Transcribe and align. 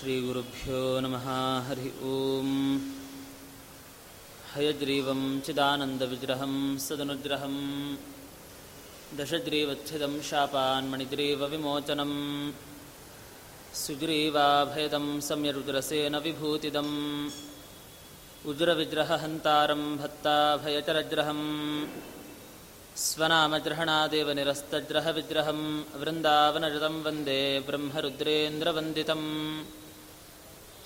श्रीगुरुभ्यो 0.00 0.78
नमः 1.04 1.24
हरिः 1.66 1.96
ॐ 2.10 2.52
हयग्रीवं 4.52 5.20
चिदानन्दविग्रहं 5.46 6.54
सदनुग्रहं 6.84 7.56
दशग्रीवच्छिदं 9.18 10.14
शापान्मणिग्रीवविमोचनं 10.30 12.12
सुग्रीवाभयदं 13.82 15.06
सम्यरुद्रसेन 15.28 16.16
विभूतिदम् 16.26 16.96
उज्रविग्रहहन्तारं 18.52 19.84
भत्ताभयचरग्रहम् 20.02 21.46
स्वनामग्रहणादेव 23.04 24.28
निरस्तग्रहविग्रहं 24.36 25.58
वृन्दावनजतं 26.00 26.94
वन्दे 27.06 27.40
ब्रह्मरुद्रेन्द्रवन्दितम् 27.66 29.26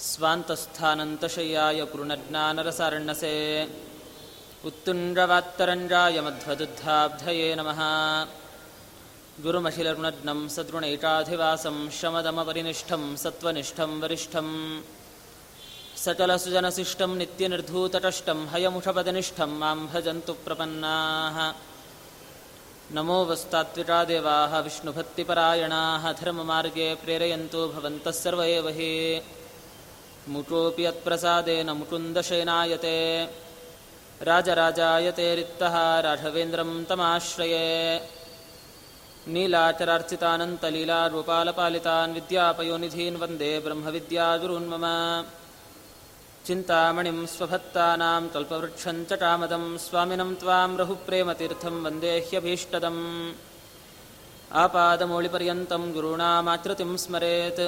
स्वान्तस्थानन्तशय्याय 0.09 1.81
पूर्णज्ञानरसारण्यसे 1.93 3.35
उत्तुण्ड्रवात्तरञ्जाय 4.69 6.17
मध्वदुद्धाब्धये 6.27 7.49
नमः 7.59 7.81
गुरुमखिलरुणज्ञं 9.45 10.41
सद्गुणैकाधिवासं 10.55 11.77
शमदमपरिनिष्ठं 11.99 13.03
सत्त्वनिष्ठं 13.23 13.93
वरिष्ठं 14.03 14.49
सकलसुजनशिष्टं 16.05 17.17
नित्यनिर्धूतकष्टं 17.21 18.39
हयमुषपदनिष्ठं 18.53 19.51
मां 19.63 19.79
भजन्तु 19.93 20.33
प्रपन्नाः 20.45 21.39
नमो 22.97 23.19
वस्तात्विका 23.31 23.99
देवाः 24.11 24.53
विष्णुभक्तिपरायणाः 24.67 26.05
धर्ममार्गे 26.21 26.89
प्रेरयन्तु 27.03 27.61
भवन्तः 27.75 28.19
सर्व 28.23 28.43
एव 28.55 28.69
हि 28.79 28.91
मुकोऽपि 30.34 30.84
यत्प्रसादेन 30.86 31.70
मुकुन्दशयनायते 31.80 32.98
राजराजायते 34.28 35.28
रिक्तः 35.36 35.76
राघवेन्द्रं 36.06 36.72
तमाश्रये। 36.90 37.68
नीलाचरार्चितानन्तलीलारूपालपालितान् 39.34 42.16
विद्यापयोनिधीन् 42.18 43.20
वन्दे 43.22 43.52
ब्रह्मविद्यागुरून् 43.66 44.70
मम 44.72 44.86
चिन्तामणिं 46.46 47.20
स्वभक्तानां 47.36 48.24
कल्पवृक्षं 48.34 48.98
च 49.10 49.12
कामदं 49.22 49.64
स्वामिनं 49.86 50.32
त्वां 50.42 50.70
रहुप्रेमतीर्थं 50.82 51.76
वन्दे 51.86 52.14
ह्यभीष्टदम्। 52.28 53.04
आपादमौलिपर्यन्तं 54.64 55.84
गुरूणामाकृतिं 55.94 56.92
स्मरेत् 57.04 57.64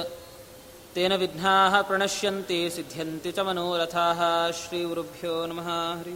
ತೇನ 0.98 1.14
ವಿಘ್ನಾ 1.14 1.82
ಪ್ರಣಶ್ಯಂತೆ 1.82 2.70
ಸಿದ್ಧ್ಯಂತಿ 2.70 3.32
ಚ 3.32 3.38
ಮನೋರಥಾ 3.38 4.50
ಶ್ರೀ 4.50 4.84
ಗುರುಭ್ಯೋ 4.84 5.46
ನಮಃ. 5.46 5.68
ಹರಿ 5.98 6.10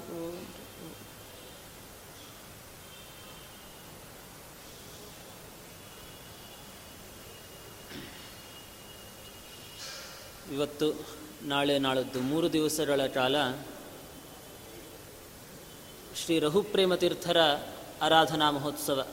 ಇವತ್ತು 10.55 11.07
ನಾಳೆ 11.43 11.79
ನಾಳದ್ದು 11.79 12.21
ಮೂರು 12.21 12.53
ದಿವಸಗಳ 12.53 13.07
ಕಾಲ 13.07 13.51
ಶ್ರೀ 16.25 16.39
ರಘುಪ್ರೇಮತೀರ್ಥರ 16.39 17.37
ಆರಾಧನಾ 18.03 18.51
ಮಹೋತ್ಸವ. 18.51 19.07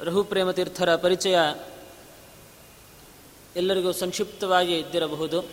ರಘುಪ್ರೇಮತೀರ್ಥರ 0.00 0.96
ಪರಿಚಯ 0.96 1.38
ಎಲ್ಲರಿಗೂ 3.56 3.92
ಸಂಕ್ಷಿಪ್ತವಾಗಿ 3.92 4.78
ಇದ್ದಿರಬಹುದು. 4.78 5.44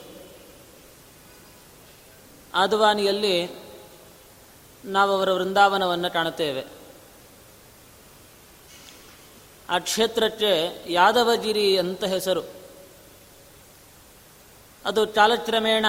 ಆದವಾನಿಯಲ್ಲಿ 2.54 3.68
ನಾವು 4.86 5.12
ಅವರ 5.12 5.32
ವೃಂದಾವನವನ್ನು 5.32 6.14
ಕಾಣುತ್ತೇವೆ. 6.14 6.64
ಆ 9.70 9.80
ಕ್ಷೇತ್ರಕ್ಕೆ 9.80 10.84
ಯಾದವಗಿರಿ 10.94 11.78
ಅಂತ 11.78 12.04
ಹೆಸರು. 12.04 12.42
ಅದು 14.86 15.08
ಕಾಲಕ್ರಮೇಣ 15.08 15.86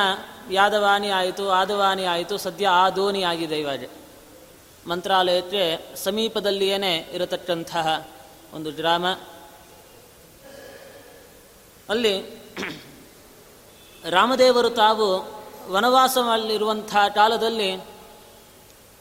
ಯಾದವಾನಿ 0.51 1.09
ಆಯಿತು, 1.09 1.51
ಆದವಾನಿ 1.51 2.05
ಆಯಿತು, 2.05 2.39
ಸದ್ಯ 2.39 2.69
ಆದೋನಿ 2.69 3.23
ಆಗಿದೆ 3.23 3.61
ಇವಾಗ. 3.61 3.85
ಮಂತ್ರಾಲಯಕ್ಕೆ 4.87 5.97
ಸಮೀಪದಲ್ಲಿಯೇ 5.97 7.11
ಇರತಕ್ಕಂತಹ 7.13 8.09
ಒಂದು 8.53 8.73
ಗ್ರಾಮ. 8.73 9.07
ಅಲ್ಲಿ 11.89 12.43
ರಾಮದೇವರು 14.11 14.71
ತಾವು 14.71 15.39
ವನವಾಸದಲ್ಲಿರುವಂಥ 15.73 16.97
ಕಾಲದಲ್ಲಿ 17.15 17.81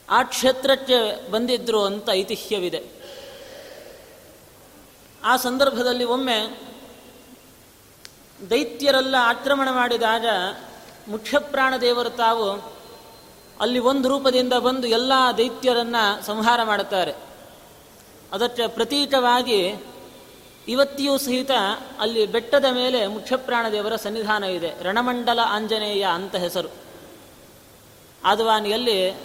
ಆ 0.09 0.23
ಕ್ಷೇತ್ರಕ್ಕೆ 0.23 1.31
ಬಂದಿದ್ದರು 1.31 1.83
ಅಂತ 1.83 2.09
ಐತಿಹ್ಯವಿದೆ. 2.09 2.83
ಆ 5.23 5.37
ಸಂದರ್ಭದಲ್ಲಿ 5.37 6.03
ಒಮ್ಮೆ 6.03 6.61
ದೈತ್ಯರೆಲ್ಲ 8.49 9.15
ಆಕ್ರಮಣ 9.19 9.69
ಮಾಡಿದಾಗ 9.71 10.25
ಮುಖ್ಯಪ್ರಾಣ 11.07 11.73
ದೇವರು 11.81 12.09
ತಾವು 12.09 12.73
ಅಲ್ಲಿ 13.59 13.79
ಒಂದು 13.79 14.09
ರೂಪದಿಂದ 14.09 14.53
ಬಂದು 14.53 14.87
ಎಲ್ಲ 14.87 15.11
ದೈತ್ಯರನ್ನು 15.37 16.25
ಸಂಹಾರ 16.25 16.63
ಮಾಡುತ್ತಾರೆ. 16.63 17.13
ಅದಕ್ಕೆ 18.31 18.67
ಪ್ರತೀಕವಾಗಿ 18.67 19.75
ಇವತ್ತಿಯೂ 20.67 21.17
ಸಹಿತ 21.17 21.51
ಅಲ್ಲಿ 21.99 22.25
ಬೆಟ್ಟದ 22.25 22.65
ಮೇಲೆ 22.71 23.07
ಮುಖ್ಯಪ್ರಾಣದೇವರ 23.07 23.95
ಸನ್ನಿಧಾನ 23.95 24.43
ಇದೆ. 24.43 24.83
ರಣಮಂಡಲ 24.83 25.39
ಆಂಜನೇಯ 25.43 26.07
ಅಂತ 26.13 26.35
ಹೆಸರು. 26.35 26.69
ಆದವಾನಿಯಲ್ಲಿ 28.23 29.15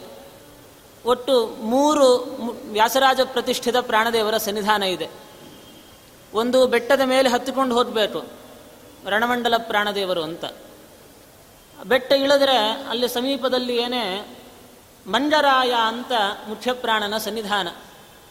ಒಟ್ಟು 1.05 1.47
ಮೂರು 1.47 2.39
ವ್ಯಾಸರಾಜ 2.65 3.21
ಪ್ರತಿಷ್ಠಿತ 3.25 3.77
ಪ್ರಾಣದೇವರ 3.77 4.37
ಸನ್ನಿಧಾನ 4.37 4.83
ಇದೆ. 4.83 5.09
ಒಂದು 6.35 6.67
ಬೆಟ್ಟದ 6.67 7.01
ಮೇಲೆ 7.05 7.29
ಹತ್ತಿಕೊಂಡು 7.29 7.75
ಹೋಗಬೇಕು. 7.75 8.25
ರಣಮಂಡಲ 9.09 9.55
ಪ್ರಾಣದೇವರು 9.59 10.23
ಅಂತ. 10.23 10.45
ಬೆಟ್ಟ 11.87 12.13
ಇಳಿದ್ರೆ 12.13 12.57
ಅಲ್ಲಿ 12.89 13.09
ಸಮೀಪದಲ್ಲಿ 13.09 13.77
ಏನೇ 13.77 14.37
ಮಂಜರಾಯ 15.07 15.75
ಅಂತ 15.87 16.13
ಮುಖ್ಯಪ್ರಾಣನ 16.49 17.19
ಸನ್ನಿಧಾನ. 17.19 17.69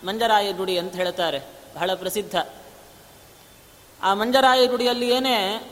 ಮಂಜರಾಯ 0.08 0.54
ಗುಡಿ 0.54 0.78
ಅಂತ 0.78 0.94
ಹೇಳ್ತಾರೆ. 0.94 1.40
ಬಹಳ 1.76 1.94
ಪ್ರಸಿದ್ಧ. 1.94 2.36
ಆ 4.04 4.14
ಮಂಜರಾಯ 4.14 4.66
ಏನೇ 5.04 5.72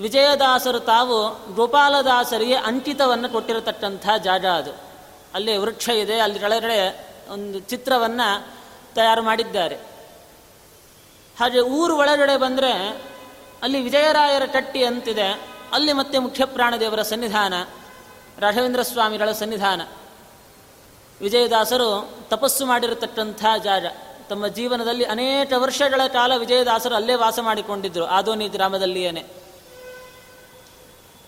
ವಿಜಯದಾಸರು 0.00 0.80
ತಾವು 0.80 1.54
ಗೋಪಾಲದಾಸರಿಗೆ 1.54 2.54
ಅಂಕಿತವನ್ನು 2.54 3.28
ಕೊಟ್ಟಿರತಕ್ಕಂಥ 3.28 4.08
ಜಾಗ 4.24 4.46
ಅದು. 4.46 4.70
ಅಲ್ಲಿ 5.34 5.56
ವೃಕ್ಷ 5.56 5.88
ಇದೆ, 5.88 6.20
ಅಲ್ಲಿ 6.20 6.38
ಕೆಳಗಡೆ 6.38 7.08
ಒಂದು 7.28 7.58
ಚಿತ್ರವನ್ನು 7.58 8.52
ತಯಾರು 8.94 9.22
ಮಾಡಿದ್ದಾರೆ. 9.22 9.76
ಹಾಗೆ 11.40 11.60
ಊರು 11.60 11.96
ಒಳಗಡೆ 11.96 12.36
ಬಂದರೆ 12.36 13.02
ಅಲ್ಲಿ 13.62 13.80
ವಿಜಯರಾಯರ 13.80 14.44
ಕಟ್ಟಿ 14.44 14.84
ಅಂತಿದೆ. 14.84 15.42
ಅಲ್ಲಿ 15.72 15.92
ಮತ್ತೆ 15.92 16.18
ಮುಖ್ಯ 16.18 16.44
ಪ್ರಾಣದೇವರ 16.44 17.02
ಸನ್ನಿಧಾನ, 17.02 17.54
ರಾಘವೇಂದ್ರ 18.38 18.82
ಸ್ವಾಮಿಗಳ 18.82 19.32
ಸನ್ನಿಧಾನ. 19.32 19.82
ವಿಜಯದಾಸರು 21.20 22.16
ತಪಸ್ಸು 22.28 22.66
ಮಾಡಿರತಕ್ಕಂಥ 22.66 23.44
ಜಾಗ. 23.64 23.86
ತಮ್ಮ 24.32 24.46
ಜೀವನದಲ್ಲಿ 24.46 25.04
ಅನೇಕ 25.04 25.52
ವರ್ಷಗಳ 25.56 26.02
ಕಾಲ 26.06 26.32
ವಿಜಯದಾಸರು 26.36 26.94
ಅಲ್ಲೇ 26.94 27.14
ವಾಸ 27.14 27.38
ಮಾಡಿಕೊಂಡಿದ್ದರು 27.42 28.04
ಆದೋನಿ 28.06 28.46
ಗ್ರಾಮದಲ್ಲಿಯೇನೆ. 28.48 29.22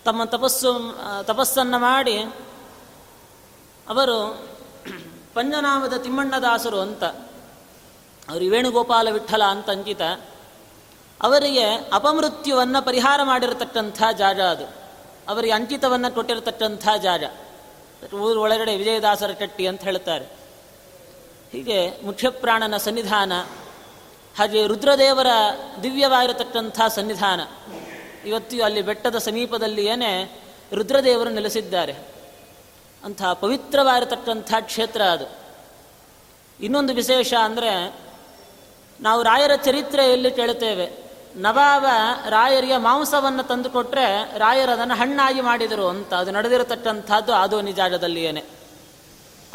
ತಮ್ಮ 0.05 0.23
ತಪಸ್ಸು 0.23 0.71
ತಪಸ್ಸನ್ನು 1.23 1.77
ಮಾಡಿ 1.79 2.15
ಅವರು 3.89 4.17
ಪಂಜನಾಮದ 5.33 5.95
ತಿಮ್ಮಣ್ಣದಾಸರು 5.97 6.79
ಅಂತ, 6.79 7.03
ಅವರು 8.29 8.45
ವೇಣುಗೋಪಾಲ 8.45 9.07
ವಿಠಲ 9.09 9.43
ಅಂತ 9.43 9.69
ಅಂಕಿತ, 9.69 10.01
ಅವರಿಗೆ 11.21 11.65
ಅಪಮೃತ್ಯುವನ್ನು 11.93 12.79
ಪರಿಹಾರ 12.85 13.19
ಮಾಡಿರತಕ್ಕಂಥ 13.23 13.99
ಜಾಗ 14.17 14.39
ಅದು. 14.41 14.65
ಅವರಿಗೆ 15.29 15.53
ಅಂಕಿತವನ್ನು 15.53 16.09
ಕೊಟ್ಟಿರತಕ್ಕಂಥ 16.15 16.87
ಜಾಗ. 17.03 17.23
ಊರು 18.21 18.39
ಒಳಗಡೆ 18.41 18.73
ವಿಜಯದಾಸರ 18.75 19.31
ಕಟ್ಟಿ 19.39 19.63
ಅಂತ 19.67 19.81
ಹೇಳ್ತಾರೆ. 19.81 20.25
ಹೀಗೆ 21.51 22.05
ಮುಖ್ಯಪ್ರಾಣನ 22.05 22.77
ಸನ್ನಿಧಾನ, 22.77 23.33
ಹಾಗೆ 24.37 24.67
ರುದ್ರದೇವರ 24.67 25.27
ದಿವ್ಯವಾಗಿರತಕ್ಕಂಥ 25.83 26.81
ಸನ್ನಿಧಾನ. 26.87 27.41
ಇವತ್ತು 28.27 28.63
ಅಲ್ಲಿ 28.63 28.81
ಬೆಟ್ಟದ 28.81 29.17
ಸಮೀಪದಲ್ಲಿಯೇ 29.17 30.41
ರುದ್ರದೇವರು 30.73 31.29
ನೆಲೆಸಿದ್ದಾರೆ. 31.29 31.95
ಅಂಥ 33.03 33.23
ಪವಿತ್ರವಾಗಿರತಕ್ಕಂಥ 33.23 34.53
ಕ್ಷೇತ್ರ 34.61 35.01
ಅದು. 35.01 35.25
ಇನ್ನೊಂದು 36.59 36.93
ವಿಶೇಷ 36.93 37.33
ಅಂದರೆ, 37.33 37.95
ನಾವು 39.01 39.23
ರಾಯರ 39.23 39.55
ಚರಿತ್ರೆಯಲ್ಲಿ 39.55 40.31
ಕೇಳುತ್ತೇವೆ? 40.31 41.05
ನವಾಬ 41.35 41.85
ರಾಯರಿಗೆ 42.29 42.77
ಮಾಂಸವನ್ನು 42.77 43.43
ತಂದುಕೊಟ್ರೆ 43.43 44.37
ರಾಯರು 44.37 44.71
ಅದನ್ನು 44.71 44.95
ಹಣ್ಣಾಗಿ 44.95 45.41
ಮಾಡಿದರು 45.41 45.87
ಅಂತ. 45.87 46.13
ಅದು 46.13 46.31
ನಡೆದಿರತಕ್ಕಂಥದ್ದು 46.31 47.33
ಆದೋನಿ 47.33 47.71
ಜಾಗದಲ್ಲಿಯೇನೆ 47.71 48.54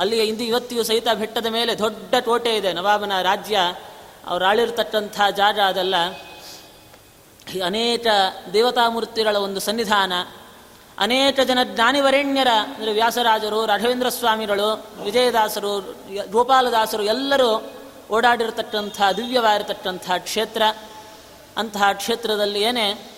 ಅಲ್ಲಿಗೆ 0.01 0.25
ಇಂದು 0.25 0.45
ಇವತ್ತಿಗೂ 0.45 0.83
ಸಹಿತ 0.83 1.09
ಬೆಟ್ಟದ 1.15 1.47
ಮೇಲೆ 1.47 1.79
ದೊಡ್ಡ 1.79 2.15
ಕೋಟೆ 2.25 2.57
ಇದೆ. 2.57 2.73
ನವಾಬನ 2.73 3.23
ರಾಜ್ಯ, 3.23 3.59
ಅವ್ರು 4.27 4.45
ಆಳಿರ್ತಕ್ಕಂಥ 4.45 5.21
ಜಾಗ 5.37 5.61
ಅದೆಲ್ಲ. 5.61 5.97
ಅನೇಕ 7.67 8.07
ದೇವತಾಮೂರ್ತಿಗಳ 8.53 9.37
ಒಂದು 9.37 9.61
ಸನ್ನಿಧಾನ, 9.61 10.13
ಅನೇಕ 10.99 11.41
ಜನ 11.41 11.59
ಜ್ಞಾನಿವರೆಣ್ಯರ, 11.65 12.49
ಅಂದರೆ 12.75 12.93
ವ್ಯಾಸರಾಜರು 12.93 13.67
ರಾಘವೇಂದ್ರ 13.67 14.09
ಸ್ವಾಮಿಗಳು 14.09 14.87
ವಿಜಯದಾಸರು, 15.03 15.97
ಗೋಪಾಲದಾಸರು, 16.31 17.03
ಎಲ್ಲರೂ 17.03 17.73
ಓಡಾಡಿರತಕ್ಕಂಥ 18.11 19.03
ದಿವ್ಯವಾಗಿರತಕ್ಕಂಥ 19.17 20.11
ಕ್ಷೇತ್ರ. 20.19 20.63
ಅಂತಹ 21.57 21.93
ಕ್ಷೇತ್ರದಲ್ಲಿ 21.93 22.61
ಏನೇ 22.63 23.13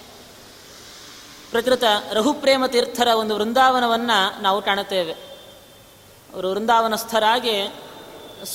ಪ್ರಕೃತ 1.51 1.85
ರಘುಪ್ರೇಮ 2.13 2.67
ತೀರ್ಥರ 2.67 3.09
ಒಂದು 3.09 3.35
ವೃಂದಾವನವನ್ನು 3.35 4.43
ನಾವು 4.43 4.63
ಕಾಣುತ್ತೇವೆ. 4.63 5.32
ಅವರು 6.35 6.51
ವೃಂದಾವನಸ್ಥರಾಗಿ 6.51 7.75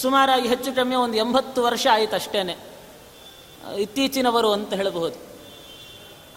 ಸುಮಾರಾಗಿ 0.01 0.47
ಹೆಚ್ಚು 0.47 0.75
ಕಮ್ಮಿ 0.75 0.95
ಒಂದು 0.95 1.17
ಎಂಬತ್ತು 1.17 1.63
ವರ್ಷ 1.63 1.87
ಆಯಿತು 1.91 2.15
ಅಷ್ಟೇ 2.15 2.57
ಇತ್ತೀಚಿನವರು 3.77 4.51
ಅಂತ 4.51 4.73
ಹೇಳಬಹುದು. 4.73 5.27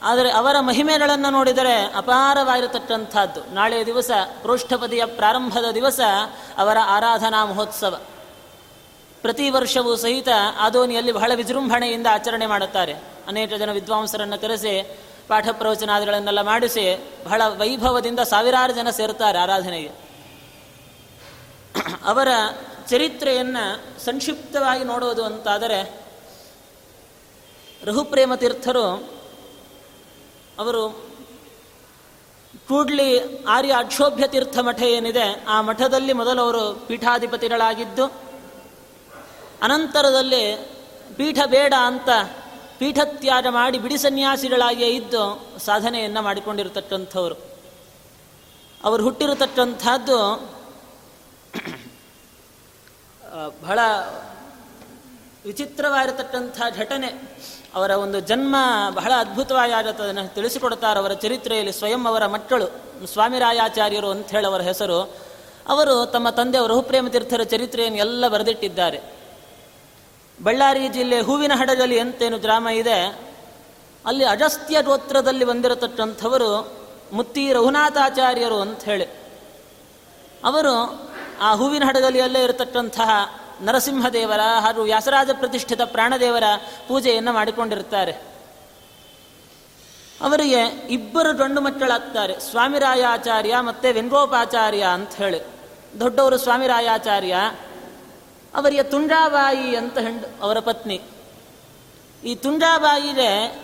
ಆದರೆ 0.02 0.30
ಅವರ 0.30 0.56
ಮಹಿಮೆಗಳನ್ನು 0.60 1.30
ನೋಡಿದರೆ 1.30 1.92
ಅಪಾರವಾಗಿರತಕ್ಕಂಥದ್ದು. 1.96 3.54
ನಾಳೆಯ 3.54 3.84
ದಿವಸ 3.84 4.10
ಪ್ರೋಷ್ಠಪದಿಯ 4.42 5.04
ಪ್ರಾರಂಭದ 5.04 5.64
ದಿವಸ 5.74 6.00
ಅವರ 6.58 6.76
ಆರಾಧನಾ 6.84 7.44
ಮಹೋತ್ಸವ. 7.44 8.00
ಪ್ರತಿ 9.22 9.50
ವರ್ಷವೂ 9.50 9.96
ಸಹಿತ 9.96 10.28
ಆದೋನಿಯಲ್ಲಿ 10.58 11.12
ಬಹಳ 11.12 11.32
ವಿಜೃಂಭಣೆಯಿಂದ 11.34 12.06
ಆಚರಣೆ 12.10 12.46
ಮಾಡುತ್ತಾರೆ. 12.46 12.92
ಅನೇಕ 13.28 13.54
ಜನ 13.54 13.72
ವಿದ್ವಾಂಸರನ್ನು 13.72 14.40
ಕರೆಸಿ 14.40 14.98
ಪಾಠ 15.28 15.48
ಪ್ರವಚನಾದಿಗಳನ್ನೆಲ್ಲ 15.52 16.40
ಮಾಡಿಸಿ, 16.42 17.08
ಬಹಳ 17.24 17.42
ವೈಭವದಿಂದ 17.46 18.20
ಸಾವಿರಾರು 18.20 18.72
ಜನ 18.72 18.90
ಸೇರುತ್ತಾರೆ 18.90 19.38
ಆರಾಧನೆಗೆ. 19.38 20.09
ಅವರ 22.04 22.28
ಚರಿತ್ರೆಯನ್ನು 22.88 23.64
ಸಂಕ್ಷಿಪ್ತವಾಗಿ 24.04 24.84
ನೋಡೋದು 24.84 25.24
ಅಂತಾದರೆ 25.24 26.00
ರಘುಪ್ರೇಮ 27.84 28.34
ತೀರ್ಥರು 28.34 29.10
ಅವರು 30.58 31.10
ಕೂಡ್ಲಿ 32.68 33.42
ಆರ್ಯ 33.44 33.74
ಅಕ್ಷೋಭ್ಯ 33.78 34.28
ತೀರ್ಥ 34.28 34.58
ಮಠ 34.58 34.82
ಏನಿದೆ, 34.82 35.44
ಆ 35.48 35.60
ಮಠದಲ್ಲಿ 35.60 36.12
ಮೊದಲು 36.12 36.42
ಅವರು 36.42 36.84
ಪೀಠಾಧಿಪತಿಗಳಾಗಿದ್ದು, 36.86 38.04
ಅನಂತರದಲ್ಲಿ 39.62 40.70
ಪೀಠ 41.16 41.38
ಬೇಡ 41.46 41.74
ಅಂತ 41.80 42.08
ಪೀಠತ್ಯಾಗ 42.78 43.46
ಮಾಡಿ 43.50 43.78
ಬಿಡಿ 43.78 43.98
ಸನ್ಯಾಸಿಗಳಾಗಿಯೇ 43.98 44.88
ಇದ್ದು 44.88 45.50
ಸಾಧನೆಯನ್ನು 45.58 46.22
ಮಾಡಿಕೊಂಡಿರತಕ್ಕಂಥವರು. 46.22 47.34
ಅವರು 48.84 49.02
ಹುಟ್ಟಿರತಕ್ಕಂಥದ್ದು 49.02 50.50
ಬಹಳ 53.62 53.78
ವಿಚಿತ್ರವಾಗಿರತಕ್ಕಂಥ 55.44 56.60
ಘಟನೆ. 56.76 57.10
ಅವರ 57.74 57.90
ಒಂದು 57.90 58.20
ಜನ್ಮ 58.20 58.56
ಬಹಳ 58.90 59.12
ಅದ್ಭುತವಾಗಿ 59.18 59.72
ಆಗತ್ತದನ್ನು 59.72 60.34
ತಿಳಿಸಿಕೊಡ್ತಾರೆ 60.34 60.98
ಅವರ 60.98 61.12
ಚರಿತ್ರೆಯಲ್ಲಿ 61.12 61.72
ಸ್ವಯಂ 61.72 62.06
ಅವರ 62.06 62.26
ಮಕ್ಕಳು, 62.26 62.66
ಸ್ವಾಮಿರಾಯಾಚಾರ್ಯರು 63.06 64.10
ಅಂತ 64.10 64.28
ಹೇಳಿ 64.30 64.46
ಅವರ 64.46 64.60
ಹೆಸರು. 64.60 64.98
ಅವರು 65.68 66.06
ತಮ್ಮ 66.06 66.30
ತಂದೆಯವರು 66.30 66.74
ರಹುಪ್ರೇಮ 66.74 67.08
ತೀರ್ಥರ 67.08 67.42
ಚರಿತ್ರೆಯನ್ನು 67.42 67.98
ಎಲ್ಲ 67.98 68.28
ಬರೆದಿಟ್ಟಿದ್ದಾರೆ. 68.28 69.00
ಬಳ್ಳಾರಿ 70.42 70.88
ಜಿಲ್ಲೆ 70.88 71.20
ಹೂವಿನ 71.20 71.52
ಹಡಗಲಿ 71.54 71.98
ಅಂತೇನು 71.98 72.38
ಗ್ರಾಮ 72.38 72.68
ಇದೆ, 72.68 72.98
ಅಲ್ಲಿ 74.06 74.24
ಅಜಸ್ತ್ಯ 74.24 74.82
ಗೋತ್ರದಲ್ಲಿ 74.82 75.44
ಬಂದಿರತಕ್ಕಂಥವರು 75.44 76.50
ಮುತ್ತಿ 77.12 77.52
ರಘುನಾಥಾಚಾರ್ಯರು 77.52 78.60
ಅಂತ 78.60 78.82
ಹೇಳಿ. 78.82 79.06
ಅವರು 80.44 80.74
ಆ 81.40 81.54
ಹೂವಿನ 81.54 81.84
ಹಡಗಲಿಯಲ್ಲೇ 81.84 82.44
ಇರತಕ್ಕಂತಹ 82.44 83.10
ನರಸಿಂಹದೇವರ 83.62 84.40
ಹಾಗೂ 84.60 84.82
ವ್ಯಾಸರಾಜ 84.82 85.30
ಪ್ರತಿಷ್ಠಿತ 85.32 85.80
ಪ್ರಾಣದೇವರ 85.82 86.44
ಪೂಜೆಯನ್ನು 86.88 87.32
ಮಾಡಿಕೊಂಡಿರುತ್ತಾರೆ. 87.32 88.12
ಅವರಿಗೆ 90.20 90.60
ಇಬ್ಬರು 90.90 91.36
ಗಂಡು 91.36 91.60
ಮಕ್ಕಳಾಗ್ತಾರೆ. 91.60 92.40
ಸ್ವಾಮಿರಾಯಾಚಾರ್ಯ 92.40 93.56
ಮತ್ತು 93.60 93.94
ವೆಂಗೋಪಾಚಾರ್ಯ 93.94 94.82
ಅಂತ 94.82 95.14
ಹೇಳಿ. 95.14 95.40
ದೊಡ್ಡವರು 96.00 96.38
ಸ್ವಾಮಿರಾಯಾಚಾರ್ಯ, 96.38 97.36
ಅವರಿಗೆ 98.54 98.82
ತುಂಡಾಬಾಯಿ 98.82 99.76
ಅಂತ 99.76 99.98
ಹೆಂಡು, 99.98 100.42
ಅವರ 100.42 100.58
ಪತ್ನಿ. 100.58 101.00
ಈ 102.24 102.34
ತುಂಡಾಬಾಯಿಗೆ 102.34 103.60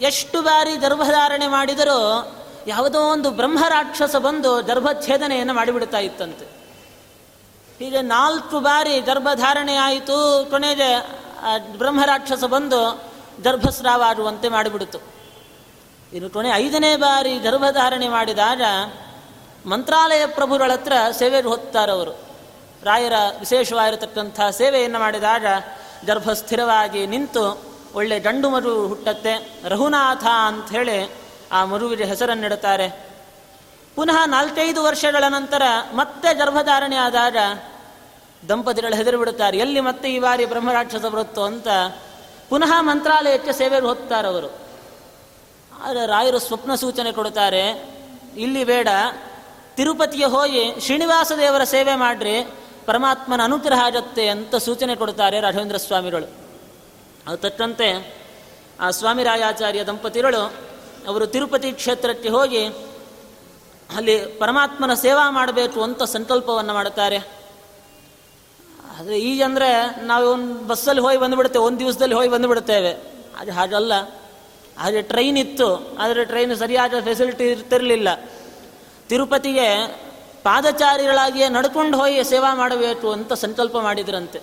ಎಷ್ಟು 0.00 0.42
ಬಾರಿ 0.42 0.76
ಗರ್ಭಧಾರಣೆ 0.76 1.48
ಮಾಡಿದರೂ 1.48 2.32
ಯಾವುದೋ 2.66 3.00
ಒಂದು 3.00 3.30
ಬ್ರಹ್ಮರಾಕ್ಷಸ 3.30 4.16
ಬಂದು 4.16 4.62
ಗರ್ಭಛೇದನೆಯನ್ನು 4.62 5.54
ಮಾಡಿಬಿಡ್ತಾ 5.54 5.98
ಇತ್ತಂತೆ. 5.98 6.51
ಹೀಗೆ 7.78 8.02
ನಾಲ್ಕು 8.02 8.60
ಬಾರಿ 8.60 9.00
ಗರ್ಭಧಾರಣೆ 9.00 9.74
ಆಯಿತು, 9.76 10.46
ಕೊನೆಗೆ 10.50 10.90
ಬ್ರಹ್ಮರಾಕ್ಷಸ 11.78 12.44
ಬಂದು 12.44 12.80
ಗರ್ಭಸ್ರಾವ 13.42 14.02
ಆಗುವಂತೆ 14.02 14.48
ಮಾಡಿಬಿಡ್ತು 14.48 14.98
ಇನ್ನು 16.12 16.30
ಕೊನೆ 16.30 16.50
ಐದನೇ 16.54 16.96
ಬಾರಿ 16.96 17.38
ಗರ್ಭಧಾರಣೆ 17.38 18.08
ಮಾಡಿದಾಗ 18.08 18.62
ಮಂತ್ರಾಲಯ 19.66 20.26
ಪ್ರಭುಗಳ 20.26 20.72
ಹತ್ರ 20.72 20.92
ಸೇವೆಗೆ 21.18 21.48
ಹೊತ್ತಾರವರು. 21.48 22.12
ರಾಯರ 22.82 23.12
ವಿಶೇಷವಾಗಿರತಕ್ಕಂಥ 23.40 24.40
ಸೇವೆಯನ್ನು 24.50 24.98
ಮಾಡಿದಾಗ 24.98 25.46
ಗರ್ಭ 26.06 26.30
ಸ್ಥಿರವಾಗಿ 26.30 27.06
ನಿಂತು 27.06 27.44
ಒಳ್ಳೆ 27.94 28.20
ಗಂಡು 28.20 28.50
ಮರು 28.50 28.86
ಹುಟ್ಟತ್ತೆ, 28.86 29.34
ರಘುನಾಥ 29.68 30.24
ಅಂಥೇಳಿ 30.46 30.98
ಆ 31.52 31.64
ಮರುವಿಗೆ 31.64 32.04
ಹೆಸರನ್ನಿಡುತ್ತಾರೆ. 32.04 33.11
ಪುನಃ 33.96 34.26
ನಾಲ್ಕೈದು 34.26 34.84
ವರ್ಷಗಳ 34.84 35.24
ನಂತರ 35.28 35.62
ಮತ್ತೆ 35.92 36.34
ಗರ್ಭಧಾರಣೆ 36.34 36.96
ಆದಾಗ 36.96 37.36
ದಂಪತಿಗಳು 38.48 38.96
ಹೆದರು 38.96 39.18
ಬಿಡುತ್ತಾರೆ 39.18 39.58
ಎಲ್ಲಿ 39.58 39.80
ಮತ್ತೆ 39.80 40.08
ಈ 40.12 40.18
ಬಾರಿ 40.18 40.46
ಬ್ರಹ್ಮರಾಕ್ಷಸ 40.46 41.04
ಬರುತ್ತೋ 41.06 41.42
ಅಂತ 41.42 41.68
ಪುನಃ 42.48 42.80
ಮಂತ್ರಾಲಯಕ್ಕೆ 42.80 43.52
ಸೇವೆಗೆ 43.52 43.86
ಹೋಗ್ತಾರವರು 43.86 44.62
ಆದರೆ 45.82 46.06
ರಾಯರು 46.06 46.38
ಸ್ವಪ್ನ 46.38 46.74
ಸೂಚನೆ 46.74 47.12
ಕೊಡುತ್ತಾರೆ, 47.12 47.88
ಇಲ್ಲಿ 48.36 48.64
ಬೇಡ, 48.64 48.88
ತಿರುಪತಿಗೆ 49.76 50.24
ಹೋಗಿ 50.24 50.80
ಶ್ರೀನಿವಾಸ 50.80 51.32
ದೇವರ 51.32 51.64
ಸೇವೆ 51.64 51.94
ಮಾಡ್ರಿ, 51.94 52.52
ಪರಮಾತ್ಮನ 52.86 53.44
ಅನುಗ್ರಹ 53.44 53.78
ಆಗತ್ತೆ 53.78 54.28
ಅಂತ 54.28 54.56
ಸೂಚನೆ 54.56 54.96
ಕೊಡುತ್ತಾರೆ 54.96 55.40
ರಾಘವೇಂದ್ರ 55.40 55.76
ಸ್ವಾಮಿಗಳು. 55.76 56.26
ಅದು 57.26 57.36
ತಕ್ಕಂತೆ 57.36 58.20
ಆ 58.80 58.90
ಸ್ವಾಮಿ 58.90 59.22
ರಾಯಾಚಾರ್ಯ 59.22 59.84
ದಂಪತಿಗಳು 59.84 60.42
ಅವರು 61.08 61.26
ತಿರುಪತಿ 61.26 61.72
ಕ್ಷೇತ್ರಕ್ಕೆ 61.72 62.28
ಹೋಗಿ 62.28 62.68
ಅಲ್ಲಿ 63.96 64.16
ಪರಮಾತ್ಮನ 64.38 64.94
ಸೇವಾ 64.94 65.30
ಮಾಡಬೇಕು 65.30 65.82
ಅಂತ 65.82 66.02
ಸಂಕಲ್ಪವನ್ನು 66.02 66.74
ಮಾಡುತ್ತಾರೆ 66.74 67.18
ಆದರೆ 68.98 69.18
ಈಗ 69.18 69.42
ಅಂದರೆ 69.44 70.00
ನಾವು 70.06 70.30
ಒಂದು 70.30 70.54
ಬಸ್ಸಲ್ಲಿ 70.54 71.02
ಹೋಗಿ 71.02 71.16
ಬಂದುಬಿಡ್ತೇವೆ 71.16 71.64
ಒಂದು 71.64 71.78
ದಿವಸದಲ್ಲಿ 71.78 72.14
ಹೋಗಿ 72.14 72.28
ಬಂದುಬಿಡ್ತೇವೆ 72.28 72.92
ಅದು 73.36 73.52
ಹಾಗಲ್ಲ. 73.52 73.92
ಆದರೆ 74.78 75.02
ಟ್ರೈನ್ 75.02 75.38
ಇತ್ತು, 75.38 75.96
ಆದರೆ 75.98 76.24
ಟ್ರೈನ್ 76.24 76.56
ಸರಿಯಾದ 76.56 77.00
ಫೆಸಿಲಿಟಿ 77.04 77.44
ಇರ್ತಿರಲಿಲ್ಲ 77.44 78.08
ತಿರುಪತಿಗೆ 79.08 79.68
ಪಾದಚಾರಿಗಳಾಗಿಯೇ 80.42 81.48
ನಡ್ಕೊಂಡು 81.48 81.98
ಹೋಗಿ 81.98 82.24
ಸೇವಾ 82.24 82.54
ಮಾಡಬೇಕು 82.54 83.12
ಅಂತ 83.12 83.32
ಸಂಕಲ್ಪ 83.32 83.76
ಮಾಡಿದ್ರಂತೆ. 83.78 84.38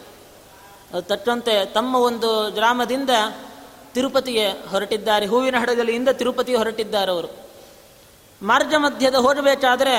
ಅದು 0.94 1.02
ತಕ್ಕಂತೆ 1.02 1.66
ತಮ್ಮ 1.66 1.96
ಒಂದು 1.96 2.52
ಗ್ರಾಮದಿಂದ 2.52 3.10
ತಿರುಪತಿಗೆ 3.94 4.48
ಹೊರಟಿದ್ದಾರೆ. 4.70 5.26
ಹೂವಿನ 5.26 5.56
ಹಡಗಲಿಯಿಂದ 5.60 6.10
ತಿರುಪತಿಗೆ 6.10 6.58
ಹೊರಟಿದ್ದಾರೆ 6.58 7.12
ಅವರು. 7.12 7.49
ಮಾರ್ಗ 8.42 8.74
ಮಧ್ಯದ 8.78 9.16
ಹೋಗಬೇಕಾದ್ರೆ 9.16 9.96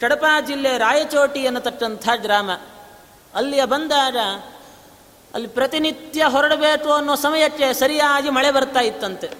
ಕಡಪ 0.00 0.24
ಜಿಲ್ಲೆ 0.46 0.78
ರಾಯಚೋಟಿ 0.78 1.46
ಅನ್ನತಕ್ಕಂಥ 1.46 2.08
ಗ್ರಾಮ. 2.16 2.50
ಅಲ್ಲಿಯ 3.34 3.64
ಬಂದಾಗ 3.64 4.16
ಅಲ್ಲಿ 5.34 5.48
ಪ್ರತಿನಿತ್ಯ 5.48 6.24
ಹೊರಡಬೇಕು 6.24 6.92
ಅನ್ನೋ 6.92 7.14
ಸಮಯಕ್ಕೆ 7.14 7.72
ಸರಿಯಾಗಿ 7.72 8.30
ಮಳೆ 8.30 8.50
ಬರ್ತಾ 8.50 8.80
ಇತ್ತಂತೆ. 8.80 9.30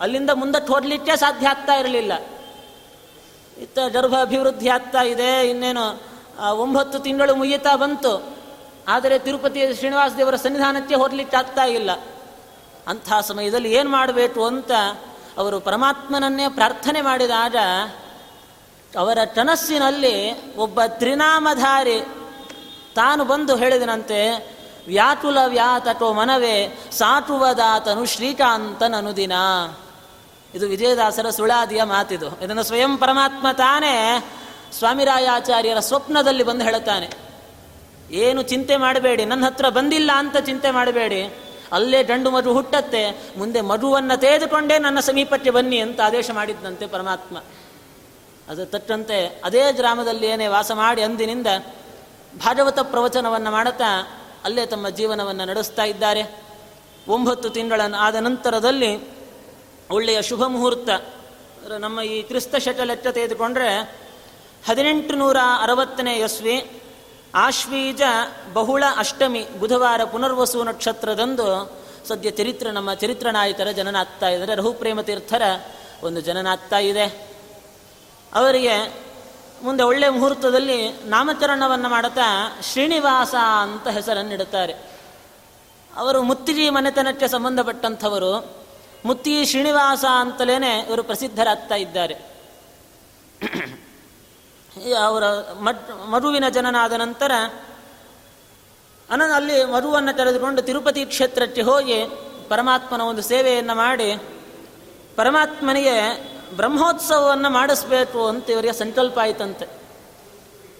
ಅಲ್ಲಿಂದ 0.00 0.30
ಮುಂದಕ್ಕೆ 0.30 0.72
ಹೋಗಲಿಕ್ಕೆ 0.72 1.16
ಸಾಧ್ಯ 1.16 1.48
ಆಗ್ತಾ 1.48 1.74
ಇರಲಿಲ್ಲ. 1.74 2.12
ಇತ್ತ 3.58 3.78
ಗರ್ಭ 3.88 4.14
ಅಭಿವೃದ್ಧಿ 4.20 4.68
ಆಗ್ತಾ 4.68 5.02
ಇದೆ, 5.02 5.50
ಇನ್ನೇನು 5.50 5.84
ಒಂಬತ್ತು 6.52 6.98
ತಿಂಗಳು 6.98 7.34
ಮುಗಿತಾ 7.34 7.76
ಬಂತು. 7.76 8.36
ಆದರೆ 8.88 9.18
ತಿರುಪತಿ 9.18 9.74
ಶ್ರೀನಿವಾಸ 9.74 10.12
ದೇವರ 10.12 10.36
ಸನ್ನಿಧಾನಕ್ಕೆ 10.36 10.94
ಹೋಗ್ಲಿಕ್ಕೆ 10.94 11.36
ಆಗ್ತಾ 11.36 11.64
ಇಲ್ಲ. 11.64 11.90
ಅಂಥ 12.88 13.12
ಸಮಯದಲ್ಲಿ 13.20 13.72
ಏನು 13.72 13.90
ಮಾಡಬೇಕು 13.90 14.46
ಅಂತ 14.46 14.70
ಅವರು 15.38 15.60
ಪರಮಾತ್ಮನನ್ನೇ 15.60 16.48
ಪ್ರಾರ್ಥನೆ 16.48 17.00
ಮಾಡಿದಾಗ 17.00 17.56
ಅವರ 18.98 19.18
ಕನಸ್ಸಿನಲ್ಲಿ 19.34 20.16
ಒಬ್ಬ 20.54 20.80
ತ್ರಿನಾಮಧಾರಿ 20.86 22.00
ತಾನು 22.94 23.24
ಬಂದು 23.24 23.56
ಹೇಳಿದನಂತೆ, 23.56 24.20
ವ್ಯಾಕುಲ 24.86 25.38
ವ್ಯಾತಟೋ 25.46 26.12
ಮನವೇ 26.12 26.78
ಸಾಟುವದಾತನು 26.92 28.04
ಶ್ರೀಕಾಂತನನುದಿನ 28.04 29.32
ಇದು 30.54 30.66
ವಿಜಯದಾಸರ 30.66 31.30
ಸುಳಾದಿಯ 31.30 31.82
ಮಾತಿದು. 31.82 32.28
ಇದನ್ನು 32.44 32.62
ಸ್ವಯಂ 32.62 32.96
ಪರಮಾತ್ಮ 32.96 33.46
ತಾನೇ 33.52 33.94
ಸ್ವಾಮಿರಾಯಾಚಾರ್ಯರ 34.78 35.80
ಸ್ವಪ್ನದಲ್ಲಿ 35.80 36.42
ಬಂದು 36.42 36.64
ಹೇಳುತ್ತಾನೆ. 36.64 37.08
ಏನು 38.10 38.42
ಚಿಂತೆ 38.42 38.76
ಮಾಡಬೇಡಿ, 38.76 39.24
ನನ್ನ 39.24 39.46
ಹತ್ರ 39.46 39.68
ಬಂದಿಲ್ಲ 39.68 40.10
ಅಂತ 40.14 40.36
ಚಿಂತೆ 40.36 40.70
ಮಾಡಬೇಡಿ. 40.70 41.43
ಅಲ್ಲೇ 41.72 42.02
ಗಂಡು 42.02 42.30
ಮಧು 42.30 42.52
ಹುಟ್ಟತ್ತೆ, 42.52 43.32
ಮುಂದೆ 43.38 43.60
ಮಧುವನ್ನು 43.60 44.20
ತೆಗೆದುಕೊಂಡೇ 44.20 44.78
ನನ್ನ 44.78 45.00
ಸಮೀಪಕ್ಕೆ 45.00 45.50
ಬನ್ನಿ 45.50 45.78
ಅಂತ 45.78 46.00
ಆದೇಶ 46.00 46.30
ಮಾಡಿದ್ದಂತೆ 46.30 46.86
ಪರಮಾತ್ಮ. 46.86 47.38
ಅದು 48.48 48.66
ತಟ್ಟಂತೆ 48.66 49.42
ಅದೇ 49.44 49.72
ಗ್ರಾಮದಲ್ಲಿ 49.72 50.26
ಏನೇ 50.26 50.46
ವಾಸ 50.46 50.72
ಮಾಡಿ 50.72 51.02
ಅಂದಿನಿಂದ 51.02 51.46
ಭಾಗವತ 52.38 52.78
ಪ್ರವಚನವನ್ನು 52.78 53.50
ಮಾಡುತ್ತಾ 53.50 54.20
ಅಲ್ಲೇ 54.44 54.66
ತಮ್ಮ 54.66 54.88
ಜೀವನವನ್ನು 54.88 55.44
ನಡೆಸ್ತಾ 55.44 55.84
ಇದ್ದಾರೆ. 55.84 56.42
ಒಂಬತ್ತು 57.08 57.50
ತಿಂಗಳ 57.50 57.80
ಆದ 57.98 58.14
ನಂತರದಲ್ಲಿ 58.14 59.08
ಒಳ್ಳೆಯ 59.90 60.22
ಶುಭ 60.22 60.44
ಮುಹೂರ್ತ. 60.44 60.88
ನಮ್ಮ 61.78 62.00
ಈ 62.00 62.22
ಕ್ರಿಸ್ತ 62.22 62.54
ಲೆಕ್ಕ 62.84 63.06
ತೆಗೆದುಕೊಂಡ್ರೆ 63.06 64.04
ಹದಿನೆಂಟು 64.68 65.16
ನೂರ 65.16 65.36
ಅರವತ್ತನೇ 65.62 66.20
ಯಸ್ವಿ 66.20 66.82
ಆಶ್ವೀಜ 67.34 68.02
ಬಹುಳ 68.52 68.84
ಅಷ್ಟಮಿ 68.96 69.46
ಬುಧವಾರ 69.58 70.04
ಪುನರ್ವಸು 70.04 70.64
ನಕ್ಷತ್ರದಂದು 70.64 71.78
ಸದ್ಯ 72.08 72.30
ಚರಿತ್ರ 72.30 72.70
ನಮ್ಮ 72.70 72.94
ಚರಿತ್ರನಾಯಿತರ 72.94 73.70
ಜನನ 73.70 73.96
ಆಗ್ತಾ 73.96 74.28
ಇದ್ದಾರೆ. 74.28 74.54
ರಹುಪ್ರೇಮ 74.54 75.00
ತೀರ್ಥರ 75.00 75.42
ಒಂದು 76.02 76.20
ಜನನ 76.20 76.46
ಆಗ್ತಾ 76.46 76.78
ಇದೆ. 76.78 77.04
ಅವರಿಗೆ 78.34 79.04
ಮುಂದೆ 79.62 79.82
ಒಳ್ಳೆಯ 79.82 80.10
ಮುಹೂರ್ತದಲ್ಲಿ 80.10 80.92
ನಾಮಚರಣವನ್ನು 80.92 81.88
ಮಾಡುತ್ತಾ 81.88 82.60
ಶ್ರೀನಿವಾಸ 82.62 83.34
ಅಂತ 83.62 83.88
ಹೆಸರನ್ನಿಡುತ್ತಾರೆ. 83.88 84.72
ಅವರು 85.96 86.22
ಮುತ್ತಿಜಿ 86.22 86.70
ಮನೆತನಕ್ಕೆ 86.70 87.28
ಸಂಬಂಧಪಟ್ಟಂಥವರು 87.28 88.56
ಮುತ್ತಿ 89.04 89.44
ಶ್ರೀನಿವಾಸ 89.44 90.04
ಅಂತಲೇ 90.18 90.86
ಇವರು 90.88 91.02
ಪ್ರಸಿದ್ಧರಾಗ್ತಾ 91.02 91.74
ಇದ್ದಾರೆ. 91.74 92.34
ಅವರ 94.82 95.24
ಮರುವಿನ 96.10 96.48
ಜನನಾದ 96.48 96.92
ನಂತರ 96.92 97.32
ಅನ 99.10 99.22
ಅಲ್ಲಿ 99.34 99.64
ಮರುವನ್ನು 99.64 100.16
ತೆರೆದುಕೊಂಡು 100.16 100.62
ತಿರುಪತಿ 100.62 101.04
ಕ್ಷೇತ್ರಕ್ಕೆ 101.04 101.62
ಹೋಗಿ 101.62 102.04
ಪರಮಾತ್ಮನ 102.48 103.00
ಒಂದು 103.00 103.22
ಸೇವೆಯನ್ನು 103.22 103.74
ಮಾಡಿ, 103.74 104.14
ಪರಮಾತ್ಮನಿಗೆ 105.16 105.96
ಬ್ರಹ್ಮೋತ್ಸವವನ್ನು 106.56 107.50
ಮಾಡಿಸ್ಬೇಕು 107.50 108.28
ಅಂತ 108.28 108.50
ಇವರಿಗೆ 108.50 108.72
ಸಂಕಲ್ಪ 108.72 109.18
ಆಯಿತಂತೆ. 109.18 109.66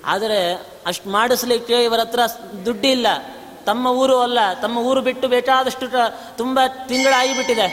ಆದರೆ 0.04 0.66
ಅಷ್ಟು 0.86 1.10
ಮಾಡಿಸ್ಲಿಕ್ಕೆ 1.10 1.84
ಇವರ 1.84 2.00
ಹತ್ರ 2.00 2.20
ದುಡ್ಡಿಲ್ಲ. 2.64 3.06
ತಮ್ಮ 3.66 3.86
ಊರು 3.86 4.18
ಅಲ್ಲ, 4.18 4.38
ತಮ್ಮ 4.62 4.78
ಊರು 4.78 5.00
ಬಿಟ್ಟು 5.00 5.28
ಬೇಕಾದಷ್ಟು 5.28 5.86
ತುಂಬ 6.36 6.60
ತಿಂಗಳಾಗಿಬಿಟ್ಟಿದೆ. 6.88 7.68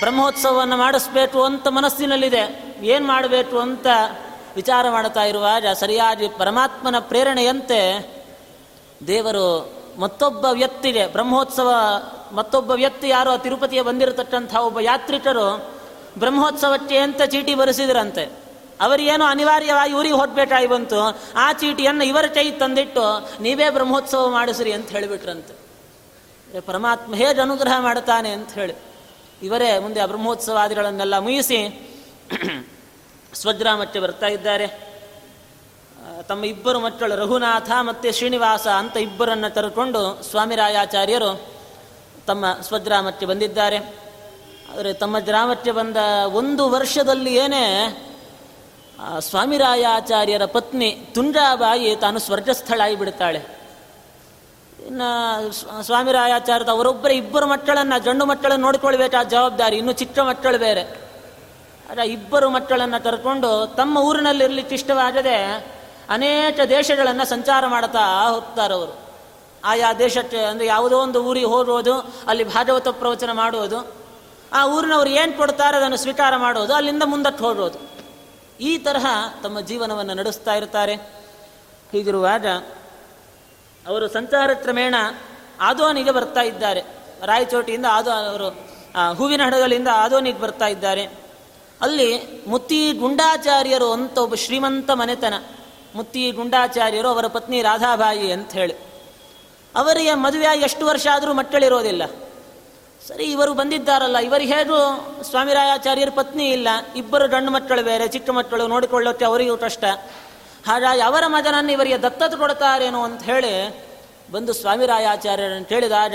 ಬ್ರಹ್ಮೋತ್ಸವವನ್ನು 0.00 0.76
ಮಾಡಿಸ್ಬೇಕು 0.76 1.44
ಅಂತ 1.44 1.66
ಮನಸ್ಸಿನಲ್ಲಿದೆ. 1.68 2.74
ಏನು 2.82 3.06
ಮಾಡಬೇಕು 3.06 3.58
ಅಂತ 3.58 3.86
ವಿಚಾರ 4.54 4.90
ಮಾಡ್ತಾ 4.90 5.24
ಇರುವಾಗ 5.24 5.66
ಸರಿಯಾಗಿ 5.66 6.28
ಪರಮಾತ್ಮನ 6.28 6.98
ಪ್ರೇರಣೆಯಂತೆ 6.98 7.80
ದೇವರು 9.06 9.72
ಮತ್ತೊಬ್ಬ 9.98 10.44
ವ್ಯಕ್ತಿಗೆ, 10.44 11.06
ಬ್ರಹ್ಮೋತ್ಸವ 11.06 11.74
ಮತ್ತೊಬ್ಬ 12.32 12.70
ವ್ಯಕ್ತಿ 12.70 13.08
ಯಾರೋ 13.08 13.36
ತಿರುಪತಿಗೆ 13.36 13.82
ಬಂದಿರತಕ್ಕಂಥ 13.82 14.54
ಒಬ್ಬ 14.54 14.80
ಯಾತ್ರಿಕರು 14.80 15.72
ಬ್ರಹ್ಮೋತ್ಸವಕ್ಕೆ 16.18 16.98
ಅಂತ 16.98 17.22
ಚೀಟಿ 17.22 17.54
ಬರೆಸಿದ್ರಂತೆ. 17.54 18.24
ಅವರಿಗೇನು 18.80 19.24
ಅನಿವಾರ್ಯವಾಗಿ 19.24 19.92
ಊರಿಗೆ 19.92 20.14
ಹೊರಬೇಕಾಗಿ 20.14 20.66
ಬಂತು. 20.66 21.18
ಆ 21.36 21.52
ಚೀಟಿಯನ್ನು 21.52 22.04
ಇವರ 22.04 22.26
ಕೈ 22.26 22.50
ತಂದಿಟ್ಟು, 22.50 23.28
ನೀವೇ 23.42 23.70
ಬ್ರಹ್ಮೋತ್ಸವ 23.70 24.28
ಮಾಡಿಸ್ರಿ 24.28 24.72
ಅಂತ 24.72 24.88
ಹೇಳಿಬಿಟ್ರಂತೆ. 24.88 25.54
ಪರಮಾತ್ಮ 26.60 27.14
ಹೇಗೆ 27.14 27.40
ಅನುಗ್ರಹ 27.40 27.72
ಮಾಡ್ತಾನೆ 27.78 28.30
ಅಂತ 28.30 28.50
ಹೇಳಿ. 28.50 28.74
ಇವರೇ 29.42 29.78
ಮುಂದೆ 29.78 30.00
ಆ 30.00 30.06
ಬ್ರಹ್ಮೋತ್ಸವಾದಿಗಳನ್ನೆಲ್ಲ 30.06 31.18
ಮುಗಿಸಿ 31.18 31.60
ಸ್ವಗ್ರಾಮಕ್ಕೆ 33.34 34.00
ಬರ್ತಾ 34.00 34.26
ಇದ್ದಾರೆ. 34.26 34.66
ತಮ್ಮ 36.28 36.44
ಇಬ್ಬರು 36.44 36.78
ಮಕ್ಕಳು 36.78 37.16
ರಘುನಾಥ 37.16 37.70
ಮತ್ತು 37.80 38.16
ಶ್ರೀನಿವಾಸ 38.16 38.66
ಅಂತ 38.66 38.96
ಇಬ್ಬರನ್ನು 38.96 39.48
ಸ್ವಾಮಿ 39.54 40.22
ಸ್ವಾಮಿರಾಯಾಚಾರ್ಯರು 40.22 41.30
ತಮ್ಮ 42.26 42.46
ಸ್ವಗ್ರಾಮಕ್ಕೆ 42.60 43.26
ಬಂದಿದ್ದಾರೆ. 43.26 43.78
ಆದರೆ 44.70 44.92
ತಮ್ಮ 44.92 45.18
ಗ್ರಾಮಕ್ಕೆ 45.18 45.70
ಬಂದ 45.70 45.96
ಒಂದು 46.26 46.70
ವರ್ಷದಲ್ಲಿ 46.70 47.34
ಏನೇ 47.34 47.64
ಸ್ವಾಮಿರಾಯಾಚಾರ್ಯರ 49.20 50.44
ಪತ್ನಿ 50.44 50.90
ತುಂಜಾಬಾಯಿ 50.90 51.96
ತಾನು 51.96 52.18
ಸ್ವರ್ಗಸ್ಥಳಾಗಿ 52.18 52.96
ಬಿಡ್ತಾಳೆ 52.96 53.60
ಇನ್ನು 54.86 55.52
ಸ್ವಾಮಿರಾಯಾಚಾರ್ಯದ 55.82 56.68
ಅವರೊಬ್ಬರ 56.68 57.10
ಇಬ್ಬರು 57.10 57.46
ಮಕ್ಕಳನ್ನು 57.46 58.04
ಗಂಡು 58.04 58.24
ಮಕ್ಕಳನ್ನು 58.24 58.66
ನೋಡಿಕೊಳ್ಬೇಕಾದ 58.66 59.28
ಜವಾಬ್ದಾರಿ 59.28 59.76
ಇನ್ನು 59.76 59.92
ಚಿಕ್ಕ 59.92 60.18
ಮಕ್ಕಳು 60.18 60.58
ಬೇರೆ. 60.58 61.09
ಆಗ 61.90 61.98
ಇಬ್ಬರು 61.98 62.50
ಮಕ್ಕಳನ್ನು 62.50 63.04
ಕರ್ಕೊಂಡು 63.04 63.74
ತಮ್ಮ 63.76 63.98
ಊರಿನಲ್ಲಿ 63.98 64.44
ಇರಲಿಕ್ಕೆ 64.44 64.74
ಇಷ್ಟವಾಗದೆ 64.74 65.36
ಅನೇಕ 66.10 66.60
ದೇಶಗಳನ್ನು 66.60 67.24
ಸಂಚಾರ 67.24 67.66
ಮಾಡ್ತಾ 67.66 68.28
ಹೋಗ್ತಾರವರು 68.30 69.00
ಆಯಾ 69.64 69.92
ದೇಶಕ್ಕೆ 69.92 70.38
ಅಂದರೆ 70.38 70.66
ಯಾವುದೋ 70.66 70.98
ಒಂದು 70.98 71.24
ಊರಿಗೆ 71.24 71.46
ಹೋಗೋದು, 71.46 71.94
ಅಲ್ಲಿ 72.26 72.44
ಭಾಗವತ 72.44 72.88
ಪ್ರವಚನ 72.88 73.32
ಮಾಡುವುದು. 73.32 73.92
ಆ 74.52 74.66
ಊರಿನವ್ರು 74.66 75.10
ಏನು 75.10 75.36
ಕೊಡ್ತಾರೆ 75.36 75.76
ಅದನ್ನು 75.76 75.96
ಸ್ವೀಕಾರ 75.96 76.36
ಮಾಡೋದು 76.36 76.74
ಅಲ್ಲಿಂದ 76.74 77.02
ಮುಂದಕ್ಕೆ 77.06 77.44
ಹೋಗೋದು. 77.44 77.78
ಈ 78.60 78.78
ತರಹ 78.78 79.06
ತಮ್ಮ 79.42 79.60
ಜೀವನವನ್ನು 79.60 80.14
ನಡೆಸ್ತಾ 80.14 80.54
ಇರ್ತಾರೆ. 80.54 80.94
ಹೀಗಿರುವಾಗ 81.92 82.46
ಅವರು 83.86 84.08
ಸಂಚಾರ 84.08 84.50
ಕ್ರಮೇಣ 84.54 84.94
ಆದೋನಿಗೆ 85.60 86.10
ಬರ್ತಾ 86.10 86.40
ಇದ್ದಾರೆ. 86.40 86.80
ರಾಯಚೋಟಿಯಿಂದ 87.24 87.86
ಆದೋ 87.90 88.10
ಅವರು 88.10 88.48
ಹೂವಿನ 89.14 89.42
ಹಡಗಲಿಂದ 89.44 89.88
ಆದೋನಿಗೆ 89.94 90.40
ಬರ್ತಾ 90.40 90.66
ಇದ್ದಾರೆ. 90.66 91.29
ಅಲ್ಲಿ 91.80 92.42
ಮುತ್ತಿ 92.46 92.92
ಗುಂಡಾಚಾರ್ಯರು 92.92 93.92
ಅಂತ 93.92 94.18
ಒಬ್ಬ 94.18 94.34
ಶ್ರೀಮಂತ 94.34 94.90
ಮನೆತನ. 94.90 95.34
ಮುತ್ತಿ 95.94 96.30
ಗುಂಡಾಚಾರ್ಯರು 96.30 97.08
ಅವರ 97.08 97.26
ಪತ್ನಿ 97.26 97.62
ರಾಧಾಬಾಯಿ 97.62 98.32
ಅಂತ 98.32 98.52
ಹೇಳಿ. 98.52 98.74
ಅವರಿಗೆ 99.74 100.14
ಮದುವೆ 100.14 100.44
ಎಷ್ಟು 100.44 100.86
ವರ್ಷ 100.86 101.06
ಆದರೂ 101.12 101.32
ಮಕ್ಕಳಿರೋದಿಲ್ಲ. 101.32 102.06
ಸರಿ, 103.08 103.24
ಇವರು 103.24 103.54
ಬಂದಿದ್ದಾರಲ್ಲ 103.54 104.18
ಇವರಿಗೆ 104.18 104.54
ಹೇಗೂ 104.54 104.78
ಸ್ವಾಮಿರಾಯಾಚಾರ್ಯರ 105.22 106.08
ಪತ್ನಿ 106.14 106.50
ಇಲ್ಲ. 106.50 106.68
ಇಬ್ಬರು 106.96 107.28
ಗಂಡು 107.28 107.52
ಮಕ್ಕಳು 107.52 107.82
ಬೇರೆ, 107.82 108.08
ಚಿಕ್ಕ 108.08 108.30
ಮಕ್ಕಳು 108.30 108.66
ನೋಡಿಕೊಳ್ಳೋಕ್ಕೆ 108.66 109.24
ಅವರಿಗೂ 109.24 109.56
ಕಷ್ಟ. 109.56 109.84
ಹಾಗಾಗಿ 110.66 111.00
ಅವರ 111.00 111.22
ಮಗನನ್ನು 111.26 111.72
ಇವರಿಗೆ 111.72 112.02
ದತ್ತತೆ 112.02 112.38
ಕೊಡ್ತಾರೇನೋ 112.38 113.04
ಅಂತ 113.04 113.22
ಹೇಳಿ 113.22 113.84
ಬಂದು 114.32 114.52
ಸ್ವಾಮಿರಾಯಾಚಾರ್ಯರನ್ನು 114.52 115.64
ಕೇಳಿದಾಗ, 115.64 116.14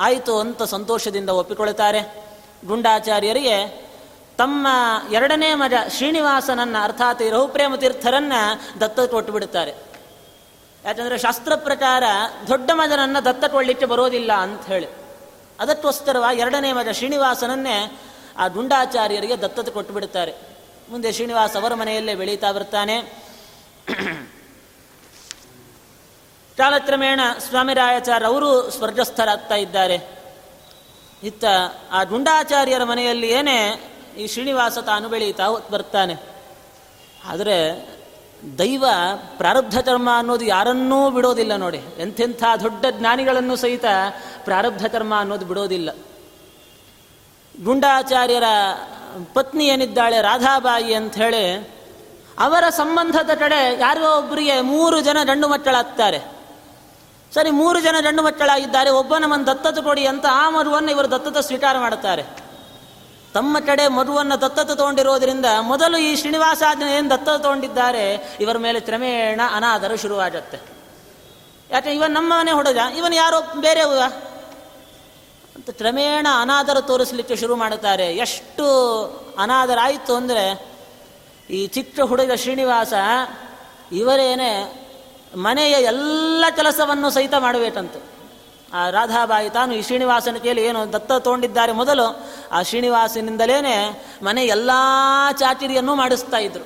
ಆಯಿತು 0.00 0.38
ಅಂತ 0.38 0.62
ಸಂತೋಷದಿಂದ 0.62 1.30
ಒಪ್ಪಿಕೊಳ್ತಾರೆ. 1.30 2.24
ಗುಂಡಾಚಾರ್ಯರಿಗೆ 2.66 3.89
ತಮ್ಮ 4.40 4.68
ಎರಡನೇ 5.12 5.54
ಮಜ 5.54 5.72
ಶ್ರೀನಿವಾಸನನ್ನ, 5.88 6.76
ಅರ್ಥಾತ್ 6.82 7.22
ರಹುಪ್ರೇಮ 7.30 7.74
ತೀರ್ಥರನ್ನ 7.74 8.32
ದತ್ತ 8.80 9.00
ಕೊಟ್ಟು 9.00 9.32
ಬಿಡುತ್ತಾರೆ 9.32 9.72
ಯಾಕಂದರೆ 10.84 11.18
ಶಾಸ್ತ್ರ 11.18 11.54
ಪ್ರಕಾರ 11.54 12.02
ದೊಡ್ಡ 12.48 12.70
ಮಜನನ್ನ 12.74 13.20
ದತ್ತಕೊಳ್ಳಿಕ್ಕೆ 13.20 13.86
ಬರೋದಿಲ್ಲ 13.86 14.32
ಅಂತ 14.32 14.66
ಹೇಳಿ. 14.66 14.86
ಅದಕ್ಕೋಸ್ಕರವಾಗಿ 15.60 16.40
ಎರಡನೇ 16.40 16.72
ಮಜ 16.72 16.88
ಶ್ರೀನಿವಾಸನನ್ನೇ 16.92 18.00
ಆ 18.38 18.48
ಗುಂಡಾಚಾರ್ಯರಿಗೆ 18.48 19.40
ದತ್ತತೆ 19.40 19.70
ಕೊಟ್ಟು 19.70 19.94
ಬಿಡುತ್ತಾರೆ 19.94 20.34
ಮುಂದೆ 20.88 21.12
ಶ್ರೀನಿವಾಸ 21.12 21.56
ಅವರ 21.56 21.74
ಮನೆಯಲ್ಲೇ 21.74 22.14
ಬೆಳೀತಾ 22.14 22.52
ಬರ್ತಾನೆ. 22.52 23.02
ಕಾಲಕ್ರಮೇಣ 26.56 27.20
ಸ್ವಾಮಿರಾಯಾಚಾರ್ಯ 27.38 28.26
ಅವರು 28.26 28.70
ಸ್ವರ್ಗಸ್ಥರಾಗ್ತಾ 28.70 29.54
ಇದ್ದಾರೆ. 29.54 30.22
ಇತ್ತ 31.22 31.44
ಆ 31.92 32.02
ಗುಂಡಾಚಾರ್ಯರ 32.02 32.84
ಮನೆಯಲ್ಲಿ 32.84 33.28
ಏನೇ 33.28 33.86
ಈ 34.18 34.26
ಶ್ರೀನಿವಾಸ 34.26 34.78
ತಾನು 34.78 35.08
ಬೆಳೀತಾ 35.08 35.48
ಬರ್ತಾನೆ. 35.70 36.16
ಆದರೆ 37.26 37.88
ದೈವ 38.58 38.84
ಪ್ರಾರಬ್ಧ 39.36 39.78
ಕರ್ಮ 39.78 40.08
ಅನ್ನೋದು 40.16 40.44
ಯಾರನ್ನೂ 40.44 41.10
ಬಿಡೋದಿಲ್ಲ 41.10 41.56
ನೋಡಿ. 41.56 41.80
ಎಂಥೆಂಥ 41.98 42.44
ದೊಡ್ಡ 42.62 42.86
ಜ್ಞಾನಿಗಳನ್ನು 42.90 43.56
ಸಹಿತ 43.56 43.84
ಪ್ರಾರಬ್ಧ 44.44 44.86
ಕರ್ಮ 44.86 45.18
ಅನ್ನೋದು 45.18 45.46
ಬಿಡೋದಿಲ್ಲ. 45.46 45.90
ಗುಂಡಾಚಾರ್ಯರ 47.64 48.44
ಪತ್ನಿ 49.34 49.68
ಏನಿದ್ದಾಳೆ, 49.68 50.22
ರಾಧಾಬಾಯಿ 50.22 50.94
ಅಂತ 50.94 51.14
ಹೇಳಿ 51.14 51.70
ಅವರ 52.38 52.68
ಸಂಬಂಧದ 52.68 53.30
ಕಡೆ 53.34 53.80
ಯಾರೋ 53.80 54.18
ಒಬ್ಬರಿಗೆ 54.18 54.60
ಮೂರು 54.60 55.00
ಜನ 55.00 55.16
ಗಂಡು 55.24 55.48
ಮಕ್ಕಳಾಗ್ತಾರೆ. 55.48 56.20
ಸರಿ, 57.34 57.50
ಮೂರು 57.50 57.80
ಜನ 57.80 57.96
ಗಂಡು 58.00 58.22
ಮಕ್ಕಳಾಗಿದ್ದಾರೆ, 58.22 58.90
ಒಬ್ಬನ 58.90 59.24
ಮನ 59.26 59.42
ದತ್ತದ 59.42 59.78
ಕೊಡಿ 59.78 60.06
ಅಂತ 60.06 60.26
ಆ 60.30 60.50
ಮರುವನ್ನು 60.50 60.90
ಇವರು 60.90 61.10
ದತ್ತತ 61.10 61.38
ಸ್ವೀಕಾರ 61.38 61.78
ಮಾಡುತ್ತಾರೆ 61.78 62.39
ತಮ್ಮ 63.34 63.58
ಕಡೆ 63.58 63.88
ಮಧುವನ್ನು 63.88 64.40
ದತ್ತತೆ 64.40 64.76
ತಗೊಂಡಿರೋದ್ರಿಂದ 64.76 65.44
ಮೊದಲು 65.60 65.98
ಈ 65.98 66.16
ಶ್ರೀನಿವಾಸಾಜ್ಞ 66.16 66.82
ಏನು 66.82 67.10
ದತ್ತತೆ 67.10 67.42
ತಗೊಂಡಿದ್ದಾರೆ, 67.42 68.36
ಇವರ 68.40 68.56
ಮೇಲೆ 68.58 68.80
ಕ್ರಮೇಣ 68.80 69.40
ಅನಾದರ 69.54 69.94
ಶುರುವಾಗತ್ತೆ. 69.94 70.58
ಯಾಕೆ, 71.70 71.94
ಇವನ್ 71.94 72.10
ನಮ್ಮ 72.10 72.32
ಮನೆ 72.38 72.52
ಹೊಡೆದ? 72.52 72.76
ಇವನು 72.96 73.14
ಯಾರೋ 73.14 73.40
ಬೇರೆ 73.60 73.80
ಅಂತ 75.56 75.70
ಕ್ರಮೇಣ 75.70 76.26
ಅನಾದರ 76.40 76.80
ತೋರಿಸಲಿಕ್ಕೆ 76.80 77.36
ಶುರು 77.36 77.56
ಮಾಡುತ್ತಾರೆ. 77.56 78.16
ಎಷ್ಟು 78.16 78.66
ಅನಾದರ 79.38 79.78
ಆಯಿತು 79.82 80.14
ಅಂದರೆ, 80.14 80.44
ಈ 81.50 81.66
ಚಿಕ್ಕ 81.66 82.00
ಹುಡುಗ 82.00 82.32
ಶ್ರೀನಿವಾಸ 82.32 82.92
ಇವರೇನೆ 83.92 84.52
ಮನೆಯ 85.36 85.72
ಎಲ್ಲ 85.72 86.44
ಕೆಲಸವನ್ನು 86.56 87.10
ಸಹಿತ 87.10 87.34
ಮಾಡಬೇಕಂತೆ 87.38 88.19
ಆ 88.74 88.90
ರಾಧಾಬಾಯಿ 88.90 89.50
ತಾನು 89.50 89.74
ಈ 89.74 89.82
ಶ್ರೀನಿವಾಸನ 89.82 90.36
ಕೇಳಿ 90.36 90.62
ಏನು 90.62 90.92
ದತ್ತ 90.92 91.12
ತಗೊಂಡಿದ್ದಾರೆ 91.12 91.72
ಮೊದಲು, 91.72 92.06
ಆ 92.52 92.62
ಶ್ರೀನಿವಾಸನಿಂದಲೇ 92.62 93.58
ಮನೆ 94.22 94.44
ಎಲ್ಲ 94.46 94.70
ಚಾಚಿರಿಯನ್ನು 95.32 95.94
ಮಾಡಿಸ್ತಾ 95.94 96.38
ಇದ್ರು. 96.38 96.64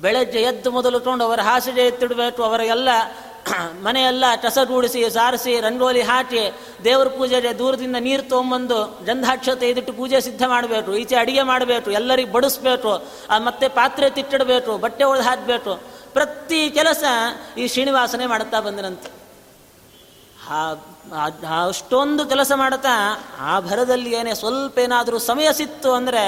ಬೆಳಗ್ಗೆ 0.00 0.42
ಎದ್ದು 0.42 0.70
ಮೊದಲು 0.70 1.00
ತೊಗೊಂಡು 1.00 1.24
ಅವರ 1.24 1.40
ಹಾಸಿಗೆ 1.40 1.86
ಎತ್ತಿಡಬೇಕು, 1.86 2.42
ಅವರ 2.42 2.60
ಎಲ್ಲ 2.60 2.88
ಮನೆಯೆಲ್ಲ 3.82 4.24
ಕಸಗೂಡಿಸಿ 4.42 5.10
ಸಾರಿಸಿ, 5.10 5.60
ರಂಗೋಲಿ 5.60 6.02
ಹಾಕಿ, 6.02 6.52
ದೇವರ 6.84 7.08
ಪೂಜೆಗೆ 7.08 7.58
ದೂರದಿಂದ 7.58 7.96
ನೀರು 7.96 8.22
ತೊಗೊಂಬಂದು 8.22 9.04
ಗಂಧಾಕ್ಷತೆ 9.04 9.68
ಇದಿಟ್ಟು 9.68 9.92
ಪೂಜೆ 9.92 10.20
ಸಿದ್ಧ 10.20 10.42
ಮಾಡಬೇಕು, 10.46 10.94
ಈಚೆ 10.94 11.16
ಅಡಿಗೆ 11.16 11.42
ಮಾಡಬೇಕು, 11.42 11.90
ಎಲ್ಲರಿಗೆ 11.90 12.32
ಬಡಿಸ್ಬೇಕು 12.32 13.06
ಮತ್ತೆ 13.44 13.68
ಪಾತ್ರೆ 13.68 14.10
ತಿಟ್ಟಿಡಬೇಕು, 14.10 14.78
ಬಟ್ಟೆ 14.78 15.04
ಒಳಗೆ 15.04 15.24
ಹಾಕಬೇಕು. 15.24 15.80
ಪ್ರತಿ 16.12 16.70
ಕೆಲಸ 16.70 17.04
ಈ 17.58 17.66
ಶ್ರೀನಿವಾಸನೇ 17.68 18.26
ಮಾಡುತ್ತಾ 18.26 18.60
ಬಂದನಂತೆ. 18.60 19.17
ಅಷ್ಟೊಂದು 21.68 22.26
ಕೆಲಸ 22.26 22.52
ಮಾಡುತ್ತಾ 22.54 22.94
ಆ 23.40 23.60
ಭರದಲ್ಲಿ 23.60 24.12
ಏನೇ 24.12 24.34
ಸ್ವಲ್ಪ 24.34 24.78
ಏನಾದರೂ 24.78 25.18
ಸಮಯ 25.18 25.48
ಸಿತ್ತು 25.52 25.92
ಅಂದರೆ 25.92 26.22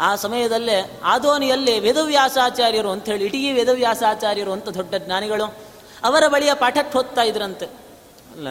ಆ 0.00 0.16
ಸಮಯದಲ್ಲೇ 0.16 1.00
ಆದೋನಿಯಲ್ಲಿ 1.04 1.80
ವೇದವ್ಯಾಸಾಚಾರ್ಯರು 1.80 2.94
ಹೇಳಿ, 2.94 3.24
ಇಡೀ 3.24 3.52
ವೇದವ್ಯಾಸಾಚಾರ್ಯರು 3.52 4.52
ಅಂತ 4.52 4.68
ದೊಡ್ಡ 4.68 4.94
ಜ್ಞಾನಿಗಳು 4.94 5.46
ಅವರ 6.04 6.26
ಬಳಿಯ 6.28 6.54
ಪಾಠಕ್ಕೆ 6.54 6.92
ಹೋಗ್ತಾ 6.92 7.22
ಇದ್ರಂತೆ. 7.22 7.66
ಅಲ್ಲ 8.34 8.48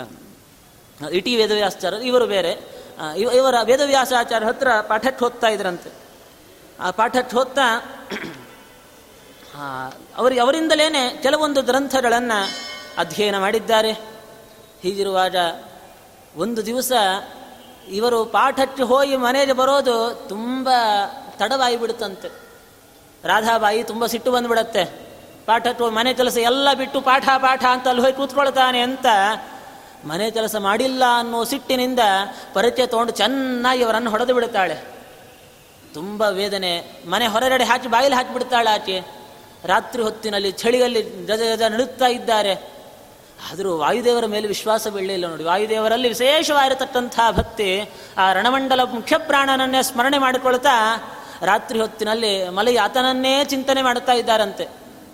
ಇಟಿ 1.09 1.35
ವೇದವ್ಯಾಸಾಚಾರ್ಯರು, 1.35 2.03
ಇವರು 2.03 2.25
ಬೇರೆ. 2.25 2.51
ಇವರ 3.33 3.55
ವೇದವ್ಯಾಸಾಚಾರ್ಯ 3.63 4.45
ಹತ್ರ 4.45 4.67
ಪಾಠಕ್ಕೆ 4.81 5.25
ಹೋಗ್ತಾ 5.25 5.47
ಇದ್ರಂತೆ. 5.47 5.89
ಆ 6.79 6.91
ಪಾಠಕ್ಕೆ 6.91 7.37
ಹೋಗ್ತಾ 7.37 7.67
ಅವರಿಗೆ 10.17 10.41
ಅವರಿಂದಲೇ 10.41 11.19
ಕೆಲವೊಂದು 11.21 11.61
ಗ್ರಂಥಗಳನ್ನು 11.61 12.39
ಅಧ್ಯಯನ 12.97 13.37
ಮಾಡಿದ್ದಾರೆ. 13.39 14.14
ಹೀಗಿರುವಾಗ 14.85 15.35
ಒಂದು 16.35 16.65
ದಿವಸ 16.65 16.91
ಇವರು 17.87 18.25
ಪಾಠಕ್ಕೆ 18.25 18.83
ಹೋಗಿ 18.83 19.17
ಮನೆಗೆ 19.17 19.53
ಬರೋದು 19.53 20.25
ತುಂಬ 20.29 20.69
ತಡವಾಗಿ 21.37 21.77
ಬಿಡುತ್ತಂತೆ 21.77 22.27
ರಾಧಾಬಾಯಿ 23.23 23.83
ತುಂಬ 23.83 24.05
ಸಿಟ್ಟು 24.05 24.31
ಬಂದುಬಿಡತ್ತೆ. 24.31 24.85
ಪಾಠಕ್ಕೆ 25.45 25.89
ಮನೆ 25.89 26.13
ಕೆಲಸ 26.13 26.37
ಎಲ್ಲ 26.37 26.73
ಬಿಟ್ಟು 26.73 27.01
ಪಾಠ 27.01 27.29
ಪಾಠ 27.37 27.65
ಅಂತ 27.65 27.87
ಅಲ್ಲಿ 27.87 28.03
ಹೋಗಿ 28.03 28.13
ಕೂತ್ಕೊಳ್ತಾನೆ 28.13 28.79
ಅಂತ 28.79 29.05
ಮನೆ 30.05 30.31
ಕೆಲಸ 30.31 30.55
ಮಾಡಿಲ್ಲ 30.55 31.03
ಅನ್ನೋ 31.19 31.43
ಸಿಟ್ಟಿನಿಂದ 31.43 31.99
ಪರಿಚಯ 32.53 32.85
ತೊಗೊಂಡು 32.85 33.13
ಚೆನ್ನಾಗಿ 33.13 33.83
ಅವರನ್ನು 33.83 34.09
ಹೊಡೆದು 34.09 34.33
ಬಿಡುತ್ತಾಳೆ. 34.33 34.77
ತುಂಬ 35.93 36.21
ವೇದನೆ. 36.21 37.01
ಮನೆ 37.09 37.27
ಹೊರಗಡೆ 37.27 37.63
ಹಾಕಿ 37.63 37.87
ಬಾಯಿಲಿ 37.87 38.15
ಹಾಕಿಬಿಡ್ತಾಳೆ 38.15 38.69
ಆಕೆ. 38.69 39.01
ರಾತ್ರಿ 39.63 40.03
ಹೊತ್ತಿನಲ್ಲಿ 40.03 40.51
ಚಳಿಯಲ್ಲಿ 40.51 41.01
ಗಜ 41.01 41.39
ಗಜ 41.39 41.61
ನಡುತ್ತಾ 41.61 42.07
ಇದ್ದಾರೆ. 42.07 42.74
ಆದರೂ 43.51 43.77
ವಾಯುದೇವರ 43.77 44.25
ಮೇಲೆ 44.25 44.47
ವಿಶ್ವಾಸ 44.47 44.87
ಬೀಳಲಿಲ್ಲ 44.87 45.27
ನೋಡಿ. 45.27 45.43
ವಾಯುದೇವರಲ್ಲಿ 45.43 46.07
ವಿಶೇಷವಾಗಿರತಕ್ಕಂಥ 46.07 47.19
ಭಕ್ತಿ 47.31 47.89
ಆ 48.17 48.33
ರಣಮಂಡಲ 48.33 48.83
ಮುಖ್ಯ 48.83 49.17
ಪ್ರಾಣನನ್ನೇ 49.17 49.83
ಸ್ಮರಣೆ 49.83 50.17
ಮಾಡಿಕೊಳ್ತಾ 50.17 50.69
ರಾತ್ರಿ 51.41 51.79
ಹೊತ್ತಿನಲ್ಲಿ 51.79 52.49
ಮಲಗಿ 52.49 52.77
ಆತನನ್ನೇ 52.77 53.43
ಚಿಂತನೆ 53.43 53.81
ಮಾಡುತ್ತಾ 53.81 54.11
ಇದ್ದಾರಂತೆ. 54.11 54.65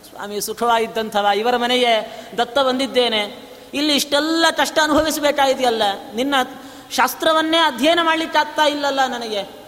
ಸ್ವಾಮಿ, 0.10 0.42
ಸುಖವಾಗಿದ್ದಂಥವ, 0.42 1.28
ಇವರ 1.36 1.58
ಮನೆಗೆ 1.58 2.24
ದತ್ತ 2.38 2.60
ಬಂದಿದ್ದೇನೆ. 2.60 3.52
ಇಲ್ಲಿ 3.74 3.96
ಇಷ್ಟೆಲ್ಲ 3.96 4.46
ಕಷ್ಟ 4.58 4.80
ಅನುಭವಿಸಬೇಕಾಗಿದೆಯಲ್ಲ. 4.84 5.84
ನಿನ್ನ 6.16 6.36
ಶಾಸ್ತ್ರವನ್ನೇ 6.92 7.58
ಅಧ್ಯಯನ 7.58 8.00
ಮಾಡಲಿಕ್ಕಾಗ್ತಾ 8.04 8.66
ಇಲ್ಲಲ್ಲ 8.66 9.08
ನನಗೆ. 9.08 9.62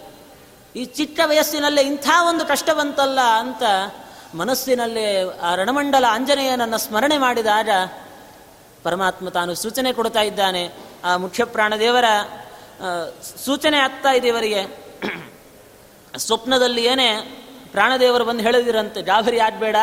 ಈ 0.76 0.84
ಚಿಕ್ಕ 0.84 1.20
ವಯಸ್ಸಿನಲ್ಲೇ 1.24 1.82
ಇಂಥ 1.82 2.08
ಒಂದು 2.28 2.46
ಕಷ್ಟ 2.46 2.70
ಬಂತಲ್ಲ 2.70 3.20
ಅಂತ 3.20 3.62
ಮನಸ್ಸಿನಲ್ಲಿ 4.34 5.38
ಆ 5.38 5.54
ರಣಮಂಡಲ 5.54 6.04
ಆಂಜನೇಯನನ್ನು 6.08 6.78
ಸ್ಮರಣೆ 6.78 7.18
ಮಾಡಿದಾಗ 7.18 7.68
ಪರಮಾತ್ಮ 8.84 9.28
ತಾನು 9.28 9.54
ಸೂಚನೆ 9.54 9.92
ಕೊಡ್ತಾ 9.92 10.20
ಇದ್ದಾನೆ. 10.20 10.62
ಆ 11.04 11.16
ಮುಖ್ಯ 11.16 11.44
ಪ್ರಾಣದೇವರ 11.44 12.04
ಸೂಚನೆ 13.44 13.78
ಆಗ್ತಾ 13.78 14.10
ಇದೆ 14.12 14.28
ಇವರಿಗೆ. 14.28 14.62
ಸ್ವಪ್ನದಲ್ಲಿ 16.18 16.84
ಏನೇ 16.84 17.10
ಪ್ರಾಣದೇವರು 17.72 18.24
ಬಂದು 18.24 18.42
ಹೇಳದಿರಂತೆ 18.42 19.02
ಗಾಭರಿ 19.02 19.38
ಆಗಬೇಡ, 19.40 19.76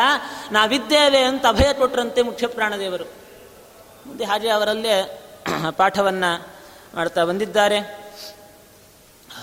ನಾವಿದ್ದೇವೆ 0.52 1.20
ಅಂತ 1.22 1.46
ಅಭಯ 1.46 1.72
ಕೊಟ್ಟರಂತೆ 1.72 2.22
ಮುಖ್ಯ 2.22 2.46
ಪ್ರಾಣದೇವರು 2.46 3.04
ಮುಂದೆ 4.06 4.24
ಹಾಗೆ 4.24 4.48
ಅವರಲ್ಲೇ 4.48 4.94
ಪಾಠವನ್ನು 5.70 6.30
ಮಾಡ್ತಾ 6.94 7.24
ಬಂದಿದ್ದಾರೆ. 7.24 7.78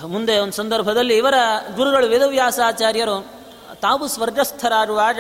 ಮುಂದೆ 0.05 0.39
ಒಂದು 0.39 0.53
ಸಂದರ್ಭದಲ್ಲಿ 0.53 1.17
ಇವರ 1.17 1.34
ಗುರುಗಳು 1.75 2.07
ವೇದವ್ಯಾಸಾಚಾರ್ಯರು 2.07 3.15
ತಾವು 3.81 4.07
ಸ್ವರ್ಗಸ್ಥರಾಗುವಾಗ 4.07 5.19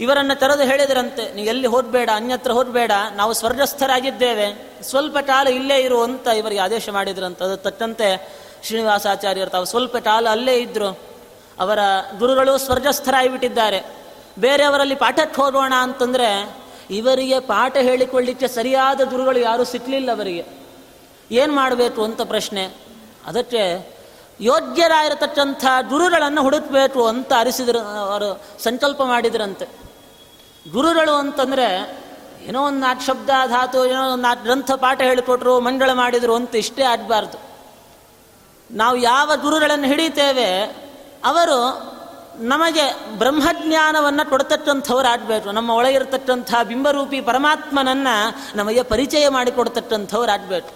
ಇವರನ್ನು 0.00 0.40
ತೆರೆದು 0.40 0.62
ಹೇಳಿದರಂತೆ 0.62 1.34
ನೀವು 1.34 1.48
ಎಲ್ಲಿ 1.48 1.66
ಹೋಗಬೇಡ 1.66 2.10
ಅನ್ಯತ್ರ 2.14 2.50
ಹೋಗಬೇಡ 2.50 2.92
ನಾವು 3.16 3.32
ಸ್ವರ್ಗಸ್ಥರಾಗಿದ್ದೇವೆ, 3.32 4.72
ಸ್ವಲ್ಪ 4.82 5.18
ಕಾಲ 5.18 5.48
ಇಲ್ಲೇ 5.48 5.76
ಇರು 5.76 6.02
ಅಂತ 6.02 6.26
ಇವರಿಗೆ 6.26 6.60
ಆದೇಶ 6.60 6.88
ಮಾಡಿದ್ರಂತ. 6.88 7.42
ಅದು 7.42 7.56
ತಕ್ಕಂತೆ 7.56 8.32
ಶ್ರೀನಿವಾಸಾಚಾರ್ಯರು 8.64 9.50
ತಾವು 9.50 9.64
ಸ್ವಲ್ಪ 9.64 9.96
ಕಾಲ 9.96 10.28
ಅಲ್ಲೇ 10.28 10.54
ಇದ್ದರು 10.54 11.00
ಅವರ 11.60 11.78
ಗುರುಗಳು 12.18 12.58
ಸ್ವರ್ಗಸ್ಥರಾಗಿಬಿಟ್ಟಿದ್ದಾರೆ. 12.58 13.84
ಬೇರೆಯವರಲ್ಲಿ 14.38 14.94
ಪಾಠಕ್ಕೆ 14.94 15.42
ಹೋಗೋಣ 15.42 15.72
ಅಂತಂದರೆ, 15.76 16.56
ಇವರಿಗೆ 16.90 17.40
ಪಾಠ 17.40 17.76
ಹೇಳಿಕೊಳ್ಳಿಕ್ಕೆ 17.76 18.48
ಸರಿಯಾದ 18.48 19.00
ಗುರುಗಳು 19.00 19.38
ಯಾರೂ 19.38 19.64
ಸಿಕ್ಕಲಿಲ್ಲ 19.64 20.12
ಅವರಿಗೆ. 20.12 20.44
ಏನು 21.30 21.54
ಮಾಡಬೇಕು 21.54 22.04
ಅಂತ 22.04 22.22
ಪ್ರಶ್ನೆ. 22.22 22.64
ಅದಕ್ಕೆ 23.26 23.94
ಯೋಗ್ಯರಾಗಿರತಕ್ಕಂಥ 24.40 25.64
ಗುರುಗಳನ್ನು 25.88 26.42
ಹುಡುಕಬೇಕು 26.42 27.06
ಅಂತ 27.06 27.32
ಅರಿಸಿದ್ರು, 27.38 27.78
ಅವರು 27.78 28.42
ಸಂಕಲ್ಪ 28.62 29.02
ಮಾಡಿದ್ರಂತೆ. 29.02 29.83
ಗುರುಗಳು 30.72 31.12
ಅಂತಂದರೆ 31.12 32.04
ಏನೋ 32.42 32.66
ಒಂದು 32.66 32.78
ನಾಲ್ಕು 32.78 33.04
ಶಬ್ದ 33.04 33.30
ಧಾತು, 33.46 33.86
ಏನೋ 33.86 34.12
ಒಂದು 34.12 34.22
ನಾಲ್ಕು 34.22 34.44
ಗ್ರಂಥ 34.44 34.70
ಪಾಠ 34.70 35.00
ಹೇಳಿಕೊಟ್ರು, 35.00 35.60
ಮಂಡಳ 35.60 35.90
ಮಾಡಿದರು 35.92 36.34
ಅಂತ 36.34 36.54
ಇಷ್ಟೇ 36.54 36.82
ಆಗಬಾರ್ದು. 36.82 37.38
ನಾವು 38.70 38.96
ಯಾವ 38.96 39.32
ಗುರುಗಳನ್ನು 39.42 39.86
ಹಿಡಿತೇವೆ, 39.86 40.62
ಅವರು 41.24 41.94
ನಮಗೆ 42.38 42.94
ಬ್ರಹ್ಮಜ್ಞಾನವನ್ನು 43.18 44.30
ಕೊಡ್ತಕ್ಕಂಥವ್ರು 44.30 45.08
ಆಗಬೇಕು. 45.08 45.50
ನಮ್ಮ 45.50 45.70
ಒಳಗಿರತಕ್ಕಂಥ 45.70 46.54
ಬಿಂಬರೂಪಿ 46.68 47.20
ಪರಮಾತ್ಮನನ್ನು 47.20 48.34
ನಮಗೆ 48.56 48.82
ಪರಿಚಯ 48.82 49.28
ಮಾಡಿಕೊಡ್ತಕ್ಕಂಥವ್ರು 49.28 50.32
ಆಗಬೇಕು. 50.32 50.70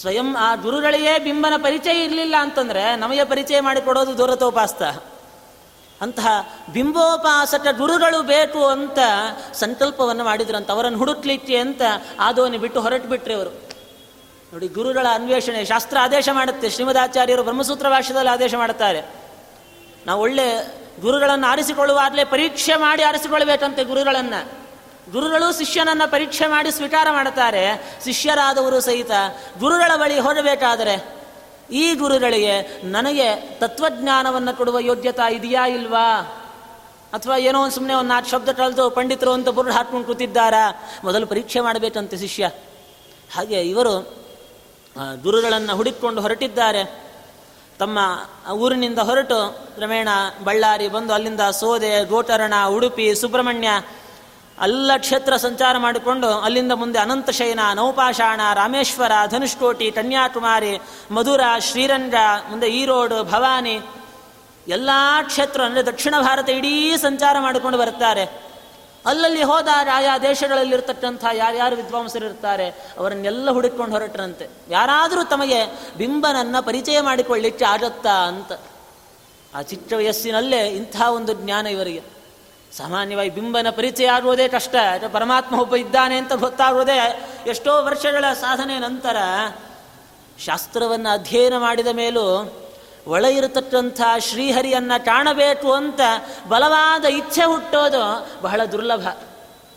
ಸ್ವಯಂ 0.00 0.36
ಆ 0.36 0.54
ಗುರುಗಳಿಗೆ 0.54 1.18
ಬಿಂಬನ 1.18 1.52
ಪರಿಚಯ 1.62 2.04
ಇರಲಿಲ್ಲ 2.04 2.34
ಅಂತಂದರೆ 2.40 2.96
ನಮಗೆ 2.96 3.24
ಪರಿಚಯ 3.24 3.60
ಮಾಡಿಕೊಡೋದು 3.60 4.18
ದೂರತೋಪಾಸ್ತ. 4.18 4.82
ಅಂತಹ 6.00 6.48
ಬಿಂಬೋಪಾಸಕ 6.72 7.66
ಗುರುಗಳು 7.76 8.22
ಬೇಕು 8.22 8.66
ಅಂತ 8.66 8.98
ಸಂಕಲ್ಪವನ್ನು 9.52 10.24
ಮಾಡಿದ್ರಂತ 10.24 10.70
ಅವರನ್ನು 10.70 10.98
ಹುಡುಕ್ಲಿಕ್ಕೆ 10.98 11.56
ಅಂತ 11.56 11.82
ಆದೋನಿ 12.20 12.58
ಬಿಟ್ಟು 12.58 12.80
ಹೊರಟು 12.80 13.08
ಬಿಟ್ರಿ 13.08 13.34
ಅವರು 13.34 13.70
ನೋಡಿ, 14.52 14.68
ಗುರುಗಳ 14.68 15.06
ಅನ್ವೇಷಣೆ, 15.12 15.64
ಶಾಸ್ತ್ರ 15.64 15.96
ಆದೇಶ 16.00 16.28
ಮಾಡುತ್ತೆ. 16.32 16.70
ಶ್ರೀಮದಾಚಾರ್ಯರು 16.70 17.42
ಬ್ರಹ್ಮಸೂತ್ರ 17.42 17.88
ಭಾಷೆಯಲ್ಲಿ 17.88 18.30
ಆದೇಶ 18.30 18.54
ಮಾಡುತ್ತಾರೆ. 18.54 19.02
ನಾವು 20.06 20.22
ಒಳ್ಳೆ 20.22 20.80
ಗುರುಗಳನ್ನು 21.00 21.46
ಆರಿಸಿಕೊಳ್ಳುವಾಗಲೇ 21.46 22.24
ಪರೀಕ್ಷೆ 22.24 22.76
ಮಾಡಿ 22.76 23.02
ಆರಿಸಿಕೊಳ್ಬೇಕಂತೆ 23.02 23.84
ಗುರುಗಳನ್ನು. 23.84 24.60
ಗುರುಗಳು 25.12 25.58
ಶಿಷ್ಯನನ್ನು 25.58 26.10
ಪರೀಕ್ಷೆ 26.10 26.46
ಮಾಡಿ 26.46 26.70
ಸ್ವೀಕಾರ 26.70 27.06
ಮಾಡುತ್ತಾರೆ. 27.10 27.96
ಶಿಷ್ಯರಾದವರು 28.04 28.80
ಸಹಿತ 28.80 29.10
ಗುರುಗಳ 29.58 29.96
ಬಳಿ 29.96 30.18
ಹೊರಬೇಕಾದರೆ 30.18 31.19
ಈ 31.72 31.94
ಗುರುಗಳಿಗೆ 31.94 32.82
ನನಗೆ 32.84 33.36
ತತ್ವಜ್ಞಾನವನ್ನು 33.58 34.56
ಕೊಡುವ 34.56 34.78
ಯೋಗ್ಯತೆ 34.78 35.34
ಇದೆಯಾ 35.34 35.66
ಇಲ್ವಾ? 35.66 36.20
ಅಥವಾ 37.12 37.36
ಏನೋ 37.36 37.62
ಒಂದು 37.62 37.74
ಸುಮ್ಮನೆ 37.74 37.94
ಒಂದು 37.94 38.08
ನಾಲ್ಕು 38.08 38.30
ಶಬ್ದ 38.30 38.48
ಕಳೆದು 38.48 38.90
ಪಂಡಿತರು 38.90 39.32
ಅಂತ 39.32 39.48
ಬುರುಡು 39.48 39.74
ಹಾಕ್ಕೊಂಡು 39.74 40.06
ಕೂತಿದ್ದಾರಾ? 40.06 40.72
ಮೊದಲು 41.04 41.26
ಪರೀಕ್ಷೆ 41.26 41.60
ಮಾಡಬೇಕಂತೆ 41.60 42.16
ಶಿಷ್ಯ. 42.16 42.50
ಹಾಗೆ 43.34 43.62
ಇವರು 43.62 44.00
ಗುರುಗಳನ್ನು 45.22 45.76
ಹುಡುಕಿಕೊಂಡು 45.76 46.20
ಹೊರಟಿದ್ದಾರೆ. 46.20 47.10
ತಮ್ಮ 47.78 47.98
ಊರಿನಿಂದ 48.52 48.98
ಹೊರಟು 48.98 49.68
ಕ್ರಮೇಣ 49.74 50.08
ಬಳ್ಳಾರಿ 50.44 50.88
ಬಂದು 50.88 51.14
ಅಲ್ಲಿಂದ 51.14 51.40
ಸೋದೆ 51.40 52.04
ಗೋಟರಣ 52.04 52.54
ಉಡುಪಿ, 52.68 53.14
ಸುಬ್ರಹ್ಮಣ್ಯ 53.14 53.68
ಎಲ್ಲ 54.64 54.90
ಕ್ಷೇತ್ರ 54.96 55.36
ಸಂಚಾರ 55.36 55.78
ಮಾಡಿಕೊಂಡು 55.78 56.40
ಅಲ್ಲಿಂದ 56.40 56.72
ಮುಂದೆ 56.72 56.98
ಅನಂತಶಯನ 56.98 57.60
ನೌಪಾಷಾಣ 57.74 58.40
ರಾಮೇಶ್ವರ, 58.54 59.12
ಧನುಷ್ಕೋಟಿ, 59.30 59.90
ಕನ್ಯಾಕುಮಾರಿ, 59.90 60.80
ಮಧುರ, 61.10 61.40
ಶ್ರೀರಂಗ, 61.58 62.14
ಮುಂದೆ 62.50 62.66
ಈರೋಡು, 62.66 63.24
ಭವಾನಿ, 63.24 63.80
ಎಲ್ಲ 64.68 64.90
ಕ್ಷೇತ್ರ, 65.22 65.62
ಅಂದರೆ 65.62 65.86
ದಕ್ಷಿಣ 65.86 66.14
ಭಾರತ 66.20 66.48
ಇಡೀ 66.48 66.96
ಸಂಚಾರ 66.96 67.36
ಮಾಡಿಕೊಂಡು 67.40 67.78
ಬರ್ತಾರೆ 67.78 68.50
ಅಲ್ಲಲ್ಲಿ 69.06 69.42
ಹೋದಾಗ 69.42 69.88
ಆಯಾ 69.94 70.18
ದೇಶಗಳಲ್ಲಿರ್ತಕ್ಕಂಥ 70.18 71.24
ಯಾರ್ಯಾರು 71.32 71.76
ವಿದ್ವಾಂಸರಿರ್ತಾರೆ, 71.76 72.70
ಅವರನ್ನೆಲ್ಲ 72.70 73.50
ಹುಡುಕೊಂಡು 73.50 73.92
ಹೊರಟ್ರಂತೆ. 73.92 74.48
ಯಾರಾದರೂ 74.68 75.24
ತಮಗೆ 75.24 75.66
ಬಿಂಬನನ್ನು 75.98 76.66
ಪರಿಚಯ 76.66 77.00
ಮಾಡಿಕೊಳ್ಳಿಕ್ಕೆ 77.00 77.64
ಆಗತ್ತಾ 77.64 78.12
ಅಂತ. 78.12 78.52
ಆ 79.54 79.62
ಚಿಕ್ಕ 79.62 79.92
ವಯಸ್ಸಿನಲ್ಲೇ 79.92 80.68
ಇಂಥ 80.68 81.00
ಒಂದು 81.00 81.32
ಜ್ಞಾನ 81.32 81.66
ಇವರಿಗೆ. 81.66 82.19
ಸಾಮಾನ್ಯವಾಗಿ 82.76 83.30
ಬಿಂಬನ 83.30 83.66
ಪರಿಚಯ 83.70 84.06
ಆಗುವುದೇ 84.06 84.48
ಕಷ್ಟ. 84.48 84.74
ಪರಮಾತ್ಮ 85.12 85.60
ಒಬ್ಬ 85.60 85.76
ಇದ್ದಾನೆ 85.76 86.16
ಅಂತ 86.16 86.32
ಗೊತ್ತಾಗುವುದೇ 86.32 87.28
ಎಷ್ಟೋ 87.46 87.84
ವರ್ಷಗಳ 87.84 88.24
ಸಾಧನೆ 88.40 88.78
ನಂತರ 88.78 89.16
ಶಾಸ್ತ್ರವನ್ನು 90.38 91.08
ಅಧ್ಯಯನ 91.08 91.56
ಮಾಡಿದ 91.58 91.86
ಮೇಲೂ 91.86 92.52
ಒಳ 93.06 93.24
ಇರತಕ್ಕಂಥ 93.24 94.00
ಶ್ರೀಹರಿಯನ್ನು 94.18 95.04
ಕಾಣಬೇಕು 95.04 95.72
ಅಂತ 95.72 96.00
ಬಲವಾದ 96.48 97.04
ಇಚ್ಛೆ 97.04 97.44
ಹುಟ್ಟೋದು 97.44 98.28
ಬಹಳ 98.42 98.64
ದುರ್ಲಭ. 98.64 99.08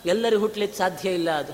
ಎಲ್ಲರಿಗೂ 0.06 0.40
ಹುಟ್ಟಲಿಕ್ಕೆ 0.40 0.78
ಸಾಧ್ಯ 0.78 1.10
ಇಲ್ಲ 1.10 1.30
ಅದು. 1.30 1.52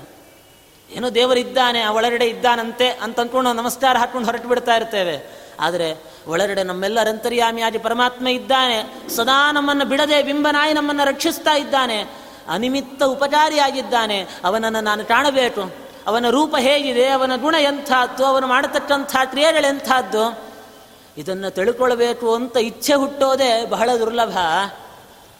ಏನೋ 0.91 1.09
ದೇವರಿದ್ದಾನೆ, 1.09 1.81
ಆ 1.81 1.91
ಒಳಗಡೆ 1.91 2.25
ಇದ್ದಾನಂತೆ 2.25 2.89
ಅಂತ 2.89 3.19
ಅಂದ್ಕೊಂಡು 3.19 3.53
ನಮಸ್ಕಾರ 3.53 3.97
ಹಾಕ್ಕೊಂಡು 3.97 4.25
ಹೊರಟು 4.25 4.47
ಬಿಡ್ತಾ 4.47 4.75
ಇರ್ತೇವೆ. 4.75 5.41
ಆದರೆ 5.59 6.03
ಒಳಗಡೆ 6.27 6.63
ನಮ್ಮೆಲ್ಲರಂತರ್ಯಾಮಿಯಾಗಿ 6.63 7.77
ಪರಮಾತ್ಮ 7.77 8.27
ಇದ್ದಾನೆ. 8.27 9.09
ಸದಾ 9.09 9.51
ನಮ್ಮನ್ನು 9.51 9.85
ಬಿಡದೆ 9.85 10.23
ಬಿಂಬನಾಯಿ 10.23 10.73
ನಮ್ಮನ್ನು 10.73 11.05
ರಕ್ಷಿಸ್ತಾ 11.05 11.57
ಇದ್ದಾನೆ. 11.57 12.01
ಅನಿಮಿತ್ತ 12.49 13.03
ಉಪಚಾರಿಯಾಗಿದ್ದಾನೆ. 13.03 14.27
ಅವನನ್ನು 14.43 14.81
ನಾನು 14.81 15.05
ಕಾಣಬೇಕು. 15.05 15.91
ಅವನ 16.07 16.29
ರೂಪ 16.29 16.55
ಹೇಗಿದೆ, 16.59 17.07
ಅವನ 17.07 17.35
ಗುಣ 17.35 17.55
ಎಂಥದ್ದು, 17.59 18.25
ಅವನು 18.25 18.47
ಮಾಡತಕ್ಕಂಥ 18.47 19.15
ಕ್ರಿಯೆಗಳೆಂಥದ್ದು 19.25 20.51
ಇದನ್ನು 21.17 21.49
ತಿಳ್ಕೊಳ್ಬೇಕು 21.49 22.35
ಅಂತ 22.35 22.57
ಇಚ್ಛೆ 22.57 22.93
ಹುಟ್ಟೋದೇ 22.93 23.65
ಬಹಳ 23.65 23.89
ದುರ್ಲಭ. 23.99 24.37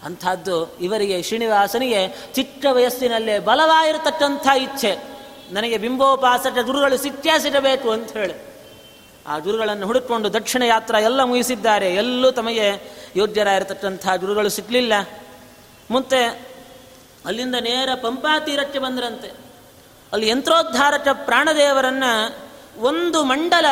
ಅಂಥದ್ದು 0.05 0.77
ಇವರಿಗೆ, 0.79 1.23
ಶ್ರೀನಿವಾಸನಿಗೆ 1.23 2.27
ಚಿಕ್ಕ 2.33 2.65
ವಯಸ್ಸಿನಲ್ಲೇ 2.71 3.39
ಬಲವಾಗಿರತಕ್ಕಂಥ 3.39 4.47
ಇಚ್ಛೆ. 4.57 4.97
ನನಗೆ 5.51 5.77
ಬಿಂಬೋಪಾಸಕ 5.77 6.57
ಗುರುಗಳು 6.65 6.97
ಸಿಟ್ಟಾಸಿಡಬೇಕು 6.97 7.91
ಅಂತ 7.91 8.11
ಹೇಳಿ. 8.17 8.50
ಆ 9.27 9.37
ಗುರುಗಳನ್ನು 9.37 9.85
ಹುಡುಕೊಂಡು 9.85 10.33
ದಕ್ಷಿಣ 10.33 10.61
ಯಾತ್ರ 10.61 10.95
ಎಲ್ಲ 10.95 11.23
ಮುಗಿಸಿದ್ದಾರೆ. 11.23 11.95
ಎಲ್ಲೂ 11.95 12.31
ತಮಗೆ 12.31 12.91
ಯೋಗ್ಯರಾಗಿರತಕ್ಕಂಥ 13.15 14.07
ಗುರುಗಳು 14.17 14.49
ಸಿಕ್ಕಲಿಲ್ಲ 14.49 14.93
ಮುಂತೆ 15.91 16.51
ಅಲ್ಲಿಂದ 17.25 17.55
ನೇರ 17.55 17.89
ಪಂಪಾ 18.01 18.39
ತೀರಕ್ಕೆ 18.39 18.79
ಬಂದರಂತೆ. 18.79 19.31
ಅಲ್ಲಿ 20.13 20.29
ಯಂತ್ರೋದ್ಧಾರಕ 20.29 21.07
ಪ್ರಾಣದೇವರನ್ನ 21.13 22.03
ಒಂದು 22.79 23.23
ಮಂಡಲ 23.23 23.65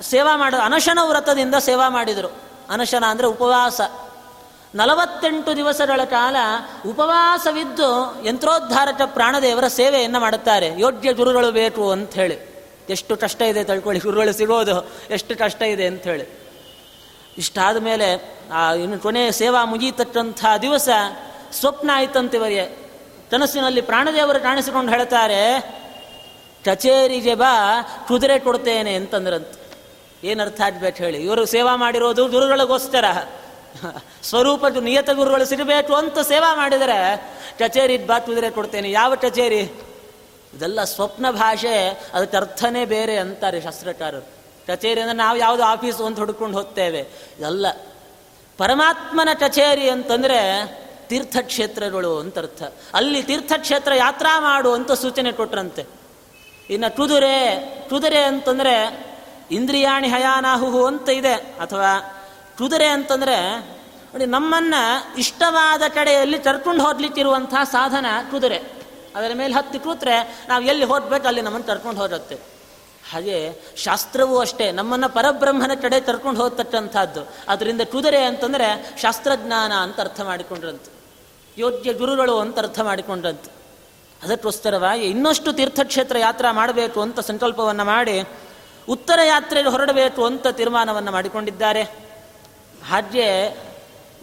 ಸೇವಾ 0.00 0.36
ಮಾಡ, 0.36 0.54
ಅನಶನ 0.64 0.98
ವ್ರತದಿಂದ 1.08 1.54
ಸೇವಾ 1.54 1.88
ಮಾಡಿದರು. 1.88 2.42
ಅನಶನ 2.70 3.04
ಅಂದರೆ 3.04 3.26
ಉಪವಾಸ. 3.26 3.80
ನಲವತ್ತೆಂಟು 4.74 5.56
ದಿವಸಗಳ 5.56 6.00
ಕಾಲ 6.04 6.36
ಉಪವಾಸವಿದ್ದು 6.88 8.22
ಯಂತ್ರೋದ್ಧಾರಕ 8.26 9.00
ಪ್ರಾಣದೇವರ 9.06 9.68
ಸೇವೆಯನ್ನು 9.68 10.20
ಮಾಡುತ್ತಾರೆ. 10.20 10.72
ಯೋಗ್ಯ 10.78 11.12
ಗುರುಗಳು 11.12 11.52
ಬೇಕು 11.52 11.90
ಅಂತ 11.90 12.12
ಹೇಳಿ. 12.12 12.55
ಎಷ್ಟು 12.90 13.16
ಕಷ್ಟ 13.16 13.42
ಇದೆ 13.42 13.64
ತಳ್ಕೊಳ್ಳಿ, 13.64 14.00
ಗುರುಗಳು 14.00 14.32
ಸಿಗೋದು 14.32 14.92
ಎಷ್ಟು 15.10 15.36
ಕಷ್ಟ 15.36 15.62
ಇದೆ 15.62 15.86
ಅಂತ 15.86 16.02
ಹೇಳಿ. 16.02 16.46
ಇಷ್ಟಾದ 17.38 17.76
ಮೇಲೆ, 17.76 18.38
ಆ, 18.52 18.74
ಇನ್ನು 18.74 18.98
ಕೊನೆ 18.98 19.30
ಸೇವಾ 19.30 19.64
ಮುಗೀತಕ್ಕಂಥ 19.64 20.44
ದಿವಸ 20.62 20.88
ಸ್ವಪ್ನ 21.52 21.90
ಆಯ್ತಂತಿವರಿಗೆ 21.94 22.66
ಕನಸಿನಲ್ಲಿ 23.30 23.80
ಪ್ರಾಣದೇವರು 23.80 24.40
ಕಾಣಿಸಿಕೊಂಡು 24.40 24.92
ಹೇಳ್ತಾರೆ, 24.92 25.60
ಕಚೇರಿಗೆ 26.64 27.34
ಬಾ, 27.34 27.82
ಕುದುರೆ 28.08 28.38
ಕೊಡ್ತೇನೆ 28.38 28.94
ಅಂತಂದ್ರಂತ. 28.94 29.46
ಏನರ್ಥ 30.24 30.60
ಆಗ್ಬೇಕು 30.60 30.96
ಹೇಳಿ. 30.96 31.18
ಇವರು 31.18 31.46
ಸೇವಾ 31.46 31.76
ಮಾಡಿರೋದು 31.76 32.28
ಗುರುಗಳಿಗೋಸ್ಕರ. 32.28 33.04
ಸ್ವರೂಪ 34.22 34.66
ನಿಯತ 34.66 35.10
ಗುರುಗಳು 35.10 35.44
ಸಿಗಬೇಕು 35.44 35.94
ಅಂತ 35.94 36.18
ಸೇವಾ 36.18 36.54
ಮಾಡಿದರೆ 36.54 37.16
ಕಚೇರಿ 37.58 37.98
ಬಾ, 37.98 38.18
ಕುದುರೆ 38.18 38.50
ಕೊಡ್ತೇನೆ. 38.50 38.90
ಯಾವ 38.90 39.14
ಕಚೇರಿ? 39.14 39.72
ಇದೆಲ್ಲ 40.54 40.84
ಸ್ವಪ್ನ 40.84 41.30
ಭಾಷೆ, 41.30 42.08
ಅದಕ್ಕೆ 42.14 42.36
ಅರ್ಥನೇ 42.36 42.84
ಬೇರೆ 42.84 43.16
ಅಂತಾರೆ 43.16 43.60
ಶಾಸ್ತ್ರಕಾರರು. 43.60 44.36
ಕಚೇರಿ 44.66 45.00
ಅಂದರೆ 45.00 45.16
ನಾವು 45.16 45.38
ಯಾವುದು 45.38 45.64
ಆಫೀಸು 45.64 46.06
ಅಂತ 46.06 46.18
ಹುಡ್ಕೊಂಡು 46.18 46.58
ಹೋಗ್ತೇವೆ. 46.58 47.00
ಇದೆಲ್ಲ 47.38 47.66
ಪರಮಾತ್ಮನ 48.58 49.28
ಕಚೇರಿ 49.40 49.90
ಅಂತಂದರೆ 49.90 50.66
ತೀರ್ಥಕ್ಷೇತ್ರಗಳು 51.08 52.18
ಅಂತ 52.18 52.38
ಅರ್ಥ. 52.38 52.62
ಅಲ್ಲಿ 52.94 53.22
ತೀರ್ಥಕ್ಷೇತ್ರ 53.22 53.94
ಯಾತ್ರಾ 53.94 54.40
ಮಾಡು 54.40 54.72
ಅಂತ 54.72 54.92
ಸೂಚನೆ 54.92 55.32
ಕೊಟ್ರಂತೆ. 55.32 55.86
ಇನ್ನು 56.70 56.96
ಕುದುರೆ 56.96 57.64
ಕುದುರೆ 57.88 58.22
ಅಂತಂದರೆ 58.22 59.06
ಇಂದ್ರಿಯಾಣಿ 59.50 60.08
ಹಯಾನಾಹು 60.08 60.86
ಅಂತ 60.86 61.08
ಇದೆ. 61.08 61.34
ಅಥವಾ 61.34 62.24
ಕುದುರೆ 62.58 62.86
ಅಂತಂದರೆ 62.86 63.58
ನೋಡಿ 64.06 64.26
ನಮ್ಮನ್ನು 64.26 65.14
ಇಷ್ಟವಾದ 65.16 65.82
ಕಡೆಯಲ್ಲಿ 65.88 66.38
ಕರ್ಕೊಂಡು 66.38 66.82
ಹೋಗ್ಲಿಕ್ಕಿರುವಂತಹ 66.84 67.64
ಸಾಧನ 67.64 68.06
ಕುದುರೆ. 68.30 68.62
ಅದರ 69.16 69.30
ಮೇಲೆ 69.34 69.54
ಹತ್ತಿ 69.54 69.78
ಕೂತ್ರೆ 69.78 70.44
ನಾವು 70.48 70.64
ಎಲ್ಲಿ 70.64 70.84
ಹೋಗ್ಬೇಕು 70.84 71.26
ಅಲ್ಲಿ 71.26 71.40
ನಮ್ಮನ್ನು 71.40 71.66
ತರ್ಕೊಂಡು 71.66 72.00
ಹೋಗುತ್ತೆ. 72.00 72.34
ಹಾಗೆ 73.12 73.60
ಶಾಸ್ತ್ರವೂ 73.76 74.38
ಅಷ್ಟೇ, 74.38 74.72
ನಮ್ಮನ್ನು 74.72 75.08
ಪರಬ್ರಹ್ಮನ 75.08 75.70
ಕಡೆ 75.82 76.00
ತರ್ಕೊಂಡು 76.00 76.42
ಹೋಗ್ತಕ್ಕಂಥದ್ದು. 76.42 77.28
ಅದರಿಂದ 77.48 77.80
ಕುದುರೆ 77.80 78.24
ಅಂತಂದರೆ 78.24 78.96
ಶಾಸ್ತ್ರಜ್ಞಾನ 78.98 79.72
ಅಂತ 79.72 80.00
ಅರ್ಥ 80.00 80.20
ಮಾಡಿಕೊಂಡ್ರಂತು. 80.20 80.90
ಯೋಗ್ಯ 81.58 81.92
ಗುರುಗಳು 81.92 82.38
ಅಂತ 82.38 82.58
ಅರ್ಥ 82.58 82.80
ಮಾಡಿಕೊಂಡ್ರಂತು. 82.80 83.50
ಅದಕ್ಕೋಸ್ಕರವಾಗಿ 84.22 85.04
ಇನ್ನಷ್ಟು 85.04 85.52
ತೀರ್ಥಕ್ಷೇತ್ರ 85.52 86.18
ಯಾತ್ರಾ 86.18 86.52
ಮಾಡಬೇಕು 86.52 87.00
ಅಂತ 87.00 87.20
ಸಂಕಲ್ಪವನ್ನು 87.20 87.84
ಮಾಡಿ 87.84 88.22
ಉತ್ತರ 88.88 89.20
ಯಾತ್ರೆಗೆ 89.26 89.68
ಹೊರಡಬೇಕು 89.68 90.24
ಅಂತ 90.24 90.46
ತೀರ್ಮಾನವನ್ನು 90.46 91.12
ಮಾಡಿಕೊಂಡಿದ್ದಾರೆ. 91.12 91.82
ಹಾಗೆ 92.88 93.26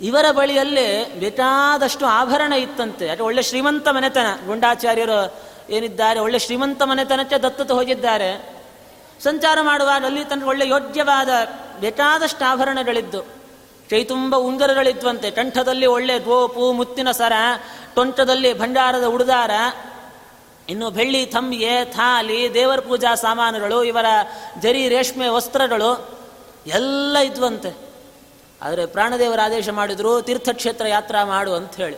ಇವರ 0.02 0.32
ಬಳಿಯಲ್ಲಿ 0.32 1.20
ಬೇಕಾದಷ್ಟು 1.20 2.06
ಆಭರಣ 2.06 2.54
ಇತ್ತಂತೆ. 2.54 3.10
ಅದು 3.10 3.26
ಒಳ್ಳೆ 3.26 3.44
ಶ್ರೀಮಂತ 3.44 3.88
ಮನೆತನ. 3.88 4.46
ಗುಂಡಾಚಾರ್ಯರು 4.46 5.36
ಏನಿದ್ದಾರೆ, 5.70 6.20
ಒಳ್ಳೆ 6.20 6.40
ಶ್ರೀಮಂತ 6.40 6.82
ಮನೆತನಕ್ಕೆ 6.82 7.38
ದತ್ತತ 7.38 7.72
ಹೋಗಿದ್ದಾರೆ. 7.72 8.54
ಸಂಚಾರ 9.24 9.58
ಮಾಡುವಾಗ 9.62 10.06
ಅಲ್ಲಿ 10.06 10.26
ತನ್ನ 10.26 10.44
ಒಳ್ಳೆ 10.44 10.70
ಯೋಗ್ಯವಾದ 10.70 11.30
ಬೇಕಾದಷ್ಟು 11.80 12.46
ಆಭರಣಗಳಿದ್ದು. 12.46 13.22
ಕೈ 13.90 14.04
ತುಂಬ 14.04 14.36
ಉಂಗರಗಳಿದ್ವಂತೆ. 14.36 15.32
ಕಂಠದಲ್ಲಿ 15.32 15.86
ಒಳ್ಳೆ 15.86 16.20
ಗೋಪು, 16.20 16.74
ಮುತ್ತಿನ 16.74 17.12
ಸರ, 17.12 17.34
ಟೊಂಟದಲ್ಲಿ 17.96 18.60
ಭಂಡಾರದ 18.60 19.04
ಉಡುದಾರ. 19.04 19.52
ಇನ್ನು 20.70 20.90
ಬೆಳ್ಳಿ 20.90 21.26
ತಂಬಿಗೆ 21.26 21.86
ಥಾಲಿ, 21.86 22.54
ದೇವರ 22.54 22.80
ಪೂಜಾ 22.80 23.16
ಸಾಮಾನುಗಳು, 23.16 23.84
ಇವರ 23.84 24.06
ಜರಿ 24.60 24.88
ರೇಷ್ಮೆ 24.88 25.28
ವಸ್ತ್ರಗಳು 25.28 26.20
ಎಲ್ಲ 26.68 27.18
ಇದ್ವಂತೆ. 27.18 27.93
ಆದರೆ 28.64 28.86
ಪ್ರಾಣದೇವರ 28.86 29.40
ಆದೇಶ 29.44 29.70
ಮಾಡಿದ್ರು, 29.70 30.22
ತೀರ್ಥಕ್ಷೇತ್ರ 30.22 30.88
ಯಾತ್ರಾ 30.88 31.26
ಮಾಡು 31.26 31.54
ಅಂತ 31.54 31.76
ಹೇಳಿ. 31.76 31.98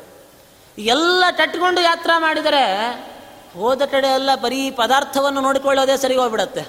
ಎಲ್ಲ 0.78 1.24
ಕಟ್ಕೊಂಡು 1.32 1.82
ಯಾತ್ರಾ 1.82 2.20
ಮಾಡಿದರೆ 2.20 2.64
ಹೋದ 3.54 3.82
ಕಡೆ 3.86 4.08
ಎಲ್ಲ 4.08 4.36
ಬರೀ 4.36 4.72
ಪದಾರ್ಥವನ್ನು 4.72 5.42
ನೋಡಿಕೊಳ್ಳೋದೇ 5.42 5.98
ಸರಿ 5.98 6.16
ಹೋಗ್ಬಿಡತ್ತೆ. 6.16 6.62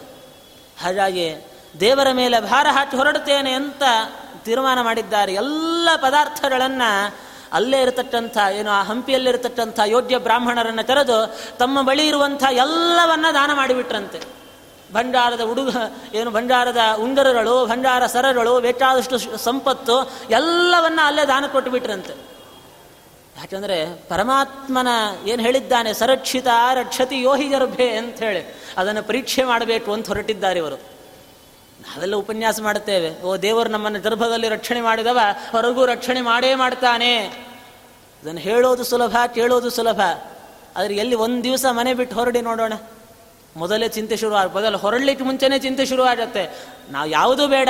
ಹಾಗಾಗಿ 0.82 1.46
ದೇವರ 1.80 2.06
ಮೇಲೆ 2.12 2.40
ಭಾರ 2.40 2.66
ಹಾಕಿ 2.70 2.96
ಹೊರಡುತ್ತೇನೆ 2.96 3.52
ಅಂತ 3.52 3.82
ತೀರ್ಮಾನ 4.44 4.80
ಮಾಡಿದ್ದಾರೆ. 4.80 5.34
ಎಲ್ಲ 5.34 5.88
ಪದಾರ್ಥಗಳನ್ನು 6.02 7.16
ಅಲ್ಲೇ 7.52 7.82
ಇರತಕ್ಕಂಥ, 7.82 8.38
ಏನು 8.52 8.70
ಆ 8.70 8.82
ಹಂಪಿಯಲ್ಲಿರತಕ್ಕಂಥ 8.82 9.80
ಯೋಗ್ಯ 9.86 10.18
ಬ್ರಾಹ್ಮಣರನ್ನು 10.18 10.86
ಕರೆದು 10.86 11.36
ತಮ್ಮ 11.58 11.82
ಬಳಿ 11.82 12.06
ಇರುವಂಥ 12.06 12.42
ಎಲ್ಲವನ್ನ 12.50 13.26
ದಾನ 13.34 13.50
ಮಾಡಿಬಿಟ್ರಂತೆ. 13.54 14.45
ಭಂಡಾರದ 14.92 15.40
ಉಡುಗ, 15.40 15.76
ಏನು 16.14 16.30
ಭಂಡಾರದ 16.30 16.76
ಉಂಗರಗಳು, 16.98 17.66
ಭಂಡಾರ 17.66 18.06
ಸರಗಳು, 18.06 18.60
ಬೇಕಾದಷ್ಟು 18.60 19.18
ಸಂಪತ್ತು, 19.36 20.10
ಎಲ್ಲವನ್ನ 20.30 21.00
ಅಲ್ಲೇ 21.04 21.24
ದಾನ 21.26 21.44
ಕೊಟ್ಟು 21.52 21.70
ಬಿಟ್ರಂತೆ 21.70 22.36
ಯಾಕಂದರೆ 23.36 24.08
ಪರಮಾತ್ಮನ 24.08 24.88
ಏನು 25.26 25.42
ಹೇಳಿದ್ದಾನೆ, 25.42 25.92
ಸರಕ್ಷಿತ 25.92 26.46
ರಕ್ಷತಿ 26.74 27.22
ಯೋಹಿ 27.22 27.48
ಗರ್ಭೆ 27.48 27.88
ಹೇಳಿ 28.18 28.56
ಅದನ್ನು 28.76 29.02
ಪರೀಕ್ಷೆ 29.02 29.44
ಮಾಡಬೇಕು 29.44 29.92
ಅಂತ 29.92 30.06
ಹೊರಟಿದ್ದಾರೆ 30.06 30.58
ಇವರು. 30.58 30.76
ನಾವೆಲ್ಲ 31.80 32.16
ಉಪನ್ಯಾಸ 32.16 32.60
ಮಾಡುತ್ತೇವೆ, 32.60 33.22
ಓ 33.22 33.36
ದೇವರು 33.36 33.68
ನಮ್ಮನ್ನು 33.68 34.00
ಗರ್ಭದಲ್ಲಿ 34.00 34.48
ರಕ್ಷಣೆ 34.48 34.80
ಮಾಡಿದವ, 34.80 35.18
ಹೊರಗೂ 35.50 35.86
ರಕ್ಷಣೆ 35.86 36.20
ಮಾಡೇ 36.20 36.54
ಮಾಡ್ತಾನೆ. 36.54 37.26
ಅದನ್ನು 38.22 38.40
ಹೇಳೋದು 38.40 38.84
ಸುಲಭ, 38.84 39.16
ಕೇಳೋದು 39.34 39.70
ಸುಲಭ. 39.70 40.00
ಆದರೆ 40.76 40.94
ಎಲ್ಲಿ 40.94 41.14
ಒಂದು 41.14 41.44
ದಿವಸ 41.44 41.64
ಮನೆ 41.70 41.94
ಬಿಟ್ಟು 41.94 42.16
ಹೊರಡಿ 42.16 42.40
ನೋಡೋಣ. 42.40 42.72
ಮೊದಲೇ 43.56 43.88
ಚಿಂತೆ 43.88 44.16
ಶುರು 44.16 44.52
ಮೊದಲು 44.52 44.78
ಹೊರಡ್ಲಿಕ್ಕೆ 44.78 45.24
ಮುಂಚೆನೇ 45.24 45.58
ಚಿಂತೆ 45.58 45.86
ಶುರು 45.86 46.02
ಆಗುತ್ತೆ. 46.02 46.50
ನಾವು 46.90 47.08
ಯಾವುದೂ 47.08 47.46
ಬೇಡ. 47.46 47.68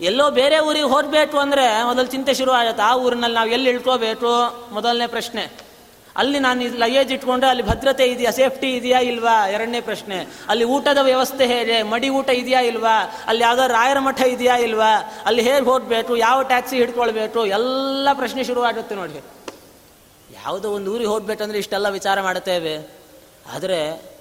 ಎಲ್ಲೋ 0.00 0.30
ಬೇರೆ 0.30 0.58
ಊರಿಗೆ 0.58 0.84
ಹೋಗಬೇಕು 0.84 1.38
ಅಂದರೆ 1.38 1.84
ಮೊದಲು 1.84 2.06
ಚಿಂತೆ 2.06 2.34
ಶುರು 2.34 2.52
ಆಗುತ್ತೆ. 2.52 2.82
ಆ 2.82 2.96
ಊರಿನಲ್ಲಿ 2.96 3.34
ನಾವು 3.34 3.48
ಎಲ್ಲಿ 3.48 3.70
ಇಳ್ಕೋಬೇಕು? 3.70 4.30
ಮೊದಲನೇ 4.72 5.06
ಪ್ರಶ್ನೆ. 5.06 5.64
ಅಲ್ಲಿ 6.16 6.38
ನಾನು 6.38 6.78
ಲಗೇಜ್ 6.78 7.12
ಇಟ್ಕೊಂಡ್ರೆ 7.12 7.50
ಅಲ್ಲಿ 7.50 7.62
ಭದ್ರತೆ 7.62 8.04
ಇದೆಯಾ? 8.04 8.30
ಸೇಫ್ಟಿ 8.30 8.76
ಇದೆಯಾ 8.76 9.00
ಇಲ್ವಾ? 9.00 9.48
ಎರಡನೇ 9.48 9.80
ಪ್ರಶ್ನೆ. 9.80 10.26
ಅಲ್ಲಿ 10.48 10.64
ಊಟದ 10.64 10.98
ವ್ಯವಸ್ಥೆ 10.98 11.46
ಹೇಗೆ? 11.46 11.82
ಮಡಿ 11.82 12.08
ಊಟ 12.08 12.30
ಇದೆಯಾ 12.30 12.60
ಇಲ್ವಾ? 12.60 13.24
ಅಲ್ಲಿ 13.26 13.42
ಯಾವುದೋ 13.42 13.66
ರಾಯರ 13.66 13.98
ಮಠ 13.98 14.20
ಇದೆಯಾ 14.20 14.56
ಇಲ್ವಾ? 14.56 15.22
ಅಲ್ಲಿ 15.26 15.42
ಹೇಗೆ 15.42 15.64
ಹೋಗಬೇಕು? 15.64 16.16
ಯಾವ 16.16 16.42
ಟ್ಯಾಕ್ಸಿ 16.42 16.76
ಹಿಡ್ಕೊಳ್ಬೇಕು? 16.76 17.46
ಎಲ್ಲ 17.46 18.08
ಪ್ರಶ್ನೆ 18.12 18.44
ಶುರು 18.44 18.62
ಆಗುತ್ತೆ 18.62 18.94
ನೋಡಿ. 18.94 19.24
ಯಾವುದೋ 20.44 20.70
ಒಂದು 20.70 20.92
ಊರಿಗೆ 20.92 21.10
ಹೋಗ್ಬೇಕಂದ್ರೆ 21.10 21.58
ಇಷ್ಟೆಲ್ಲ 21.58 21.88
ವಿಚಾರ 21.88 22.20
ಮಾಡುತ್ತೇವೆ. 22.20 22.78
ಆದರೆ 23.54 24.13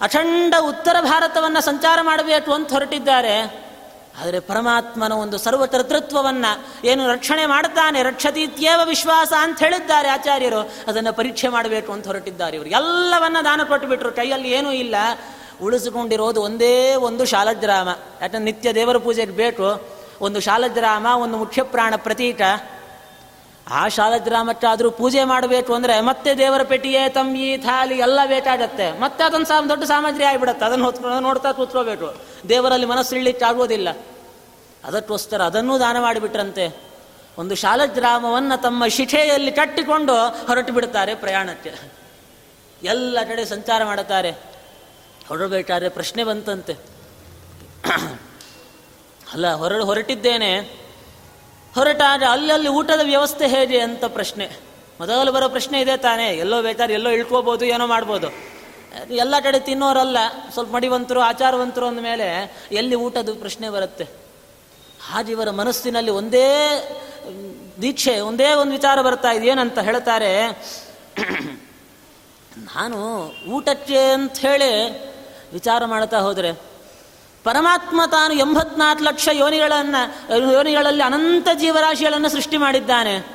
ಅಖಂಡ 0.00 0.54
ಉತ್ತರ 0.60 0.96
ಭಾರತವನ್ನು 1.00 1.60
ಸಂಚಾರ 1.60 1.98
ಮಾಡಬೇಕು 2.02 2.52
ಅಂತ 2.52 2.72
ಹೊರಟಿದ್ದಾರೆ. 2.72 3.70
ಆದರೆ 4.20 4.40
ಪರಮಾತ್ಮನ 4.40 5.12
ಒಂದು 5.12 5.38
ಸರ್ವತೃತ್ವವನ್ನ 5.38 6.44
ಏನು 6.84 7.08
ರಕ್ಷಣೆ 7.08 7.46
ಮಾಡ್ತಾನೆ 7.46 8.02
ರಕ್ಷತೀತ್ಯೇವ 8.02 8.80
ವಿಶ್ವಾಸ 8.84 9.32
ಅಂತ 9.40 9.58
ಹೇಳಿದ್ದಾರೆ 9.58 10.08
ಆಚಾರ್ಯರು. 10.08 10.58
ಅದನ್ನು 10.88 11.12
ಪರೀಕ್ಷೆ 11.12 11.48
ಮಾಡಬೇಕು 11.48 11.92
ಅಂತ 11.92 12.06
ಹೊರಟಿದ್ದಾರೆ 12.06 12.56
ಇವರು. 12.56 12.68
ಎಲ್ಲವನ್ನ 12.68 13.36
ದಾನ 13.44 13.60
ಕೊಟ್ಟುಬಿಟ್ರು 13.62 14.12
ಕೈಯಲ್ಲಿ 14.12 14.50
ಏನೂ 14.50 14.72
ಇಲ್ಲ. 14.72 14.94
ಉಳಿಸಿಕೊಂಡಿರೋದು 15.62 16.42
ಒಂದೇ 16.42 16.94
ಒಂದು 16.94 17.24
ಶಾಲಗ್ರಾಮ. 17.24 17.88
ಯಾಕಂದ್ರೆ 18.20 18.38
ನಿತ್ಯ 18.38 18.74
ದೇವರ 18.74 18.96
ಪೂಜೆಗೆ 18.96 19.32
ಬೇಕು. 19.32 19.88
ಒಂದು 20.20 20.40
ಶಾಲಗ್ರಾಮ, 20.40 21.06
ಒಂದು 21.06 21.36
ಮುಖ್ಯ 21.36 21.62
ಪ್ರಾಣ 21.62 21.94
ಪ್ರತೀಕ 21.96 22.40
ಆ 23.68 23.88
ಶಾಲಗ್ರಾಮಕ್ಕಾದರೂ 23.88 24.90
ಪೂಜೆ 24.90 25.24
ಮಾಡಬೇಕು 25.24 25.74
ಅಂದರೆ 25.74 26.00
ಮತ್ತೆ 26.00 26.38
ದೇವರ 26.38 26.62
ಪೆಟ್ಟಿಗೆ, 26.62 27.08
ತಂಬಿ, 27.08 27.56
ಥಾಲಿ 27.56 27.98
ಎಲ್ಲ 27.98 28.20
ಬೇಕಾಗತ್ತೆ. 28.26 29.00
ಮತ್ತೆ 29.00 29.24
ಅದೊಂದು 29.24 29.46
ಸಾ 29.46 29.60
ದೊಡ್ಡ 29.60 29.84
ಸಾಮಗ್ರಿ 29.84 30.24
ಆಗಿಬಿಡುತ್ತೆ. 30.24 30.64
ಅದನ್ನು 30.66 30.84
ಹೊತ್ಕೊಂಡು 30.84 31.20
ನೋಡ್ತಾ 31.20 31.52
ಕೂತ್ಕೋಬೇಕು. 31.52 32.14
ದೇವರಲ್ಲಿ 32.48 32.86
ಮನಸ್ಸಿಡ್ಲಿಕ್ಕೆ 32.86 33.44
ಆಗೋದಿಲ್ಲ 33.44 33.88
ಅದಕ್ಕೋಸ್ಕರ 34.84 35.42
ಅದನ್ನೂ 35.42 35.78
ದಾನ 35.78 36.00
ಮಾಡಿಬಿಟ್ರಂತೆ. 36.00 36.90
ಒಂದು 37.38 37.54
ಶಾಲಗ್ರಾಮವನ್ನು 37.54 38.62
ತಮ್ಮ 38.62 38.86
ಶಿಖೆಯಲ್ಲಿ 38.86 39.52
ಕಟ್ಟಿಕೊಂಡು 39.52 40.14
ಹೊರಟು 40.46 40.72
ಬಿಡ್ತಾರೆ 40.72 41.14
ಪ್ರಯಾಣಕ್ಕೆ. 41.14 41.92
ಎಲ್ಲ 42.82 43.18
ಕಡೆ 43.28 43.44
ಸಂಚಾರ 43.44 43.84
ಮಾಡುತ್ತಾರೆ. 43.84 44.30
ಹೊರಡಬೇಕಾದ್ರೆ 45.28 45.88
ಪ್ರಶ್ನೆ 45.88 46.24
ಬಂತಂತೆ. 46.24 46.72
ಅಲ್ಲ 49.32 49.52
ಹೊರಡು 49.52 49.84
ಹೊರಟಿದ್ದೇನೆ. 49.84 50.80
ಹೊರಟಾಗ 51.74 52.22
ಅಲ್ಲಲ್ಲಿ 52.30 52.68
ಊಟದ 52.68 53.00
ವ್ಯವಸ್ಥೆ 53.02 53.46
ಹೇಗೆ 53.46 53.80
ಅಂತ 53.80 54.04
ಪ್ರಶ್ನೆ. 54.04 54.46
ಮೊದಲು 55.00 55.32
ಬರೋ 55.32 55.48
ಪ್ರಶ್ನೆ 55.48 55.80
ಇದೆ 55.80 55.96
ತಾನೇ. 55.96 56.28
ಎಲ್ಲೋ 56.36 56.62
ಬೇಕಾದ್ರೆ 56.62 56.94
ಎಲ್ಲೋ 56.94 57.10
ಇಳ್ಕೋಬೋದು, 57.10 57.64
ಏನೋ 57.64 57.86
ಮಾಡ್ಬೋದು. 57.86 58.28
ಎಲ್ಲ 59.10 59.34
ಕಡೆ 59.42 59.60
ತಿನ್ನೋರಲ್ಲ, 59.60 60.16
ಸ್ವಲ್ಪ 60.52 60.74
ಮಡಿವಂತರು, 60.74 61.20
ಆಚಾರವಂತರು 61.20 61.86
ಅಂದಮೇಲೆ 61.86 62.28
ಎಲ್ಲಿ 62.72 62.94
ಊಟದ 62.94 63.28
ಪ್ರಶ್ನೆ 63.40 63.70
ಬರುತ್ತೆ? 63.70 64.04
ಹಾಗೆ 65.10 65.32
ಇವರ 65.32 65.50
ಮನಸ್ಸಿನಲ್ಲಿ 65.50 66.10
ಒಂದೇ 66.10 66.48
ದೀಕ್ಷೆ, 67.82 68.20
ಒಂದೇ 68.20 68.52
ಒಂದು 68.52 68.72
ವಿಚಾರ 68.72 69.02
ಬರ್ತಾ 69.02 69.30
ಇದೆ 69.30 69.46
ಏನಂತ 69.46 69.78
ಹೇಳ್ತಾರೆ. 69.78 70.48
ನಾನು 72.58 72.98
ಊಟಕ್ಕೆ 73.48 74.00
ಹೇಳಿ 74.40 74.72
ವಿಚಾರ 75.52 75.84
ಮಾಡ್ತಾ 75.84 76.18
ಹೋದರೆ 76.18 76.69
ಪರಮಾತ್ಮ 77.44 78.00
ತಾನು 78.06 78.34
ಎಂಬತ್ನಾಲ್ಕು 78.34 79.04
ಲಕ್ಷ 79.04 79.28
ಯೋನಿಗಳನ್ನು, 79.32 80.52
ಯೋನಿಗಳಲ್ಲಿ 80.52 81.02
ಅನಂತ 81.02 81.48
ಜೀವರಾಶಿಗಳನ್ನು 81.54 82.28
ಸೃಷ್ಟಿ 82.28 82.56
ಮಾಡಿದ್ದಾನೆ. 82.56 83.26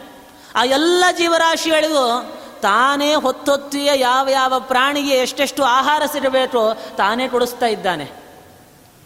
ಆ 0.55 0.63
ಎಲ್ಲ 0.63 1.03
ಜೀವರಾಶಿಗಳಿಗೂ 1.17 2.33
ತಾನೇ 2.61 3.15
ಹೊತ್ತೊತ್ತಿಯ 3.15 3.89
ಯಾವ 3.95 4.29
ಯಾವ 4.29 4.59
ಪ್ರಾಣಿಗೆ 4.59 5.13
ಎಷ್ಟೆಷ್ಟು 5.13 5.63
ಆಹಾರ 5.63 6.01
ಸಿಗಬೇಕೋ 6.11 6.73
ತಾನೇ 6.73 7.27
ಕೊಡಿಸ್ತಾ 7.27 7.65
ಇದ್ದಾನೆ. 7.65 8.11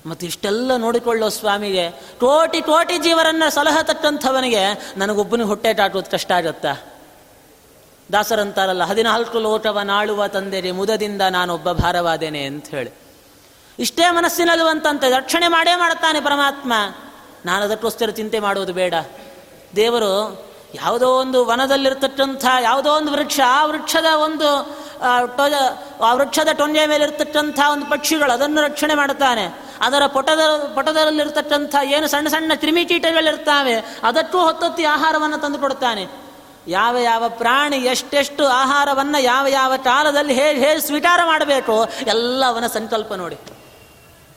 ಮತ್ತು 0.05 0.25
ಇಷ್ಟೆಲ್ಲ 0.25 0.75
ನೋಡಿಕೊಳ್ಳೋ 0.75 1.29
ಸ್ವಾಮಿಗೆ, 1.29 1.89
ಕೋಟಿ 2.19 2.61
ಕೋಟಿ 2.61 2.97
ಜೀವರನ್ನ 2.97 3.43
ಸಲಹತಕ್ಕಂಥವನಿಗೆ 3.49 4.93
ನನಗೊಬ್ಬನಿಗೆ 4.97 5.49
ಹೊಟ್ಟೆ 5.49 5.73
ಟಾಟುವುದು 5.73 6.11
ಕಷ್ಟ 6.11 6.31
ಆಗುತ್ತಾ? 6.31 6.73
ದಾಸರಂತಾರಲ್ಲ, 8.11 8.83
ಹದಿನಾಲ್ಕು 8.83 9.39
ಲೋಟವ 9.39 9.79
ನಾಳುವ 9.79 10.27
ತಂದೆರಿ 10.27 10.71
ಮುದದಿಂದ 10.71 11.21
ನಾನೊಬ್ಬ 11.21 11.71
ಭಾರವಾದೇನೆ 11.71 12.43
ಅಂತ 12.43 12.67
ಹೇಳಿ. 12.67 13.08
ಇಷ್ಟೇ 13.79 14.09
ಮನಸ್ಸಿನಲ್ಲುವಂತಂತೆ 14.09 15.09
ರಕ್ಷಣೆ 15.09 15.47
ಮಾಡೇ 15.47 15.75
ಮಾಡುತ್ತಾನೆ 15.75 16.19
ಪರಮಾತ್ಮ. 16.19 16.73
ನಾನು 17.45 17.63
ಅದಕ್ಕೋಸ್ಕರ 17.63 18.09
ಚಿಂತೆ 18.09 18.39
ಮಾಡುವುದು 18.39 18.73
ಬೇಡ. 18.73 18.93
ದೇವರು 19.75 20.11
ಯಾವುದೋ 20.75 21.07
ಒಂದು 21.09 21.45
ವನದಲ್ಲಿರ್ತಕ್ಕಂಥ, 21.45 22.45
ಯಾವುದೋ 22.61 22.91
ಒಂದು 22.93 23.11
ವೃಕ್ಷ, 23.11 23.39
ಆ 23.45 23.65
ವೃಕ್ಷದ 23.65 24.05
ಒಂದು, 24.05 24.49
ಆ 26.01 26.13
ವೃಕ್ಷದ 26.13 26.51
ಟೊಂಜೆ 26.51 26.85
ಮೇಲೆ 26.85 27.03
ಇರ್ತಕ್ಕಂಥ 27.03 27.59
ಒಂದು 27.71 27.85
ಪಕ್ಷಿಗಳು 27.85 28.31
ಅದನ್ನು 28.31 28.61
ರಕ್ಷಣೆ 28.61 28.93
ಮಾಡುತ್ತಾನೆ. 28.93 29.45
ಅದರ 29.81 30.05
ಪೊಟದ, 30.05 30.39
ಪೊಟದಲ್ಲಿರ್ತಕ್ಕಂಥ 30.75 31.75
ಏನು 31.83 32.07
ಸಣ್ಣ 32.07 32.27
ಸಣ್ಣ 32.27 32.51
ಕ್ರಿಮಿಕೀಟಗಳಿರ್ತಾವೆ 32.55 33.75
ಅದಕ್ಕೂ 34.03 34.37
ಹೊತ್ತೊತ್ತಿ 34.37 34.83
ಆಹಾರವನ್ನು 34.85 35.37
ತಂದು 35.37 35.59
ಕೊಡುತ್ತಾನೆ. 35.59 36.07
ಯಾವ 36.67 36.97
ಯಾವ 36.97 37.29
ಪ್ರಾಣಿ 37.29 37.77
ಎಷ್ಟೆಷ್ಟು 37.77 38.47
ಆಹಾರವನ್ನು 38.47 39.21
ಯಾವ 39.21 39.47
ಯಾವ 39.47 39.73
ಕಾಲದಲ್ಲಿ 39.83 40.33
ಹೇಗೆ 40.33 40.59
ಹೇಗೆ 40.59 40.81
ಸ್ವೀಕಾರ 40.81 41.19
ಮಾಡಬೇಕು 41.25 41.75
ಎಲ್ಲವನ 42.07 42.67
ಸಂಕಲ್ಪ 42.67 43.13
ನೋಡಿ. 43.13 43.37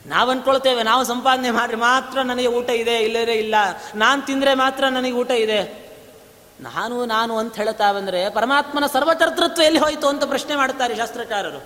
ನಾವು 0.05 0.31
ಅಂದ್ಕೊಳ್ತೇವೆ 0.31 0.83
ನಾವು 0.83 1.03
ಸಂಪಾದನೆ 1.03 1.51
ಮಾಡಿ 1.51 1.75
ಮಾತ್ರ 1.75 2.21
ನನಗೆ 2.21 2.47
ಊಟ 2.47 2.69
ಇದೆ 2.69 2.97
ಇಲ್ಲದೇ 2.97 3.33
ಇಲ್ಲ. 3.33 3.55
ನಾನು 3.95 4.21
ತಿಂದರೆ 4.21 4.53
ಮಾತ್ರ 4.53 4.87
ನನಗೆ 4.87 5.11
ಊಟ 5.11 5.31
ಇದೆ. 5.31 5.83
ನಾನು 6.59 7.05
ನಾನು 7.05 7.37
ಅಂತ 7.37 7.55
ಹೇಳ್ತಾ 7.55 7.93
ಬಂದರೆ 7.93 8.29
ಪರಮಾತ್ಮನ 8.29 8.85
ಸರ್ವಕರ್ತೃತ್ವ 8.85 9.61
ಎಲ್ಲಿ 9.61 9.79
ಹೋಯಿತು 9.79 10.07
ಅಂತ 10.07 10.23
ಪ್ರಶ್ನೆ 10.23 10.55
ಮಾಡ್ತಾರೆ 10.55 10.95
ಶಾಸ್ತ್ರಕಾರರು. 10.95 11.57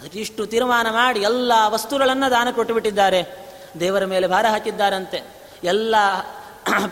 ಅದಕ್ಕಿಷ್ಟು 0.00 0.46
ತೀರ್ಮಾನ 0.46 0.90
ಮಾಡಿ 0.90 1.20
ಎಲ್ಲ 1.20 1.52
ವಸ್ತುಗಳನ್ನು 1.66 2.30
ದಾನ 2.30 2.48
ಕೊಟ್ಟುಬಿಟ್ಟಿದ್ದಾರೆ. 2.50 3.48
ದೇವರ 3.80 4.04
ಮೇಲೆ 4.04 4.26
ಭಾರ 4.26 4.46
ಹಾಕಿದ್ದಾರಂತೆ. 4.46 5.22
ಎಲ್ಲ 5.64 5.96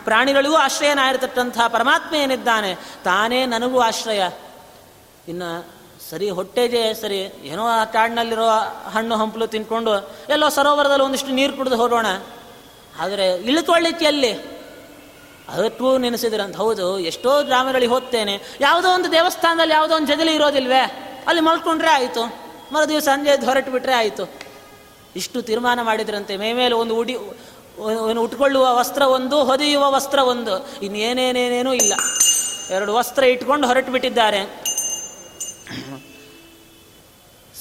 ಪ್ರಾಣಿಗಳಿಗೂ 0.04 0.54
ಆಶ್ರಯನಾಗಿರ್ತಕ್ಕಂಥ 0.54 1.60
ಪರಮಾತ್ಮ 1.68 2.14
ಏನಿದ್ದಾನೆ, 2.14 2.74
ತಾನೇ 3.04 3.46
ನನಗೂ 3.46 3.80
ಆಶ್ರಯ. 3.80 4.22
ಇನ್ನು 5.28 5.81
ಸರಿ, 6.12 6.30
ಹೊಟ್ಟೆಗೆ 6.30 6.94
ಸರಿ, 6.94 7.20
ಏನೋ 7.44 7.66
ಆ 7.66 7.84
ಕಾಡಿನಲ್ಲಿರೋ 7.84 8.48
ಹಣ್ಣು 8.92 9.16
ಹಂಪಲು 9.16 9.46
ತಿನ್ಕೊಂಡು 9.46 10.10
ಎಲ್ಲೋ 10.28 10.48
ಸರೋವರದಲ್ಲಿ 10.48 11.04
ಒಂದಿಷ್ಟು 11.04 11.30
ನೀರು 11.30 11.52
ಕುಡಿದು 11.52 11.76
ಹೋಗೋಣ. 11.76 12.06
ಆದರೆ 13.00 13.34
ಇಳಿದುಕೊಳ್ಳಿಕ್ಕೆ 13.34 14.06
ಅಲ್ಲಿ 14.06 14.32
ಅದಕ್ಕೂ 15.48 15.98
ನೆನೆಸಿದ್ರಂತ. 15.98 16.56
ಹೌದು, 16.56 16.98
ಎಷ್ಟೋ 16.98 17.42
ಗ್ರಾಮಗಳಿಗೆ 17.42 17.92
ಹೋಗ್ತೇನೆ. 17.92 18.40
ಯಾವುದೋ 18.60 18.88
ಒಂದು 18.94 19.12
ದೇವಸ್ಥಾನದಲ್ಲಿ 19.12 19.74
ಯಾವುದೋ 19.74 19.94
ಒಂದು 19.96 20.06
ಜಗಲಿ 20.06 20.34
ಇರೋದಿಲ್ವೇ? 20.34 20.82
ಅಲ್ಲಿ 21.26 21.42
ಮಲ್ಕೊಂಡ್ರೆ 21.42 21.90
ಆಯಿತು. 21.90 22.22
ಮರು 22.72 22.88
ದಿವಸ 22.88 23.02
ಸಂಜೆ 23.02 23.46
ಹೊರಟು 23.46 23.70
ಬಿಟ್ರೆ 23.70 23.94
ಆಯಿತು. 23.94 24.32
ಇಷ್ಟು 25.16 25.42
ತೀರ್ಮಾನ 25.42 25.82
ಮಾಡಿದ್ರಂತೆ. 25.82 26.36
ಮೇಮೇಲೆ 26.36 26.74
ಒಂದು 26.74 26.96
ಉಡಿ 26.96 27.16
ಉಟ್ಕೊಳ್ಳುವ 28.22 28.78
ವಸ್ತ್ರ 28.78 29.02
ಒಂದು, 29.02 29.44
ಹೊದೆಯುವ 29.44 29.90
ವಸ್ತ್ರ 29.90 30.18
ಒಂದು. 30.18 30.68
ಇನ್ನೇನೇನೇನೇನೂ 30.82 31.72
ಇಲ್ಲ. 31.72 31.94
ಎರಡು 32.70 32.94
ವಸ್ತ್ರ 32.94 33.24
ಇಟ್ಕೊಂಡು 33.24 33.66
ಹೊರಟು 33.66 33.92
ಬಿಟ್ಟಿದ್ದಾರೆ. 33.92 34.71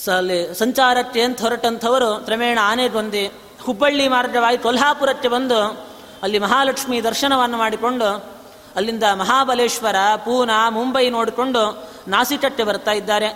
ಸಲ್ಲಿ 0.05 0.59
ಸಂಚಾರಕ್ಕೆ 0.59 1.21
ಅಂತ 1.21 1.41
ಹೊರಟಂಥವರು 1.41 2.15
ಕ್ರಮೇಣ 2.15 2.59
ಬಂದು 2.93 3.27
ಹುಬ್ಬಳ್ಳಿ 3.61 4.07
ಮಾರ್ಗವಾಗಿ 4.07 4.57
ಕೊಲ್ಹಾಪುರಕ್ಕೆ 4.57 5.27
ಬಂದು 5.27 5.89
ಅಲ್ಲಿ 6.23 6.39
ಮಹಾಲಕ್ಷ್ಮಿ 6.39 7.03
ದರ್ಶನವನ್ನು 7.03 7.57
ಮಾಡಿಕೊಂಡು 7.57 8.31
ಅಲ್ಲಿಂದ 8.75 9.03
ಮಹಾಬಲೇಶ್ವರ, 9.13 9.95
ಪೂನಾ, 10.15 10.69
ಮುಂಬೈ 10.69 11.09
ನೋಡಿಕೊಂಡು 11.09 11.89
ನಾಸಿಕಟ್ಟೆ 12.07 12.63
ಬರ್ತಾ 12.63 12.91
ಇದ್ದಾರೆ. 12.91 13.27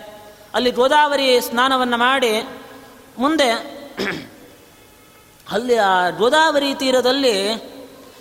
ಅಲ್ಲಿ 0.53 0.71
ಗೋದಾವರಿ 0.71 1.41
ಸ್ನಾನವನ್ನು 1.41 1.97
ಮಾಡಿ 1.97 2.47
ಮುಂದೆ 3.17 3.49
ಅಲ್ಲಿ 5.51 5.75
ಆ 5.75 6.09
ಗೋದಾವರಿ 6.09 6.73
ತೀರದಲ್ಲಿ 6.73 7.51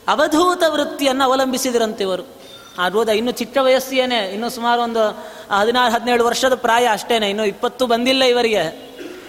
ಅವಧೂತ 0.09 0.63
ವೃತ್ತಿಯನ್ನು 0.69 1.25
ಅವಲಂಬಿಸಿದರಂತೆ 1.25 2.05
ಇವರು. 2.05 2.34
ಆ 2.79 2.89
ರೋದ 2.89 3.09
ಇನ್ನು 3.09 3.33
ಚಿಕ್ಕ 3.33 3.57
ವಯಸ್ಸಿಯೇನೆ, 3.63 4.21
ಇನ್ನು 4.35 4.49
ಸುಮಾರು 4.51 4.81
ಒಂದು 4.83 5.03
ಹದಿನಾರು, 5.51 5.91
ಹದಿನೇಳು 5.93 6.23
ವರ್ಷದ 6.25 6.55
ಪ್ರಾಯ 6.55 6.85
ಅಷ್ಟೇನೆ, 6.87 7.27
ಇನ್ನು 7.31 7.45
ಇಪ್ಪತ್ತು 7.45 7.87
ಬಂದಿಲ್ಲ 7.87 8.23
ಇವರಿಗೆ. 8.25 8.65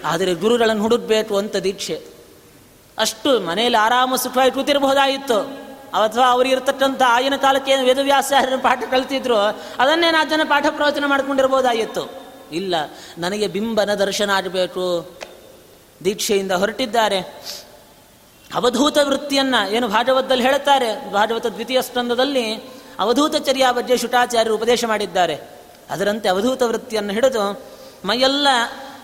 ಆದರೆ 0.05 0.31
ಗುರುಗಳನ್ನು 0.34 0.84
ಹುಡುಕ್ಬೇಕು 0.84 1.34
ಅಂತ 1.38 1.55
ದೀಕ್ಷೆ. 1.67 1.97
ಅಷ್ಟು 2.97 3.29
ಮನೆಯಲ್ಲಿ 3.39 3.77
ಆರಾಮ 3.77 4.15
ಸುಖವಾಗಿ 4.15 4.51
ಕೂತಿರಬಹುದಾಗಿತ್ತು. 4.51 5.39
ಅಥವಾ 6.03 6.27
ಅವ್ರಿಗೆ 6.31 6.55
ಇರತಕ್ಕಂಥ 6.55 7.01
ಆಗಿನ 7.08 7.36
ಕಾಲಕ್ಕೆ 7.36 7.71
ಏನು 7.71 8.62
ಪಾಠ 8.62 8.84
ಕಲ್ತಿದ್ರು, 8.91 9.38
ಅದನ್ನೇ 9.79 10.10
ನಾ 10.12 10.21
ಜನ 10.23 10.41
ಪಾಠ 10.43 10.65
ಪ್ರವಚನ 10.69 11.05
ಮಾಡ್ಕೊಂಡಿರ್ಬೋದಾಗಿತ್ತು 11.08 12.03
ಇಲ್ಲ, 12.51 12.75
ನನಗೆ 13.17 13.47
ಬಿಂಬನ 13.47 13.93
ದರ್ಶನ 13.95 14.29
ಆಗಬೇಕು. 14.29 14.86
ದೀಕ್ಷೆಯಿಂದ 16.05 16.51
ಹೊರಟಿದ್ದಾರೆ. 16.51 17.19
ಅವಧೂತ 18.55 18.97
ವೃತ್ತಿಯನ್ನ 19.03 19.55
ಏನು 19.71 19.88
ಭಾಗವತದಲ್ಲಿ 19.88 20.43
ಹೇಳುತ್ತಾರೆ, 20.43 20.89
ಭಾಗವತ 21.13 21.45
ದ್ವಿತೀಯ 21.45 21.79
ಸ್ಕಂದದಲ್ಲಿ 21.81 22.45
ಅವಧೂತ 22.99 23.36
ಚರ್ಯಾ 23.36 23.71
ಬಗ್ಗೆ 23.71 23.97
ಶುಟಾಚಾರ್ಯರು 23.97 24.55
ಉಪದೇಶ 24.55 24.86
ಮಾಡಿದ್ದಾರೆ. 24.86 25.39
ಅದರಂತೆ 25.89 26.29
ಅವಧೂತ 26.29 26.63
ವೃತ್ತಿಯನ್ನು 26.63 27.13
ಹಿಡಿದು 27.13 27.62
ಮೈಯೆಲ್ಲ 28.05 28.47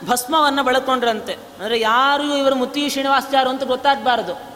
ಭಸ್ಮವನ್ನು 0.08 0.64
ಬಳಕೊಂಡ್ರಂತೆ. 0.64 1.34
ಅಂದರೆ 1.34 1.80
ಯಾರು 1.80 2.38
ಇವರು 2.38 2.56
ಮುತ್ತಿ 2.56 2.90
ಶ್ರೀನಿವಾಸಚಾರ 2.90 3.48
ಅಂತ 3.48 3.64
ಗೊತ್ತಾಗಬಾರದು. 3.64 4.52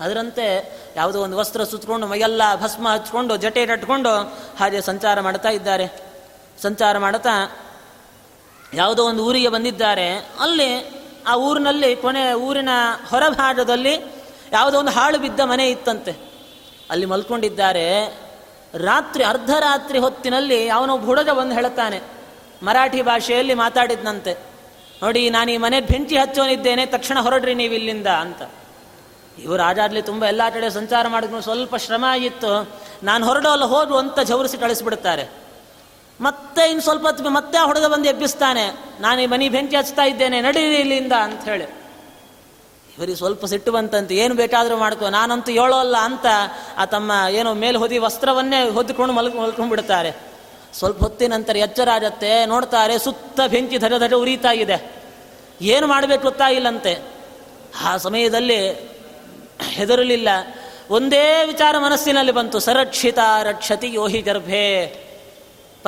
ಅದರಂತೆ 0.00 0.78
ಯಾವುದೋ 0.96 1.22
ಒಂದು 1.22 1.36
ವಸ್ತ್ರ 1.36 1.64
ಸುತ್ತಕೊಂಡು 1.64 2.06
ಮೈಯೆಲ್ಲ 2.06 2.42
ಭಸ್ಮ 2.56 2.88
ಹಚ್ಕೊಂಡು 2.88 3.36
ಜಟೆ 3.36 3.66
ಕಟ್ಕೊಂಡು 3.66 4.10
ಹಾಗೆ 4.58 4.80
ಸಂಚಾರ 4.80 5.20
ಮಾಡ್ತಾ 5.20 5.48
ಇದ್ದಾರೆ. 5.48 6.02
ಸಂಚಾರ 6.62 6.98
ಮಾಡ್ತಾ 6.98 7.60
ಯಾವುದೋ 8.74 9.04
ಒಂದು 9.04 9.24
ಊರಿಗೆ 9.24 9.48
ಬಂದಿದ್ದಾರೆ. 9.48 10.16
ಅಲ್ಲಿ 10.16 10.98
ಆ 11.26 11.36
ಊರಿನಲ್ಲಿ 11.36 11.96
ಕೊನೆ 11.96 12.32
ಊರಿನ 12.32 12.68
ಹೊರಭಾಗದಲ್ಲಿ 13.10 13.94
ಯಾವುದೋ 14.52 14.78
ಒಂದು 14.78 14.90
ಹಾಳು 14.90 15.18
ಬಿದ್ದ 15.18 15.40
ಮನೆ 15.40 15.70
ಇತ್ತಂತೆ. 15.70 16.12
ಅಲ್ಲಿ 16.90 17.06
ಮಲ್ಕೊಂಡಿದ್ದಾರೆ. 17.06 18.18
ರಾತ್ರಿ 18.74 19.24
ಅರ್ಧರಾತ್ರಿ 19.24 19.98
ಹೊತ್ತಿನಲ್ಲಿ 19.98 20.68
ಅವನೊಬ್ಬ 20.68 21.04
ಹುಡುಗ 21.04 21.30
ಬಂದು 21.30 21.54
ಹೇಳ್ತಾನೆ 21.54 22.00
ಮರಾಠಿ 22.62 23.02
ಭಾಷೆಯಲ್ಲಿ 23.02 23.54
ಮಾತಾಡಿದ್ನಂತೆ. 23.54 24.32
ನೋಡಿ, 25.02 25.30
ನಾನು 25.30 25.50
ಈ 25.50 25.56
ಮನೆ 25.56 25.80
ಬೆಂಕಿ 25.80 26.16
ಹಚ್ಚೋನಿದ್ದೇನೆ, 26.16 26.86
ತಕ್ಷಣ 26.86 27.20
ಹೊರಡ್ರಿ 27.20 27.54
ನೀವು 27.54 27.74
ಇಲ್ಲಿಂದ 27.74 28.06
ಅಂತ. 28.06 28.42
ಇವರು 29.38 29.62
ಆಜಾಡ್ಲಿ 29.62 30.02
ತುಂಬ 30.02 30.24
ಎಲ್ಲ 30.24 30.42
ಕಡೆ 30.54 30.70
ಸಂಚಾರ 30.70 31.08
ಮಾಡಿದ್ರು, 31.08 31.40
ಸ್ವಲ್ಪ 31.40 31.76
ಶ್ರಮ 31.76 32.04
ಆಗಿತ್ತು. 32.08 32.70
ನಾನು 33.02 33.26
ಹೊರಡೋಲ್ಲ 33.26 33.64
ಹೋಗು 33.64 33.96
ಅಂತ 33.96 34.20
ಜವರಿಸಿ 34.20 34.58
ಕಳಿಸ್ಬಿಡ್ತಾರೆ. 34.58 35.28
ಮತ್ತೆ 36.20 36.68
ಇನ್ನು 36.68 36.82
ಸ್ವಲ್ಪ 36.82 37.06
ಹೊತ್ತು 37.06 37.30
ಮತ್ತೆ 37.30 37.66
ಹುಡುಗ 37.66 37.86
ಬಂದು 37.86 38.08
ಎಬ್ಬಿಸ್ತಾನೆ, 38.08 38.70
ನಾನು 39.00 39.22
ಈ 39.22 39.26
ಮನೆ 39.26 39.48
ಬೆಂಕಿ 39.48 39.76
ಹಚ್ತಾ 39.76 40.02
ಇದ್ದೇನೆ, 40.02 40.40
ನಡೀರಿ 40.40 40.76
ಇಲ್ಲಿಂದ 40.76 41.12
ಅಂತ 41.12 41.44
ಹೇಳಿ. 41.44 41.77
ಇವರಿಗೆ 42.98 43.16
ಸ್ವಲ್ಪ 43.16 43.44
ಸಿಟ್ಟು 43.44 43.72
ಬಂತಂತೆ, 43.72 44.16
ಏನು 44.16 44.34
ಬೇಕಾದರೂ 44.34 44.76
ಮಾಡ್ಕೋ, 44.76 45.08
ನಾನಂತೂ 45.08 45.52
ಹೇಳೋಲ್ಲ 45.52 45.96
ಅಂತ 45.96 46.26
ಆ 46.76 46.84
ತಮ್ಮ 46.84 47.12
ಏನೋ 47.30 47.54
ಮೇಲೆ 47.54 47.78
ಹೊದಿ 47.78 47.98
ವಸ್ತ್ರವನ್ನೇ 47.98 48.70
ಹೊದ್ದುಕೊಂಡು 48.70 49.14
ಮಲ್ಕ 49.14 49.36
ಮಲ್ಕೊಂಡ್ಬಿಡ್ತಾರೆ. 49.36 50.10
ಸ್ವಲ್ಪ 50.78 50.98
ಹೊತ್ತಿನ 50.98 51.32
ನಂತರ 51.32 51.56
ಎಚ್ಚರ 51.56 51.88
ಆಗತ್ತೆ, 51.90 52.46
ನೋಡ್ತಾರೆ 52.46 52.98
ಸುತ್ತ 52.98 53.40
ಬೆಂಕಿ 53.50 53.78
ಧರ 53.78 53.92
ಧರ 53.98 54.12
ಉರಿತಾ 54.14 54.52
ಇದೆ. 54.52 54.92
ಏನು 55.60 55.86
ಮಾಡಬೇಕು 55.86 56.22
ಗೊತ್ತಾಗಿಲ್ಲಂತೆ 56.22 57.02
ಆ 57.84 57.96
ಸಮಯದಲ್ಲಿ 57.96 58.90
ಹೆದರಲಿಲ್ಲ. 59.62 60.28
ಒಂದೇ 60.90 61.44
ವಿಚಾರ 61.46 61.78
ಮನಸ್ಸಿನಲ್ಲಿ 61.78 62.32
ಬಂತು, 62.32 62.58
ಸರಕ್ಷಿತ 62.58 63.18
ರಕ್ಷತಿ 63.42 63.92
ಯೋಹಿ 63.92 64.20
ಗರ್ಭೆ. 64.20 65.07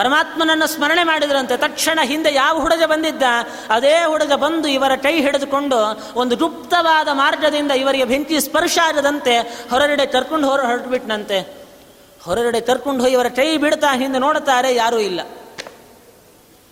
ಪರಮಾತ್ಮನನ್ನು 0.01 0.67
ಸ್ಮರಣೆ 0.75 1.05
ಮಾಡಿದ್ರಂತೆ. 1.05 1.55
ತಕ್ಷಣ 1.67 1.99
ಹಿಂದೆ 2.11 2.31
ಯಾವ 2.35 2.55
ಹುಡುಗ 2.65 2.85
ಬಂದಿದ್ದ? 2.93 3.25
ಅದೇ 3.71 3.97
ಹುಡುಗ 4.13 4.33
ಬಂದು 4.45 4.69
ಇವರ 4.69 4.93
ಕೈ 5.07 5.15
ಹಿಡಿದುಕೊಂಡು 5.27 5.79
ಒಂದು 6.23 6.35
ಗುಪ್ತವಾದ 6.37 7.09
ಮಾರ್ಗದಿಂದ 7.23 7.73
ಇವರಿಗೆ 7.83 8.07
ಬೆಂಕಿ 8.13 8.39
ಸ್ಪರ್ಶ 8.41 8.79
ಆಗದಂತೆ 8.89 9.35
ಹೊರಗಡೆ 9.71 10.07
ಕರ್ಕೊಂಡು 10.07 10.49
ಹೊರ 10.51 10.61
ಹೊರಟುಬಿಟ್ನಂತೆ. 10.71 11.41
ಹೊರಗಡೆ 12.25 12.61
ಕರ್ಕೊಂಡು 12.61 13.01
ಹೋಗಿ 13.03 13.15
ಇವರ 13.19 13.29
ಕೈ 13.37 13.49
ಬಿಡ್ತಾ 13.57 13.91
ಹಿಂದೆ 14.01 14.19
ನೋಡುತ್ತಾರೆ, 14.19 14.71
ಯಾರೂ 14.75 14.99
ಇಲ್ಲ. 15.11 15.21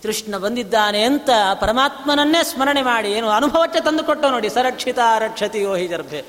ಕೃಷ್ಣ 0.03 0.37
ಬಂದಿದ್ದಾನೆ 0.37 1.01
ಅಂತ 1.03 1.29
ಪರಮಾತ್ಮನನ್ನೇ 1.61 2.41
ಸ್ಮರಣೆ 2.43 2.81
ಮಾಡಿ, 2.81 3.09
ಏನು 3.11 3.29
ಅನುಭವಕ್ಕೆ 3.29 3.79
ತಂದುಕೊಟ್ಟು 3.81 4.27
ನೋಡಿ 4.29 4.49
ಸರಕ್ಷಿತ 4.49 4.99
ರಕ್ಷತಿ 5.19 5.61
ಯೋಹಿ 5.61 5.87
ಗರ್ಭೆ 5.87 6.21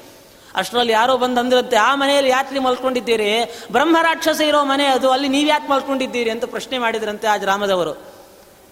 ಅಷ್ಟರಲ್ಲಿ 0.54 0.92
ಯಾರೋ 0.92 1.16
ಬಂದು 1.16 1.40
ಅಂದ್ರಂತೆ 1.40 1.76
ಆ 1.76 1.94
ಮನೆಯಲ್ಲಿ 1.94 2.30
ಯಾತ್ರಿ 2.30 2.58
ಮಲ್ಕೊಂಡಿದ್ದೀರಿ? 2.58 3.30
ಬ್ರಹ್ಮ 3.72 3.96
ರಾಕ್ಷಸ 4.02 4.40
ಇರೋ 4.40 4.64
ಮನೆ 4.64 4.86
ಅದು, 4.86 5.10
ಅಲ್ಲಿ 5.10 5.28
ನೀವು 5.28 5.48
ಯಾಕೆ 5.48 5.72
ಮಲ್ಕೊಂಡಿದ್ದೀರಿ 5.72 6.30
ಅಂತ 6.30 6.44
ಪ್ರಶ್ನೆ 6.44 6.78
ಮಾಡಿದ್ರಂತೆ 6.78 7.26
ಆ 7.26 7.36
ರಾಮದವರು 7.36 7.94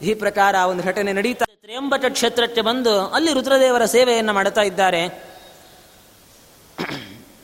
ಈ 0.03 0.15
ಪ್ರಕಾರ 0.15 0.55
ಒಂದು 0.55 0.83
ಘಟನೆ 0.83 1.13
ನಡೀತಾ 1.13 1.45
ತ್ರೇಂಬಟ 1.45 2.05
ಕ್ಷೇತ್ರಕ್ಕೆ 2.05 2.61
ಬಂದು 2.61 3.07
ಅಲ್ಲಿ 3.07 3.33
ರುದ್ರದೇವರ 3.33 3.85
ಸೇವೆಯನ್ನು 3.85 4.33
ಮಾಡ್ತಾ 4.33 4.63
ಇದ್ದಾರೆ. 4.63 5.29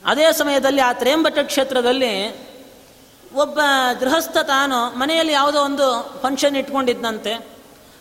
ಅದೇ 0.05 0.31
ಸಮಯದಲ್ಲಿ 0.31 0.81
ಆ 0.81 0.93
ತ್ರೇಂಬಟ 0.93 1.37
ಕ್ಷೇತ್ರದಲ್ಲಿ 1.39 2.35
ಒಬ್ಬ 3.35 3.59
ಗೃಹಸ್ಥ 3.99 4.37
ತಾನು 4.37 4.99
ಮನೆಯಲ್ಲಿ 4.99 5.33
ಯಾವುದೋ 5.33 5.59
ಒಂದು 5.61 5.87
ಫಂಕ್ಷನ್ 6.21 6.55
ಇಟ್ಕೊಂಡಿದ್ದಂತೆ 6.55 7.54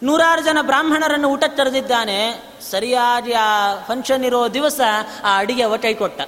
ನೂರಾರು 0.04 0.42
ಜನ 0.42 0.58
ಬ್ರಾಹ್ಮಣರನ್ನು 0.60 1.28
ಊಟ 1.28 1.44
ಕರೆದಿದ್ದಾನೆ. 1.44 2.42
ಸರಿಯಾಗಿ 2.70 3.32
ಆ 3.32 3.74
ಫಂಕ್ಷನ್ 3.86 4.24
ಇರೋ 4.24 4.48
ದಿವಸ 4.48 4.80
ಆ 5.24 5.38
ಅಡಿಗೆ 5.38 5.78
ಕೈ 5.78 5.94
ಕೊಟ್ಟ. 5.94 6.20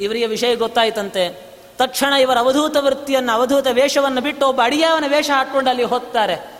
ಇವರಿಗೆ 0.00 0.26
ವಿಷಯ 0.26 0.56
ಗೊತ್ತಾಯ್ತಂತೆ. 0.56 1.52
ತಕ್ಷಣ 1.78 2.12
ಇವರ 2.12 2.38
ಅವಧೂತ 2.38 2.76
ವೃತ್ತಿಯನ್ನು, 2.76 3.32
ಅವಧೂತ 3.32 3.66
ವೇಷವನ್ನು 3.66 4.20
ಬಿಟ್ಟು 4.20 4.48
ಒಬ್ಬ 4.48 4.60
ಅಡಿಗೆಯವನ 4.64 5.04
ವೇಷ 5.08 5.30
ಹಾಕ್ಕೊಂಡು 5.30 5.70
ಅಲ್ಲಿ 5.70 5.84
ಹೋಗ್ತಾರೆ. 5.84 6.52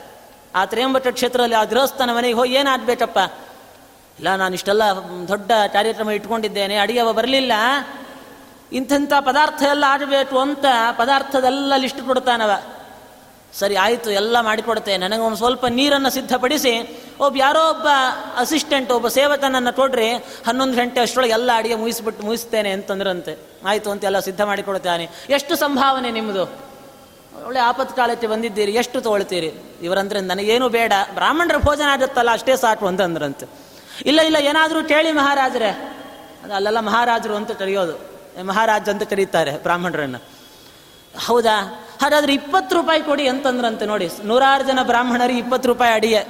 ಆ 0.55 0.65
ತ್ರೇಂಬಟ 0.65 1.07
ಕ್ಷೇತ್ರದಲ್ಲಿ 1.07 1.55
ಆ 1.55 1.65
ಗೃಹಸ್ಥನ 1.65 2.17
ಮನೆಗೆ 2.17 2.35
ಹೋಗಿ 2.35 2.53
ಏನಾಗಬೇಕಪ್ಪ? 2.53 3.19
ಇಲ್ಲ, 4.19 4.37
ನಾನು 4.37 4.55
ಇಷ್ಟೆಲ್ಲ 4.55 4.83
ದೊಡ್ಡ 5.29 5.53
ಕಾರ್ಯಕ್ರಮ 5.73 6.11
ಇಟ್ಕೊಂಡಿದ್ದೇನೆ 6.11 6.77
ಅಡಿಗೆವ 6.77 7.13
ಬರಲಿಲ್ಲ. 7.13 7.53
ಇಂಥಂಥ 8.73 9.13
ಪದಾರ್ಥ 9.21 9.63
ಎಲ್ಲ 9.63 9.85
ಆಗಬೇಕು 9.89 10.39
ಅಂತ 10.39 10.65
ಪದಾರ್ಥದೆಲ್ಲ 10.99 11.73
ಲಿಸ್ಟ್ 11.77 12.03
ಕೊಡ್ತಾನವ. 12.03 12.51
ಸರಿ, 13.59 13.77
ಆಯಿತು, 13.77 14.11
ಎಲ್ಲ 14.11 14.41
ಮಾಡಿಕೊಡುತ್ತೆ 14.41 14.97
ನನಗೆ 14.97 15.21
ಒಂದು 15.21 15.37
ಸ್ವಲ್ಪ 15.37 15.67
ನೀರನ್ನು 15.67 16.11
ಸಿದ್ಧಪಡಿಸಿ. 16.11 17.05
ಒಬ್ಬ 17.21 17.37
ಯಾರೋ 17.41 17.71
ಒಬ್ಬ 17.71 17.87
ಅಸಿಸ್ಟೆಂಟ್ 18.37 18.91
ಒಬ್ಬ 18.91 19.09
ಸೇವಕನನ್ನು 19.09 19.77
ಕೊಡ್ರಿ. 19.77 20.13
ಹನ್ನೊಂದು 20.47 20.77
ಗಂಟೆ 20.77 21.01
ಅಷ್ಟರೊಳಗೆ 21.01 21.33
ಎಲ್ಲ 21.33 21.51
ಅಡಿಗೆ 21.55 21.75
ಮುಗಿಸ್ಬಿಟ್ಟು 21.75 22.25
ಮುಗಿಸ್ತೇನೆ 22.25 22.71
ಅಂತಂದ್ರಂತೆ. 22.71 23.39
ಆಯಿತು, 23.67 23.91
ಅಂತ 23.91 24.05
ಎಲ್ಲ 24.05 24.19
ಸಿದ್ಧ 24.19 24.41
ಮಾಡಿಕೊಡ್ತಾನೆ. 24.41 25.09
ಎಷ್ಟು 25.29 25.57
ಸಂಭಾವನೆ 25.57 26.11
ನಿಮ್ಮದು 26.11 26.73
ಒಳ್ಳೆ 27.47 27.61
ಆಪತ್ತು 27.61 27.97
ಕಾಲಕ್ಕೆ 27.97 28.27
ಬಂದಿದ್ದೀರಿ. 28.27 28.73
ಎಷ್ಟು 28.73 29.01
ತೊಗೊಳ್ತೀರಿ? 29.01 29.53
ಇವರಂದ್ರೆ 29.83 30.21
ನನಗೇನು 30.21 30.69
ಬೇಡ. 30.69 30.93
ಬ್ರಾಹ್ಮಣರ 31.15 31.57
ಭೋಜನ 31.57 31.89
ಆಗುತ್ತಲ್ಲ, 31.89 32.31
ಅಷ್ಟೇ 32.33 32.57
ಸಾಕು 32.57 32.87
ಅಂತಂದ್ರಂತೆ. 32.87 33.47
ಇಲ್ಲ 34.07 34.21
ಇಲ್ಲ, 34.21 34.37
ಏನಾದರೂ 34.37 34.85
ಕೇಳಿ 34.85 35.13
ಮಹಾರಾಜರೇ. 35.13 35.99
ಅದು 36.45 36.55
ಅಲ್ಲೆಲ್ಲ, 36.55 36.81
ಮಹಾರಾಜರು 36.81 37.37
ಅಂತ 37.37 37.51
ಕರೆಯೋದು. 37.51 38.13
ಮಹಾರಾಜ್ 38.47 38.89
ಅಂತ 38.89 39.03
ಕರೀತಾರೆ 39.03 39.59
ಬ್ರಾಹ್ಮಣರನ್ನು. 39.59 40.19
ಹೌದಾ? 41.27 41.87
ಹಾಗಾದ್ರೆ 42.03 42.35
ಇಪ್ಪತ್ತು 42.35 42.77
ರೂಪಾಯಿ 42.77 43.03
ಕೊಡಿ 43.03 43.29
ಅಂತಂದ್ರಂತೆ 43.29 43.87
ನೋಡಿ. 43.87 44.09
ನೂರಾರು 44.25 44.65
ಜನ 44.65 44.79
ಬ್ರಾಹ್ಮಣರಿಗೆ 44.83 45.39
ಇಪ್ಪತ್ತು 45.39 45.69
ರೂಪಾಯಿ 45.69 45.93
ಅಡಿಗೆ. 45.93 46.25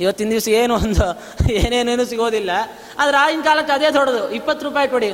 ಇವತ್ತಿನ 0.00 0.30
ದಿವಸ 0.30 0.48
ಏನು 0.48 0.74
ಒಂದು 0.74 1.06
ಏನೇನೇನು 1.52 2.04
ಸಿಗೋದಿಲ್ಲ. 2.04 2.50
ಆದ್ರೆ 2.98 3.16
ಆಗಿನ 3.16 3.40
ಕಾಲಕ್ಕೆ 3.40 3.72
ಅದೇ 3.72 3.90
ದೊಡ್ಡದು. 3.90 4.30
ಇಪ್ಪತ್ತು 4.30 4.64
ರೂಪಾಯಿ 4.66 4.88
ಕೊಡಿ 4.88 5.10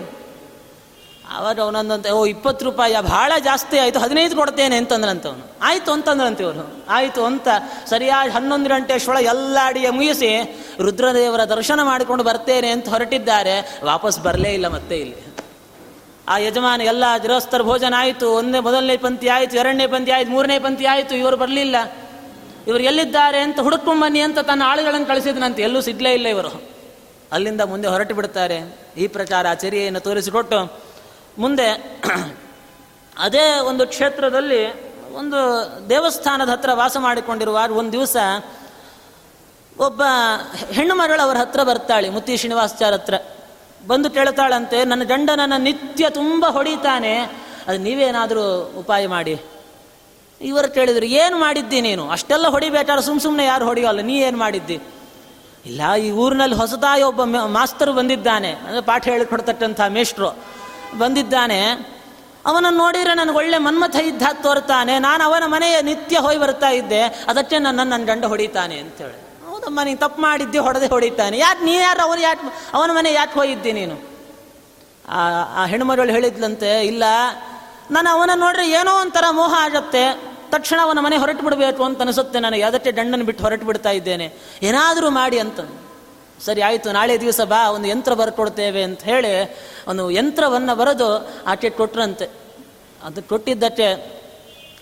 ಅವಾಗ 1.36 1.60
ಅವನಂದಂತೆ, 1.60 2.10
ಓ, 2.10 2.26
ಇಪ್ಪತ್ತು 2.26 2.64
ರೂಪಾಯಿ 2.64 3.02
ಭಾಳ 3.02 3.32
ಜಾಸ್ತಿ 3.44 3.78
ಆಯಿತು, 3.78 3.98
ಹದಿನೈದು 3.98 4.36
ಕೊಡ್ತೇನೆ 4.36 4.76
ಅಂತಂದ್ರಂತ 4.76 5.26
ಅವನು. 5.26 5.52
ಆಯಿತು 5.62 5.92
ಅಂತಂದ್ರಂತೆ 5.92 6.44
ಇವನು 6.44 6.84
ಆಯಿತು 6.88 7.24
ಅಂತ 7.24 7.48
ಸರಿಯಾಗಿ 7.86 8.32
ಹನ್ನೊಂದು 8.32 8.70
ಗಂಟೆ 8.70 8.98
ಶೊಳ 8.98 9.16
ಎಲ್ಲ 9.16 9.58
ಅಡಿಗೆ 9.64 9.90
ಮುಗಿಸಿ 9.90 10.60
ರುದ್ರದೇವರ 10.80 11.44
ದರ್ಶನ 11.44 11.80
ಮಾಡಿಕೊಂಡು 11.82 12.24
ಬರ್ತೇನೆ 12.24 12.68
ಅಂತ 12.68 12.88
ಹೊರಟಿದ್ದಾರೆ. 12.88 13.80
ವಾಪಸ್ 13.84 14.20
ಬರಲೇ 14.20 14.48
ಇಲ್ಲ 14.48 14.68
ಮತ್ತೆ 14.68 14.96
ಇಲ್ಲಿ. 14.96 15.16
ಆ 16.28 16.38
ಯಜಮಾನ 16.38 16.80
ಎಲ್ಲ 16.80 17.04
ಗೃಹಸ್ಥರ 17.22 17.62
ಭೋಜನ 17.62 17.94
ಆಯಿತು. 17.96 18.26
ಒಂದೇ 18.30 18.58
ಮೊದಲನೇ 18.60 18.96
ಪಂಕ್ತಿ 18.96 19.28
ಆಯಿತು, 19.28 19.56
ಎರಡನೇ 19.56 19.86
ಪಂಕ್ತಿ 19.86 20.12
ಆಯಿತು, 20.12 20.30
ಮೂರನೇ 20.30 20.58
ಪಂಕ್ತಿ 20.58 20.84
ಆಯಿತು, 20.84 21.14
ಇವರು 21.14 21.36
ಬರಲಿಲ್ಲ. 21.36 21.76
ಇವರು 22.66 22.82
ಎಲ್ಲಿದ್ದಾರೆ 22.82 23.38
ಅಂತ 23.38 23.60
ಹುಡುಕೊಂಡು 23.60 24.00
ಬನ್ನಿ 24.00 24.20
ಅಂತ 24.20 24.38
ತನ್ನ 24.38 24.62
ಆಳುಗಳನ್ನು 24.66 25.06
ಕಳಿಸಿದನಂತೆ. 25.06 25.62
ಎಲ್ಲೂ 25.62 25.80
ಸಿಗ್ಲೇ 25.80 26.12
ಇಲ್ಲ 26.14 26.26
ಇವರು. 26.26 26.50
ಅಲ್ಲಿಂದ 27.32 27.60
ಮುಂದೆ 27.60 27.88
ಹೊರಟು 27.88 28.14
ಬಿಡ್ತಾರೆ. 28.14 28.58
ಈ 28.96 29.06
ಪ್ರಚಾರ 29.06 29.54
ಚರ್ಯೆಯನ್ನು 29.54 30.00
ತೋರಿಸಿಕೊಟ್ಟು 30.00 30.80
ಮುಂದೆ 31.38 32.00
ಅದೇ 33.18 33.58
ಒಂದು 33.58 33.86
ಕ್ಷೇತ್ರದಲ್ಲಿ 33.86 34.62
ಒಂದು 35.12 35.38
ದೇವಸ್ಥಾನದ 35.90 36.48
ಹತ್ರ 36.48 36.70
ವಾಸ 36.72 36.96
ಮಾಡಿಕೊಂಡಿರುವಾಗ 37.00 37.70
ಒಂದು 37.72 37.92
ದಿವಸ 37.92 38.16
ಒಬ್ಬ 39.78 40.02
ಹೆಣ್ಣು 40.72 40.94
ಮರಳು 40.94 41.22
ಅವರ 41.22 41.36
ಹತ್ರ 41.36 41.62
ಬರ್ತಾಳೆ, 41.62 42.10
ಮುತ್ತಿ 42.10 42.36
ಶ್ರೀನಿವಾಸಚಾರ 42.36 42.92
ಹತ್ರ. 42.92 43.14
ಬಂದು 43.80 44.08
ಕೇಳ್ತಾಳಂತೆ, 44.10 44.78
ನನ್ನ 44.84 45.04
ಗಂಡ 45.12 45.30
ನನ್ನ 45.40 45.56
ನಿತ್ಯ 45.68 46.10
ತುಂಬ 46.10 46.46
ಹೊಡಿತಾನೆ. 46.56 47.14
ಅದು 47.66 47.78
ನೀವೇನಾದರೂ 47.86 48.44
ಉಪಾಯ 48.80 49.06
ಮಾಡಿ. 49.06 49.34
ಇವರು 50.40 50.68
ಕೇಳಿದ್ರು, 50.74 51.06
ಏನು 51.22 51.36
ಮಾಡಿದ್ದಿ 51.38 51.78
ನೀನು? 51.86 52.04
ಅಷ್ಟೆಲ್ಲ 52.16 52.46
ಹೊಡಿಬೇಕಾದ್ರೆ 52.54 53.04
ಸುಮ್ಮ 53.06 53.20
ಸುಮ್ಮನೆ 53.26 53.44
ಯಾರು 53.44 53.64
ಹೊಡೆಯೋಲ್ಲ, 53.66 54.00
ನೀ 54.00 54.16
ಏನು 54.28 54.38
ಮಾಡಿದ್ದಿ? 54.38 54.78
ಇಲ್ಲ, 55.66 55.80
ಈ 56.04 56.08
ಊರಿನಲ್ಲಿ 56.22 56.56
ಹೊಸದಾಗಿ 56.56 57.02
ಒಬ್ಬ 57.02 57.22
ಮಾಸ್ತರು 57.58 57.92
ಬಂದಿದ್ದಾನೆ, 57.92 58.52
ಅಂದರೆ 58.66 58.82
ಪಾಠ 58.82 59.04
ಹೇಳಿಕೊಡ್ತಕ್ಕಂಥ 59.14 59.80
ಮೇಷ್ಟ್ರು 59.96 60.30
ಬಂದಿದ್ದಾನೆ. 60.98 61.60
ಅವನನ್ನು 62.46 62.78
ನೋಡಿದರೆ 62.78 63.14
ನನಗೆ 63.14 63.36
ಒಳ್ಳೆ 63.36 63.58
ಮನ್ಮಥ 63.58 63.96
ಇದ್ದ 64.10 64.22
ತೋರ್ತಾನೆ, 64.42 64.94
ನಾನು 64.98 65.22
ಅವನ 65.24 65.44
ಮನೆಯ 65.54 65.78
ನಿತ್ಯ 65.82 66.18
ಹೋಗಿ 66.26 66.38
ಬರ್ತಾ 66.38 66.70
ಇದ್ದೆ, 66.80 67.02
ಅದಕ್ಕೆ 67.02 67.58
ನನ್ನ 67.58 67.80
ನನ್ನ 67.92 68.04
ಗಂಡ 68.04 68.24
ಹೊಡಿತಾನೆ 68.24 68.78
ಅಂತೇಳಿ 68.84 69.18
ಹೌದಮ್ಮ, 69.58 69.80
ನೀನು 69.82 69.98
ತಪ್ಪು 69.98 70.22
ಮಾಡಿದ್ದೆ, 70.22 70.58
ಹೊಡೆದೇ 70.58 70.86
ಹೊಡಿತಾನೆ. 70.86 71.38
ಯಾಕೆ 71.38 71.64
ನೀ 71.64 71.74
ಯಾರು, 71.74 72.00
ಅವನು 72.02 72.20
ಯಾಕೆ, 72.20 72.44
ಅವನ 72.74 72.90
ಮನೆ 72.94 73.12
ಯಾಕೆ 73.12 73.34
ಹೋಗಿದ್ದೆ 73.34 73.72
ನೀನು? 73.72 73.96
ಆ 75.54 75.64
ಹೆಣ್ಮಗಳು 75.64 76.10
ಹೇಳಿದ್ಲಂತೆ, 76.10 76.86
ಇಲ್ಲ, 76.86 77.04
ನಾನು 77.90 78.08
ಅವನ 78.10 78.30
ನೋಡ್ರೆ 78.34 78.70
ಏನೋ 78.70 79.00
ಒಂಥರ 79.00 79.24
ಮೋಹ 79.30 79.54
ಆಗತ್ತೆ, 79.58 80.02
ತಕ್ಷಣ 80.50 80.78
ಅವನ 80.82 80.98
ಮನೆ 81.00 81.16
ಹೊರಟು 81.16 81.42
ಬಿಡಬೇಕು 81.44 81.84
ಅಂತ 81.84 82.00
ಅನಿಸುತ್ತೆ 82.00 82.38
ನನಗೆ. 82.40 82.62
ಅದಕ್ಕೆ 82.62 82.92
ಗಂಡನ 82.92 83.22
ಬಿಟ್ಟು 83.22 83.44
ಹೊರಟು 83.44 83.66
ಬಿಡ್ತಾ 83.66 83.90
ಇದ್ದೇನೆ. 83.90 84.26
ಏನಾದರೂ 84.62 85.10
ಮಾಡಿ 85.10 85.38
ಅಂತ. 85.38 85.60
ಸರಿ, 86.44 86.60
ಆಯಿತು, 86.60 86.92
ನಾಳೆ 86.92 87.20
ದಿವಸ 87.20 87.40
ಬಾ, 87.40 87.70
ಒಂದು 87.70 87.88
ಯಂತ್ರ 87.88 88.14
ಬರ್ಕೊಡ್ತೇವೆ 88.14 88.82
ಅಂತ 88.82 89.02
ಹೇಳಿ, 89.02 89.32
ಒಂದು 89.88 90.10
ಯಂತ್ರವನ್ನು 90.10 90.76
ಬರೆದು 90.76 91.08
ಆಕೆ 91.46 91.70
ಕೊಟ್ರಂತೆ. 91.70 92.28
ಅದು 93.04 93.22
ಕೊಟ್ಟಿದ್ದಕ್ಕೆ 93.22 94.17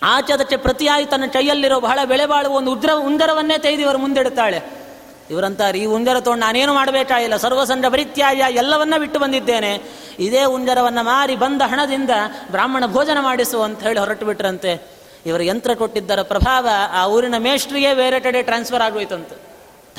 ಆಚೆ 0.02 0.32
ಅದಕ್ಕೆ 0.32 0.56
ಪ್ರತಿಯಾಗಿ 0.56 1.06
ತನ್ನ 1.06 1.26
ಕೈಯಲ್ಲಿರೋ 1.26 1.80
ಬಹಳ 1.80 1.98
ಬೆಳೆ 2.04 2.26
ಬಾಳುವ 2.26 2.52
ಒಂದು 2.52 2.72
ಉದ್ರ 2.72 2.90
ಉಂದರವನ್ನೇ 2.98 3.58
ತೆಗೆದು 3.58 3.82
ಇವರು 3.82 3.98
ಮುಂದಿಡುತ್ತಾಳೆ. 3.98 4.86
ಇವರಂತಾರೆ, 5.30 5.78
ಈ 5.78 5.86
ಉಂಜರ 5.86 6.20
ತೊಗೊಂಡು 6.20 6.46
ನಾನೇನು 6.46 6.74
ಮಾಡಬೇಕಾಗಿಲ್ಲ. 6.74 7.36
ಸರ್ವಸಂಡ 7.36 7.86
ಪರಿತ್ಯಾಯ 7.86 8.42
ಎಲ್ಲವನ್ನ 8.50 8.94
ಬಿಟ್ಟು 8.98 9.20
ಬಂದಿದ್ದೇನೆ. 9.20 9.82
ಇದೇ 10.18 10.44
ಉಂಜರವನ್ನು 10.44 11.04
ಮಾರಿ 11.04 11.36
ಬಂದ 11.36 11.62
ಹಣದಿಂದ 11.64 12.10
ಬ್ರಾಹ್ಮಣ 12.50 12.86
ಭೋಜನ 12.86 13.18
ಮಾಡಿಸು 13.20 13.62
ಅಂತ 13.62 13.82
ಹೇಳಿ 13.82 13.98
ಹೊರಟು 13.98 14.26
ಬಿಟ್ರಂತೆ. 14.26 14.96
ಇವರು 15.26 15.42
ಯಂತ್ರ 15.42 15.74
ಕೊಟ್ಟಿದ್ದರ 15.74 16.22
ಪ್ರಭಾವ 16.22 16.68
ಆ 16.92 17.06
ಊರಿನ 17.06 17.36
ಮೇಷ್ಟ್ರಿಗೆ 17.38 17.94
ಬೇರೆ 17.94 18.20
ಕಡೆ 18.20 18.42
ಟ್ರಾನ್ಸ್ಫರ್ 18.42 18.82
ಆಗೋಯ್ತಂತೆ. 18.82 19.34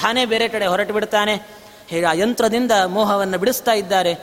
ತಾನೇ 0.01 0.25
ಬೇರೆ 0.25 0.47
ಕಡೆ 0.47 0.65
ಹೊರಟು 0.65 0.93
ಬಿಡ್ತಾನೆ. 0.93 1.33
ಹೀಗೆ 1.87 2.05
ಆ 2.05 2.13
ಯಂತ್ರದಿಂದ 2.13 2.71
ಮೋಹವನ್ನು 2.71 3.37
ಬಿಡಿಸ್ತಾ 3.37 3.73
ಇದ್ದಾರೆ. 3.73 4.15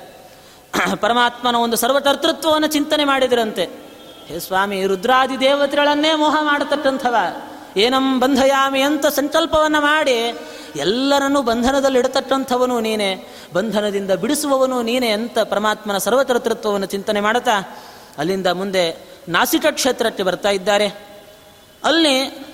ಪರಮಾತ್ಮನ 1.01 1.57
ಒಂದು 1.57 1.77
ಸರ್ವಕರ್ತೃತ್ವವನ್ನು 1.77 2.67
ಚಿಂತನೆ 2.67 3.05
ಮಾಡಿದ್ರಂತೆ. 3.05 3.84
ಹೇ 4.27 4.41
ಸ್ವಾಮಿ, 4.41 4.87
ರುದ್ರಾದಿ 4.87 5.41
ದೇವತೆಗಳನ್ನೇ 5.41 6.15
ಮೋಹ 6.15 6.37
ಮಾಡತಕ್ಕಂಥವ. 6.41 7.17
ಏನಂ 7.77 8.21
ಬಂಧಯಾಮಿ 8.21 8.81
ಅಂತ 8.81 9.07
ಸಂಕಲ್ಪವನ್ನು 9.07 9.81
ಮಾಡಿ 9.81 10.35
ಎಲ್ಲರನ್ನೂ 10.77 11.43
ಬಂಧನದಲ್ಲಿ 11.43 11.99
ಇಡತಕ್ಕಂಥವನು 11.99 12.81
ನೀನೆ. 12.81 13.29
ಬಂಧನದಿಂದ 13.55 14.11
ಬಿಡಿಸುವವನು 14.11 14.83
ನೀನೆ 14.83 15.09
ಅಂತ 15.09 15.39
ಪರಮಾತ್ಮನ 15.39 15.99
ಸರ್ವತರತೃತ್ವವನ್ನು 15.99 16.87
ಚಿಂತನೆ 16.87 17.21
ಮಾಡುತ್ತಾ, 17.21 17.79
ಅಲ್ಲಿಂದ 18.19 18.47
ಮುಂದೆ 18.47 19.09
ನಾಸಿಕ 19.29 19.67
ಕ್ಷೇತ್ರಕ್ಕೆ 19.71 20.23
ಬರ್ತಾ 20.23 20.49
ಇದ್ದಾರೆ. 20.51 20.89
ಅಲ್ಲಿ 21.85 22.47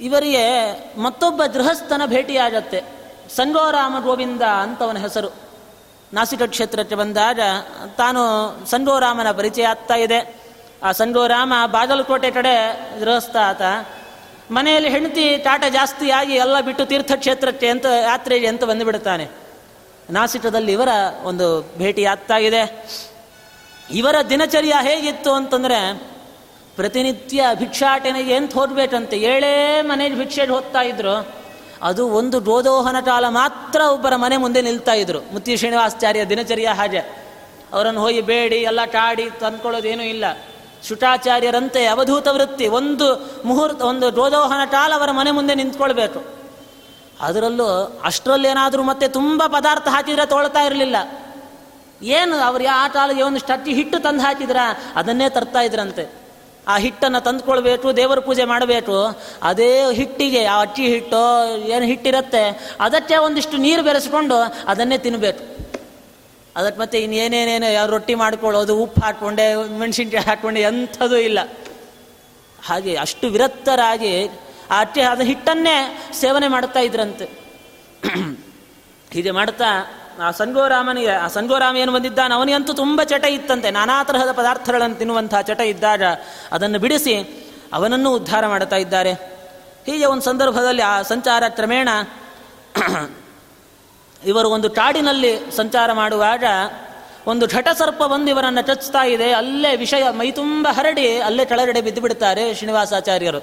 ಇವರಿಗೆ 0.00 0.44
ಮತ್ತೊಬ್ಬ 0.98 1.42
ಗೃಹಸ್ಥನ 1.46 2.02
ಭೇಟಿಯಾಗತ್ತೆ. 2.06 2.82
ಸಂಗೋರಾಮ 3.36 3.96
ಗೋವಿಂದ 4.02 4.42
ಅಂತವನ 4.42 4.98
ಹೆಸರು. 4.98 5.34
ನಾಸಿಕ 6.14 6.42
ಕ್ಷೇತ್ರಕ್ಕೆ 6.42 6.94
ಬಂದಾಗ 6.94 7.40
ತಾನು 7.96 8.20
ಸಂಗೋರಾಮನ 8.70 9.32
ಪರಿಚಯ 9.32 9.62
ಆಗ್ತಾ 9.62 9.94
ಇದೆ. 9.94 10.39
ಆ 10.82 10.92
ಸಂಗೋರಾಮ 10.92 11.52
ಬಾಗಲಕೋಟೆ 11.66 12.30
ಕಡೆ 12.30 12.80
ಗೃಹಸ್ಥ 13.00 13.36
ಆತ. 13.36 13.62
ಮನೆಯಲ್ಲಿ 14.50 14.88
ಹೆಂಡತಿ 14.88 15.36
ಟಾಟ 15.36 15.64
ಜಾಸ್ತಿ 15.68 16.10
ಆಗಿ 16.10 16.32
ಎಲ್ಲ 16.32 16.60
ಬಿಟ್ಟು 16.60 16.86
ತೀರ್ಥಕ್ಷೇತ್ರಕ್ಕೆ 16.86 17.68
ಅಂತ, 17.68 17.86
ಯಾತ್ರೆಗೆ 17.86 18.46
ಅಂತ 18.46 18.64
ಬಂದುಬಿಡುತ್ತಾನೆ. 18.64 19.28
ನಾಸಿಕದಲ್ಲಿ 20.10 20.72
ಇವರ 20.72 20.88
ಒಂದು 21.24 21.74
ಭೇಟಿ 21.78 22.04
ಆಗ್ತಾ 22.04 22.36
ಇದೆ 22.36 22.88
ಇವರ 23.94 24.14
ದಿನಚರ್ಯ 24.30 24.74
ಹೇಗಿತ್ತು 24.82 25.32
ಅಂತಂದರೆ, 25.32 25.98
ಪ್ರತಿನಿತ್ಯ 26.76 27.44
ಭಿಕ್ಷಾಟನೆಗೆ 27.54 28.36
ಎಂತ 28.36 28.54
ಹೋಗ್ಬೇಕಂತೆ, 28.54 29.16
ಏಳೇ 29.16 29.82
ಮನೆಗೆ 29.82 30.14
ಭಿಕ್ಷೆಗೆ 30.14 30.52
ಹೋಗ್ತಾ 30.52 30.80
ಇದ್ರು. 30.80 31.28
ಅದು 31.82 32.08
ಒಂದು 32.08 32.40
ಗೋದೋಹನ 32.40 33.00
ಕಾಲ 33.00 33.24
ಮಾತ್ರ 33.28 33.80
ಒಬ್ಬರ 33.80 34.16
ಮನೆ 34.16 34.36
ಮುಂದೆ 34.36 34.62
ನಿಲ್ತಾ 34.62 34.92
ಇದ್ರು. 34.92 35.20
ಮುತ್ತಿ 35.32 35.56
ಶ್ರೀನಿವಾಸಾಚಾರ್ಯ 35.56 36.24
ದಿನಚರ್ಯ 36.24 36.68
ಹಾಗೆ. 36.68 36.98
ಅವರನ್ನು 37.72 38.00
ಹೋಗಿ 38.00 38.20
ಬೇಡಿ, 38.20 38.56
ಎಲ್ಲ 38.56 38.84
ಕಾಡಿ 38.84 39.30
ತಂದ್ಕೊಳ್ಳೋದೇನೂ 39.40 40.02
ಇಲ್ಲ. 40.02 40.24
ಶುಟಾಚಾರ್ಯರಂತೆ 40.88 41.86
ಅವಧೂತ 41.86 42.28
ವೃತ್ತಿ, 42.28 42.68
ಒಂದು 42.68 43.30
ಮುಹೂರ್ತ, 43.44 43.82
ಒಂದು 43.82 44.10
ರೋದೋಹನ 44.10 44.64
ಟಾಲ್ 44.64 44.92
ಅವರ 44.92 45.10
ಮನೆ 45.10 45.30
ಮುಂದೆ 45.30 45.54
ನಿಂತ್ಕೊಳ್ಬೇಕು. 45.54 46.24
ಅದರಲ್ಲೂ 47.20 47.98
ಅಷ್ಟರಲ್ಲಿ 48.04 48.48
ಏನಾದರೂ 48.48 48.82
ಮತ್ತೆ 48.82 49.08
ತುಂಬ 49.08 49.42
ಪದಾರ್ಥ 49.46 49.88
ಹಾಕಿದ್ರೆ 49.88 50.26
ತೊಳ್ತಾ 50.26 50.60
ಇರಲಿಲ್ಲ. 50.60 50.96
ಏನು 52.02 52.36
ಅವ್ರು 52.36 52.72
ಆ 52.72 52.88
ಕಾಲಿಗೆ 52.88 53.22
ಒಂದು 53.22 53.52
ಅಕ್ಕಿ 53.52 53.72
ಹಿಟ್ಟು 53.72 53.98
ತಂದು 53.98 54.20
ಹಾಕಿದ್ರ? 54.20 54.56
ಅದನ್ನೇ 54.96 55.28
ತರ್ತಾ 55.28 55.60
ಇದ್ರಂತೆ. 55.60 56.20
ಆ 56.68 56.76
ಹಿಟ್ಟನ್ನು 56.76 57.20
ತಂದುಕೊಳ್ಬೇಕು, 57.20 57.96
ದೇವರ 57.96 58.18
ಪೂಜೆ 58.18 58.44
ಮಾಡಬೇಕು. 58.44 59.20
ಅದೇ 59.42 59.92
ಹಿಟ್ಟಿಗೆ, 59.92 60.44
ಆ 60.44 60.60
ಅಟ್ಟಿ 60.60 60.88
ಹಿಟ್ಟು, 60.88 61.46
ಏನು 61.56 61.84
ಹಿಟ್ಟಿರುತ್ತೆ, 61.84 62.76
ಅದಕ್ಕೆ 62.80 63.16
ಒಂದಿಷ್ಟು 63.16 63.56
ನೀರು 63.56 63.82
ಬೆರೆಸ್ಕೊಂಡು 63.82 64.34
ಅದನ್ನೇ 64.66 64.98
ತಿನ್ನಬೇಕು 64.98 65.70
ಅದಕ್ಕೆ 66.56 66.80
ಮತ್ತೆ 66.80 66.98
ಇನ್ನೇನೇನೇನು 67.02 67.72
ಯಾವ 67.72 67.86
ರೊಟ್ಟಿ 67.86 68.14
ಮಾಡ್ಕೊಳ್ಳೋದು, 68.14 68.76
ಉಪ್ಪು 68.76 69.00
ಹಾಕ್ಕೊಂಡೆ, 69.00 69.54
ಮೆಣಸಿನ್ಕಾಯಿ 69.78 70.24
ಹಾಕ್ಕೊಂಡೆ 70.24 70.60
ಎಂಥದೂ 70.60 71.16
ಇಲ್ಲ. 71.16 71.38
ಹಾಗೆ 72.62 72.96
ಅಷ್ಟು 72.96 73.28
ವಿರಕ್ತರಾಗಿ 73.28 74.28
ಆ 74.70 74.80
ಅಟ್ಟಿ 74.80 75.00
ಅದ 75.00 75.20
ಹಿಟ್ಟನ್ನೇ 75.20 75.76
ಸೇವನೆ 76.20 76.48
ಮಾಡ್ತಾ 76.48 76.80
ಇದ್ರಂತೆ. 76.80 77.24
ಹೀಗೆ 79.12 79.30
ಮಾಡ್ತಾ 79.30 79.68
ಆ 80.22 80.30
ಸಂಗೋರಾಮನಿಗೆ 80.30 81.10
ಆ 81.10 81.26
ಸಂಗೋರಾಮ 81.26 81.76
ಏನು 81.76 81.92
ಬಂದಿದ್ದಾನೆ, 81.92 82.34
ಅವನಿಗಂತೂ 82.34 82.72
ತುಂಬ 82.72 83.02
ಚಟ 83.02 83.24
ಇತ್ತಂತೆ. 83.24 83.70
ನಾನಾ 83.70 84.04
ತರಹದ 84.04 84.32
ಪದಾರ್ಥಗಳನ್ನು 84.32 84.96
ತಿನ್ನುವಂತಹ 84.96 85.40
ಚಟ 85.40 85.60
ಇದ್ದಾಗ 85.60 86.02
ಅದನ್ನು 86.52 86.78
ಬಿಡಿಸಿ 86.78 87.14
ಅವನನ್ನು 87.72 88.14
ಉದ್ಧಾರ 88.14 88.46
ಮಾಡ್ತಾ 88.46 88.76
ಇದ್ದಾರೆ. 88.76 89.12
ಹೀಗೆ 89.86 90.04
ಒಂದು 90.04 90.22
ಸಂದರ್ಭದಲ್ಲಿ 90.22 90.82
ಆ 90.82 91.02
ಸಂಚಾರ 91.02 91.42
ಕ್ರಮೇಣ 91.48 91.88
ಇವರು 94.26 94.48
ಒಂದು 94.50 94.70
ಕಾಡಿನಲ್ಲಿ 94.70 95.56
ಸಂಚಾರ 95.56 95.92
ಮಾಡುವಾಗ 95.92 96.44
ಒಂದು 97.26 97.46
ಘಟಸರ್ಪ 97.46 98.02
ಬಂದು 98.02 98.30
ಇವರನ್ನು 98.30 98.66
ಟಚ್ತಾ 98.66 99.06
ಇದೆ. 99.06 99.32
ಅಲ್ಲೇ 99.32 99.76
ವಿಷಯ 99.76 100.10
ಮೈತುಂಬ 100.10 100.68
ಹರಡಿ 100.70 101.20
ಅಲ್ಲೇ 101.20 101.44
ಕೆಳಗಡೆ 101.44 101.80
ಬಿದ್ದು 101.80 102.00
ಬಿಡ್ತಾರೆ 102.00 102.54
ಶ್ರೀನಿವಾಸಾಚಾರ್ಯರು. 102.54 103.40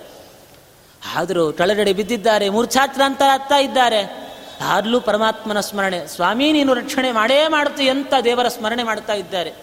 ಆದರೂ 1.16 1.52
ಕೆಳಗಡೆ 1.52 1.94
ಬಿದ್ದಿದ್ದಾರೆ 1.94 2.50
ಮೂರ್ಛಾಕ್ರಾಂತ 2.50 3.22
ಆಗ್ತಾ 3.22 3.58
ಇದ್ದಾರೆ. 3.58 4.28
ಆದ್ಲೂ 4.66 5.02
ಪರಮಾತ್ಮನ 5.02 5.60
ಸ್ಮರಣೆ, 5.60 6.08
ಸ್ವಾಮಿ 6.08 6.52
ನೀನು 6.52 6.74
ರಕ್ಷಣೆ 6.74 7.12
ಮಾಡೇ 7.12 7.48
ಮಾಡುತ್ತಿ 7.48 7.90
ಅಂತ 7.90 8.14
ದೇವರ 8.24 8.48
ಸ್ಮರಣೆ 8.48 8.84
ಮಾಡ್ತಾ 8.84 9.14
ಇದ್ದಾರೆ. 9.14 9.54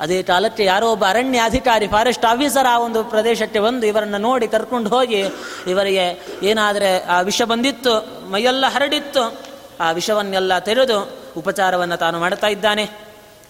ಅದೇ 0.00 0.22
ಕಾಲಕ್ಕೆ 0.22 0.64
ಯಾರೋ 0.64 0.92
ಒಬ್ಬ 0.92 1.04
ಅರಣ್ಯ 1.08 1.38
ಅಧಿಕಾರಿ 1.38 1.86
ಫಾರೆಸ್ಟ್ 1.86 2.24
ಆಫೀಸರ್ 2.24 2.66
ಆ 2.66 2.78
ಒಂದು 2.78 3.04
ಪ್ರದೇಶಕ್ಕೆ 3.04 3.58
ಬಂದು 3.58 3.86
ಇವರನ್ನು 3.86 4.18
ನೋಡಿ 4.18 4.48
ಕರ್ಕೊಂಡು 4.48 4.90
ಹೋಗಿ, 4.90 5.20
ಇವರಿಗೆ 5.66 6.38
ಏನಾದರೆ 6.42 7.04
ಆ 7.04 7.20
ವಿಷ 7.20 7.42
ಬಂದಿತ್ತು, 7.42 7.94
ಮೈಯೆಲ್ಲ 8.30 8.66
ಹರಡಿತ್ತು. 8.66 9.49
ಆ 9.80 9.90
ವಿಷವನ್ನೆಲ್ಲ 9.90 10.58
ತೆರೆದು 10.58 11.18
ಉಪಚಾರವನ್ನು 11.36 11.96
ತಾನು 11.96 12.20
ಮಾಡ್ತಾ 12.20 12.46
ಇದ್ದಾನೆ. 12.46 12.90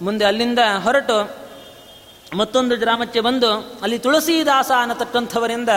ಮುಂದೆ 0.03 0.25
ಅಲ್ಲಿಂದ 0.25 0.59
ಹೊರಟು 0.83 1.37
ಮತ್ತೊಂದು 2.35 2.77
ಗ್ರಾಮಕ್ಕೆ 2.77 3.21
ಬಂದು 3.21 3.79
ಅಲ್ಲಿ 3.83 3.99
ತುಳಸೀದಾಸ 3.99 4.71
ಅನ್ನತಕ್ಕಂಥವರಿಂದ 4.81 5.69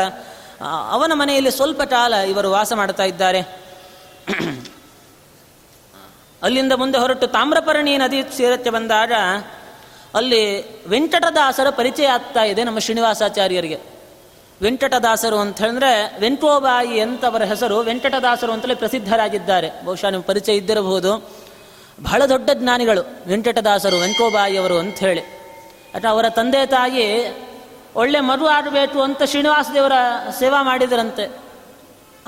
ಅವನ 0.89 1.11
ಮನೆಯಲ್ಲಿ 1.13 1.51
ಸ್ವಲ್ಪ 1.51 1.81
ಕಾಲ 1.81 2.13
ಇವರು 2.13 2.51
ವಾಸ 2.51 2.73
ಮಾಡ್ತಾ 2.73 3.03
ಇದ್ದಾರೆ. 3.03 3.41
ಅಲ್ಲಿಂದ 6.43 6.71
ಮುಂದೆ 6.71 6.97
ಹೊರಟು 6.97 7.27
ತಾಮ್ರಪರ್ಣಿ 7.27 7.97
ನದಿ 7.97 8.23
ಸೇರಕ್ಕೆ 8.37 8.69
ಬಂದಾಗ 8.69 9.13
ಅಲ್ಲಿ 10.13 10.43
ವೆಂಕಟದಾಸರ 10.87 11.69
ಪರಿಚಯ 11.69 12.05
ಆಗ್ತಾ 12.05 12.43
ಇದೆ 12.43 12.63
ನಮ್ಮ 12.63 12.79
ಶ್ರೀನಿವಾಸಾಚಾರ್ಯರಿಗೆ. 12.79 13.92
ವೆಂಕಟದಾಸರು 14.63 15.37
ಅಂತ 15.37 15.61
ಹೇಳಿದ್ರೆ 15.61 16.19
ವೆಂಕೋಬಾಯಿ 16.19 16.99
ಅಂತವರ 16.99 17.43
ಹೆಸರು 17.43 17.77
ವೆಂಕಟದಾಸರು 17.79 18.51
ಅಂತಲೇ 18.51 18.75
ಪ್ರಸಿದ್ಧರಾಗಿದ್ದಾರೆ. 18.75 19.69
ಬಹುಶಃ 19.85 20.09
ನಿಮ್ಮ 20.09 20.23
ಪರಿಚಯ 20.23 20.53
ಇದ್ದಿರಬಹುದು. 20.53 21.11
ಬಹಳ 22.03 22.25
ದೊಡ್ಡ 22.25 22.49
ಜ್ಞಾನಿಗಳು 22.53 23.01
ವೆಂಕಟದಾಸರು 23.27 23.97
ವೆಂಕೋಬಾಯಿಯವರು 23.97 24.77
ಅಂತ 24.77 24.97
ಹೇಳಿ. 24.97 25.23
ಅಥವಾ 25.95 26.11
ಅವರ 26.11 26.25
ತಂದೆ 26.29 26.65
ತಾಯಿ 26.65 27.05
ಒಳ್ಳೆ 27.95 28.19
ಮರು 28.19 28.45
ಆಡಬೇಕು 28.47 29.01
ಅಂತ 29.01 29.23
ಶ್ರೀನಿವಾಸ 29.23 29.67
ದೇವರ 29.73 29.95
ಸೇವಾ 30.39 30.63
ಮಾಡಿದರಂತೆ. 30.63 31.25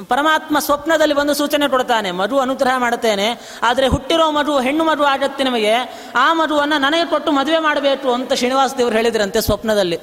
ಪರಮಾತ್ಮ 0.10 0.60
ಸ್ವಪ್ನದಲ್ಲಿ 0.60 1.16
ಬಂದು 1.16 1.34
ಸೂಚನೆ 1.34 1.68
ಕೊಡ್ತಾನೆ 1.68 2.12
ಮಧು 2.12 2.40
ಅನುಗ್ರಹ 2.40 2.76
ಮಾಡುತ್ತೇನೆ, 2.78 3.28
ಆದರೆ 3.64 3.88
ಹುಟ್ಟಿರೋ 3.88 4.32
ಮಧು 4.32 4.60
ಹೆಣ್ಣು 4.60 4.84
ಮಧು 4.84 5.04
ಆಗತ್ತೆ 5.04 5.44
ನಿಮಗೆ, 5.44 5.74
ಆ 6.16 6.34
ಮಧುವನ್ನು 6.34 6.78
ನನಗೆ 6.78 7.06
ಕೊಟ್ಟು 7.10 7.32
ಮದುವೆ 7.32 7.60
ಮಾಡಬೇಕು 7.60 8.14
ಅಂತ 8.14 8.34
ಶ್ರೀನಿವಾಸ 8.34 8.74
ದೇವರು 8.78 8.96
ಹೇಳಿದ್ರಂತೆ 8.96 9.42
ಸ್ವಪ್ನದಲ್ಲಿ. 9.42 10.00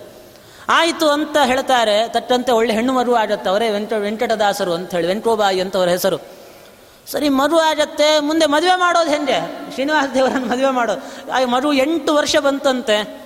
ಆಯಿತು 0.69 1.11
ಅಂತ 1.11 1.37
ಹೇಳ್ತಾರೆ 1.45 2.09
ತಟ್ಟಂತೆ 2.09 2.53
ಒಳ್ಳೆ 2.53 2.75
ಹೆಣ್ಣು 2.75 2.93
ಮರು 2.93 3.15
ಆಗತ್ತೆ 3.15 3.51
ಅವರೇ, 3.51 3.71
ವೆಂಕ, 3.71 3.93
ವೆಂಕಟದಾಸರು 3.93 4.73
ಅಂತ 4.73 4.95
ಹೇಳಿ 4.95 5.07
ವೆಂಕೋಬಾಯಿ 5.07 5.61
ಅಂತವ್ರ 5.61 5.89
ಹೆಸರು. 5.89 6.17
ಸರಿ, 7.11 7.29
ಮರು 7.29 7.59
ಆಗತ್ತೆ 7.59 8.21
ಮುಂದೆ 8.21 8.47
ಮದುವೆ 8.47 8.79
ಮಾಡೋದು 8.79 9.11
ಹೆಂಗೆ? 9.11 9.71
ಶ್ರೀನಿವಾಸ 9.73 10.09
ದೇವರನ್ನು 10.15 10.47
ಮದುವೆ 10.47 10.71
ಮಾಡೋದು. 10.71 11.33
ಆ 11.33 11.45
ಮರು 11.45 11.73
ಎಂಟು 11.73 12.15
ವರ್ಷ 12.15 12.37
ಬಂತಂತೆ. 12.37 13.23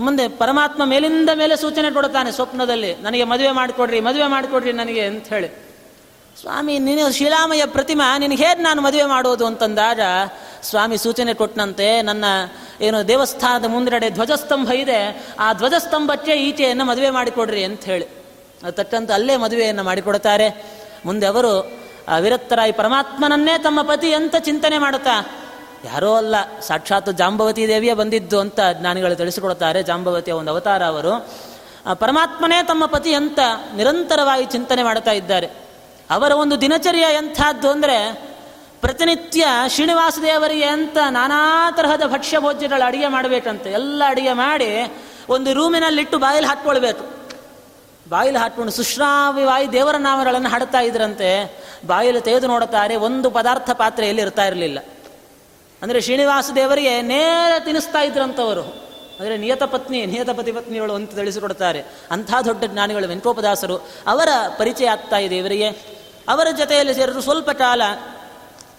ಮುಂದೆ 0.00 0.28
ಪರಮಾತ್ಮ 0.28 0.84
ಮೇಲಿಂದ 0.84 1.30
ಮೇಲೆ 1.34 1.56
ಸೂಚನೆ 1.56 1.90
ಕೊಡ್ತಾನೆ 1.90 2.32
ಸ್ವಪ್ನದಲ್ಲಿ, 2.32 2.94
ನನಗೆ 2.94 3.24
ಮದುವೆ 3.24 3.50
ಮಾಡಿಕೊಡ್ರಿ 3.50 4.00
ಮದುವೆ 4.00 4.26
ಮಾಡಿಕೊಡ್ರಿ 4.26 4.72
ನನಗೆ 4.72 5.00
ಅಂತ 5.00 5.26
ಹೇಳಿ. 5.26 5.69
ಸ್ವಾಮಿ, 6.36 6.78
ನೀನು 6.78 7.12
ಶಿಲಾಮಯ 7.12 7.62
ಪ್ರತಿಮಾ 7.66 8.18
ನಿನಗೆ 8.18 8.44
ಹೇಗೆ 8.44 8.62
ನಾನು 8.62 8.80
ಮದುವೆ 8.82 9.04
ಮಾಡೋದು 9.04 9.46
ಅಂತಂದಾಗ, 9.46 10.00
ಸ್ವಾಮಿ 10.62 10.96
ಸೂಚನೆ 10.98 11.34
ಕೊಟ್ಟನಂತೆ 11.34 12.02
ನನ್ನ 12.02 12.24
ಏನು 12.80 13.08
ದೇವಸ್ಥಾನದ 13.08 13.64
ಮುಂದೆಡೆ 13.64 14.10
ಧ್ವಜಸ್ತಂಭ 14.10 14.72
ಇದೆ, 14.72 15.00
ಆ 15.40 15.52
ಧ್ವಜಸ್ತಂಭಕ್ಕೆ 15.52 16.32
ಈಚೆಯನ್ನು 16.32 16.84
ಮದುವೆ 16.84 17.10
ಮಾಡಿಕೊಡ್ರಿ 17.10 17.64
ಅಂತ 17.64 17.84
ಹೇಳಿ. 17.84 18.04
ಅದು 18.62 18.72
ತಕ್ಕಂತ 18.72 19.10
ಅಲ್ಲೇ 19.10 19.36
ಮದುವೆಯನ್ನು 19.36 19.82
ಮಾಡಿಕೊಡ್ತಾರೆ. 19.82 20.48
ಮುಂದೆ 21.04 21.26
ಅವರು 21.26 21.52
ವಿರಕ್ತರಾಯಿ 22.20 22.72
ಪರಮಾತ್ಮನನ್ನೇ 22.72 23.58
ತಮ್ಮ 23.58 23.82
ಪತಿ 23.82 24.14
ಅಂತ 24.14 24.36
ಚಿಂತನೆ 24.38 24.78
ಮಾಡುತ್ತಾ? 24.78 25.16
ಯಾರೋ 25.84 26.14
ಅಲ್ಲ, 26.14 26.36
ಸಾಕ್ಷಾತ್ 26.60 27.10
ಜಾಂಬವತಿ 27.16 27.68
ದೇವಿಯೇ 27.68 27.94
ಬಂದಿದ್ದು 27.94 28.40
ಅಂತ 28.40 28.60
ಜ್ಞಾನಿಗಳು 28.80 29.14
ತಿಳಿಸಿಕೊಡ್ತಾರೆ, 29.14 29.82
ಜಾಂಬವತಿಯ 29.82 30.34
ಒಂದು 30.34 30.50
ಅವತಾರ 30.50 30.82
ಅವರು. 30.84 31.12
ಪರಮಾತ್ಮನೇ 31.94 32.62
ತಮ್ಮ 32.62 32.86
ಪತಿ 32.86 33.14
ಅಂತ 33.14 33.38
ನಿರಂತರವಾಗಿ 33.76 34.44
ಚಿಂತನೆ 34.44 34.82
ಮಾಡ್ತಾ 34.82 35.10
ಇದ್ದಾರೆ. 35.10 35.69
ಅವರ 36.10 36.32
ಒಂದು 36.42 36.60
ದಿನಚರ್ಯ 36.60 37.06
ಎಂಥದ್ದು 37.20 37.68
ಅಂದರೆ 37.74 37.98
ಪ್ರತಿನಿತ್ಯ 38.82 39.46
ಶ್ರೀನಿವಾಸ 39.68 40.18
ದೇವರಿಗೆ 40.22 40.68
ಅಂತ 40.76 40.98
ನಾನಾ 41.10 41.40
ತರಹದ 41.76 42.04
ಭಕ್ಷ್ಯ 42.12 42.38
ಭೋಜ್ಯಗಳು 42.38 42.84
ಅಡುಗೆ 42.86 43.08
ಮಾಡಬೇಕಂತೆ. 43.08 43.68
ಎಲ್ಲ 43.72 44.02
ಅಡುಗೆ 44.08 44.32
ಮಾಡಿ 44.32 44.70
ಒಂದು 45.28 45.52
ರೂಮಿನಲ್ಲಿಟ್ಟು 45.52 46.18
ಬಾಯಿಲು 46.18 46.46
ಹಾಕ್ಕೊಳ್ಬೇಕು. 46.46 47.04
ಬಾಯಿಲು 48.10 48.38
ಹಾಕ್ಕೊಂಡು 48.38 48.72
ಸುಶ್ರಾವಿವಾಯಿ 48.72 49.66
ದೇವರ 49.72 49.96
ನಾಮಗಳನ್ನು 49.96 50.48
ಹಾಡ್ತಾ 50.48 50.80
ಇದ್ರಂತೆ. 50.80 51.28
ಬಾಯಿಲು 51.86 52.20
ತೆಗೆದು 52.20 52.46
ನೋಡುತ್ತಾರೆ, 52.46 52.94
ಒಂದು 52.96 53.30
ಪದಾರ್ಥ 53.30 53.70
ಪಾತ್ರೆಯಲ್ಲಿ 53.82 54.22
ಇರ್ತಾ 54.22 54.46
ಇರಲಿಲ್ಲ. 54.46 54.78
ಅಂದರೆ 55.82 56.00
ಶ್ರೀನಿವಾಸ 56.00 56.50
ದೇವರಿಗೆ 56.54 57.02
ನೇರ 57.02 57.52
ತಿನ್ನಿಸ್ತಾ 57.64 58.00
ಇದ್ರಂಥವರು 58.00 58.64
ಅಂದರೆ 59.18 59.36
ನಿಯತ 59.36 59.62
ಪತ್ನಿ, 59.62 60.06
ನಿಯತ 60.06 60.30
ಪತಿ 60.30 60.52
ಪತ್ನಿಗಳು 60.52 60.92
ಅಂತ 60.94 61.14
ತಿಳಿಸಿಕೊಡ್ತಾರೆ. 61.14 61.80
ಅಂಥ 62.10 62.30
ದೊಡ್ಡ 62.44 62.64
ಜ್ಞಾನಿಗಳು 62.64 63.06
ವೆಂಕೋಪದಾಸರು 63.08 63.76
ಅವರ 64.06 64.28
ಪರಿಚಯ 64.58 64.86
ಆಗ್ತಾ 64.86 65.18
ಇದೆ 65.18 65.36
ಇವರಿಗೆ. 65.36 65.70
ಅವರ 66.28 66.46
ಜೊತೆಯಲ್ಲಿ 66.58 66.94
ಸೇರಿದ್ರು 66.94 67.22
ಸ್ವಲ್ಪ 67.22 67.50
ಕಾಲ, 67.50 67.82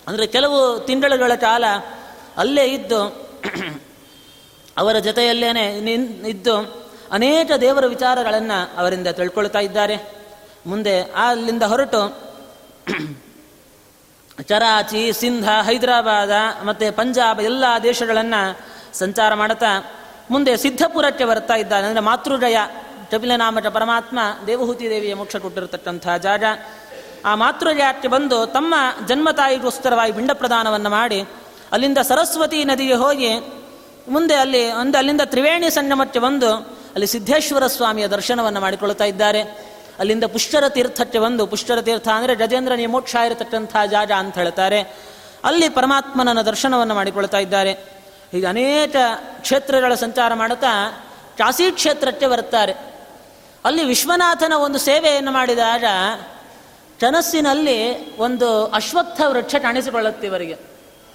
ಅಂದರೆ 0.08 0.28
ಕೆಲವು 0.28 0.80
ತಿಂಗಳುಗಳ 0.80 1.36
ಕಾಲ 1.36 1.64
ಅಲ್ಲೇ 2.38 2.66
ಇದ್ದು, 2.66 3.02
ಅವರ 4.78 4.96
ಜೊತೆಯಲ್ಲೇನೆ 5.00 5.66
ಇದ್ದು 6.30 6.56
ಅನೇಕ 7.12 7.52
ದೇವರ 7.62 7.86
ವಿಚಾರಗಳನ್ನು 7.86 8.78
ಅವರಿಂದ 8.78 9.08
ತಿಳ್ಕೊಳ್ತಾ 9.08 9.60
ಇದ್ದಾರೆ. 9.60 9.98
ಮುಂದೆ 10.68 11.02
ಅಲ್ಲಿಂದ 11.02 11.64
ಹೊರಟು 11.64 12.02
ಚರಾಚಿ, 14.48 15.14
ಸಿಂಧ, 15.14 15.50
ಹೈದರಾಬಾದ 15.64 16.32
ಮತ್ತು 16.64 16.86
ಪಂಜಾಬ್ 16.98 17.42
ಎಲ್ಲ 17.42 17.66
ದೇಶಗಳನ್ನು 17.84 18.42
ಸಂಚಾರ 18.98 19.34
ಮಾಡುತ್ತಾ, 19.34 19.72
ಮುಂದೆ 20.32 20.58
ಸಿದ್ಧಪುರಕ್ಕೆ 20.58 21.26
ಬರ್ತಾ 21.26 21.56
ಇದ್ದಾನೆ. 21.56 21.86
ಅಂದರೆ 21.88 22.04
ಮಾತೃಜಯ 22.04 22.58
ಕಪಿಲನಾಮಠ 23.12 23.66
ಪರಮಾತ್ಮ 23.66 24.20
ದೇವಹೂತಿ 24.48 24.90
ದೇವಿಯ 24.90 25.14
ಮೋಕ್ಷ 25.16 25.36
ಕೊಟ್ಟಿರತಕ್ಕಂಥ 25.36 26.08
ಜಾಗ. 26.24 26.44
ಆ 27.26 27.36
ಮಾತೃಜಾತ್ಯ 27.36 28.10
ಬಂದು 28.10 28.46
ತಮ್ಮ 28.46 28.76
ಜನ್ಮ 29.08 29.30
ಬಿಂಡ 30.16 30.32
ಪ್ರದಾನವನ್ನು 30.34 30.90
ಮಾಡಿ 30.90 31.22
ಅಲ್ಲಿಂದ 31.72 31.98
ಸರಸ್ವತಿ 31.98 32.64
ನದಿಗೆ 32.64 32.94
ಹೋಗಿ 32.94 33.36
ಮುಂದೆ 34.08 34.36
ಅಲ್ಲಿ 34.36 34.72
ಒಂದು 34.72 34.98
ಅಲ್ಲಿಂದ 34.98 35.22
ತ್ರಿವೇಣಿ 35.26 35.70
ಸಂಗಮಕ್ಕೆ 35.70 36.20
ಬಂದು 36.20 36.54
ಅಲ್ಲಿ 36.94 37.08
ಸಿದ್ದೇಶ್ವರ 37.08 37.68
ಸ್ವಾಮಿಯ 37.68 38.08
ದರ್ಶನವನ್ನು 38.08 38.60
ಮಾಡಿಕೊಳ್ತಾ 38.60 39.04
ಇದ್ದಾರೆ. 39.04 39.42
ಅಲ್ಲಿಂದ 40.00 40.24
ಪುಷ್ಕರ 40.24 40.70
ತೀರ್ಥಕ್ಕೆ 40.70 41.20
ಬಂದು 41.20 41.48
ಪುಷ್ಕರ 41.48 41.82
ತೀರ್ಥ 41.82 42.08
ಅಂದರೆ 42.08 42.36
ಗಜೇಂದ್ರ 42.36 42.74
ಮೋಕ್ಷ 42.88 43.16
ಇರತಕ್ಕಂಥ 43.16 43.78
ಜಾಗ 43.92 44.12
ಅಂತ 44.18 44.38
ಹೇಳ್ತಾರೆ. 44.38 44.82
ಅಲ್ಲಿ 45.44 45.70
ಪರಮಾತ್ಮನ 45.70 46.42
ದರ್ಶನವನ್ನು 46.42 46.96
ಮಾಡಿಕೊಳ್ತಾ 46.96 47.38
ಇದ್ದಾರೆ. 47.38 47.74
ಹೀಗೆ 48.32 48.46
ಅನೇಕ 48.46 48.96
ಕ್ಷೇತ್ರಗಳ 49.42 49.94
ಸಂಚಾರ 49.94 50.34
ಮಾಡುತ್ತಾ 50.34 50.92
ಕಾಶಿ 51.38 51.72
ಕ್ಷೇತ್ರಕ್ಕೆ 51.72 52.28
ಬರುತ್ತಾರೆ 52.28 52.74
ಅಲ್ಲಿ 53.66 53.84
ವಿಶ್ವನಾಥನ 53.84 54.54
ಒಂದು 54.54 54.80
ಸೇವೆಯನ್ನು 54.80 55.32
ಮಾಡಿದಾಗ 55.32 55.84
ಕನಸಿನಲ್ಲಿ 57.02 58.12
ಒಂದು 58.18 58.66
ಅಶ್ವತ್ಥ 58.66 59.22
ವೃಕ್ಷ 59.28 59.56
ಕಾಣಿಸಿಕೊಳ್ಳುತ್ತೆ 59.56 60.28
ಇವರಿಗೆ. 60.28 60.58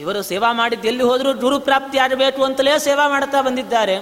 ಇವರು 0.01 0.23
ಸೇವಾ 0.23 0.53
ಮಾಡಿದ್ದು 0.53 0.89
ಎಲ್ಲಿ 0.89 1.03
ಹೋದರೂ 1.03 1.35
ಗುರುಪ್ರಾಪ್ತಿ 1.35 1.99
ಆಗಬೇಕು 1.99 2.45
ಅಂತಲೇ 2.45 2.79
ಸೇವಾ 2.79 3.09
ಮಾಡ್ತಾ 3.09 3.41
ಬಂದಿದ್ದಾರೆ. 3.41 4.01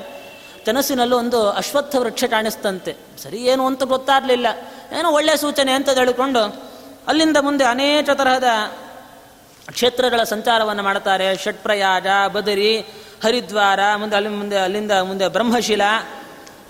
ಕನಸಿನಲ್ಲೂ 0.66 1.18
ಒಂದು 1.18 1.50
ಅಶ್ವತ್ಥ 1.50 1.96
ವೃಕ್ಷ 1.96 2.24
ಕಾಣಿಸ್ತಂತೆ. 2.24 2.96
ಸರಿ 3.22 3.36
ಏನು 3.36 3.66
ಅಂತ 3.66 3.82
ಗೊತ್ತಾಗಲಿಲ್ಲ. 3.82 4.46
ಏನೋ 4.98 5.10
ಒಳ್ಳೆಯ 5.10 5.36
ಸೂಚನೆ 5.36 5.72
ಅಂತ 5.72 5.90
ತಿಳ್ಕೊಂಡು 5.90 6.70
ಅಲ್ಲಿಂದ 7.08 7.36
ಮುಂದೆ 7.36 7.64
ಅನೇಕ 7.64 8.10
ತರಹದ 8.10 8.44
ಕ್ಷೇತ್ರಗಳ 9.72 10.22
ಸಂಚಾರವನ್ನು 10.22 10.82
ಮಾಡ್ತಾರೆ. 10.82 11.36
ಷಟ್ಪ್ರಯಾಗ, 11.36 12.06
ಬದರಿ, 12.32 12.80
ಹರಿದ್ವಾರ, 13.24 13.80
ಮುಂದೆ 13.96 14.16
ಅಲ್ಲಿ 14.16 14.30
ಮುಂದೆ 14.30 14.56
ಅಲ್ಲಿಂದ 14.56 14.92
ಮುಂದೆ 14.92 15.28
ಬ್ರಹ್ಮಶಿಲ 15.28 15.82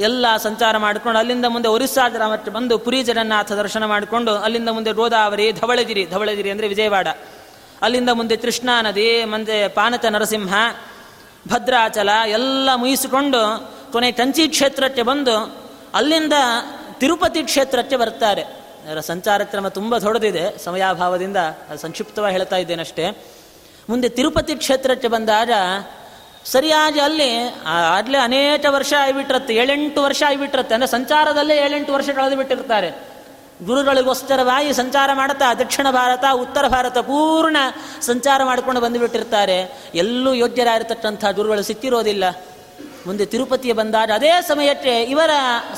ಎಲ್ಲ 0.01 0.37
ಸಂಚಾರ 0.37 0.77
ಮಾಡಿಕೊಂಡು 0.77 1.19
ಅಲ್ಲಿಂದ 1.19 1.45
ಮುಂದೆ 1.45 1.69
ಒರಿಸ್ಸಾದ 1.69 2.13
ಗ್ರಾಮಕ್ಕೆ 2.13 2.51
ಬಂದು 2.51 2.79
ಪುರಿ 2.79 3.03
ಜಗನ್ನಾಥ 3.03 3.53
ದರ್ಶನ 3.53 3.85
ಮಾಡಿಕೊಂಡು 3.85 4.33
ಅಲ್ಲಿಂದ 4.35 4.69
ಮುಂದೆ 4.69 4.93
ಗೋದಾವರಿ, 4.93 5.53
ಧವಳಗಿರಿ 5.53 6.07
ಧವಳಗಿರಿ 6.07 6.51
ಅಂದರೆ 6.51 6.69
ವಿಜಯವಾಡ. 6.69 7.09
ಅಲ್ಲಿಂದ 7.83 8.09
ಮುಂದೆ 8.09 8.37
ಕೃಷ್ಣಾ 8.37 8.83
ನದಿ, 8.83 9.25
ಮುಂದೆ 9.25 9.69
ಪಾನತ 9.69 10.05
ನರಸಿಂಹ, 10.05 10.55
ಭದ್ರಾಚಲ, 11.49 12.09
ಎಲ್ಲ 12.27 12.69
ಮುಗಿಸಿಕೊಂಡು 12.75 13.75
ಕೊನೆ 13.93 14.13
ಕಂಚಿ 14.13 14.49
ಕ್ಷೇತ್ರಕ್ಕೆ 14.49 15.03
ಬಂದು 15.03 15.65
ಅಲ್ಲಿಂದ 15.95 16.33
ತಿರುಪತಿ 16.93 17.43
ಕ್ಷೇತ್ರಕ್ಕೆ 17.43 17.97
ಬರ್ತಾರೆ. 17.97 18.43
ಅದರ 18.43 19.01
ಸಂಚಾರ 19.01 19.43
ಕ್ರಮ 19.43 19.69
ತುಂಬ 19.69 19.99
ದೊಡ್ಡದಿದೆ. 19.99 20.65
ಸಮಯಾಭಾವದಿಂದ 20.65 21.37
ಸಂಕ್ಷಿಪ್ತವಾಗಿ 21.77 22.37
ಹೇಳ್ತಾ 22.37 22.57
ಇದ್ದೇನಷ್ಟೇ. 22.57 23.27
ಮುಂದೆ 23.89 24.09
ತಿರುಪತಿ 24.09 24.55
ಕ್ಷೇತ್ರಕ್ಕೆ 24.55 25.09
ಬಂದಾಗ 25.09 25.51
ಸರಿಯಾಗಿ 26.53 27.01
ಅಲ್ಲಿ 27.01 27.29
ಆಗಲೇ 27.97 28.19
ಅನೇಕ 28.19 28.65
ವರ್ಷ 28.77 28.93
ಆಗಿಬಿಟ್ಟಿರುತ್ತೆ 29.03 29.53
ಏಳೆಂಟು 29.63 30.01
ವರ್ಷ 30.03 30.23
ಆಗಿಬಿಟ್ಟಿರುತ್ತೆ 30.29 30.75
ಅಂದರೆ 30.77 30.91
ಸಂಚಾರದಲ್ಲೇ 30.97 31.57
ಏಳೆಂಟು 31.65 31.93
ವರ್ಷ 31.93 32.09
ಕಳೆದು 32.17 32.37
ಬಿಟ್ಟಿರ್ತಾರೆ. 32.37 32.91
ಗುರುಗಳಿಗೋಸ್ಕರವಾಗಿ 33.67 34.71
ಸಂಚಾರ 34.73 35.11
ಮಾಡುತ್ತಾ 35.21 35.49
ದಕ್ಷಿಣ 35.61 35.87
ಭಾರತ, 35.91 36.25
ಉತ್ತರ 36.45 36.65
ಭಾರತ 36.69 36.99
ಪೂರ್ಣ 37.11 37.57
ಸಂಚಾರ 38.09 38.41
ಮಾಡಿಕೊಂಡು 38.45 38.81
ಬಂದುಬಿಟ್ಟಿರ್ತಾರೆ. 38.81 39.59
ಎಲ್ಲೂ 40.03 40.31
ಯೋಗ್ಯರಾಗಿರ್ತಕ್ಕಂಥ 40.35 41.25
ಗುರುಗಳು 41.39 41.63
ಸಿಕ್ಕಿರೋದಿಲ್ಲ. 41.63 42.25
ಮುಂದೆ 43.07 43.25
ತಿರುಪತಿಯ 43.33 43.73
ಬಂದಾಗ 43.81 44.11
ಅದೇ 44.15 44.33
ಸಮಯಕ್ಕೆ 44.49 44.95
ಇವರ 45.15 45.31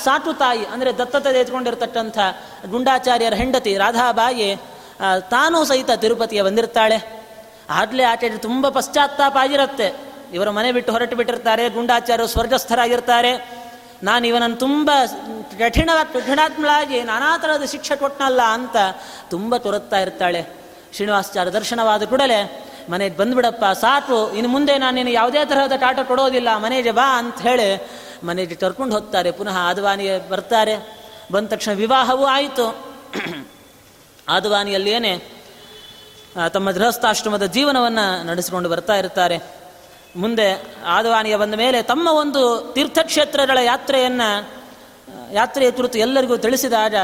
ಸಾಟು 0.04 0.32
ತಾಯಿ, 0.42 0.64
ಅಂದರೆ 0.74 0.90
ದತ್ತತೆ 0.98 1.30
ತೆಗೆದುಕೊಂಡಿರ್ತಕ್ಕಂಥ 1.32 2.18
ಗುಂಡಾಚಾರ್ಯರ 2.72 3.34
ಹೆಂಡತಿ 3.34 3.72
ರಾಧಾಬಾಯಿ 3.84 4.48
ತಾನೂ 5.34 5.58
ಸಹಿತ 5.64 5.90
ತಿರುಪತಿಯ 6.04 6.42
ಬಂದಿರ್ತಾಳೆ. 6.48 6.98
ಆಗಲೇ 7.70 8.04
ಆಚೆ 8.10 8.28
ತುಂಬ 8.48 8.68
ಪಶ್ಚಾತ್ತಾಪ 8.68 9.36
ಆಗಿರುತ್ತೆ. 9.44 9.88
ಇವರ 10.32 10.50
ಮನೆ 10.50 10.72
ಬಿಟ್ಟು 10.72 10.92
ಹೊರಟು 10.92 11.16
ಬಿಟ್ಟಿರ್ತಾರೆ, 11.16 11.68
ಗುಂಡಾಚಾರ್ಯರು 11.68 12.28
ಸ್ವರ್ಗಸ್ಥರಾಗಿರ್ತಾರೆ. 12.28 13.32
ನಾನು 14.02 14.26
ಇವನನ್ನು 14.26 14.56
ತುಂಬ 14.56 14.90
ಕಠಿಣ 15.58 15.90
ಕಠಿಣಾತ್ಮಳಾಗಿ 16.12 17.02
ನಾನಾ 17.02 17.38
ಥರದ 17.38 17.64
ಶಿಕ್ಷೆ 17.64 17.96
ಕೊಟ್ಟನಲ್ಲ 17.96 18.42
ಅಂತ 18.42 18.76
ತುಂಬ 19.30 19.56
ತೊರತ್ತಾ 19.56 19.98
ಇರ್ತಾಳೆ. 19.98 20.40
ಶ್ರೀನಿವಾಸಾಚಾರ್ಯ 20.94 21.50
ದರ್ಶನವಾದ 21.50 22.02
ಕೂಡಲೇ 22.02 22.40
ಮನೆಗೆ 22.90 23.16
ಬಂದ್ಬಿಡಪ್ಪ, 23.16 23.64
ಸಾಕು, 23.64 24.32
ಇನ್ನು 24.32 24.48
ಮುಂದೆ 24.48 24.78
ನಾನು 24.78 24.94
ನಿನಗೆ 24.94 25.14
ಯಾವುದೇ 25.14 25.44
ತರಹದ 25.44 25.76
ಕಾಟ 25.76 25.98
ಕೊಡೋದಿಲ್ಲ, 26.02 26.56
ಮನೆಗೆ 26.56 26.90
ಬಾ 26.90 27.18
ಅಂತ 27.18 27.38
ಹೇಳಿ 27.40 27.68
ಮನೆಗೆ 28.24 28.54
ಕರ್ಕೊಂಡು 28.54 28.94
ಹೋಗ್ತಾರೆ. 28.94 29.30
ಪುನಃ 29.30 29.56
ಆದವಾನಿಗೆ 29.58 30.28
ಬರ್ತಾರೆ. 30.28 30.76
ಬಂದ 31.32 31.48
ತಕ್ಷಣ 31.48 31.72
ವಿವಾಹವೂ 31.72 32.24
ಆಯಿತು. 32.26 32.66
ಆದವಾನಿಯಲ್ಲಿಯೇ 34.28 35.14
ತಮ್ಮ 36.48 36.70
ಗೃಹಸ್ಥಾಶ್ರಮದ 36.70 37.44
ಜೀವನವನ್ನು 37.46 38.24
ನಡೆಸಿಕೊಂಡು 38.24 38.68
ಬರ್ತಾ 38.68 38.94
ಇರ್ತಾರೆ. 38.96 39.55
ಮುಂದೆ 40.16 40.62
ಆದವಾನಿಗೆ 40.86 41.36
ಬಂದ 41.36 41.54
ಮೇಲೆ 41.54 41.82
ತಮ್ಮ 41.82 42.08
ಒಂದು 42.08 42.42
ತೀರ್ಥಕ್ಷೇತ್ರಗಳ 42.74 43.58
ಯಾತ್ರೆಯನ್ನು, 43.62 44.28
ಯಾತ್ರೆಯ 45.32 45.70
ಕುರಿತು 45.70 45.98
ಎಲ್ಲರಿಗೂ 45.98 46.36
ತಿಳಿಸಿದಾಗ 46.36 46.94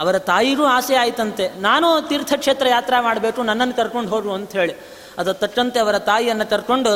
ಅವರ 0.00 0.18
ತಾಯಿಗೂ 0.18 0.64
ಆಸೆ 0.64 0.94
ಆಯಿತಂತೆ. 0.94 1.44
ನಾನು 1.60 2.08
ತೀರ್ಥಕ್ಷೇತ್ರ 2.08 2.68
ಯಾತ್ರಾ 2.68 3.00
ಮಾಡಬೇಕು, 3.00 3.42
ನನ್ನನ್ನು 3.42 3.74
ಕರ್ಕೊಂಡು 3.74 4.10
ಹೋಗು 4.10 4.32
ಅಂತ 4.32 4.52
ಹೇಳಿ. 4.52 4.74
ಅದು 5.18 5.34
ತಕ್ಕಂತೆ 5.34 5.78
ಅವರ 5.80 5.98
ತಾಯಿಯನ್ನು 5.98 6.46
ಕರ್ಕೊಂಡು 6.50 6.92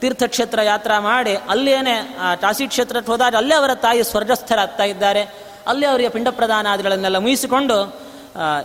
ತೀರ್ಥಕ್ಷೇತ್ರ 0.00 0.62
ಯಾತ್ರಾ 0.62 1.00
ಮಾಡಿ, 1.00 1.34
ಅಲ್ಲೇನೆ 1.36 2.16
ಆ 2.18 2.34
ಕಾಶಿ 2.34 2.66
ಕ್ಷೇತ್ರಕ್ಕೆ 2.66 3.12
ಹೋದಾಗ 3.12 3.34
ಅಲ್ಲೇ 3.36 3.54
ಅವರ 3.54 3.74
ತಾಯಿ 3.74 4.02
ಸ್ವರ್ಗಸ್ಥರಾಗ್ತಾ 4.02 4.84
ಇದ್ದಾರೆ. 4.84 5.22
ಅಲ್ಲೇ 5.66 5.86
ಅವರಿಗೆ 5.86 6.08
ಪಿಂಡ 6.08 6.28
ಪ್ರದಾನಾದಿಗಳನ್ನೆಲ್ಲ 6.28 7.18
ಮುಗಿಸಿಕೊಂಡು 7.18 7.76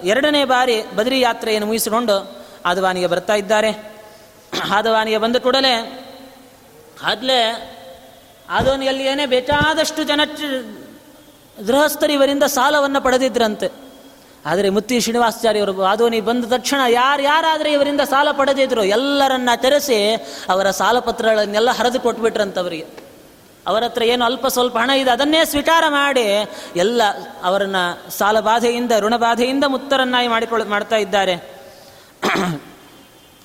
ಎರಡನೇ 0.03 0.45
ಬಾರಿ 0.45 0.77
ಬದರಿ 0.95 1.19
ಯಾತ್ರೆಯನ್ನು 1.19 1.67
ಮುಗಿಸಿಕೊಂಡು 1.67 2.15
ಆದವಾನಿಗೆ 2.65 3.07
ಬರ್ತಾ 3.07 3.33
ಇದ್ದಾರೆ. 3.33 3.71
ಆದವಾನಿಗೆ 4.71 5.17
ಬಂದ 5.17 5.35
ಕೂಡಲೇ 5.35 6.04
ಆಗಲೇ 7.03 7.39
ಆದೋನಿಯಲ್ಲಿ 8.49 9.03
ಏನೇ 9.03 9.25
ಬೇಕಾದಷ್ಟು 9.25 10.03
ಜನ 10.03 10.21
ಗೃಹಸ್ಥರಿವರಿಂದ 11.67 12.43
ಸಾಲವನ್ನು 12.43 13.01
ಪಡೆದಿದ್ರಂತೆ. 13.01 13.69
ಆದರೆ 14.45 14.69
ಮುತ್ತಿ 14.69 15.01
ಶ್ರೀನಿವಾಸಾಚಾರ್ಯವರು 15.01 15.83
ಆದೋನಿ 15.83 16.21
ಬಂದ 16.21 16.45
ತಕ್ಷಣ 16.45 16.81
ಯಾರು 16.89 17.21
ಯಾರಾದರೆ 17.21 17.73
ಇವರಿಂದ 17.73 18.01
ಸಾಲ 18.01 18.31
ಪಡೆದಿದ್ರು, 18.31 18.83
ಎಲ್ಲರನ್ನ 18.83 19.49
ತೆರೆಸಿ 19.55 20.13
ಅವರ 20.49 20.71
ಸಾಲ 20.71 20.99
ಪತ್ರಗಳನ್ನೆಲ್ಲ 20.99 21.71
ಹರಿದು 21.71 21.99
ಕೊಟ್ಬಿಟ್ರಂತವರಿಗೆ 21.99 23.05
ಅವರ 23.67 23.83
ಹತ್ರ 23.83 24.03
ಏನು 24.03 24.25
ಅಲ್ಪ 24.25 24.47
ಸ್ವಲ್ಪ 24.47 24.77
ಹಣ 24.77 24.89
ಇದೆ, 24.89 25.11
ಅದನ್ನೇ 25.11 25.45
ಸ್ವೀಕಾರ 25.45 25.83
ಮಾಡಿ 25.87 26.25
ಎಲ್ಲ 26.75 27.01
ಅವರನ್ನು 27.43 28.11
ಸಾಲ 28.17 28.39
ಬಾಧೆಯಿಂದ 28.39 28.91
ಋಣಬಾಧೆಯಿಂದ 28.99 29.63
ಮುತ್ತರನ್ನಾಗಿ 29.67 30.27
ಮಾಡಿಕೊಳ್, 30.27 30.65
ಮಾಡ್ತಾ 30.65 30.95
ಇದ್ದಾರೆ. 30.95 31.35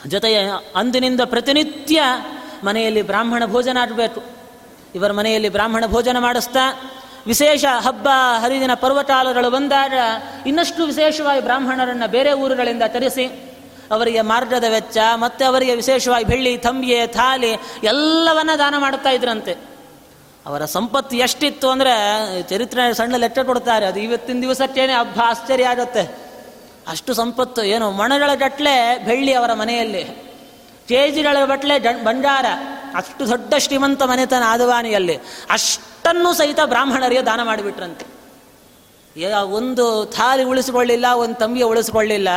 ಜೊತೆಗೆ 0.06 0.38
ಅಂದಿನಿಂದ 0.76 1.20
ಪ್ರತಿನಿತ್ಯ 1.20 2.02
ಮನೆಯಲ್ಲಿ 2.64 3.02
ಬ್ರಾಹ್ಮಣ 3.02 3.46
ಭೋಜನ 3.46 3.76
ಆಗಬೇಕು 3.82 4.22
ಇವರ 4.94 5.12
ಮನೆಯಲ್ಲಿ 5.12 5.48
ಬ್ರಾಹ್ಮಣ 5.48 5.86
ಭೋಜನ 5.86 6.18
ಮಾಡಿಸ್ತಾ, 6.18 6.80
ವಿಶೇಷ 7.26 7.64
ಹಬ್ಬ, 7.64 8.08
ಹರಿದಿನ 8.38 8.74
ಪರ್ವಕಾಲಗಳು 8.74 9.50
ಬಂದಾಗ 9.50 9.92
ಇನ್ನಷ್ಟು 10.46 10.86
ವಿಶೇಷವಾಗಿ 10.86 11.42
ಬ್ರಾಹ್ಮಣರನ್ನು 11.42 12.10
ಬೇರೆ 12.10 12.32
ಊರುಗಳಿಂದ 12.32 12.82
ತರಿಸಿ, 12.86 13.26
ಅವರಿಗೆ 13.90 14.20
ಮಾರ್ಗದ 14.20 14.64
ವೆಚ್ಚ, 14.68 14.98
ಮತ್ತು 15.14 15.44
ಅವರಿಗೆ 15.44 15.74
ವಿಶೇಷವಾಗಿ 15.74 16.24
ಬೆಳ್ಳಿ, 16.24 16.56
ತಂಬಿಗೆ, 16.56 17.06
ಥಾಲಿ 17.06 17.50
ಎಲ್ಲವನ್ನ 17.82 18.50
ದಾನ 18.58 18.74
ಮಾಡ್ತಾ 18.78 19.10
ಇದ್ರಂತೆ. 19.10 19.54
ಅವರ 20.46 20.64
ಸಂಪತ್ತು 20.64 21.16
ಎಷ್ಟಿತ್ತು 21.16 21.70
ಅಂದರೆ, 21.70 21.94
ಚರಿತ್ರೆ 22.42 22.94
ಸಣ್ಣ 22.94 23.16
ಲೆಕ್ಕ 23.16 23.38
ಕೊಡ್ತಾರೆ, 23.38 23.86
ಅದು 23.86 24.00
ಇವತ್ತಿನ 24.00 24.40
ದಿವಸಕ್ಕೇನೆ 24.40 24.92
ಹಬ್ಬ, 24.92 25.20
ಆಶ್ಚರ್ಯ 25.24 25.64
ಆಗುತ್ತೆ. 25.64 26.30
ಅಷ್ಟು 26.90 27.14
ಸಂಪತ್ತು 27.14 27.62
ಏನು 27.62 27.90
ಮಣಗಳ 27.90 28.30
ಗಟ್ಲೆ 28.34 28.98
ಬೆಳ್ಳಿ 28.98 29.32
ಅವರ 29.32 29.52
ಮನೆಯಲ್ಲಿ. 29.52 30.29
ಕೇಜಿಗಳ 30.90 31.36
ಬಟ್ಲೆ 31.44 31.78
ಬಂಜಾರ 32.04 32.46
ಅಷ್ಟು 32.94 33.28
ದೊಡ್ಡ 33.28 33.54
ಶ್ರೀಮಂತ 33.58 34.02
ಮನೆತನ 34.02 34.42
ಆದವಾನಿಯಲ್ಲಿ. 34.46 35.16
ಅಷ್ಟನ್ನು 35.50 36.32
ಸಹಿತ 36.32 36.58
ಬ್ರಾಹ್ಮಣರಿಗೆ 36.64 37.22
ದಾನ 37.22 37.42
ಮಾಡಿಬಿಟ್ರಂತೆ. 37.42 38.06
ಒಂದು 39.32 40.04
ಥಾಲಿ 40.04 40.42
ಉಳಿಸಿಕೊಳ್ಳಿಲ್ಲ, 40.42 41.06
ಒಂದು 41.16 41.34
ತಂಬಿಯ 41.34 41.62
ಉಳಿಸಿಕೊಳ್ಳಿಲ್ಲ. 41.62 42.28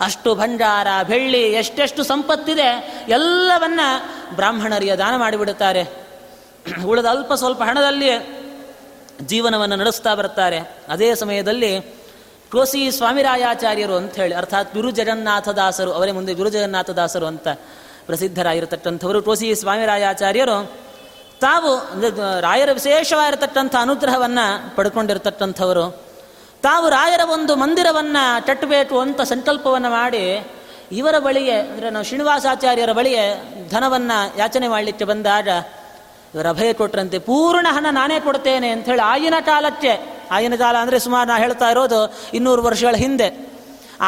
ಅಷ್ಟು 0.00 0.34
ಭಂಡಾರ, 0.34 0.86
ಬೆಳ್ಳಿ, 1.08 1.42
ಎಷ್ಟೆಷ್ಟು 1.42 2.02
ಸಂಪತ್ತಿದೆ, 2.02 2.68
ಎಲ್ಲವನ್ನ 3.08 3.80
ಬ್ರಾಹ್ಮಣರಿಗೆ 4.34 4.96
ದಾನ 4.96 5.16
ಮಾಡಿಬಿಡುತ್ತಾರೆ. 5.16 5.82
ಉಳಿದ 6.86 7.04
ಅಲ್ಪ 7.04 7.32
ಸ್ವಲ್ಪ 7.32 7.62
ಹಣದಲ್ಲಿ 7.62 8.10
ಜೀವನವನ್ನು 9.20 9.76
ನಡೆಸ್ತಾ 9.76 10.14
ಬರ್ತಾರೆ. 10.14 10.58
ಅದೇ 10.88 11.14
ಸಮಯದಲ್ಲಿ 11.14 11.80
ಕೋಸಿ 12.52 12.90
ಸ್ವಾಮಿರಾಯಾಚಾರ್ಯರು 12.90 13.96
ಅಂತ 13.96 14.14
ಹೇಳಿ 14.14 14.34
ಅರ್ಥಾತ್ 14.34 14.74
ಗುರು 14.74 14.90
ಜಗನ್ನಾಥದಾಸರು 14.90 15.92
ಅವರೇ 15.92 16.12
ಮುಂದೆ 16.12 16.34
ಗುರು 16.34 16.48
ಜಗನ್ನಾಥದಾಸರು 16.48 17.26
ಅಂತ. 17.26 17.48
ಪ್ರಸಿದ್ಧರಾಗಿರತಕ್ಕಂಥವರು 18.06 19.20
ಕೋಸಿ 19.28 19.46
ಸ್ವಾಮಿರಾಯಾಚಾರ್ಯರು. 19.60 20.58
ತಾವು 21.40 21.70
ರಾಯರ 22.46 22.70
ವಿಶೇಷವಾಗಿರತಕ್ಕಂಥ 22.78 23.74
ಅನುಗ್ರಹವನ್ನು 23.84 24.46
ಪಡ್ಕೊಂಡಿರತಕ್ಕಂಥವರು. 24.76 25.86
ತಾವು 26.62 26.86
ರಾಯರ 26.88 27.22
ಒಂದು 27.36 27.52
ಮಂದಿರವನ್ನು 27.62 28.22
ಕಟ್ಟಬೇಕು 28.46 28.96
ಅಂತ 29.04 29.20
ಸಂಕಲ್ಪವನ್ನು 29.32 29.90
ಮಾಡಿ, 29.96 30.22
ಇವರ 31.00 31.16
ಬಳಿಗೆ, 31.26 31.56
ಅಂದರೆ 31.70 31.88
ನಾವು 31.94 32.06
ಶ್ರೀನಿವಾಸಾಚಾರ್ಯರ 32.08 32.92
ಬಳಿಗೆ 32.98 33.24
ಧನವನ್ನು 33.72 34.18
ಯಾಚನೆ 34.38 34.66
ಮಾಡಲಿಕ್ಕೆ 34.74 35.06
ಬಂದಾಗ, 35.12 35.48
ಇವರ 36.34 36.46
ಅಭಯ 36.54 36.70
ಕೊಟ್ಟರಂತೆ 36.80 37.18
ಪೂರ್ಣ 37.28 37.66
ಹಣ 37.76 37.86
ನಾನೇ 37.98 38.18
ಕೊಡ್ತೇನೆ 38.20 38.68
ಅಂತ 38.74 38.86
ಹೇಳಿ 38.92 39.04
ಆಗಿನ 39.12 39.36
ಕಾಲಕ್ಕೆ, 39.50 39.92
ಆಗಿನ 40.36 40.54
ಕಾಲ 40.62 40.76
ಅಂದರೆ 40.84 40.98
ಸುಮಾರು 41.06 41.28
ನಾ 41.30 41.36
ಹೇಳ್ತಾ 41.44 41.68
ಇರೋದು 41.74 42.00
ಇನ್ನೂರು 42.38 42.62
ವರ್ಷಗಳ 42.68 42.96
ಹಿಂದೆ, 43.04 43.28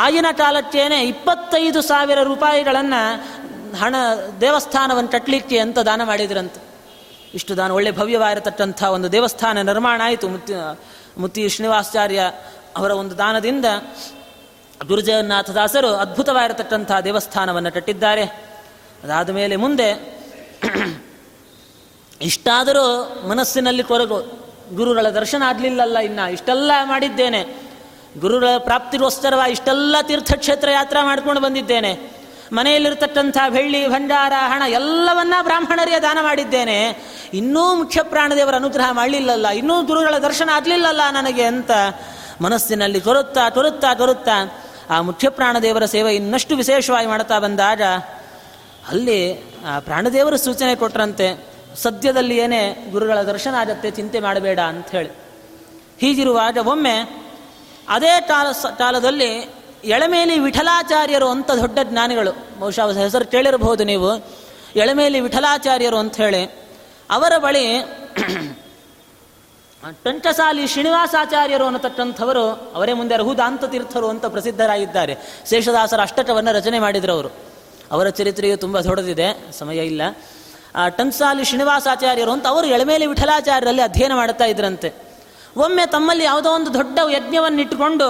ಆಗಿನ 0.05 0.29
ಕಾಲಕ್ಕೇನೆ 0.41 0.99
ಇಪ್ಪತ್ತೈದು 1.13 1.83
ಸಾವಿರ 1.91 2.23
ರೂಪಾಯಿಗಳನ್ನು 2.33 3.03
ಹಣ 3.77 3.95
ದೇವಸ್ಥಾನವನ್ನು 4.41 5.09
ಕಟ್ಟಲಿಕ್ಕೆ 5.09 5.59
ಅಂತ 5.59 5.79
ದಾನ 5.79 6.05
ಮಾಡಿದ್ರಂತ? 6.05 6.53
ಇಷ್ಟು 7.35 7.57
ದಾನ, 7.57 7.71
ಒಳ್ಳೆ 7.71 7.91
ಭವ್ಯವಾಗಿರತಕ್ಕಂಥ 7.91 8.83
ಒಂದು 8.83 9.13
ದೇವಸ್ಥಾನ 9.13 9.63
ನಿರ್ಮಾಣ 9.63 10.01
ಆಯಿತು. 10.05 10.29
ಮುತ್ತಿ 10.29 10.53
ಮುತ್ತಿ 11.19 11.49
ಶ್ರೀನಿವಾಸಾಚಾರ್ಯ 11.49 12.33
ಅವರ 12.77 12.91
ಒಂದು 12.91 13.19
ದಾನದಿಂದ 13.19 13.65
ಗುರುಜಗನ್ನಾಥದಾಸರು 14.87 15.89
ಅದ್ಭುತವಾಗಿರತಕ್ಕಂಥ 15.89 16.93
ದೇವಸ್ಥಾನವನ್ನು 17.05 17.73
ಕಟ್ಟಿದ್ದಾರೆ. 17.73 18.23
ಅದಾದ 19.05 19.31
ಮೇಲೆ 19.31 19.57
ಮುಂದೆ 19.57 20.19
ಇಷ್ಟಾದರೂ 22.23 23.17
ಮನಸ್ಸಿನಲ್ಲಿ 23.29 23.83
ಕೊರಗು, 23.83 24.49
ಗುರುಗಳ 24.75 25.09
ದರ್ಶನ 25.09 25.43
ಆಗಲಿಲ್ಲಲ್ಲ 25.47 25.99
ಇನ್ನ, 25.99 26.19
ಇಷ್ಟೆಲ್ಲ 26.19 26.73
ಮಾಡಿದ್ದೇನೆ. 26.83 27.69
ಗುರುಗಳ 28.19 28.47
ಪ್ರಾಪ್ತಿಗೋಸ್ಕರವ 28.59 29.41
ಇಷ್ಟೆಲ್ಲ 29.51 29.97
ತೀರ್ಥಕ್ಷೇತ್ರ 30.03 30.71
ಯಾತ್ರಾ 30.71 31.05
ಮಾಡ್ಕೊಂಡು 31.05 31.41
ಬಂದಿದ್ದೇನೆ. 31.41 32.18
ಮನೆಯಲ್ಲಿರ್ತಕ್ಕಂಥ 32.53 33.39
ಬೆಳ್ಳಿ, 33.49 33.89
ಭಂಡಾರ, 33.89 34.33
ಹಣ 34.37 34.63
ಎಲ್ಲವನ್ನ 34.69 35.35
ಬ್ರಾಹ್ಮಣರಿಗೆ 35.43 36.03
ದಾನ 36.03 36.19
ಮಾಡಿದ್ದೇನೆ. 36.23 36.79
ಇನ್ನೂ 37.35 37.75
ಮುಖ್ಯ 37.75 38.03
ಪ್ರಾಣದೇವರ 38.03 38.55
ಅನುಗ್ರಹ 38.55 38.89
ಮಾಡಲಿಲ್ಲಲ್ಲ, 38.93 39.49
ಇನ್ನೂ 39.49 39.83
ಗುರುಗಳ 39.83 40.19
ದರ್ಶನ 40.19 40.51
ಆಗಲಿಲ್ಲಲ್ಲ 40.53 41.01
ನನಗೆ 41.11 41.45
ಅಂತ 41.45 41.71
ಮನಸ್ಸಿನಲ್ಲಿ 42.41 43.01
ತೊರುತ್ತಾ 43.01 43.51
ತೊರುತ್ತಾ 43.51 43.95
ತೊರುತ್ತಾ 43.95 44.37
ಆ 44.91 45.01
ಮುಖ್ಯ 45.01 45.29
ಪ್ರಾಣದೇವರ 45.29 45.85
ಸೇವೆ 45.85 46.15
ಇನ್ನಷ್ಟು 46.15 46.57
ವಿಶೇಷವಾಗಿ 46.57 47.07
ಮಾಡ್ತಾ 47.07 47.39
ಬಂದಾಗ 47.39 47.83
ಅಲ್ಲಿ 48.89 49.21
ಆ 49.67 49.79
ಪ್ರಾಣದೇವರ 49.79 50.37
ಸೂಚನೆ 50.37 50.75
ಕೊಟ್ಟರಂತೆ 50.75 51.47
ಸದ್ಯದಲ್ಲಿ 51.77 52.37
ಏನೇ 52.37 52.89
ಗುರುಗಳ 52.91 53.23
ದರ್ಶನ 53.23 53.55
ಆಗತ್ತೆ, 53.55 53.91
ಚಿಂತೆ 53.91 54.21
ಮಾಡಬೇಡ 54.21 54.61
ಅಂತ 54.61 54.89
ಹೇಳಿ. 54.89 55.11
ಹೀಗಿರುವಾಗ 56.01 56.57
ಒಮ್ಮೆ 56.67 56.97
ಅದೇ 57.89 58.21
ಕಾಲ 58.21 58.47
ಕಾಲದಲ್ಲಿ 58.79 59.58
ಎಳಮೇಲಿ 59.85 60.39
ವಿಠಲಾಚಾರ್ಯರು 60.39 61.29
ಅಂತ 61.29 61.51
ದೊಡ್ಡ 61.51 61.79
ಜ್ಞಾನಿಗಳು. 61.83 62.61
ಬಹುಶಃ 62.61 62.99
ಹೆಸರು 62.99 63.25
ಕೇಳಿರಬಹುದು 63.25 63.85
ನೀವು. 63.85 64.27
ಎಳಮೇಲಿ 64.77 65.21
ವಿಠಲಾಚಾರ್ಯರು 65.21 65.97
ಅಂತ 65.97 66.17
ಹೇಳಿ. 66.17 66.45
ಅವರ 67.11 67.39
ಬಳಿ 67.39 67.81
ಟಂಟಸಾಲಿ 70.05 70.67
ಶ್ರೀನಿವಾಸಾಚಾರ್ಯರು 70.67 71.67
ಅನ್ನತಕ್ಕಂಥವರು, 71.67 72.73
ಅವರೇ 72.75 72.93
ಮುಂದೆ 72.93 73.17
ರಹುದಾಂತ 73.17 73.65
ತೀರ್ಥರು 73.65 74.09
ಅಂತ 74.09 74.27
ಪ್ರಸಿದ್ಧರಾಗಿದ್ದಾರೆ. 74.27 75.17
ಶೇಷದಾಸರ 75.51 76.01
ಅಷ್ಟಕವನ್ನು 76.01 76.53
ರಚನೆ 76.53 76.79
ಮಾಡಿದರು 76.79 77.13
ಅವರು. 77.13 77.29
ಅವರ 77.93 78.09
ಚರಿತ್ರೆಯು 78.09 78.57
ತುಂಬ 78.57 78.81
ದೊಡ್ಡದಿದೆ, 78.81 79.59
ಸಮಯ 79.59 79.77
ಇಲ್ಲ. 79.77 80.03
ಆ 80.75 80.89
ಟಂಸಾಲಿ 80.89 81.45
ಶ್ರೀನಿವಾಸಾಚಾರ್ಯರು 81.45 82.31
ಅಂತ 82.31 82.47
ಅವರು 82.47 82.67
ಎಳಮೇಲಿ 82.67 83.07
ವಿಠಲಾಚಾರ್ಯರಲ್ಲಿ 83.07 83.83
ಅಧ್ಯಯನ 83.83 84.15
ಮಾಡ್ತಾ 84.15 84.45
ಇದ್ರಂತೆ. 84.45 85.08
ಒಮ್ಮೆ 85.57 85.87
ತಮ್ಮಲ್ಲಿ 85.87 86.25
ಯಾವುದೋ 86.25 86.51
ಒಂದು 86.51 86.75
ದೊಡ್ಡ 86.75 86.99
ಯಜ್ಞವನ್ನು 87.13 87.61
ಇಟ್ಟುಕೊಂಡು 87.61 88.09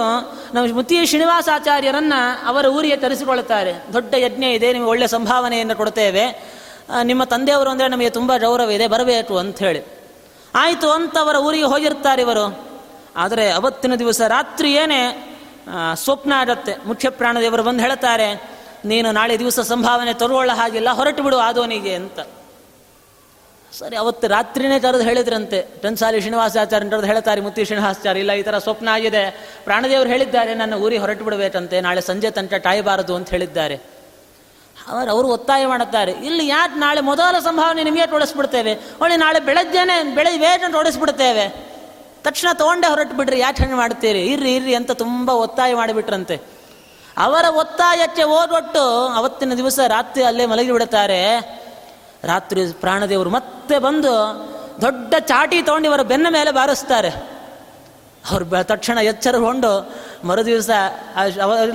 ನಮ್ಮ 0.53 0.73
ಮುತಿ 0.75 1.05
ಶ್ರೀನಿವಾಸಾಚಾರ್ಯರನ್ನ 1.05 2.13
ಅವರ 2.45 2.65
ಊರಿಗೆ 2.65 2.97
ಕರೆಸಿಕೊಳ್ಳುತ್ತಾರೆ 2.97 3.73
ದೊಡ್ಡ 3.93 4.13
ಯಜ್ಞ 4.17 4.43
ಇದೆ, 4.43 4.73
ನಿಮಗೆ 4.73 4.89
ಒಳ್ಳೆ 4.89 5.07
ಸಂಭಾವನೆಯನ್ನು 5.07 5.75
ಕೊಡ್ತೇವೆ. 5.75 6.25
ನಿಮ್ಮ 7.03 7.23
ತಂದೆಯವರು 7.23 7.69
ಅಂದರೆ 7.69 7.87
ನಮಗೆ 7.87 8.09
ತುಂಬ 8.09 8.31
ಗೌರವ 8.37 8.71
ಇದೆ, 8.71 8.87
ಬರಬೇಕು 8.87 9.37
ಅಂತ 9.37 9.59
ಹೇಳಿ. 9.59 9.81
ಆಯಿತು 10.55 10.91
ಅಂತ 10.91 11.17
ಅವರ 11.17 11.35
ಊರಿಗೆ 11.35 11.63
ಹೋಗಿರ್ತಾರೆ 11.63 12.21
ಇವರು. 12.21 12.45
ಆದರೆ 13.15 13.51
ಅವತ್ತಿನ 13.51 13.95
ದಿವಸ 13.95 14.21
ರಾತ್ರಿ 14.21 14.73
ಏನೇ 14.73 15.01
ಸ್ವಪ್ನ 15.95 16.33
ಆಗತ್ತೆ. 16.33 16.75
ಮುಖ್ಯ 16.85 17.09
ಪ್ರಾಣದೇವರು 17.09 17.63
ಬಂದು 17.63 17.79
ಹೇಳ್ತಾರೆ 17.79 18.59
ನೀನು 18.85 19.11
ನಾಳೆ 19.11 19.39
ದಿವಸ 19.39 19.59
ಸಂಭಾವನೆ 19.59 20.13
ತರುವಳ 20.13 20.51
ಹಾಗಿಲ್ಲ 20.55 20.89
ಹೊರಟು 20.89 21.23
ಬಿಡು 21.23 21.37
ಆದೋನಿಗೆ 21.37 21.93
ಅಂತ. 21.93 22.19
ಸರಿ, 23.77 23.95
ಅವತ್ತು 23.95 24.27
ರಾತ್ರಿನೇ 24.27 24.79
ಕರೆದು 24.79 25.03
ಹೇಳಿದ್ರಂತೆ. 25.03 25.67
ಟನ್ಸಾಲಿ 25.81 26.21
ಕರೆದು 26.21 27.05
ಹೇಳ್ತಾರೆ, 27.05 27.41
ಮುತ್ತಿ 27.41 27.65
ಶ್ರೀನಿವಾಸಾಚಾರ್ಯ, 27.65 28.19
ಇಲ್ಲ, 28.19 28.31
ಈ 28.31 28.41
ಥರ 28.41 28.57
ಸ್ವಪ್ನ 28.57 28.87
ಆಗಿದೆ. 28.87 29.23
ಪ್ರಾಣದೇವರು 29.65 30.09
ಹೇಳಿದ್ದಾರೆ, 30.09 30.53
ನನ್ನ 30.53 30.73
ಊರಿಗೆ 30.73 31.01
ಹೊರಟು 31.01 31.23
ಬಿಡಬೇಕಂತೆ, 31.23 31.81
ನಾಳೆ 31.81 32.01
ಸಂಜೆ 32.01 32.31
ತನಕ 32.31 32.53
ಟಾಯಬಾರದು 32.53 33.15
ಅಂತ 33.15 33.29
ಹೇಳಿದ್ದಾರೆ. 33.29 33.77
ಅವರು 34.89 35.11
ಅವರು 35.11 35.27
ಒತ್ತಾಯ 35.27 35.65
ಮಾಡುತ್ತಾರೆ, 35.65 36.11
ಇಲ್ಲಿ 36.11 36.47
ಯಾಕೆ 36.47 36.79
ನಾಳೆ 36.79 37.01
ಮೊದಲ 37.01 37.39
ಸಂಭಾವನೆ 37.39 37.83
ನಿಮಗೆ 37.83 38.07
ತೊಡಸ್ಬಿಡ್ತೇವೆ 38.07 38.73
ಒಳ್ಳೆ 39.01 39.15
ನಾಳೆ 39.15 39.39
ಬೆಳಗ್ಗೆನೆ 39.39 40.15
ಬೆಳಗ್ಗೆ 40.15 40.39
ಬೇಗ 40.39 40.75
ಓಡಿಸ್ಬಿಡ್ತೇವೆ. 40.75 41.45
ತಕ್ಷಣ 42.23 42.49
ತೊಗೊಂಡೆ 42.51 42.87
ಹೊರಟು 42.87 43.15
ಬಿಡ್ರಿ, 43.17 43.39
ಯಾಕೆ 43.39 43.63
ಹಣ್ಣು 43.63 43.77
ಮಾಡ್ತೀರಿ 43.77 44.21
ಇರ್ರಿ 44.25 44.55
ಇರ್ರಿ 44.55 44.75
ಅಂತ 44.75 44.91
ತುಂಬ 44.91 45.29
ಒತ್ತಾಯ 45.29 45.75
ಮಾಡಿಬಿಟ್ರಂತೆ. 45.75 46.35
ಅವರ 47.17 47.45
ಒತ್ತಾಯಕ್ಕೆ 47.55 48.23
ಓದೊಟ್ಟು 48.23 48.83
ಅವತ್ತಿನ 49.07 49.53
ದಿವಸ 49.53 49.79
ರಾತ್ರಿ 49.87 50.23
ಅಲ್ಲೇ 50.23 50.45
ಮಲಗಿ 50.45 50.71
ಬಿಡುತ್ತಾರೆ 50.71 51.21
ರಾತ್ರಿ 52.23 52.67
ಪ್ರಾಣದೇವರು 52.67 53.29
ಮತ್ತೆ 53.29 53.79
ಬಂದು 53.79 54.13
ದೊಡ್ಡ 54.81 55.13
ಚಾಟಿ 55.19 55.61
ತೊಗೊಂಡು 55.61 55.87
ಇವರ 55.87 56.01
ಬೆನ್ನ 56.01 56.27
ಮೇಲೆ 56.29 56.51
ಬಾರಿಸ್ತಾರೆ. 56.51 57.09
ಅವ್ರು 58.31 58.63
ತಕ್ಷಣ 58.63 58.97
ಎಚ್ಚರಗೊಂಡು 58.97 59.95
ಮರು 60.23 60.45
ದಿವಸ 60.45 60.69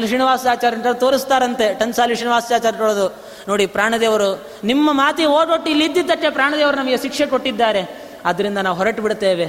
ಶ್ರೀನಿವಾಸಾಚಾರ್ಯ 0.06 0.92
ತೋರಿಸ್ತಾರಂತೆ 0.94 1.74
ಟನ್ಸಾಲಿ 1.74 2.14
ಶ್ರೀನಿವಾಸಾಚಾರ್ಯರದು 2.14 3.14
ನೋಡಿ 3.48 3.66
ಪ್ರಾಣದೇವರು, 3.66 4.42
ನಿಮ್ಮ 4.64 4.90
ಮಾತಿ 4.92 5.24
ಓಡೊಟ್ಟು 5.24 5.70
ಇಲ್ಲಿ 5.70 5.84
ಇದ್ದಿದ್ದಕ್ಕೆ 5.84 6.30
ಪ್ರಾಣದೇವರು 6.30 6.76
ನಮಗೆ 6.76 6.96
ಶಿಕ್ಷೆ 6.96 7.26
ಕೊಟ್ಟಿದ್ದಾರೆ. 7.26 8.04
ಆದ್ದರಿಂದ 8.24 8.58
ನಾವು 8.58 8.76
ಹೊರಟು 8.76 9.02
ಬಿಡುತ್ತೇವೆ. 9.02 9.46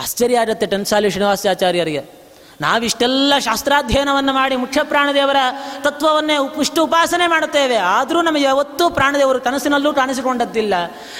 ಆಶ್ಚರ್ಯ 0.00 0.38
ಆಗುತ್ತೆ 0.38 0.66
ಟನ್ಸಾಲಿ 0.66 1.10
ಶ್ರೀನಿವಾಸಾಚಾರ್ಯರಿಗೆ. 1.10 2.25
ನಾವಿಷ್ಟೆಲ್ಲ 2.60 3.38
ಶಾಸ್ತ್ರಾಧ್ಯಯನವನ್ನು 3.38 4.32
ಮಾಡಿ 4.32 4.56
ಮುಖ್ಯ 4.56 4.82
ಪ್ರಾಣದೇವರ 4.82 5.36
ತತ್ವವನ್ನೇ 5.80 6.60
ಇಷ್ಟು 6.60 6.84
ಉಪಾಸನೆ 6.84 7.26
ಮಾಡುತ್ತೇವೆ. 7.26 7.76
ಆದರೂ 7.76 8.22
ನಮಗೆ 8.22 8.42
ಯಾವತ್ತೂ 8.42 8.90
ಪ್ರಾಣದೇವರು 8.90 9.40
ಕನಸಿನಲ್ಲೂ 9.40 9.92
ಕಾಣಿಸಿಕೊಂಡದ್ದಿಲ್ಲ. 9.92 10.74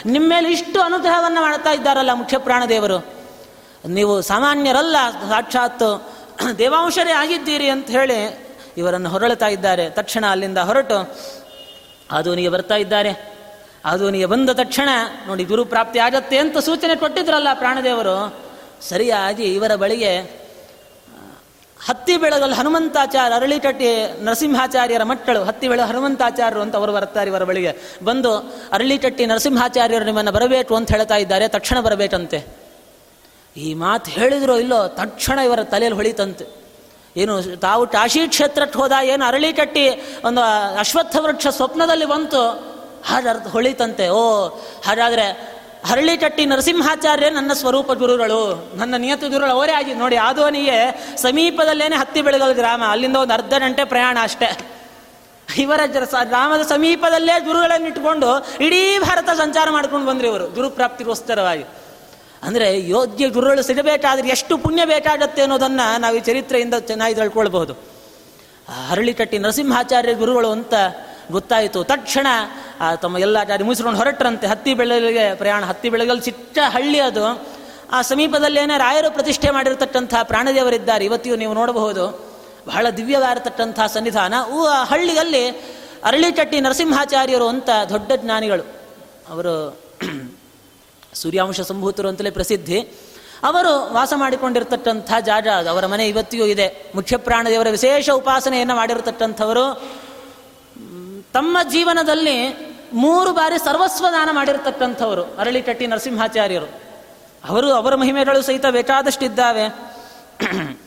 ನಿಮ್ಮ 0.07 0.31
ಮೇಲೆ 0.31 0.53
ಇಷ್ಟು 0.53 0.81
ಅನುಗ್ರಹವನ್ನು 0.81 1.41
ಮಾಡ್ತಾ 1.41 1.71
ಇದ್ದಾರಲ್ಲ 1.71 2.13
ಮುಖ್ಯ 2.13 2.39
ಪ್ರಾಣದೇವರು. 2.39 3.07
ನೀವು 3.89 4.23
ಸಾಮಾನ್ಯರಲ್ಲ, 4.23 4.97
ಸಾಕ್ಷಾತ್ 5.29 6.13
ದೇವಾಂಶರೇ 6.59 7.13
ಆಗಿದ್ದೀರಿ 7.13 7.69
ಅಂತ 7.69 7.87
ಹೇಳಿ 7.87 8.47
ಇವರನ್ನು 8.77 9.09
ಹೊರಳುತ್ತಾ 9.09 9.47
ಇದ್ದಾರೆ. 9.47 9.91
ತಕ್ಷಣ 9.91 10.27
ಅಲ್ಲಿಂದ 10.27 10.59
ಹೊರಟು. 10.59 11.19
ಆದೂನಿಗೆ 12.13 12.49
ಬರ್ತಾ 12.49 12.75
ಇದ್ದಾರೆ. 12.75 13.37
ಆದೂನಿಗೆ 13.85 14.27
ಬಂದ 14.27 14.51
ತಕ್ಷಣ, 14.51 14.89
ನೋಡಿ 15.27 15.45
ಗುರು 15.45 15.65
ಪ್ರಾಪ್ತಿ 15.65 15.99
ಆಗತ್ತೆ 15.99 16.39
ಅಂತ 16.39 16.59
ಸೂಚನೆ 16.59 16.97
ಕೊಟ್ಟಿದ್ರಲ್ಲ 16.97 17.49
ಪ್ರಾಣದೇವರು. 17.55 18.35
ಸರಿಯಾಗಿ 18.89 19.55
ಇವರ 19.55 19.75
ಬಳಿಗೆ 19.75 20.46
ಹತ್ತಿ 21.89 22.17
ಬೆಳಗಲ್ 22.17 22.53
ಹನುಮಂತಾಚಾರ್ಯ, 22.53 23.35
ಅರಳಿಕಟ್ಟಿ 23.35 23.89
ನರಸಿಂಹಾಚಾರ್ಯರ 24.25 25.03
ಮಕ್ಕಳು, 25.03 25.45
ಹತ್ತಿ 25.45 25.69
ಬೆಳೆ 25.69 25.83
ಹನುಮಂತಾಚಾರ್ಯರು 25.83 26.63
ಅಂತ 26.63 26.77
ಅವರು 26.77 26.93
ಬರ್ತಾರೆ 26.93 27.31
ಇವರ 27.31 27.45
ಬಳಿಗೆ. 27.45 27.73
ಬಂದು 28.05 28.37
ಅರಳಿಕಟ್ಟಿ 28.73 29.27
ನರಸಿಂಹಾಚಾರ್ಯರು 29.27 30.05
ನಿಮ್ಮನ್ನು 30.05 30.33
ಬರಬೇಕು 30.33 30.77
ಅಂತ 30.77 30.91
ಹೇಳ್ತಾ 30.91 31.17
ಇದ್ದಾರೆ, 31.17 31.49
ತಕ್ಷಣ 31.49 31.81
ಬರಬೇಕಂತೆ. 31.81 32.39
ಈ 33.57 33.75
ಮಾತು 33.75 34.11
ಹೇಳಿದ್ರು 34.11 34.59
ಇಲ್ಲೋ, 34.59 34.89
ತಕ್ಷಣ 34.89 35.39
ಇವರ 35.39 35.63
ತಲೆಯಲ್ಲಿ 35.63 35.97
ಹೊಳಿತಂತೆ. 35.97 36.47
ಏನು, 37.17 37.43
ತಾವು 37.43 37.87
ಕಾಶಿ 37.87 38.29
ಕ್ಷೇತ್ರಕ್ಕೆ 38.29 38.79
ಹೋದ 38.79 38.93
ಏನು 39.03 39.25
ಅರಳಿ 39.25 39.53
ಕಟ್ಟಿ 39.53 39.89
ಒಂದು 40.25 40.41
ಅಶ್ವತ್ಥ 40.79 41.17
ವೃಕ್ಷ 41.19 41.47
ಸ್ವಪ್ನದಲ್ಲಿ 41.47 42.05
ಬಂತು, 42.05 42.43
ಹಾಗಾದ್ರೆ 43.07 43.51
ಹೊಳಿತಂತೆ. 43.51 44.09
ಓ, 44.09 44.49
ಹಾಗಾದರೆ 44.87 45.56
ಹರಳಿ 45.87 46.17
ಕಟ್ಟಿ 46.17 46.47
ನರಸಿಂಹಾಚಾರ್ಯ 46.47 47.31
ನನ್ನ 47.31 47.53
ಸ್ವರೂಪ 47.53 47.93
ಗುರುಗಳು, 47.93 48.41
ನನ್ನ 48.77 48.95
ನಿಯತ 48.97 49.25
ಗುರುಗಳು, 49.25 49.51
ಅವರೇ 49.51 49.73
ಆಗಿ 49.73 49.95
ನೋಡಿ 49.95 50.17
ಆದೋನಿಗೆ 50.17 50.79
ಸಮೀಪದಲ್ಲೇನೆ 51.23 51.97
ಹತ್ತಿ 51.97 52.23
ಬೆಳಗಲ್ 52.23 52.55
ಗ್ರಾಮ, 52.55 52.83
ಅಲ್ಲಿಂದ 52.89 53.17
ಒಂದು 53.17 53.35
ಅರ್ಧ 53.35 53.55
ಗಂಟೆ 53.55 53.85
ಪ್ರಯಾಣ 53.85 54.19
ಅಷ್ಟೇ. 54.23 54.49
ಇವರ 55.59 55.81
ಗ್ರಾಮದ 55.87 56.63
ಸಮೀಪದಲ್ಲೇ 56.69 57.35
ಗುರುಗಳನ್ನು 57.45 57.87
ಇಟ್ಕೊಂಡು 57.87 58.31
ಇಡೀ 58.61 58.99
ಭಾರತ 58.99 59.29
ಸಂಚಾರ 59.37 59.71
ಮಾಡ್ಕೊಂಡು 59.71 60.07
ಬಂದ್ರಿ 60.07 60.29
ಇವರು, 60.29 60.47
ಗುರುಪ್ರಾಪ್ತಿಗೋಸ್ಕರವಾಗಿ. 60.49 61.65
ಅಂದರೆ 62.43 62.89
ಯೋಗ್ಯ 62.89 63.29
ಗುರುಗಳು 63.29 63.63
ಸಿಗಬೇಕಾದ್ರೆ 63.63 64.29
ಎಷ್ಟು 64.29 64.59
ಪುಣ್ಯ 64.59 64.85
ಬೇಕಾಗತ್ತೆ 64.85 65.43
ಅನ್ನೋದನ್ನು 65.43 66.01
ನಾವು 66.01 66.17
ಈ 66.17 66.21
ಚರಿತ್ರೆಯಿಂದ 66.21 66.75
ಚೆನ್ನಾಗಿ 66.75 67.15
ತಿಳ್ಕೊಳ್ಬಹುದು. 67.15 67.75
ಹರಳಿಕಟ್ಟಿ 68.89 69.39
ನರಸಿಂಹಾಚಾರ್ಯ 69.39 70.15
ಗುರುಗಳು 70.15 70.51
ಅಂತ 70.51 70.75
ಗೊತ್ತಾಯಿತು. 71.33 71.85
ತಕ್ಷಣ 71.85 72.27
ತಮ್ಮ 72.97 73.19
ಎಲ್ಲ 73.19 73.43
ಗಾಡಿ 73.43 73.65
ಮುಗಿಸ್ಕೊಂಡು 73.65 73.99
ಹೊರಟ್ರಂತೆ. 73.99 74.47
ಹತ್ತಿ 74.47 74.75
ಬೆಳಗ್ಗೆ 74.75 75.35
ಪ್ರಯಾಣ, 75.35 75.65
ಹತ್ತಿ 75.65 75.89
ಬೆಳಗಲ್ಲಿ 75.89 76.23
ಚಿಕ್ಕ 76.23 76.59
ಹಳ್ಳಿ 76.69 77.01
ಅದು. 77.01 77.47
ಆ 77.93 78.03
ಸಮೀಪದಲ್ಲೇನೇ 78.03 78.79
ರಾಯರು 78.79 79.11
ಪ್ರತಿಷ್ಠೆ 79.11 79.51
ಮಾಡಿರತಕ್ಕಂಥ 79.51 80.15
ಪ್ರಾಣದೇವರಿದ್ದಾರೆ. 80.23 81.05
ಇವತ್ತಿಗೂ 81.05 81.37
ನೀವು 81.37 81.55
ನೋಡಬಹುದು. 81.55 82.27
ಬಹಳ 82.67 82.87
ದಿವ್ಯವಾಗಿರತಕ್ಕಂಥ 82.97 83.81
ಸನ್ನಿಧಾನ. 83.81 84.35
ಊ, 84.53 84.65
ಆ 84.65 84.85
ಹಳ್ಳಿಯಲ್ಲಿ 84.85 85.49
ಅರಳಿಚಟ್ಟಿ 86.05 86.61
ನರಸಿಂಹಾಚಾರ್ಯರು 86.61 87.49
ಅಂತ 87.49 87.71
ದೊಡ್ಡ 87.89 88.13
ಜ್ಞಾನಿಗಳು. 88.17 88.63
ಅವರು 89.31 89.79
ಸೂರ್ಯಾಂಶ 91.15 91.61
ಸಂಭೂತರು 91.61 92.09
ಅಂತಲೇ 92.09 92.31
ಪ್ರಸಿದ್ಧಿ. 92.31 92.81
ಅವರು 93.43 93.95
ವಾಸ 93.95 94.13
ಮಾಡಿಕೊಂಡಿರ್ತಕ್ಕಂಥ 94.17 95.13
ಜಾಗ 95.21 95.49
ಅವರ 95.71 95.87
ಮನೆ 95.87 96.09
ಇವತ್ತಿಗೂ 96.09 96.45
ಇದೆ. 96.45 96.93
ಮುಖ್ಯ 96.95 97.17
ಪ್ರಾಣದೇವರ 97.17 97.67
ವಿಶೇಷ 97.71 98.11
ಉಪಾಸನೆಯನ್ನು 98.11 98.77
ಮಾಡಿರತಕ್ಕಂಥವರು. 98.77 99.83
ತಮ್ಮ 101.37 101.59
ಜೀವನದಲ್ಲಿ 101.71 102.57
ಮೂರು 102.93 103.33
ಬಾರಿ 103.33 103.59
ಸರ್ವಸ್ವ 103.59 104.07
ದಾನ 104.13 104.29
ಮಾಡಿರ್ತಕ್ಕಂಥವರು 104.33 105.23
ಅರಳಿಕಟ್ಟಿ 105.23 105.87
ನರಸಿಂಹಾಚಾರ್ಯರು. 105.87 106.67
ಅವರು 107.49 107.73
ಅವರ 107.73 107.95
ಮಹಿಮೆಗಳು 107.95 108.43
ಸಹಿತ 108.43 108.67
ಬೇಕಾದಷ್ಟಿದ್ದಾವೆ. 108.67 109.69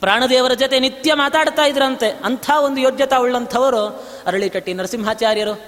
ಪ್ರಾಣದೇವರ 0.00 0.52
ಜೊತೆ 0.52 0.80
ನಿತ್ಯ 0.80 1.14
ಮಾತಾಡ್ತಾ 1.14 1.62
ಇದ್ರಂತೆ. 1.62 2.20
ಅಂಥ 2.24 2.50
ಒಂದು 2.50 2.80
ಯೋಗ್ಯತಾ 2.80 3.16
ಉಳ್ಳಂಥವರು 3.16 3.86
ಅರಳಿಕಟ್ಟಿ 4.26 4.74
ನರಸಿಂಹಾಚಾರ್ಯರು. 4.74 5.64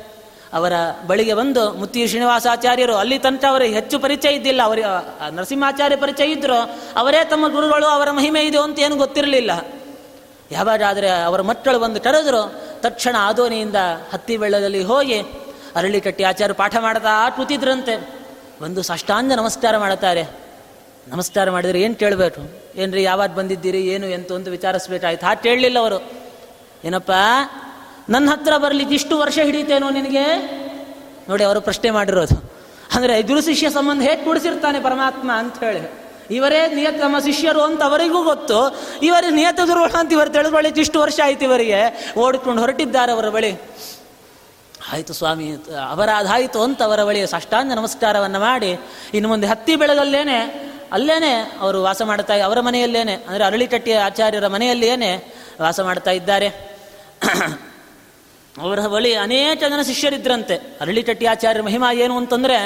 ಅವರ 0.53 0.73
ಬಳಿಗೆ 1.07 1.35
ಬಂದು 1.35 1.73
ಮುತ್ತಿ 1.73 2.09
ಶ್ರೀನಿವಾಸಾಚಾರ್ಯರು, 2.09 2.95
ಅಲ್ಲಿ 2.95 3.19
ತನಕ 3.19 3.45
ಅವರಿಗೆ 3.45 3.75
ಹೆಚ್ಚು 3.75 3.99
ಪರಿಚಯ 3.99 4.29
ಇದ್ದಿಲ್ಲ. 4.29 4.63
ಅವರ 4.63 4.79
ನರಸಿಂಹಾಚಾರ್ಯ 5.31 5.97
ಪರಿಚಯ 5.97 6.25
ಇದ್ದರು 6.25 6.81
ಅವರೇ 6.97 7.25
ತಮ್ಮ 7.25 7.49
ಗುರುಗಳು, 7.49 7.87
ಅವರ 7.87 8.11
ಮಹಿಮೆ 8.11 8.41
ಇದೆ 8.41 8.59
ಅಂತ 8.59 8.79
ಏನು 8.79 8.97
ಗೊತ್ತಿರಲಿಲ್ಲ. 8.97 9.78
ಯಾವಾಗಾದರೆ 10.51 11.11
ಅವರ 11.11 11.41
ಮಕ್ಕಳು 11.43 11.79
ಬಂದು 11.79 12.01
ಕರೆದರು, 12.01 12.63
ತಕ್ಷಣ 12.81 13.17
ಆದೋನಿಯಿಂದ 13.19 13.77
ಹತ್ತಿ 14.13 14.37
ಬೆಳ್ಳದಲ್ಲಿ 14.37 14.83
ಹೋಗಿ 14.83 15.21
ಅರಳಿ 15.77 16.01
ಕಟ್ಟಿ 16.01 16.25
ಆಚಾರ್ಯ 16.25 16.55
ಪಾಠ 16.55 16.77
ಮಾಡ್ತಾ 16.77 17.31
ಕೂತಿದ್ರಂತೆ. 17.31 17.95
ಒಂದು 18.61 18.83
ಸಾಷ್ಟಾಂಗ 18.83 19.33
ನಮಸ್ಕಾರ 19.33 19.77
ಮಾಡುತ್ತಾರೆ. 19.77 20.27
ನಮಸ್ಕಾರ 21.09 21.51
ಮಾಡಿದರೆ 21.51 21.81
ಏನು 21.81 21.95
ಕೇಳಬೇಕು? 21.95 22.41
ಏನ್ರಿ 22.77 23.03
ಯಾವಾಗ 23.03 23.31
ಬಂದಿದ್ದೀರಿ, 23.31 23.81
ಏನು, 23.81 24.07
ಎಂತ 24.07 24.33
ಅಂತ 24.33 24.49
ವಿಚಾರಿಸ್ಬೇಕಾಯ್ತು? 24.49 25.27
ಹಾಗೆ 25.27 25.43
ಕೇಳಲಿಲ್ಲ 25.43 25.79
ಅವರು. 25.79 26.13
ಏನಪ್ಪ, 26.85 27.11
ನನ್ನ 28.09 28.31
ಹತ್ರ 28.31 28.57
ಬರಲಿಕ್ಕೆ 28.57 28.95
ಇಷ್ಟು 28.95 29.19
ವರ್ಷ 29.19 29.39
ಹಿಡಿತೇನೋ 29.39 29.91
ನಿನಗೆ? 29.91 30.25
ನೋಡಿ, 31.29 31.45
ಅವರು 31.45 31.61
ಪ್ರಶ್ನೆ 31.61 31.91
ಮಾಡಿರೋದು. 31.91 32.53
ಅಂದರೆ 32.95 33.23
ಗುರು 33.23 33.41
ಶಿಷ್ಯ 33.41 33.71
ಸಂಬಂಧ 33.71 34.03
ಹೇಗೆ 34.03 34.25
ಕೂಡಿಸಿರ್ತಾನೆ 34.25 34.81
ಪರಮಾತ್ಮ 34.81 35.33
ಅಂತ 35.33 35.59
ಹೇಳಿ. 35.65 36.08
ಇವರೇ 36.31 36.61
ನಿಯತ 36.75 36.97
ನಮ್ಮ 37.03 37.19
ಶಿಷ್ಯರು 37.19 37.63
ಅಂತ 37.69 37.81
ಅವರಿಗೂ 37.83 38.21
ಗೊತ್ತು. 38.23 38.59
ಇವರೇ 39.03 39.29
ನಿಯತ 39.31 39.61
ಗುರುಗಳು 39.71 39.99
ಅಂತ 39.99 40.11
ಇವರು 40.13 40.31
ತಿಳ್ಕೊಳ್ಳಿಕ್ಕೆ 40.31 40.81
ಇಷ್ಟು 40.81 40.99
ವರ್ಷ 41.01 41.19
ಆಯ್ತು 41.25 41.45
ಇವರಿಗೆ. 41.45 41.81
ಓಡಿಕೊಂಡು 42.21 42.61
ಹೊರಟಿದ್ದಾರೆ 42.63 43.13
ಅವರ 43.13 43.29
ಬಳಿ. 43.29 43.53
ಆಯಿತು 44.93 45.13
ಸ್ವಾಮಿ 45.13 45.47
ಅಪರಾಧಾಯಿತು 45.91 46.59
ಅಂತ 46.63 46.81
ಅವರ 46.83 47.01
ಬಳಿ 47.05 47.21
ಸಾಷ್ಟಾಂಗ 47.27 47.73
ನಮಸ್ಕಾರವನ್ನು 47.73 48.41
ಮಾಡಿ, 48.41 48.71
ಇನ್ನು 49.15 49.29
ಮುಂದೆ 49.29 49.47
ಹತ್ತಿ 49.47 49.75
ಬೆಳೆದಲ್ಲೇನೆ 49.77 50.39
ಅಲ್ಲೇನೆ 50.93 51.33
ಅವರು 51.61 51.79
ವಾಸ 51.83 52.03
ಮಾಡ್ತಾ 52.03 52.35
ಅವರ 52.45 52.59
ಮನೆಯಲ್ಲೇನೆ, 52.61 53.15
ಅಂದರೆ 53.29 53.45
ಅರಳಿಕಟ್ಟಿಯ 53.45 53.97
ಆಚಾರ್ಯರ 53.99 54.47
ಮನೆಯಲ್ಲೇನೆ 54.47 55.11
ವಾಸ 55.61 55.81
ಮಾಡ್ತಾ 55.81 56.11
ಇದ್ದಾರೆ. 56.11 56.49
ಅವರ 58.55 58.81
ಬಳಿ 58.87 59.11
ಅನೇಕ 59.15 59.61
ಜನ 59.61 59.83
ಶಿಷ್ಯರಿದ್ರಂತೆ. 59.87 60.57
ಅರಳಿಕಟ್ಟಿ 60.81 61.27
ಆಚಾರ್ಯ 61.27 61.63
ಮಹಿಮಾ 61.63 61.89
ಏನು 62.05 62.15
ಅಂತಂದರೆ 62.17 62.57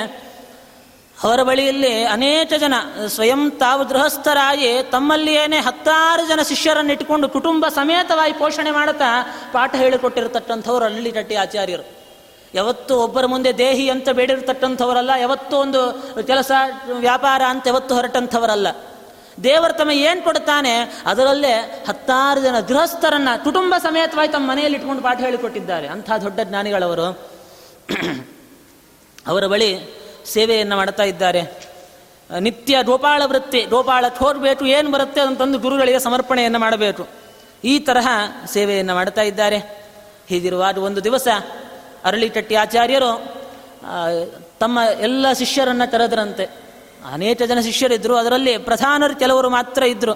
ಅವರ 1.25 1.43
ಬಳಿಯಲ್ಲಿ 1.43 2.05
ಅನೇಕ 2.05 2.53
ಜನ 2.59 2.75
ಸ್ವಯಂ 3.07 3.51
ತಾವು 3.51 3.85
ಗೃಹಸ್ಥರಾಗಿ 3.85 4.83
ತಮ್ಮಲ್ಲಿಯೇನೆ 4.83 5.59
ಹತ್ತಾರು 5.59 6.29
ಜನ 6.29 6.41
ಶಿಷ್ಯರನ್ನು 6.43 6.93
ಇಟ್ಟುಕೊಂಡು 6.93 7.29
ಕುಟುಂಬ 7.29 7.69
ಸಮೇತವಾಗಿ 7.69 8.33
ಪೋಷಣೆ 8.33 8.71
ಮಾಡುತ್ತಾ 8.71 9.11
ಪಾಠ 9.53 9.75
ಹೇಳಿಕೊಟ್ಟಿರತಕ್ಕಂಥವ್ರು 9.75 10.85
ಅರಳಿಕಟ್ಟಿ 10.85 11.35
ಆಚಾರ್ಯರು. 11.35 11.85
ಯಾವತ್ತೂ 12.55 12.95
ಒಬ್ಬರ 12.97 13.27
ಮುಂದೆ 13.27 13.59
ದೇಹಿ 13.59 13.91
ಅಂತ 13.91 14.09
ಬೇಡಿರ್ತಕ್ಕಂಥವರಲ್ಲ, 14.09 15.11
ಯಾವತ್ತೂ 15.21 15.57
ಒಂದು 15.57 15.83
ಕೆಲಸ, 16.23 16.51
ವ್ಯಾಪಾರ 16.93 17.43
ಅಂತ 17.49 17.67
ಯಾವತ್ತು 17.67 17.95
ಹೊರಟಂಥವರಲ್ಲ. 17.95 18.69
ದೇವರು 19.45 19.73
ತಮ್ಮ 19.73 19.91
ಏನು 19.91 20.23
ಕೊಡ್ತಾನೆ 20.25 21.03
ಅದರಲ್ಲೇ 21.07 21.85
ಹತ್ತಾರು 21.89 22.41
ಜನ 22.41 22.61
ಗೃಹಸ್ಥರನ್ನ 22.61 23.29
ಕುಟುಂಬ 23.45 23.75
ಸಮೇತವಾಗಿ 23.77 24.33
ತಮ್ಮ 24.33 24.51
ಮನೆಯಲ್ಲಿ 24.51 24.79
ಇಟ್ಕೊಂಡು 24.79 25.03
ಪಾಠ 25.03 25.19
ಹೇಳಿಕೊಟ್ಟಿದ್ದಾರೆ. 25.21 25.87
ಅಂಥ 25.87 26.11
ದೊಡ್ಡ 26.13 26.41
ಜ್ಞಾನಿಗಳವರು. 26.43 27.09
ಅವರ 29.27 29.47
ಬಳಿ 29.47 30.02
ಸೇವೆಯನ್ನು 30.27 30.77
ಮಾಡ್ತಾ 30.77 31.03
ಇದ್ದಾರೆ. 31.03 31.73
ನಿತ್ಯ 32.41 32.83
ಗೋಪಾಳ 32.83 33.23
ವೃತ್ತಿ 33.27 33.63
ಗೋಪಾಳ 33.63 34.05
ಥೋರ್ಬೇಕು 34.09 34.67
ಏನು 34.67 34.91
ಬರುತ್ತೆ 34.91 35.21
ಅಂತಂದು 35.21 35.59
ಗುರುಗಳಿಗೆ 35.59 35.99
ಸಮರ್ಪಣೆಯನ್ನು 35.99 36.59
ಮಾಡಬೇಕು. 36.59 37.09
ಈ 37.65 37.79
ತರಹ 37.79 38.09
ಸೇವೆಯನ್ನು 38.47 38.95
ಮಾಡ್ತಾ 38.95 39.23
ಇದ್ದಾರೆ. 39.23 39.59
ಹೀಗಿರುವಾಗ 40.29 40.79
ಒಂದು 40.79 41.05
ದಿವಸ 41.05 41.29
ಅರಳಿಕಟ್ಟಿ 42.05 42.55
ಆಚಾರ್ಯರು 42.55 43.41
ತಮ್ಮ 44.61 44.79
ಎಲ್ಲ 45.01 45.33
ಶಿಷ್ಯರನ್ನು 45.33 45.93
ಕರೆದರಂತೆ. 45.93 46.63
ಅನೇಕ 47.13 47.43
ಜನ 47.43 47.61
ಶಿಷ್ಯರಿದ್ದರು 47.61 48.17
ಅದರಲ್ಲಿ 48.17 48.59
ಪ್ರಧಾನರು 48.59 49.17
ಕೆಲವರು 49.17 49.51
ಮಾತ್ರ 49.51 49.83
ಇದ್ದರು 49.83 50.15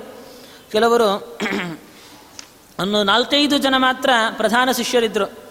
ಕೆಲವರು 0.72 1.36
ಒಂದು 2.78 3.02
ನಾಲ್ಕೈದು 3.02 3.58
ಜನ 3.58 3.74
ಮಾತ್ರ 3.78 4.10
ಪ್ರಧಾನ 4.36 4.70
ಶಿಷ್ಯರಿದ್ದರು 4.70 5.45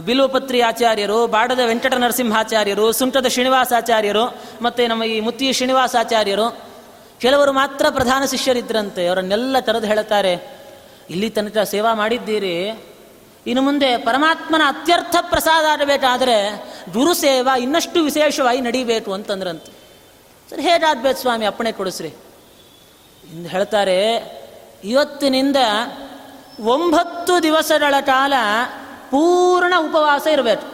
ಬಿಲ್ವಪತ್ರಿ 0.00 0.60
ಆಚಾರ್ಯರು, 0.60 1.26
ಬಾಡದ 1.26 1.60
ವೆಂಕಟ 1.64 1.94
ನರಸಿಂಹಾಚಾರ್ಯರು, 1.94 2.92
ಸುಂಟದ 2.92 3.26
ಶ್ರೀನಿವಾಸಾಚಾರ್ಯರು 3.26 4.24
ಮತ್ತು 4.62 4.86
ನಮ್ಮ 4.86 5.04
ಈ 5.04 5.20
ಮುತ್ತಿ 5.20 5.52
ಶ್ರೀನಿವಾಸಾಚಾರ್ಯರು 5.52 6.46
ಕೆಲವರು 7.20 7.52
ಮಾತ್ರ 7.52 7.86
ಪ್ರಧಾನ 7.90 8.22
ಶಿಷ್ಯರಿದ್ದರಂತೆ 8.24 9.06
ಅವರನ್ನೆಲ್ಲ 9.06 9.60
ಕರೆದು 9.60 9.86
ಹೇಳುತ್ತಾರೆ, 9.86 10.32
ಇಲ್ಲಿ 11.10 11.30
ತನಕ 11.30 11.58
ಸೇವಾ 11.58 11.94
ಮಾಡಿದ್ದೀರಿ. 11.94 12.56
ಇನ್ನು 13.46 13.62
ಮುಂದೆ 13.62 13.96
ಪರಮಾತ್ಮನ 13.96 14.62
ಅತ್ಯರ್ಥ 14.66 15.16
ಪ್ರಸಾದ 15.20 15.64
ಆಗಬೇಕಾದರೆ 15.64 16.36
ಗುರು 16.92 17.14
ಸೇವಾ 17.14 17.56
ಇನ್ನಷ್ಟು 17.56 18.02
ವಿಶೇಷವಾಗಿ 18.02 18.60
ನಡೀಬೇಕು 18.60 19.12
ಅಂತಂದ್ರಂತೆ. 19.12 19.72
ಸರಿ, 20.50 20.62
ಹೇಗಾದ್ಬೇಕು 20.62 21.18
ಸ್ವಾಮಿ, 21.20 21.46
ಅಪ್ಪಣೆ 21.46 21.72
ಕೊಡಿಸ್ರಿ. 21.72 22.08
ಇಂದು 23.32 23.48
ಹೇಳ್ತಾರೆ, 23.48 23.98
ಇವತ್ತಿನಿಂದ 24.84 25.56
ಒಂಬತ್ತು 26.64 27.42
ದಿವಸಗಳ 27.42 27.94
ಕಾಲ 28.00 28.32
ಪೂರ್ಣ 29.12 29.74
ಉಪವಾಸ 29.78 30.26
ಇರಬೇಕು. 30.26 30.66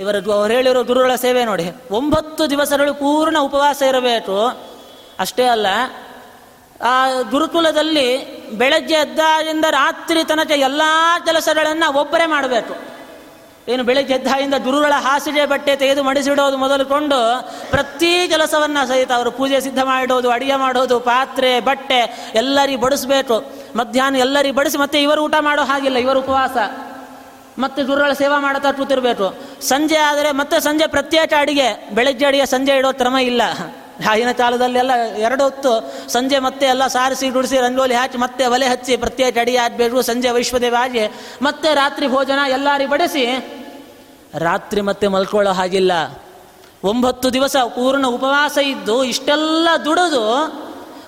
ಇವರ 0.00 0.16
ಅವ್ರು 0.32 0.52
ಹೇಳಿರೋ 0.54 0.82
ಗುರುಗಳ 0.82 1.14
ಸೇವೆ 1.14 1.44
ನೋಡಿ. 1.44 1.66
ಒಂಬತ್ತು 1.90 2.50
ದಿವಸಗಳು 2.50 2.94
ಪೂರ್ಣ 2.94 3.36
ಉಪವಾಸ 3.38 3.82
ಇರಬೇಕು. 3.82 4.36
ಅಷ್ಟೇ 5.18 5.44
ಅಲ್ಲ, 5.46 5.66
ಆ 6.84 7.22
ಗುರುಕುಲದಲ್ಲಿ 7.30 8.06
ಬೆಳಗ್ಗೆ 8.50 8.94
ಎದ್ದಾಗಿಂದ 8.94 9.64
ರಾತ್ರಿ 9.70 10.24
ತನಕ 10.24 10.50
ಎಲ್ಲ 10.50 10.82
ಕೆಲಸಗಳನ್ನು 11.24 12.00
ಒಬ್ಬರೇ 12.00 12.26
ಮಾಡಬೇಕು. 12.26 12.74
ಏನು 13.68 13.82
ಬೆಳಗ್ಗೆ 13.84 14.14
ಎದ್ದಾಗಿಂದ 14.14 14.54
ಗುರುಗಳ 14.64 14.92
ಹಾಸಿಗೆ 14.96 15.46
ಬಟ್ಟೆ 15.46 15.76
ತೆಗೆದು 15.76 16.02
ಮಡಿಸಿಡೋದು 16.02 16.56
ಮೊದಲುಕೊಂಡು 16.56 17.18
ಪ್ರತಿ 17.70 18.28
ಕೆಲಸವನ್ನು 18.28 18.88
ಸಹಿತ 18.88 19.12
ಅವರು 19.12 19.30
ಪೂಜೆ 19.30 19.60
ಸಿದ್ಧ 19.60 19.80
ಮಾಡೋದು 19.82 20.30
ಅಡುಗೆ 20.30 20.56
ಮಾಡೋದು, 20.56 21.00
ಪಾತ್ರೆ, 21.00 21.60
ಬಟ್ಟೆ 21.60 22.30
ಎಲ್ಲರಿಗೆ 22.34 22.80
ಬಡಿಸ್ಬೇಕು. 22.80 23.36
ಮಧ್ಯಾಹ್ನ 23.76 24.16
ಎಲ್ಲರಿಗೆ 24.16 24.54
ಬಡಿಸಿ, 24.54 24.78
ಮತ್ತೆ 24.78 25.02
ಇವರು 25.02 25.22
ಊಟ 25.24 25.34
ಮಾಡೋ 25.40 25.62
ಹಾಗಿಲ್ಲ, 25.62 25.96
ಇವರು 25.96 26.20
ಉಪವಾಸ. 26.20 26.56
ಮತ್ತೆ 27.58 27.82
ಗುರುಗಳ 27.82 28.12
ಸೇವಾ 28.12 28.38
ಮಾಡ್ತಾ 28.40 28.72
ಕೂತಿರ್ಬೇಕು. 28.72 29.34
ಸಂಜೆ 29.62 29.96
ಆದರೆ 29.96 30.32
ಮತ್ತೆ 30.32 30.60
ಸಂಜೆ 30.60 30.86
ಪ್ರತ್ಯೇಕ 30.86 31.32
ಅಡಿಗೆ, 31.38 31.88
ಬೆಳಗ್ಗೆ 31.94 32.26
ಅಡಿಗೆ, 32.26 32.46
ಸಂಜೆ 32.46 32.76
ಇಡೋ 32.76 32.92
ಕ್ರಮ 32.92 33.16
ಇಲ್ಲ. 33.16 33.42
ಆಗಿನ 34.10 34.32
ಕಾಲದಲ್ಲೆಲ್ಲ 34.32 34.90
ಎರಡು 35.18 35.42
ಹೊತ್ತು 35.42 35.72
ಸಂಜೆ 36.08 36.38
ಮತ್ತೆ 36.38 36.66
ಎಲ್ಲ 36.66 36.86
ಸಾರಿಸಿ, 36.86 37.28
ಗುಡಿಸಿ, 37.28 37.56
ರಂಗೋಲಿ 37.56 37.94
ಹಾಕಿ 37.94 38.18
ಮತ್ತೆ 38.18 38.46
ಒಲೆ 38.46 38.66
ಹಚ್ಚಿ 38.68 38.96
ಪ್ರತ್ಯೇಕ 38.96 39.38
ಅಡಿಗೆ 39.38 39.58
ಆಗಬೇಕು, 39.58 40.02
ಸಂಜೆ 40.02 40.30
ವೈಶ್ವದೇವ 40.30 40.76
ಆಗಿ 40.80 41.04
ಮತ್ತೆ 41.42 41.74
ರಾತ್ರಿ 41.74 42.06
ಭೋಜನ 42.06 42.38
ಎಲ್ಲರಿಗೆ 42.48 42.90
ಬಡಿಸಿ, 42.90 43.24
ರಾತ್ರಿ 44.38 44.80
ಮತ್ತೆ 44.80 45.08
ಮಲ್ಕೊಳ್ಳೋ 45.08 45.52
ಹಾಗಿಲ್ಲ. 45.52 45.92
ಒಂಬತ್ತು 46.84 47.32
ದಿವಸ 47.32 47.56
ಪೂರ್ಣ 47.56 48.06
ಉಪವಾಸ 48.06 48.58
ಇದ್ದು 48.58 49.04
ಇಷ್ಟೆಲ್ಲ 49.04 49.68
ದುಡಿದು 49.84 50.24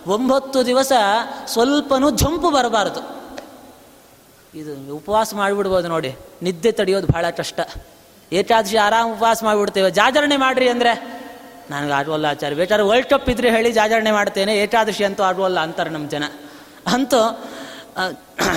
ಒಂಬತ್ತು 0.07 0.67
ದಿವಸ 0.67 0.93
ಸ್ವಲ್ಪನೂ 1.47 2.11
ಜಂಪು 2.11 2.51
ಬರಬಾರ್ದು. 2.51 3.20
ಇದು 4.55 4.95
ಉಪವಾಸ 4.95 5.35
ಮಾಡಿಬಿಡ್ಬೋದು 5.35 5.89
ನೋಡಿ. 5.89 6.17
ನಿದ್ದೆ 6.43 6.73
ತಡೆಯೋದು 6.73 7.07
ಭಾಳ 7.07 7.31
ಕಷ್ಟ. 7.31 7.61
ಏಕಾದಶಿ 8.33 8.77
ಆರಾಮ 8.77 9.13
ಉಪವಾಸ 9.13 9.45
ಮಾಡಿಬಿಡ್ತೇವೆ. 9.45 9.91
ಜಾಜರಣೆ 9.91 10.37
ಮಾಡ್ರಿ 10.37 10.69
ಅಂದರೆ, 10.69 10.93
ನನಗೆ 11.71 11.93
ಆಗುವಲ್ಲ 11.93 12.27
ಆಚಾರ 12.27 12.53
ಬೇಕಾದ್ರೆ 12.55 12.87
ವರ್ಲ್ಡ್ 12.87 13.09
ಕಪ್ 13.11 13.29
ಇದ್ರೆ 13.31 13.51
ಹೇಳಿ 13.51 13.73
ಜಾಜರಣೆ 13.73 14.11
ಮಾಡ್ತೇನೆ. 14.11 14.57
ಏಕಾದಶಿ 14.59 15.05
ಅಂತೂ 15.05 15.23
ಆಗುವಲ್ಲ 15.23 15.61
ಅಂತಾರೆ 15.61 15.91
ನಮ್ಮ 15.91 16.09
ಜನ. 16.09 16.25
ಅಂತೂ 16.87 17.21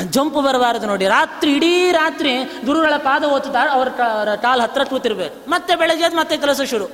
ಜಂಪು 0.09 0.41
ಬರಬಾರದು 0.41 0.85
ನೋಡಿ. 0.87 1.05
ರಾತ್ರಿ, 1.07 1.53
ಇಡೀ 1.53 1.91
ರಾತ್ರಿ 1.91 2.33
ಗುರುಗಳ 2.65 2.93
ಪಾದ 2.97 3.23
ಓದ್ತಾರೆ 3.23 3.69
ಅವ್ರ 3.69 3.89
ಕಾಲು 4.35 4.61
ಹತ್ರ 4.61 4.83
ಕೂತಿರ್ಬೇಕು. 4.83 5.49
ಮತ್ತೆ 5.49 5.75
ಬೆಳಗ್ಗೆ 5.75 6.15
ಮತ್ತೆ 6.15 6.37
ಕೆಲಸ 6.37 6.61
ಶುರು. 6.61 6.87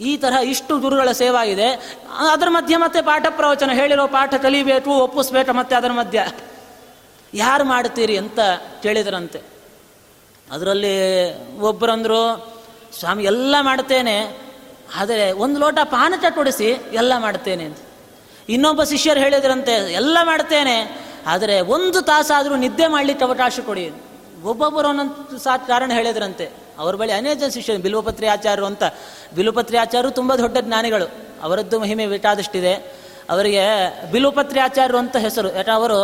ಈ 0.00 0.16
ತರಹ 0.16 0.40
ಇಷ್ಟು 0.44 0.78
ಗುರುಗಳ 0.78 1.08
ಇದೆ 1.44 1.68
ಅದರ 2.32 2.48
ಮಧ್ಯೆ 2.50 2.76
ಮತ್ತೆ 2.76 3.02
ಪಾಠ 3.02 3.26
ಪ್ರವಚನ. 3.30 3.70
ಹೇಳಿರೋ 3.70 4.06
ಪಾಠ 4.06 4.34
ಕಲಿಬೇಕು, 4.34 4.90
ಒಪ್ಪಿಸ್ಬೇಕು 4.90 5.52
ಮತ್ತೆ 5.52 5.76
ಅದರ 5.76 5.92
ಮಧ್ಯ. 5.92 6.26
ಯಾರು 7.34 7.64
ಮಾಡ್ತೀರಿ 7.64 8.16
ಅಂತ 8.16 8.38
ಕೇಳಿದ್ರಂತೆ. 8.82 9.40
ಅದರಲ್ಲಿ 10.52 10.94
ಒಬ್ಬರಂದರು 11.58 12.20
ಸ್ವಾಮಿ, 12.98 13.24
ಎಲ್ಲ 13.24 13.54
ಮಾಡ್ತೇನೆ, 13.60 14.38
ಆದರೆ 14.96 15.32
ಒಂದು 15.32 15.60
ಲೋಟ 15.60 15.78
ಪಾನಕ 15.84 16.24
ಕೊಡಿಸಿ 16.34 16.68
ಎಲ್ಲ 16.92 17.12
ಮಾಡ್ತೇನೆ 17.18 17.64
ಅಂತ. 17.64 17.78
ಇನ್ನೊಬ್ಬ 18.48 18.82
ಶಿಷ್ಯರು 18.82 19.20
ಹೇಳಿದ್ರಂತೆ, 19.20 19.72
ಎಲ್ಲ 19.72 20.18
ಮಾಡ್ತೇನೆ, 20.22 21.08
ಆದರೆ 21.26 21.60
ಒಂದು 21.60 22.02
ತಾಸಾದರೂ 22.02 22.56
ನಿದ್ದೆ 22.56 22.86
ಮಾಡಲಿಕ್ಕೆ 22.86 23.24
ಅವಕಾಶ 23.24 23.60
ಕೊಡಿ. 23.66 23.92
ಒಬ್ಬೊಬ್ಬರು 24.44 24.88
ಒಂದೊಂದು 24.88 25.38
ಸಾ, 25.38 25.56
ಕಾರಣ 25.56 25.90
ಹೇಳಿದ್ರಂತೆ. 25.90 26.50
ಅವ್ರ 26.78 26.94
ಬಳಿ 26.94 27.12
ಅನೇಕ 27.12 27.38
ಜನ 27.38 27.48
ಶಿಷ್ಯರು, 27.48 27.82
ಬಿಲ್ವಪತ್ರಿ 27.82 28.26
ಆಚಾರ್ಯರು 28.26 28.66
ಅಂತ. 28.66 28.82
ಬಿಲ್ವಪತ್ರಿ 29.36 29.76
ಆಚಾರ್ಯರು 29.76 30.14
ತುಂಬ 30.14 30.34
ದೊಡ್ಡ 30.34 30.58
ಜ್ಞಾನಿಗಳು. 30.60 31.06
ಅವರದ್ದು 31.42 31.80
ಮಹಿಮೆ 31.80 32.06
ಬೇಕಾದಷ್ಟಿದೆ. 32.06 32.98
ಅವರಿಗೆ 33.28 33.62
ಬಿಲ್ವಪತ್ರಿ 34.12 34.60
ಆಚಾರ್ಯರು 34.60 34.98
ಅಂತ 34.98 35.16
ಹೆಸರು. 35.16 35.48
ಯಾಕೆ 35.56 35.70
ಅವರು 35.70 35.98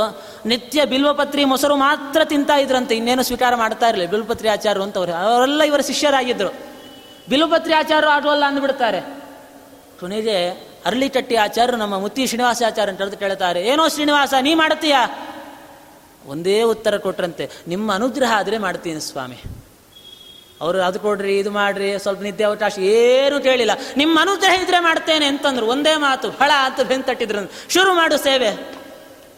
ನಿತ್ಯ 0.46 0.84
ಬಿಲ್ವಪತ್ರಿ 0.84 1.44
ಮೊಸರು 1.44 1.76
ಮಾತ್ರ 1.76 2.24
ತಿಂತಾ 2.24 2.56
ಇದ್ರಂತೆ, 2.56 2.96
ಇನ್ನೇನು 2.96 3.22
ಸ್ವೀಕಾರ 3.22 3.54
ಮಾಡ್ತಾ 3.54 3.88
ಇರಲಿಲ್ಲ. 3.88 4.10
ಬಿಲ್ವಪತ್ರಿ 4.10 4.48
ಆಚಾರ್ಯರು 4.48 4.82
ಅಂತ 4.82 4.98
ಅವರು. 4.98 5.12
ಅವರೆಲ್ಲ 5.12 5.62
ಇವರ 5.62 5.80
ಶಿಷ್ಯರಾಗಿದ್ದರು 5.80 6.50
ಬಿಲ್ವಪತ್ರಿ 7.28 7.74
ಆಚಾರ್ಯರು 7.74 8.10
ಆಡುವಲ್ಲ 8.10 8.44
ಅಂದ್ಬಿಡ್ತಾರೆ. 8.44 9.00
ಕೊನೆಗೆ 10.00 10.36
ಅರ್ಲಿಕಟ್ಟಿ 10.86 11.36
ಆಚಾರ್ಯರು 11.36 11.76
ನಮ್ಮ 11.76 11.98
ಮುತ್ತಿ 11.98 12.26
ಶ್ರೀನಿವಾಸ 12.26 12.62
ಆಚಾರ್ಯ 12.66 12.92
ಅಂತ 12.92 13.14
ಕೇಳ್ತಾರೆ, 13.14 13.60
ಏನೋ 13.62 13.88
ಶ್ರೀನಿವಾಸ, 13.88 14.34
ನೀ 14.40 14.54
ಮಾಡ್ತೀಯಾ 14.54 15.02
ಒಂದೇ 16.26 16.62
ಉತ್ತರ 16.62 16.96
ಕೊಟ್ರಂತೆ, 16.96 17.50
ನಿಮ್ಮ 17.68 17.94
ಅನುಗ್ರಹ 17.94 18.32
ಆದರೆ 18.36 18.58
ಮಾಡ್ತೀನಿ 18.58 19.00
ಸ್ವಾಮಿ. 19.00 19.38
ಅವರು 20.64 20.82
ಅದು 20.82 21.00
ಕೊಡ್ರಿ, 21.00 21.38
ಇದು 21.38 21.50
ಮಾಡ್ರಿ, 21.50 21.98
ಸ್ವಲ್ಪ 21.98 22.22
ನಿದ್ದೆ 22.22 22.44
ಅವಕಾಶ 22.44 22.78
ಏನು 22.78 23.40
ಕೇಳಿಲ್ಲ. 23.40 23.70
ನಿಮ್ಮ 23.96 24.20
ಅನುಗ್ರಹ 24.20 24.62
ಇದ್ರೆ 24.62 24.80
ಮಾಡ್ತೇನೆ 24.80 25.26
ಅಂತಂದ್ರು, 25.26 25.66
ಒಂದೇ 25.66 25.96
ಮಾತು 25.96 26.30
ಫಳ 26.30 26.50
ಅಂತ 26.64 26.80
ಬೆಂತಟ್ಟಿದ್ರು. 26.80 27.52
ಶುರು 27.68 27.94
ಮಾಡು 27.94 28.16
ಸೇವೆ. 28.16 28.84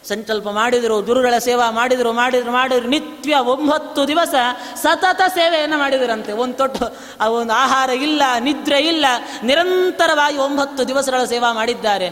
ಸಂಕಲ್ಪ 0.09 0.49
ಮಾಡಿದರು, 0.49 1.03
ಗುರುಗಳ 1.03 1.39
ಸೇವಾ 1.39 1.71
ಮಾಡಿದರು, 1.71 2.13
ಮಾಡಿದ್ರು 2.13 2.53
ಮಾಡಿದ್ರು, 2.53 2.89
ನಿತ್ಯ 2.89 3.37
ಒಂಬತ್ತು 3.37 4.09
ದಿವಸ 4.09 4.35
ಸತತ 4.75 5.21
ಸೇವೆಯನ್ನು 5.29 5.79
ಮಾಡಿದರಂತೆ. 5.79 6.33
ಒಂದು 6.33 6.55
ತೊಟ್ಟು, 6.55 6.97
ಆ 7.21 7.29
ಒಂದು 7.29 7.53
ಆಹಾರ 7.53 7.91
ಇಲ್ಲ, 7.91 8.23
ನಿದ್ರೆ 8.41 8.79
ಇಲ್ಲ, 8.79 9.07
ನಿರಂತರವಾಗಿ 9.43 10.37
ಒಂಬತ್ತು 10.37 10.89
ದಿವಸಗಳ 10.89 11.25
ಸೇವಾ 11.25 11.53
ಮಾಡಿದ್ದಾರೆ. 11.53 12.11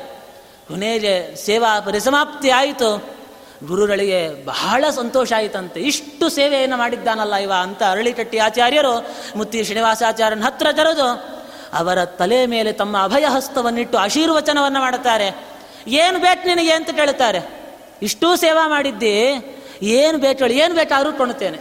ಕೊನೆಗೆ 0.68 1.36
ಸೇವಾ 1.36 1.80
ಪರಿಸಮಾಪ್ತಿ 1.80 2.50
ಆಯಿತು. 2.50 3.14
ಗುರುಗಳಿಗೆ 3.66 4.44
ಬಹಳ 4.44 4.84
ಸಂತೋಷ 4.96 5.32
ಆಯಿತಂತೆ. 5.36 5.80
ಇಷ್ಟು 5.80 6.28
ಸೇವೆಯನ್ನು 6.28 6.76
ಮಾಡಿದ್ದಾನಲ್ಲ 6.76 7.34
ಇವ 7.34 7.52
ಅಂತ 7.60 7.82
ಅರಳಿಕಟ್ಟಿ 7.82 8.38
ಆಚಾರ್ಯರು 8.38 9.10
ಮುತ್ತಿ 9.36 9.64
ಶ್ರೀನಿವಾಸಾಚಾರ್ಯನ 9.64 10.44
ಹತ್ರ 10.44 10.66
ಕರೆದು 10.72 11.08
ಅವರ 11.74 12.04
ತಲೆ 12.04 12.46
ಮೇಲೆ 12.46 12.72
ತಮ್ಮ 12.72 13.02
ಅಭಯ 13.02 13.24
ಹಸ್ತವನ್ನಿಟ್ಟು 13.24 13.98
ಆಶೀರ್ವಚನವನ್ನು 13.98 14.80
ಮಾಡುತ್ತಾರೆ. 14.80 15.46
ಏನು 15.86 16.18
ಬೇಕು 16.18 16.46
ನಿನಗೆ? 16.46 16.72
ಅಂತ 16.72 16.90
ಕೇಳುತ್ತಾರೆ. 16.90 17.40
ಇಷ್ಟೂ 18.02 18.36
ಸೇವಾ 18.36 18.68
ಮಾಡಿದ್ದಿ. 18.68 19.14
ಏನು 19.82 20.18
ಬೇಕು 20.18 20.44
ಏನು 20.44 20.74
ಬೇಕಾದರೂ 20.74 21.12
ಕೊಡುತ್ತೇನೆ. 21.12 21.58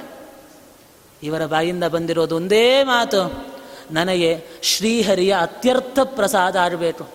ಇವರ 1.24 1.46
ಬಾಯಿಂದ 1.46 1.84
ಬಂದಿರೋದು 1.84 2.36
ಒಂದೇ 2.36 2.84
ಮಾತು. 2.84 3.54
ನನಗೆ 3.92 4.46
ಶ್ರೀಹರಿಯ 4.62 5.36
ಅತ್ಯರ್ಥ 5.42 6.00
ಪ್ರಸಾದ 6.04 6.56
ಆಗಬೇಕು 6.56 7.08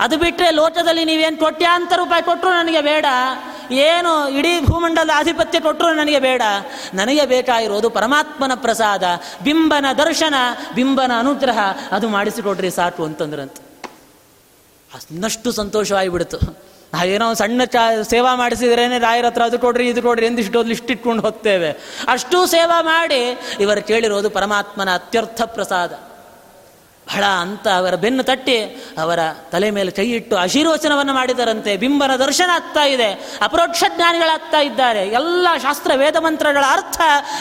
ಅದು 0.00 0.16
ಬಿಟ್ಟರೆ 0.16 0.50
ಲೋಟದಲ್ಲಿ 0.50 1.04
ನೀವೇನು 1.04 1.36
ಕೊಟ್ಟ್ಯಾಂತ 1.36 1.92
ರೂಪಾಯಿ 1.96 2.22
ಕೊಟ್ಟರು 2.22 2.50
ನನಗೆ 2.50 2.80
ಬೇಡ. 2.80 3.06
ಏನು 3.70 4.28
ಇಡೀ 4.28 4.60
ಭೂಮಂಡಲದ 4.60 5.10
ಆಧಿಪತ್ಯ 5.14 5.60
ಕೊಟ್ಟರು 5.60 5.94
ನನಗೆ 5.94 6.18
ಬೇಡ. 6.18 6.42
ನನಗೆ 6.94 7.26
ಬೇಕಾಗಿರೋದು 7.26 7.90
ಪರಮಾತ್ಮನ 7.90 8.52
ಪ್ರಸಾದ, 8.54 9.02
ಬಿಂಬನ 9.44 9.86
ದರ್ಶನ, 9.98 10.34
ಬಿಂಬನ 10.74 11.12
ಅನುಗ್ರಹ. 11.18 11.58
ಅದು 11.92 12.08
ಮಾಡಿಸಿಕೊಡ್ರಿ 12.08 12.70
ಸಾಕು 12.70 13.04
ಅಂತಂದ್ರಂತ. 13.04 13.56
ಅನ್ನಷ್ಟು 14.94 15.52
ಸಂತೋಷವಾಗಿಬಿಡ್ತು. 15.52 16.68
ನಾವೇನೋ 16.94 17.34
ಸಣ್ಣ 17.34 17.64
ಚಾ, 17.64 18.02
ಸೇವಾ 18.02 18.34
ಮಾಡಿಸಿದ್ರೇನೆ 18.34 18.98
ರಾಯರ 18.98 19.26
ಹತ್ರ 19.26 19.42
ಅದು 19.42 19.58
ಕೊಡ್ರಿ, 19.58 19.88
ಇದು 19.88 20.02
ಕೊಡ್ರಿ 20.02 20.26
ಎಂದಿಷ್ಟು 20.26 20.62
ಲಿಸ್ಟ್ 20.62 20.90
ಇಟ್ಕೊಂಡು 20.90 21.22
ಹೋಗ್ತೇವೆ. 21.22 21.70
ಅಷ್ಟೂ 22.08 22.46
ಸೇವಾ 22.46 22.82
ಮಾಡಿ 22.82 23.40
ಇವರು 23.60 23.86
ಕೇಳಿರೋದು 23.86 24.30
ಪರಮಾತ್ಮನ 24.30 24.94
ಅತ್ಯರ್ಥ 24.94 25.42
ಪ್ರಸಾದ. 25.42 26.07
ಬಹಳ 27.08 27.24
ಅಂತ 27.24 27.68
ಅವರ 27.68 27.94
ಬೆನ್ನು 27.94 28.22
ತಟ್ಟಿ 28.22 28.58
ಅವರ 28.98 29.18
ತಲೆ 29.52 29.70
ಮೇಲೆ 29.70 29.90
ಕೈ 29.90 30.10
ಇಟ್ಟು 30.10 30.36
ಆಶೀರ್ವಚನವನ್ನು 30.36 31.14
ಮಾಡಿದರಂತೆ. 31.14 31.76
ಬಿಂಬನ 31.76 32.16
ದರ್ಶನ 32.16 32.50
ಆಗ್ತಾ 32.52 32.84
ಇದೆ. 32.84 33.38
ಅಪರೋಕ್ಷ 33.42 33.84
ಜ್ಞಾನಿಗಳಾಗ್ತಾ 33.96 34.60
ಇದ್ದಾರೆ. 34.60 35.08
ಎಲ್ಲ 35.08 35.48
ಶಾಸ್ತ್ರ 35.62 35.90
ವೇದ 35.96 36.16
ಮಂತ್ರಗಳ 36.16 36.64
ಅರ್ಥ 36.68 37.00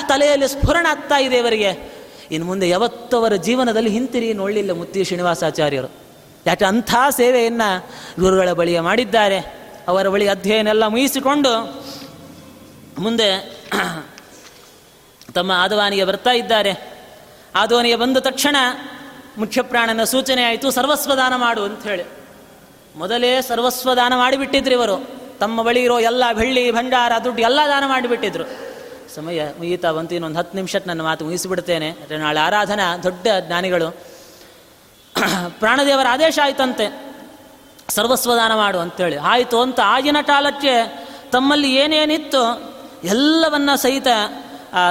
ತಲೆಯಲ್ಲಿ 0.10 0.48
ಸ್ಫುರಣ 0.48 0.88
ಆಗ್ತಾ 0.90 1.18
ಇದೆ 1.18 1.38
ಇವರಿಗೆ 1.38 1.98
ಇನ್ನು 2.32 2.48
ಮುಂದೆ 2.48 2.70
ಯಾವತ್ತವರ 2.70 3.36
ಜೀವನದಲ್ಲಿ 3.36 3.90
ಹಿಂತಿರಿ 3.90 4.34
ನೋಡಲಿಲ್ಲ 4.34 4.72
ಮುತ್ತಿ 4.72 5.04
ಶ್ರೀನಿವಾಸಾಚಾರ್ಯರು. 5.04 5.90
ಯಾಕೆ 6.48 6.66
ಅಂಥ 6.66 6.96
ಸೇವೆಯನ್ನು 7.10 7.90
ಗುರುಗಳ 8.20 8.52
ಬಳಿಯ 8.52 8.80
ಮಾಡಿದ್ದಾರೆ. 8.82 9.40
ಅವರ 9.88 10.08
ಬಳಿ 10.08 10.28
ಅಧ್ಯಯನ 10.28 10.68
ಎಲ್ಲ 10.68 10.88
ಮುಗಿಸಿಕೊಂಡು 10.88 11.84
ಮುಂದೆ 13.00 13.60
ತಮ್ಮ 15.36 15.52
ಆದವಾನಿಗೆ 15.52 16.04
ಬರ್ತಾ 16.04 16.32
ಇದ್ದಾರೆ. 16.32 16.74
ಆದವಾನಿಗೆ 17.56 17.96
ಬಂದ 17.96 18.18
ತಕ್ಷಣ 18.18 18.56
ಮುಖ್ಯಪ್ರಾಣನ 19.38 20.04
ಸೂಚನೆ 20.04 20.44
ಆಯಿತು, 20.44 20.72
ಸರ್ವಸ್ವದಾನ 20.72 21.36
ಮಾಡು 21.36 21.64
ಅಂತ 21.64 21.84
ಹೇಳಿ. 21.84 22.04
ಮೊದಲೇ 22.96 23.42
ಸರ್ವಸ್ವದಾನ 23.42 24.14
ಮಾಡಿಬಿಟ್ಟಿದ್ರು 24.18 24.72
ಇವರು. 24.72 25.18
ತಮ್ಮ 25.40 25.64
ಬಳಿ 25.64 25.84
ಇರೋ 25.84 26.00
ಎಲ್ಲ 26.00 26.32
ಬೆಳ್ಳಿ, 26.34 26.72
ಭಂಡಾರ, 26.72 27.12
ದುಡ್ಡು 27.24 27.42
ಎಲ್ಲ 27.42 27.60
ದಾನ 27.68 27.84
ಮಾಡಿಬಿಟ್ಟಿದ್ರು. 27.88 28.44
ಸಮಯ 29.16 29.46
ಮುಗೀತಾ 29.58 29.92
ಬಂತು, 29.92 30.16
ಇನ್ನೊಂದು 30.16 30.40
ಹತ್ತು 30.40 30.56
ನಿಮಿಷ 30.56 30.76
ನನ್ನ 30.88 31.02
ಮಾತು 31.02 31.26
ಮುಗಿಸಿಬಿಡ್ತೇನೆ. 31.26 31.92
ನಾಳೆ 32.18 32.40
ಆರಾಧನಾ, 32.40 32.98
ದೊಡ್ಡ 32.98 33.28
ಜ್ಞಾನಿಗಳು. 33.40 34.18
ಪ್ರಾಣದೇವರ 35.50 36.06
ಆದೇಶ 36.10 36.40
ಆಯ್ತಂತೆ. 36.44 37.08
ಸರ್ವಸ್ವದಾನ 37.90 38.56
ಮಾಡು 38.56 38.80
ಅಂತೇಳಿ 38.80 39.16
ಆಯಿತು 39.16 39.62
ಅಂತ 39.62 39.80
ಆಗಿನ 39.80 40.18
ಕಾಲಕ್ಕೆ 40.22 41.06
ತಮ್ಮಲ್ಲಿ 41.32 41.76
ಏನೇನಿತ್ತು 41.76 42.74
ಎಲ್ಲವನ್ನ 43.04 43.70
ಸಹಿತ 43.76 44.08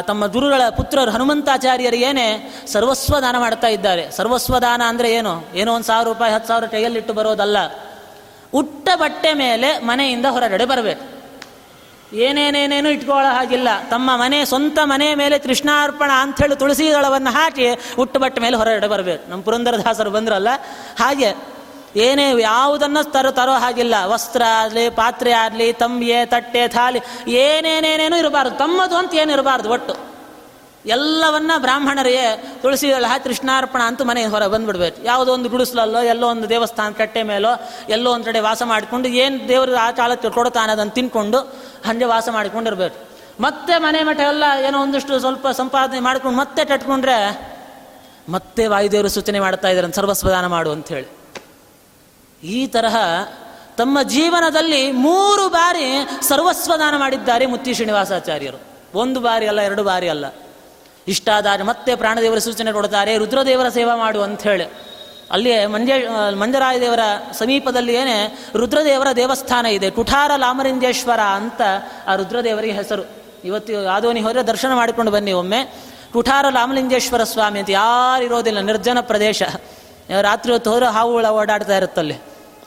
ತಮ್ಮ 0.07 0.27
ಗುರುಗಳ 0.27 0.63
ಪುತ್ರರು 0.77 1.11
ಹನುಮಂತಾಚಾರ್ಯರಿಗೇನೆ 1.11 2.53
ಸರ್ವಸ್ವ 2.67 3.21
ದಾನ 3.21 3.39
ಮಾಡ್ತಾ 3.39 3.67
ಇದ್ದಾರೆ. 3.67 4.11
ಸರ್ವಸ್ವ 4.11 4.59
ದಾನ 4.59 4.83
ಅಂದರೆ 4.87 5.13
ಏನು? 5.13 5.49
ಏನೋ 5.55 5.75
ಒಂದು 5.75 5.87
ಸಾವಿರ 5.87 6.09
ರೂಪಾಯಿ, 6.09 6.35
ಹತ್ತು 6.35 6.49
ಸಾವಿರ 6.49 6.65
ಕೈಯಲ್ಲಿಟ್ಟು 6.65 7.15
ಬರೋದಲ್ಲ. 7.15 7.57
ಉಟ್ಟ 8.55 8.89
ಬಟ್ಟೆ 8.95 9.33
ಮೇಲೆ 9.33 9.79
ಮನೆಯಿಂದ 9.79 10.27
ಹೊರಗಡೆ 10.27 10.65
ಬರಬೇಕು. 10.65 11.17
ಏನೇನೇನೇನು 12.17 12.89
ಇಟ್ಕೊಳ್ಳೋ 12.89 13.33
ಹಾಗಿಲ್ಲ. 13.33 13.69
ತಮ್ಮ 13.91 14.11
ಮನೆ, 14.17 14.45
ಸ್ವಂತ 14.45 14.79
ಮನೆ 14.83 15.15
ಮೇಲೆ 15.15 15.39
ಕೃಷ್ಣಾರ್ಪಣ 15.39 16.11
ಅಂಥೇಳಿ 16.15 16.57
ತುಳಸಿ 16.57 16.93
ದಳವನ್ನು 16.93 17.31
ಹಾಕಿ 17.31 17.67
ಉಟ್ಟು 17.99 18.21
ಬಟ್ಟೆ 18.21 18.41
ಮೇಲೆ 18.41 18.57
ಹೊರಗಡೆ 18.57 18.87
ಬರಬೇಕು. 18.87 19.31
ನಮ್ಮ 19.31 19.43
ಪುರಂದರದಾಸರು 19.43 20.11
ಬಂದ್ರಲ್ಲ? 20.11 20.49
ಹಾಗೆ 20.99 21.56
ಏನೇ 21.97 22.43
ಯಾವುದನ್ನು 22.43 23.13
ತರೋ 23.13 23.31
ತರೋ 23.31 23.53
ಹಾಗಿಲ್ಲ. 23.53 23.95
ವಸ್ತ್ರ 24.05 24.43
ಆಗಲಿ, 24.43 24.91
ಪಾತ್ರೆ 24.91 25.33
ಆಗಲಿ, 25.33 25.73
ತಂಬಿಯೇ, 25.73 26.27
ತಟ್ಟೆ, 26.27 26.69
ಥಾಲಿ, 26.69 27.01
ಏನೇನೇನೇನೂ 27.31 28.17
ಇರಬಾರ್ದು. 28.17 28.57
ತಮ್ಮದು 28.57 28.97
ಅಂತ 28.97 29.15
ಏನು 29.15 29.33
ಇರಬಾರ್ದು 29.33 29.71
ಒಟ್ಟು. 29.71 30.17
ಎಲ್ಲವನ್ನ 30.87 31.51
ಬ್ರಾಹ್ಮಣರಿಗೆ 31.59 32.37
ತುಳಸಿ 32.63 32.93
ಕೃಷ್ಣಾರ್ಪಣ 33.25 33.81
ಅಂತ 33.81 34.03
ಮನೆ 34.03 34.27
ಹೊರ 34.27 34.47
ಬಂದ್ಬಿಡ್ಬೇಕು. 34.47 35.05
ಯಾವುದೋ 35.05 35.33
ಒಂದು 35.33 35.49
ಗುಡಿಸ್ಲಲ್ಲೋ, 35.49 36.03
ಎಲ್ಲೋ 36.03 36.29
ಒಂದು 36.29 36.49
ದೇವಸ್ಥಾನ 36.49 36.93
ಕಟ್ಟೆ 36.93 37.23
ಮೇಲೋ, 37.23 37.49
ಎಲ್ಲೋ 37.89 38.11
ಒಂದು 38.13 38.25
ಕಡೆ 38.25 38.41
ವಾಸ 38.41 38.63
ಮಾಡಿಕೊಂಡು, 38.63 39.09
ಏನು 39.09 39.49
ದೇವರು 39.49 39.77
ಆ 39.77 39.91
ಕಾಲಕ್ಕೆ 39.91 40.31
ಕೊಡ್ತಾನೆ 40.31 40.73
ಅದನ್ನು 40.73 40.93
ತಿನ್ಕೊಂಡು, 40.93 41.39
ಹಂಗೆ 41.87 42.05
ವಾಸ 42.05 42.29
ಮಾಡಿಕೊಂಡಿರ್ಬೇಕು. 42.29 43.09
ಮತ್ತೆ 43.43 43.79
ಮನೆ 43.79 44.03
ಮಠ 44.03 44.21
ಎಲ್ಲ 44.21 44.45
ಏನೋ 44.67 44.83
ಒಂದಿಷ್ಟು 44.83 45.19
ಸ್ವಲ್ಪ 45.19 45.49
ಸಂಪಾದನೆ 45.49 46.01
ಮಾಡ್ಕೊಂಡು 46.01 46.39
ಮತ್ತೆ 46.39 46.65
ಕಟ್ಕೊಂಡ್ರೆ 46.65 47.19
ಮತ್ತೆ 48.29 48.67
ವಾಯುದೇವರು 48.67 49.09
ಸೂಚನೆ 49.09 49.41
ಮಾಡ್ತಾ 49.41 49.69
ಇದ್ದಾರೆ, 49.69 49.93
ಸರ್ವಸ್ವದಾನ 49.93 50.47
ಮಾಡು 50.47 50.73
ಅಂತ 50.73 50.89
ಹೇಳಿ. 50.89 51.16
ಈ 52.43 52.67
ತರಹ 52.67 52.97
ತಮ್ಮ 53.77 54.03
ಜೀವನದಲ್ಲಿ 54.03 54.93
ಮೂರು 54.93 55.49
ಬಾರಿ 55.49 56.09
ಸರ್ವಸ್ವದಾನ 56.29 56.97
ಮಾಡಿದ್ದಾರೆ 56.97 57.47
ಮುತ್ತಿ 57.47 57.75
ಶ್ರೀನಿವಾಸಾಚಾರ್ಯರು. 57.75 58.61
ಒಂದು 58.99 59.21
ಬಾರಿ 59.21 59.47
ಅಲ್ಲ, 59.47 59.61
ಎರಡು 59.61 59.85
ಬಾರಿ 59.85 60.09
ಅಲ್ಲ. 60.09 60.25
ಇಷ್ಟಾದಾರೆ 61.09 61.63
ಮತ್ತೆ 61.63 61.95
ಪ್ರಾಣದೇವರ 61.95 62.39
ಸೂಚನೆ 62.39 62.73
ಕೊಡ್ತಾರೆ, 62.73 63.17
ರುದ್ರದೇವರ 63.17 63.69
ಸೇವಾ 63.69 63.97
ಮಾಡು 63.97 64.23
ಅಂತ 64.23 64.43
ಹೇಳಿ. 64.43 64.65
ಅಲ್ಲಿಯೇ 65.31 65.67
ಮಂಜ 65.67 65.91
ಮಂಜರಾಯದೇವರ 66.39 67.01
ಸಮೀಪದಲ್ಲಿ 67.33 67.95
ಏನೇ 67.95 68.39
ರುದ್ರದೇವರ 68.57 69.07
ದೇವಸ್ಥಾನ 69.17 69.67
ಇದೆ, 69.67 69.91
ಕುಠಾರ 69.91 70.31
ಲಾಮರಿಂದೇಶ್ವರ 70.37 71.21
ಅಂತ 71.21 71.61
ಆ 72.07 72.15
ರುದ್ರದೇವರಿಗೆ 72.15 72.73
ಹೆಸರು. 72.73 73.03
ಇವತ್ತು 73.45 73.89
ಆದೋನಿ 73.89 74.21
ಹೋದರೆ 74.21 74.43
ದರ್ಶನ 74.43 74.75
ಮಾಡಿಕೊಂಡು 74.75 75.13
ಬನ್ನಿ 75.13 75.33
ಒಮ್ಮೆ. 75.33 75.75
ಕುಠಾರ 76.13 76.45
ಲಾಮಲಿಂಗೇಶ್ವರ 76.51 77.25
ಸ್ವಾಮಿ 77.25 77.59
ಅಂತ 77.59 77.71
ಯಾರು 77.71 78.25
ಇರೋದಿಲ್ಲ, 78.25 78.61
ನಿರ್ಜನ 78.61 79.01
ಪ್ರದೇಶ. 79.01 79.43
ರಾತ್ರಿ 80.23 80.53
ಹೊತ್ತು 80.53 80.71
ಹೋದ್ರೆ 80.71 80.87
ಹಾವುಗಳ 80.87 81.27
ಓಡಾಡ್ತಾ 81.27 81.77
ಇರುತ್ತಲ್ಲಿ. 81.77 82.15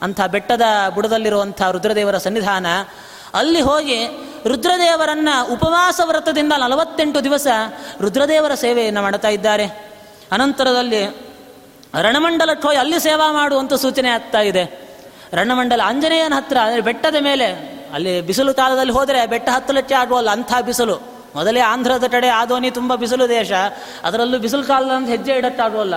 ಅಂಥ 0.01 0.21
ಬೆಟ್ಟದ 0.21 0.61
ಬುಡದಲ್ಲಿರುವಂಥ 0.95 1.61
ರುದ್ರದೇವರ 1.61 2.17
ಸನ್ನಿಧಾನ. 2.17 2.65
ಅಲ್ಲಿ 3.33 3.61
ಹೋಗಿ 3.61 4.07
ರುದ್ರದೇವರನ್ನು 4.47 5.53
ಉಪವಾಸ 5.53 6.01
ವ್ರತದಿಂದ 6.03 6.53
ನಲವತ್ತೆಂಟು 6.57 7.23
ದಿವಸ 7.23 7.47
ರುದ್ರದೇವರ 8.01 8.53
ಸೇವೆಯನ್ನು 8.53 9.01
ಮಾಡ್ತಾ 9.01 9.27
ಇದ್ದಾರೆ. 9.27 9.65
ಅನಂತರದಲ್ಲಿ 10.31 11.05
ರಣಮಂಡಲಕ್ಕೆ 12.01 12.67
ಹೋಗಿ 12.67 12.77
ಅಲ್ಲಿ 12.77 12.99
ಸೇವಾ 12.99 13.31
ಮಾಡುವಂಥ 13.31 13.73
ಸೂಚನೆ 13.73 14.09
ಆಗ್ತಾ 14.09 14.39
ಇದೆ. 14.39 14.89
ರಣಮಂಡಲ 15.33 15.81
ಆಂಜನೇಯನ 15.85 16.33
ಹತ್ರ, 16.37 16.57
ಅಂದರೆ 16.57 16.81
ಬೆಟ್ಟದ 16.81 17.15
ಮೇಲೆ, 17.19 17.79
ಅಲ್ಲಿ 17.93 18.21
ಬಿಸಿಲು 18.21 18.53
ಕಾಲದಲ್ಲಿ 18.53 18.91
ಹೋದರೆ 18.91 19.25
ಬೆಟ್ಟ 19.25 19.49
ಹತ್ತಲಕ್ಕೆ 19.49 19.95
ಆಗುವಲ್ಲ 19.95 20.29
ಅಂಥ 20.29 20.53
ಬಿಸಿಲು. 20.65 20.95
ಮೊದಲೇ 21.35 21.59
ಆಂಧ್ರದ 21.59 22.03
ಕಡೆ 22.11 22.27
ಆದೋನಿ 22.27 22.71
ತುಂಬ 22.71 22.95
ಬಿಸಿಲು 22.95 23.29
ದೇಶ. 23.29 23.51
ಅದರಲ್ಲೂ 24.03 24.39
ಬಿಸಿಲು 24.39 24.63
ಕಾಲದಂತ 24.63 25.09
ಹೆಜ್ಜೆ 25.09 25.31
ಇಡಕ್ಕಾಗುವಲ್ಲ 25.31 25.95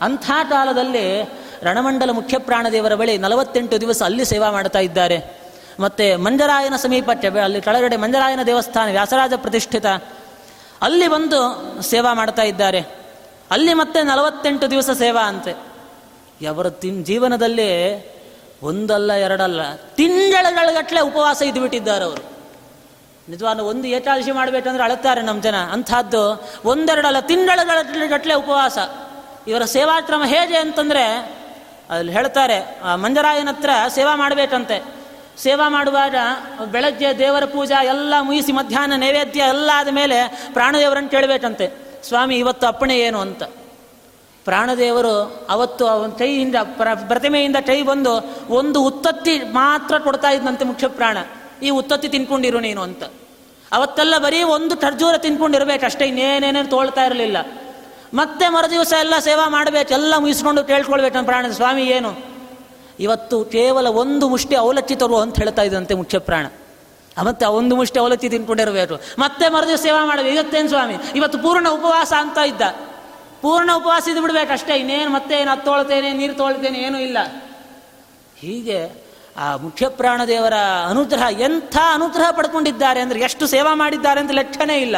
ಅಂಥ 0.00 0.30
ಕಾಲದಲ್ಲಿ 0.50 1.22
ರಣಮಂಡಲ 1.62 2.10
ಮುಖ್ಯ 2.10 2.38
ಪ್ರಾಣದೇವರ 2.38 2.94
ಬಳಿ 2.94 3.18
ನಲವತ್ತೆಂಟು 3.18 3.80
ದಿವಸ 3.80 4.02
ಅಲ್ಲಿ 4.02 4.24
ಸೇವಾ 4.24 4.50
ಮಾಡ್ತಾ 4.50 4.78
ಇದ್ದಾರೆ. 4.78 5.44
ಮತ್ತೆ 5.80 6.16
ಮಂಜರಾಯನ 6.16 6.76
ಸಮೀಪಕ್ಕೆ 6.76 7.28
ಅಲ್ಲಿ 7.28 7.60
ಕೆಳಗಡೆ 7.60 7.96
ಮಂಜರಾಯನ 7.96 8.42
ದೇವಸ್ಥಾನ 8.42 8.90
ವ್ಯಾಸರಾಜ 8.90 9.32
ಪ್ರತಿಷ್ಠಿತ. 9.36 9.86
ಅಲ್ಲಿ 10.82 11.08
ಬಂದು 11.08 11.38
ಸೇವಾ 11.82 12.14
ಮಾಡ್ತಾ 12.14 12.42
ಇದ್ದಾರೆ. 12.42 12.80
ಅಲ್ಲಿ 13.50 13.74
ಮತ್ತೆ 13.74 14.02
ನಲವತ್ತೆಂಟು 14.02 14.70
ದಿವಸ 14.70 14.90
ಸೇವಾ 14.90 15.20
ಅಂತೆ. 15.20 15.74
ಅವರ 16.46 16.68
ತಿನ್ 16.68 17.04
ಜೀವನದಲ್ಲಿ 17.04 17.70
ಒಂದಲ್ಲ 18.62 19.12
ಎರಡಲ್ಲ, 19.12 19.74
ತಿಂಗಳಗಟ್ಟಲೆ 19.74 21.00
ಉಪವಾಸ 21.00 21.42
ಇದ್ಬಿಟ್ಟಿದ್ದಾರೆ 21.42 22.04
ಅವರು. 22.04 22.22
ನಿಜವಾದ 23.28 23.60
ಒಂದು 23.60 23.88
ಏಕಾದಶಿ 23.88 24.32
ಮಾಡಬೇಕಂದ್ರೆ 24.32 24.84
ಅಳುತ್ತಾರೆ 24.84 25.22
ನಮ್ಮ 25.22 25.42
ಜನ. 25.42 25.56
ಅಂಥದ್ದು 25.56 26.44
ಒಂದೆರಡಲ್ಲ, 26.64 27.20
ತಿಂಗಳಗಟ್ಟಲೆ 27.20 28.34
ಉಪವಾಸ. 28.34 28.78
ಇವರ 29.46 29.64
ಸೇವಾಶ್ರಮ 29.64 30.22
ಹೇಗೆ 30.24 30.56
ಅಂತಂದರೆ, 30.56 31.04
ಅಲ್ಲಿ 31.90 32.12
ಹೇಳ್ತಾರೆ 32.12 32.58
ಮಂಜರಾಯನ 32.94 33.48
ಹತ್ರ 33.48 33.70
ಸೇವಾ 33.94 34.14
ಮಾಡಬೇಕಂತೆ. 34.16 34.78
ಸೇವಾ 35.38 35.68
ಮಾಡುವಾಗ 35.68 36.16
ಬೆಳಗ್ಗೆ 36.70 37.18
ದೇವರ 37.18 37.44
ಪೂಜಾ 37.44 37.82
ಎಲ್ಲ 37.82 38.14
ಮುಗಿಸಿ 38.20 38.52
ಮಧ್ಯಾಹ್ನ 38.52 38.92
ನೈವೇದ್ಯ 38.96 39.40
ಎಲ್ಲ 39.40 39.70
ಆದ 39.74 39.88
ಮೇಲೆ 39.88 40.48
ಪ್ರಾಣದೇವರನ್ನು 40.52 41.10
ಕೇಳಬೇಕಂತೆ. 41.10 41.66
ಸ್ವಾಮಿ, 42.08 42.38
ಇವತ್ತು 42.38 42.66
ಅಪ್ಪಣೆ 42.66 42.98
ಏನು 42.98 43.20
ಅಂತ. 43.20 43.42
ಪ್ರಾಣದೇವರು 44.44 45.46
ಅವತ್ತು 45.50 45.86
ಅವನ 45.86 46.10
ಕೈಯಿಂದ, 46.10 46.56
ಪ್ರ, 46.64 46.88
ಪ್ರತಿಮೆಯಿಂದ 46.94 47.56
ಕೈ 47.56 47.82
ಬಂದು 47.82 48.12
ಒಂದು 48.48 48.82
ಉತ್ತತ್ತಿ 48.82 49.38
ಮಾತ್ರ 49.38 49.98
ಕೊಡ್ತಾ 49.98 50.30
ಇದ್ದಂತೆ 50.30 50.64
ಮುಖ್ಯ 50.64 50.88
ಪ್ರಾಣ 50.88 51.18
ಈ 51.62 51.70
ಉತ್ತತ್ತಿ 51.70 52.08
ತಿನ್ಕೊಂಡಿರು 52.08 52.60
ನೀನು 52.60 52.82
ಅಂತ. 52.82 53.04
ಅವತ್ತೆಲ್ಲ 53.72 54.18
ಬರೀ 54.18 54.42
ಒಂದು 54.42 54.76
ಖರ್ಜೂರ 54.76 55.16
ತಿನ್ಕೊಂಡಿರ್ಬೇಕು 55.16 55.84
ಅಷ್ಟೇ 55.84 56.04
ಇನ್ನೇನೇನೇನು 56.04 56.70
ತೋಳ್ತಾ 56.70 57.04
ಇರಲಿಲ್ಲ. 57.04 57.36
ಮತ್ತೆ 58.14 58.48
ಮರುದಿವಸ 58.48 58.92
ಎಲ್ಲ 58.98 59.14
ಸೇವಾ 59.18 59.48
ಮಾಡಬೇಕು, 59.48 59.94
ಎಲ್ಲ 59.94 60.14
ಮುಗಿಸ್ಕೊಂಡು 60.18 60.64
ಕೇಳ್ಕೊಳ್ಬೇಕು 60.64 61.14
ನಮ್ಮ 61.14 61.26
ಪ್ರಾಣ. 61.26 61.50
ಸ್ವಾಮಿ, 61.50 61.84
ಏನು? 61.84 62.16
ಇವತ್ತು 63.00 63.44
ಕೇವಲ 63.44 63.86
ಒಂದು 63.86 64.28
ಮುಷ್ಟಿ 64.28 64.54
ಅವಲಕ್ಕಿ 64.56 64.96
ತರುವ 64.96 65.20
ಅಂತ 65.20 65.36
ಹೇಳ್ತಾ 65.36 65.62
ಇದ್ದಂತೆ 65.62 65.94
ಮುಖ್ಯ 65.94 66.18
ಪ್ರಾಣ. 66.18 66.46
ಮತ್ತೆ 67.22 67.46
ಒಂದು 67.46 67.76
ಮುಷ್ಟಿ 67.76 67.98
ಅವಲಕ್ಕಿ 67.98 68.28
ತಿನ್ಕೊಂಡಿರಬೇಕು. 68.28 69.00
ಮತ್ತೆ 69.18 69.48
ಮರುದಿವಸ 69.48 69.80
ಸೇವಾ 69.80 70.04
ಮಾಡಬೇಕು. 70.04 70.34
ಇವತ್ತೇನು 70.34 70.68
ಸ್ವಾಮಿ? 70.68 70.94
ಇವತ್ತು 71.16 71.38
ಪೂರ್ಣ 71.38 71.68
ಉಪವಾಸ 71.68 72.12
ಅಂತ 72.18 72.38
ಇದ್ದ. 72.38 72.62
ಪೂರ್ಣ 73.40 73.70
ಉಪವಾಸ 73.76 74.08
ಇದು 74.08 74.22
ಬಿಡ್ಬೇಕು 74.22 74.52
ಅಷ್ಟೇ. 74.52 74.76
ಇನ್ನೇನು 74.76 75.10
ಮತ್ತೆ 75.10 75.34
ಏನು 75.34 75.50
ಹತ್ತೋಳ್ತೇನೆ 75.50 76.12
ನೀರು 76.12 76.34
ತೊಳ್ತೇನೆ, 76.34 76.78
ಏನೂ 76.78 76.98
ಇಲ್ಲ. 76.98 77.18
ಹೀಗೆ 78.36 79.04
ಆ 79.36 79.56
ಮುಖ್ಯ 79.56 79.88
ಪ್ರಾಣದೇವರ 79.88 80.52
ಅನುಗ್ರಹ 80.88 81.40
ಎಂಥ 81.40 81.76
ಅನುಗ್ರಹ 81.92 82.30
ಪಡ್ಕೊಂಡಿದ್ದಾರೆ 82.30 83.00
ಅಂದರೆ 83.00 83.20
ಎಷ್ಟು 83.20 83.46
ಸೇವಾ 83.46 83.74
ಮಾಡಿದ್ದಾರೆ 83.74 84.20
ಅಂತ 84.20 84.30
ಲೆಕ್ಕನೇ 84.30 84.78
ಇಲ್ಲ. 84.78 84.96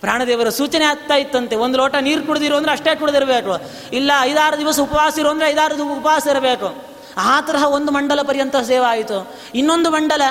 ಪ್ರಾಣದೇವರ 0.00 0.48
ಸೂಚನೆ 0.48 0.84
ಆಗ್ತಾ 0.84 1.14
ಇತ್ತಂತೆ. 1.14 1.56
ಒಂದು 1.56 1.78
ಲೋಟ 1.78 1.94
ನೀರು 2.00 2.22
ಕುಡಿದಿರೋ 2.26 2.56
ಅಂದರೆ 2.56 2.72
ಅಷ್ಟೇ 2.72 2.94
ಕುಡಿದಿರಬೇಕು. 2.94 3.54
ಇಲ್ಲ 3.92 4.10
ಐದಾರು 4.20 4.58
ದಿವಸ 4.58 4.80
ಉಪವಾಸ 4.80 5.18
ಇರೋ 5.18 5.30
ಅಂದರೆ 5.30 5.50
ಐದಾರು 5.50 5.92
ಉಪವಾಸ 5.92 6.26
ಇರಬೇಕು. 6.26 6.84
ಆ 7.16 7.40
ತರಹ 7.40 7.64
ಒಂದು 7.64 7.92
ಮಂಡಲ 7.92 8.22
ಪರ್ಯಂತ 8.22 8.56
ಸೇವೆ 8.56 8.84
ಆಯಿತು. 8.84 9.30
ಇನ್ನೊಂದು 9.54 9.90
ಮಂಡಲ, 9.90 10.22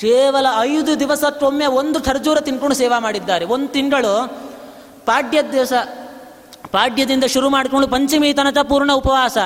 ಕೇವಲ 0.00 0.46
ಐದು 0.60 1.00
ದಿವಸಕ್ಕೊಮ್ಮೆ 1.00 1.66
ಒಂದು 1.66 2.00
ಖರ್ಜೂರ 2.00 2.40
ತಿನ್ಕೊಂಡು 2.40 2.76
ಸೇವಾ 2.76 2.98
ಮಾಡಿದ್ದಾರೆ. 2.98 3.44
ಒಂದು 3.44 3.68
ತಿಂಗಳು 3.68 4.12
ಪಾಡ್ಯ 5.06 5.42
ದಿವಸ, 5.42 5.72
ಪಾಡ್ಯದಿಂದ 6.72 7.24
ಶುರು 7.24 7.48
ಮಾಡಿಕೊಂಡು 7.50 7.88
ಪಂಚಮಿ 7.88 8.32
ತನಕ 8.32 8.58
ಪೂರ್ಣ 8.58 8.92
ಉಪವಾಸ. 8.92 9.38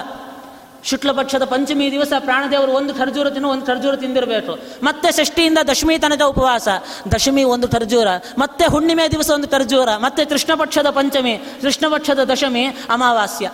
ಶುಕ್ಲ 0.84 1.12
ಪಕ್ಷದ 1.12 1.44
ಪಂಚಮಿ 1.44 1.90
ದಿವಸ 1.90 2.12
ಪ್ರಾಣದೇವರು 2.18 2.72
ಒಂದು 2.72 2.94
ಖರ್ಜೂರ 2.94 3.30
ತಿನ್ನು, 3.30 3.48
ಒಂದು 3.48 3.66
ಖರ್ಜೂರ 3.66 3.96
ತಿಂದಿರಬೇಕು. 3.96 4.58
ಮತ್ತೆ 4.82 5.12
ಷಷ್ಠಿಯಿಂದ 5.12 5.58
ದಶಮಿ 5.70 5.98
ತನಕ 5.98 6.22
ಉಪವಾಸ. 6.22 6.68
ದಶಮಿ 7.14 7.44
ಒಂದು 7.44 7.68
ಖರ್ಜೂರ. 7.68 8.06
ಮತ್ತೆ 8.38 8.66
ಹುಣ್ಣಿಮೆ 8.66 9.08
ದಿವಸ 9.08 9.30
ಒಂದು 9.30 9.48
ಖರ್ಜೂರ. 9.48 9.88
ಮತ್ತೆ 9.96 10.24
ಕೃಷ್ಣ 10.24 10.54
ಪಕ್ಷದ 10.54 10.90
ಪಂಚಮಿ 10.90 11.38
ಕೃಷ್ಣ 11.60 11.86
ಪಕ್ಷದ 11.88 12.24
ದಶಮಿ 12.24 12.66
ಅಮಾವಾಸ್ಯ. 12.66 13.50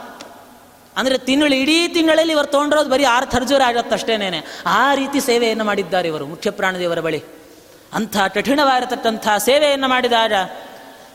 ಅಂದರೆ 0.97 1.19
ತಿಂಗಳು 1.19 1.55
ಇಡೀ 1.55 1.89
ತಿಂಗಳಲ್ಲಿ 1.89 2.33
ಇವರು 2.33 2.47
ತೊಗೊಂಡಿರೋದು 2.47 2.91
ಬರೀ 2.91 3.05
ಆರು 3.05 3.31
ಖರ್ಜೂರ 3.31 3.63
ಆಗತ್ತಷ್ಟೇನೇನೆ 3.67 4.43
ಆ 4.67 4.95
ರೀತಿ 4.95 5.21
ಸೇವೆಯನ್ನು 5.21 5.65
ಮಾಡಿದ್ದಾರೆ 5.65 6.09
ಇವರು 6.09 6.27
ಮುಖ್ಯ 6.27 6.51
ಪ್ರಾಣದೇವರ 6.51 7.01
ಬಳಿ. 7.01 7.25
ಅಂಥ 7.93 8.17
ಕಠಿಣವಾಗಿರತಕ್ಕಂಥ 8.35 9.29
ಸೇವೆಯನ್ನು 9.39 9.89
ಮಾಡಿದಾಗ 9.89 10.33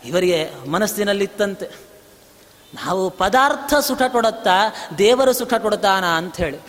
ಇವರಿಗೆ 0.05 0.69
ಮನಸ್ಸಿನಲ್ಲಿತ್ತಂತೆ. 0.69 1.84
ನಾವು 2.75 3.09
ಪದಾರ್ಥ 3.09 3.73
ಸುಖ 3.73 4.01
ಕೊಡುತ್ತಾ 4.01 4.51
ದೇವರು 4.97 5.33
ಸುಖ 5.33 5.53
ಕೊಡುತ್ತಾನ 5.53 6.05
ಅಂಥೇಳಿ. 6.05 6.59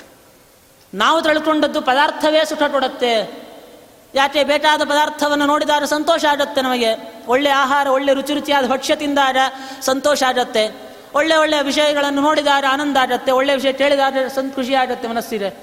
ನಾವು 0.95 1.23
ತಳ್ಕೊಂಡದ್ದು 1.23 1.81
ಪದಾರ್ಥವೇ 1.81 2.45
ಸುಖ 2.45 2.59
ಕೊಡುತ್ತೆ 2.59 3.47
ಯಾಕೆ 4.15 4.45
ಬೇಕಾದ 4.45 4.83
ಪದಾರ್ಥವನ್ನು 4.85 5.47
ನೋಡಿದಾಗ 5.47 5.85
ಸಂತೋಷ 5.85 6.25
ಆಗುತ್ತೆ 6.25 6.61
ನಮಗೆ. 6.61 6.95
ಒಳ್ಳೆ 7.29 7.51
ಆಹಾರ, 7.51 7.87
ಒಳ್ಳೆ 7.87 8.15
ರುಚಿ 8.15 8.35
ರುಚಿಯಾದ 8.35 8.67
ಭಕ್ಷ್ಯ 8.67 8.97
ತಿಂದಾಗ 8.97 9.37
ಸಂತೋಷ 9.81 10.23
ಆಗುತ್ತೆ. 10.23 10.93
ಒಳ್ಳೆ 11.15 11.37
ಒಳ್ಳೆಯ 11.37 11.63
ವಿಷಯಗಳನ್ನು 11.63 12.21
ನೋಡಿದಾಗ 12.21 12.65
ಆನಂದ 12.71 12.97
ಆಗುತ್ತೆ. 12.97 13.33
ಒಳ್ಳೆ 13.33 13.55
ವಿಷಯ 13.55 13.73
ಕೇಳಿದಾಗ 13.73 14.17
ಸಂತ, 14.35 14.55
ಖುಷಿ 14.55 14.75
ಆಗುತ್ತೆ 14.75 15.09
ಮನಸ್ಸಿಗೆ. 15.09 15.55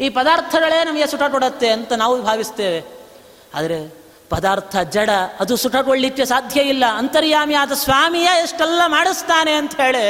ಈ 0.00 0.08
ಪದಾರ್ಥಗಳೇ 0.08 0.84
ನಮಗೆ 0.84 1.06
ಸುಖ 1.06 1.22
ಕೊಡುತ್ತೆ 1.22 1.70
ಅಂತ 1.70 1.92
ನಾವು 1.92 2.22
ಭಾವಿಸ್ತೇವೆ. 2.22 2.84
ಆದರೆ 3.54 3.97
ಪದಾರ್ಥ 4.30 4.76
ಜಡ, 4.76 5.10
ಅದು 5.40 5.56
ಸುಖಗೊಳ್ಳಿಕ್ಕೆ 5.56 6.24
ಸಾಧ್ಯ 6.24 6.60
ಇಲ್ಲ. 6.60 6.84
ಅಂತರ್ಯಾಮಿ 6.96 7.54
ಆದ 7.54 7.72
ಸ್ವಾಮಿಯ 7.72 8.28
ಎಷ್ಟೆಲ್ಲ 8.42 8.82
ಮಾಡಿಸ್ತಾನೆ 8.86 9.52
ಅಂತ 9.52 9.80
ಹೇಳಿ 9.80 10.04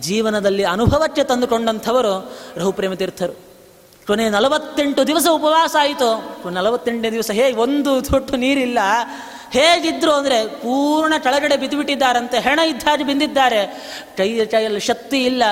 ಜೀವನದಲ್ಲಿ 0.00 0.64
ಅನುಭವಕ್ಕೆ 0.64 1.24
ತಂದುಕೊಂಡಂಥವರು 1.24 2.34
ರಘುಪ್ರೇಮ 2.56 2.94
ತೀರ್ಥರು. 2.94 3.34
ಕೊನೆ 4.06 4.28
ನಲವತ್ತೆಂಟು 4.28 5.06
ದಿವಸ 5.06 5.26
ಉಪವಾಸ 5.32 5.76
ಆಯಿತು. 5.80 6.08
ನಲವತ್ತೆಂಟನೇ 6.50 7.10
ದಿವಸ 7.10 7.30
ಹೇ 7.30 7.52
ಒಂದು 7.52 8.02
ತೊಟ್ಟು 8.02 8.36
ನೀರಿಲ್ಲ. 8.36 8.78
ಹೇಗಿದ್ರು 9.50 10.12
ಅಂದರೆ 10.12 10.46
ಪೂರ್ಣ 10.46 11.14
ಕೆಳಗಡೆ 11.22 11.56
ಬಿದ್ದುಬಿಟ್ಟಿದ್ದಾರಂತೆ. 11.56 12.38
ಹೆಣ 12.38 12.58
ಇದ್ದಾಗಿ 12.58 13.04
ಬಿಂದಿದ್ದಾರೆ 13.04 13.60
ಕೈ 14.16 14.46
ಕೈಯಲ್ಲಿ 14.46 14.80
ಶಕ್ತಿ 14.80 15.24
ಇಲ್ಲ. 15.24 15.42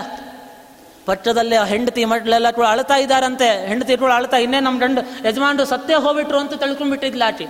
ಪಟ್ಟದಲ್ಲೇ 1.07 1.57
ಹೆಂಡತಿ 1.67 2.05
ಮಡ್ಲೆಲ್ಲ 2.05 2.51
ಕೂಡ 2.51 2.67
ಅಳ್ತಾ 2.67 2.97
ಇದ್ದಾರಂತೆ. 2.97 3.67
ಹೆಂಡತಿ 3.67 3.97
ಕೂಡ 3.97 4.13
ಅಳ್ತಾ, 4.13 4.37
ಇನ್ನೇ 4.37 4.61
ನಮ್ಮ 4.61 4.81
ಗಂಡು 4.81 5.29
ಯಜಮಾನ್ರು 5.29 5.65
ಸತ್ತೇ 5.65 5.95
ಹೋಗ್ಬಿಟ್ರು 5.95 6.39
ಅಂತ 6.39 6.55
ತಿಳ್ಕೊಂಡ್ಬಿಟ್ಟಿದ್ಲಾಚಿ 6.55 7.47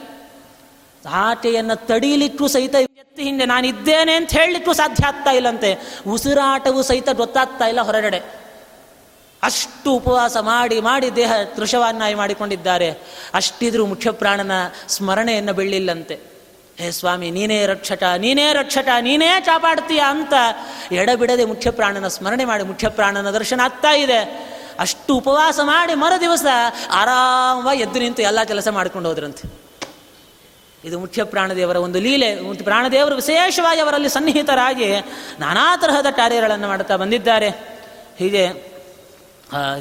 ಆಟೆಯನ್ನು 1.06 1.86
ತಡೀಲಿಕ್ಕೂ 1.86 2.48
ಸಹಿತ 2.48 2.74
ಎತ್ತಿ 2.74 3.22
ಹಿಂದೆ 3.22 3.44
ನಾನು 3.44 3.66
ಇದ್ದೇನೆ 3.66 4.14
ಅಂತ 4.14 4.30
ಹೇಳಲಿಕ್ಕೂ 4.30 4.72
ಸಾಧ್ಯ 4.72 5.06
ಆಗ್ತಾ 5.06 5.30
ಇಲ್ಲಂತೆ. 5.30 5.78
ಉಸಿರಾಟವು 6.06 6.82
ಸಹಿತ 6.82 7.08
ಗೊತ್ತಾಗ್ತಾ 7.08 7.64
ಇಲ್ಲ 7.64 7.80
ಹೊರಗಡೆ. 7.80 8.44
ಅಷ್ಟು 9.42 9.92
ಉಪವಾಸ 9.92 10.36
ಮಾಡಿ 10.36 10.80
ಮಾಡಿ 10.80 11.16
ದೇಹ 11.16 11.32
ತೃಷವನ್ನಾಗಿ 11.44 12.14
ಮಾಡಿಕೊಂಡಿದ್ದಾರೆ. 12.14 12.90
ಅಷ್ಟಿದ್ರೂ 13.34 13.86
ಮುಖ್ಯ 13.86 14.10
ಪ್ರಾಣನ 14.10 14.50
ಸ್ಮರಣೆಯನ್ನು 14.88 15.52
ಬೆಳ್ಳಿಲ್ಲಂತೆ. 15.52 16.20
ಹೇ 16.78 16.90
ಸ್ವಾಮಿ, 16.90 17.30
ನೀನೇ 17.30 17.66
ರಕ್ಷಟ 17.66 18.02
ನೀನೇ 18.16 18.52
ರಕ್ಷಟ 18.52 18.88
ನೀನೇ 19.00 19.40
ಕಾಪಾಡ್ತೀಯ 19.40 20.02
ಅಂತ 20.08 20.32
ಎಡಬಿಡದೆ 20.92 21.44
ಮುಖ್ಯ 21.44 21.70
ಪ್ರಾಣನ 21.70 22.08
ಸ್ಮರಣೆ 22.08 22.44
ಮಾಡಿ 22.44 22.62
ಮುಖ್ಯ 22.62 22.88
ಪ್ರಾಣನ 22.88 23.30
ದರ್ಶನ 23.30 23.60
ಆಗ್ತಾ 23.60 23.94
ಇದೆ. 23.94 24.54
ಅಷ್ಟು 24.78 25.14
ಉಪವಾಸ 25.14 25.60
ಮಾಡಿ 25.62 25.94
ಮರು 25.94 26.20
ದಿವಸ 26.20 26.44
ಆರಾಮವಾಗಿ 26.90 27.82
ಎದ್ದು 27.82 27.98
ನಿಂತು 27.98 28.22
ಎಲ್ಲ 28.22 28.42
ಕೆಲಸ 28.42 28.68
ಮಾಡ್ಕೊಂಡು 28.68 29.08
ಹೋದ್ರಂತೆ. 29.08 29.63
ಇದು 30.84 30.98
ಮುಖ್ಯ 30.98 31.24
ಪ್ರಾಣದೇವರ 31.24 31.76
ಒಂದು 31.76 32.00
ಲೀಲೆ. 32.00 32.34
ಪ್ರಾಣದೇವರು 32.52 33.14
ವಿಶೇಷವಾಗಿ 33.14 33.80
ಅವರಲ್ಲಿ 33.80 34.08
ಸನ್ನಿಹಿತರಾಗಿ 34.08 34.94
ನಾನಾ 35.38 35.76
ತರಹದ 35.76 36.06
ಕಾರ್ಯಗಳನ್ನು 36.10 36.68
ಮಾಡುತ್ತಾ 36.68 36.96
ಬಂದಿದ್ದಾರೆ. 36.96 37.48
ಹೀಗೆ 38.18 38.42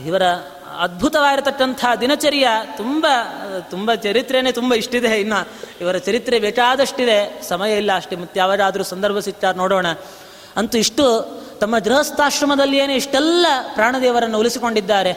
ಇವರ 0.08 0.24
ಅದ್ಭುತವಾಗಿರತಕ್ಕಂಥ 0.80 1.86
ದಿನಚರ್ಯ 2.02 2.48
ತುಂಬ 2.78 3.08
ತುಂಬ 3.70 3.94
ಚರಿತ್ರೆನೇ 3.94 4.52
ತುಂಬ 4.52 4.74
ಇಷ್ಟಿದೆ. 4.74 5.20
ಇನ್ನು 5.20 5.48
ಇವರ 5.82 5.98
ಚರಿತ್ರೆ 5.98 6.40
ಬೇಕಾದಷ್ಟಿದೆ. 6.40 7.42
ಸಮಯ 7.50 7.78
ಇಲ್ಲ, 7.78 7.96
ಅಷ್ಟೇ 7.96 8.16
ಮತ್ತೆ 8.16 8.40
ಯಾವಾಗಾದರೂ 8.40 8.84
ಸಂದರ್ಭ 8.84 9.20
ಸಿಕ್ಕಾರು 9.20 9.58
ನೋಡೋಣ. 9.58 9.88
ಅಂತೂ 10.56 10.78
ಇಷ್ಟು 10.78 11.04
ತಮ್ಮ 11.62 11.80
ಗೃಹಸ್ಥಾಶ್ರಮದಲ್ಲಿಯೇ 11.80 12.96
ಇಷ್ಟೆಲ್ಲ 12.96 13.46
ಪ್ರಾಣದೇವರನ್ನು 13.74 14.40
ಉಳಿಸಿಕೊಂಡಿದ್ದಾರೆ. 14.40 15.12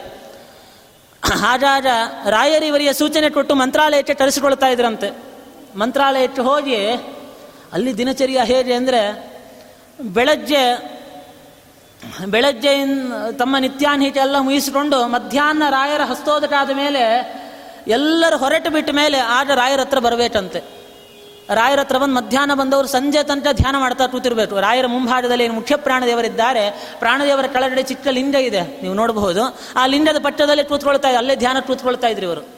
ಹಾಗಾಗ 1.23 1.85
ರಾಯರಿವರಿಯ 2.29 2.93
ಸೂಚನೆ 2.93 3.29
ಕೊಟ್ಟು 3.29 3.55
ಮಂತ್ರಾಲಯಕ್ಕೆ 3.55 4.13
ಕರೆಸಿಕೊಳ್ತಾ 4.13 4.67
ಇದ್ರಂತೆ. 4.67 5.36
ಮಂತ್ರಾಲಯಕ್ಕೆ 5.75 6.41
ಹೋಗಿ 6.41 6.91
ಅಲ್ಲಿ 7.73 7.97
ದಿನಚರ್ಯ 7.97 8.41
ಹೇಗೆ 8.43 8.73
ಅಂದರೆ 8.73 9.31
ಬೆಳಗ್ಗೆ 10.01 10.97
ಬೆಳಗ್ಗೆ 12.27 12.69
ತಮ್ಮ 13.31 13.57
ನಿತ್ಯಾನ್ಹಿತ 13.57 14.17
ಎಲ್ಲ 14.17 14.35
ಮುಗಿಸಿಕೊಂಡು 14.39 15.07
ಮಧ್ಯಾಹ್ನ 15.07 15.63
ರಾಯರ 15.69 16.01
ಹಸ್ತೋದಕಾದ 16.01 16.71
ಮೇಲೆ 16.71 17.37
ಎಲ್ಲರೂ 17.87 18.37
ಹೊರಟು 18.37 18.69
ಬಿಟ್ಟ 18.69 18.89
ಮೇಲೆ 18.89 19.17
ಆಗ 19.17 19.51
ರಾಯರ 19.51 19.79
ಹತ್ರ 19.79 19.99
ಬರಬೇಕಂತೆ. 19.99 20.63
ರಾಯರ 21.53 21.79
ಹತ್ರ 21.79 21.97
ಬಂದು 21.97 22.15
ಮಧ್ಯಾಹ್ನ 22.15 22.53
ಬಂದವರು 22.53 22.87
ಸಂಜೆ 22.87 23.23
ತನಕ 23.23 23.47
ಧ್ಯಾನ 23.51 23.75
ಮಾಡ್ತಾ 23.79 24.07
ಕೂತಿರ್ಬೇಕು. 24.07 24.59
ರಾಯರ 24.59 24.87
ಮುಂಭಾಗದಲ್ಲಿ 24.87 25.43
ಏನು 25.43 25.53
ಮುಖ್ಯ 25.53 25.75
ಪ್ರಾಣದೇವರಿದ್ದಾರೆ. 25.75 26.95
ಪ್ರಾಣದೇವರ 26.99 27.45
ಕೆಳಗಡೆ 27.45 27.83
ಚಿಕ್ಕ 27.83 28.07
ಲಿಂಗ 28.07 28.35
ಇದೆ. 28.35 28.81
ನೀವು 28.81 28.93
ನೋಡಬಹುದು. 28.93 29.41
ಆ 29.75 29.85
ಲಿಂಗದ 29.85 30.17
ಪಟ್ಟದಲ್ಲಿ 30.23 30.63
ಕೂತ್ಕೊಳ್ತಾ 30.63 31.17
ಅಲ್ಲೇ 31.17 31.35
ಧ್ಯಾನ 31.35 31.59
ಕೂತ್ಕೊಳ್ತಾ 31.59 32.07
ಇದ್ರು 32.07 32.25
ಇವರು. 32.25 32.56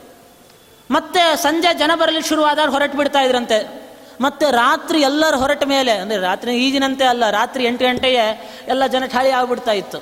ಮತ್ತೆ 0.92 1.36
ಸಂಜೆ 1.36 1.74
ಜನ 1.74 1.92
ಬರಲಿ 1.96 2.22
ಶುರುವಾದಾಗ 2.22 2.70
ಹೊರಟು 2.70 2.98
ಬಿಡ್ತಾ 2.98 3.22
ಇದ್ರಂತೆ. 3.22 3.90
ಮತ್ತೆ 4.22 4.52
ರಾತ್ರಿ 4.52 5.02
ಎಲ್ಲರ 5.02 5.36
ಹೊರಟ 5.36 5.64
ಮೇಲೆ, 5.64 5.92
ಅಂದರೆ 5.92 6.22
ರಾತ್ರಿ 6.22 6.56
ಈಗಿನಂತೆ 6.56 7.06
ಅಲ್ಲ, 7.06 7.30
ರಾತ್ರಿ 7.30 7.66
ಎಂಟು 7.66 7.86
ಗಂಟೆಗೆ 7.86 8.24
ಎಲ್ಲ 8.68 8.88
ಜನ 8.88 9.04
ಖಾಲಿ 9.06 9.32
ಆಗಿಬಿಡ್ತಾ 9.32 9.72
ಇತ್ತು. 9.72 10.00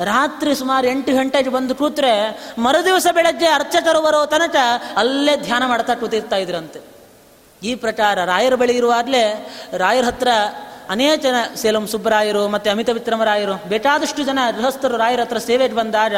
ರಾತ್ರಿ 0.00 0.54
ಸುಮಾರು 0.54 0.86
ಎಂಟು 0.86 1.12
ಗಂಟೆಗೆ 1.12 1.48
ಬಂದು 1.48 1.74
ಕೂತ್ರೆ 1.74 2.12
ಮರುದಿವಸ 2.58 3.06
ಬೆಳಗ್ಗೆ 3.14 3.46
ಅರ್ಚಕರು 3.46 4.00
ಬರೋ 4.02 4.26
ತನಕ 4.26 4.56
ಅಲ್ಲೇ 4.96 5.36
ಧ್ಯಾನ 5.36 5.66
ಮಾಡ್ತಾ 5.66 5.94
ಕೂತಿರ್ತಾ 5.94 6.36
ಇದ್ರಂತೆ. 6.36 6.80
ಈ 7.62 7.74
ಪ್ರಕಾರ 7.74 8.24
ರಾಯರ 8.24 8.54
ಬಳಿ 8.54 8.76
ಇರುವಾಗಲೇ 8.76 9.24
ರಾಯರ 9.76 10.04
ಹತ್ರ 10.04 10.28
ಅನೇಕ 10.90 11.20
ಜನ 11.20 11.34
ಸೇಲಂ 11.54 11.86
ಸುಬ್ಬರಾಯರು 11.86 12.48
ಮತ್ತು 12.48 12.70
ಅಮಿತ 12.70 12.88
ವಿಕ್ರಮರಾಯರು, 12.88 13.68
ಬೇಕಾದಷ್ಟು 13.68 14.22
ಜನ 14.22 14.38
ಗೃಹಸ್ಥರು, 14.56 14.96
ರಾಯರ 14.96 15.20
ಹತ್ರ 15.20 15.38
ಸೇವೆಗೆ 15.38 15.74
ಬಂದಾಗ 15.74 16.14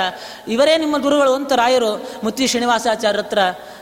ಇವರೇ 0.48 0.76
ನಿಮ್ಮ 0.76 0.98
ಗುರುಗಳು 0.98 1.34
ಅಂತ 1.34 1.52
ರಾಯರು 1.52 2.10
ಮುತ್ತಿ 2.24 2.46
ಶ್ರೀನಿವಾಸಾಚಾರ್ಯ 2.46 3.18
ಹತ್ರ 3.18 3.38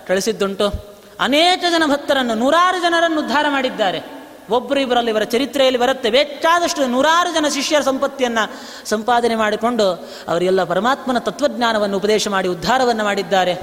ಕಳಿಸಿದ್ದುಂಟು. 0.07 0.95
ಅನೇಕ 1.21 1.61
ಜನ 1.61 1.83
ಭಕ್ತರನ್ನು, 1.87 2.35
ನೂರಾರು 2.35 2.83
ಜನರನ್ನು 2.83 3.21
ಉದ್ಧಾರ 3.21 3.47
ಮಾಡಿದ್ದಾರೆ. 3.49 4.25
ಒಬ್ಬರು 4.51 4.81
ಇವರಲ್ಲಿ 4.81 5.11
ಇವರ 5.11 5.23
ಚರಿತ್ರೆಯಲ್ಲಿ 5.23 5.81
ಬರುತ್ತೆ. 5.81 6.11
ಬೇಕಾದಷ್ಟು 6.11 6.87
ನೂರಾರು 6.87 7.35
ಜನ 7.35 7.47
ಶಿಷ್ಯರ 7.49 7.81
ಸಂಪತ್ತಿಯನ್ನು 7.81 8.53
ಸಂಪಾದನೆ 8.89 9.35
ಮಾಡಿಕೊಂಡು 9.35 9.93
ಅವರೆಲ್ಲ 10.29 10.65
ಪರಮಾತ್ಮನ 10.65 11.19
ತತ್ವಜ್ಞಾನವನ್ನು 11.19 11.97
ಉಪದೇಶ 11.97 12.29
ಮಾಡಿ 12.29 12.49
ಉದ್ಧಾರವನ್ನು 12.49 13.05
ಮಾಡಿದ್ದಾರೆ. 13.05 13.59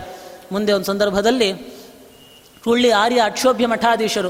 ಮುಂದೆ 0.52 0.74
ಒಂದು 0.74 0.86
ಸಂದರ್ಭದಲ್ಲಿ 0.86 1.54
ಕುಳ್ಳಿ 2.64 2.92
ಆರ್ಯ 2.92 3.22
ಅಕ್ಷೋಭ್ಯ 3.22 3.68
ಮಠಾಧೀಶರು 3.68 4.30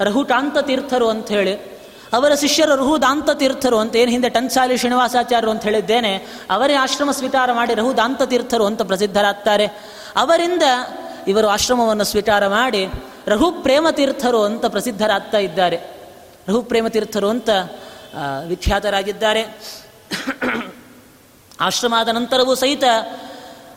ರಹುಟಾಂತ 0.00 0.58
ತೀರ್ಥರು 0.58 1.08
ಅಂತ 1.08 1.28
ಹೇಳಿ 1.28 1.77
ಅವರ 2.12 2.34
ಶಿಷ್ಯರು 2.34 2.76
ರಹುದಾಂತ 2.76 3.30
ತೀರ್ಥರು 3.30 3.78
ಅಂತ 3.78 3.96
ಏನು 3.96 4.10
ಹಿಂದೆ 4.10 4.28
ಟನ್ಸಾಲಿ 4.28 4.76
ಶ್ರೀನಿವಾಸಾಚಾರ್ಯರು 4.76 5.50
ಅಂತ 5.50 5.62
ಹೇಳಿದ್ದೇನೆ, 5.62 6.12
ಅವರೇ 6.50 6.74
ಆಶ್ರಮ 6.74 7.10
ಸ್ವೀಕಾರ 7.10 7.52
ಮಾಡಿ 7.52 7.74
ರಹುದಾಂತ 7.74 8.22
ತೀರ್ಥರು 8.22 8.66
ಅಂತ 8.66 8.82
ಪ್ರಸಿದ್ಧರಾಗ್ತಾರೆ. 8.82 9.66
ಅವರಿಂದ 10.16 10.62
ಇವರು 11.28 11.48
ಆಶ್ರಮವನ್ನು 11.48 12.04
ಸ್ವೀಕಾರ 12.04 12.46
ಮಾಡಿ 12.46 12.82
ರಘು 13.26 13.50
ತೀರ್ಥರು 13.90 14.42
ಅಂತ 14.42 14.66
ಪ್ರಸಿದ್ಧರಾಗ್ತಾ 14.66 15.38
ಇದ್ದಾರೆ. 15.38 15.78
ರಘು 16.48 16.62
ತೀರ್ಥರು 16.88 17.28
ಅಂತ 17.28 17.50
ವಿಖ್ಯಾತರಾಗಿದ್ದಾರೆ. 18.46 19.42
ಆಶ್ರಮದ 21.60 22.08
ನಂತರವೂ 22.08 22.54
ಸಹಿತ 22.54 22.84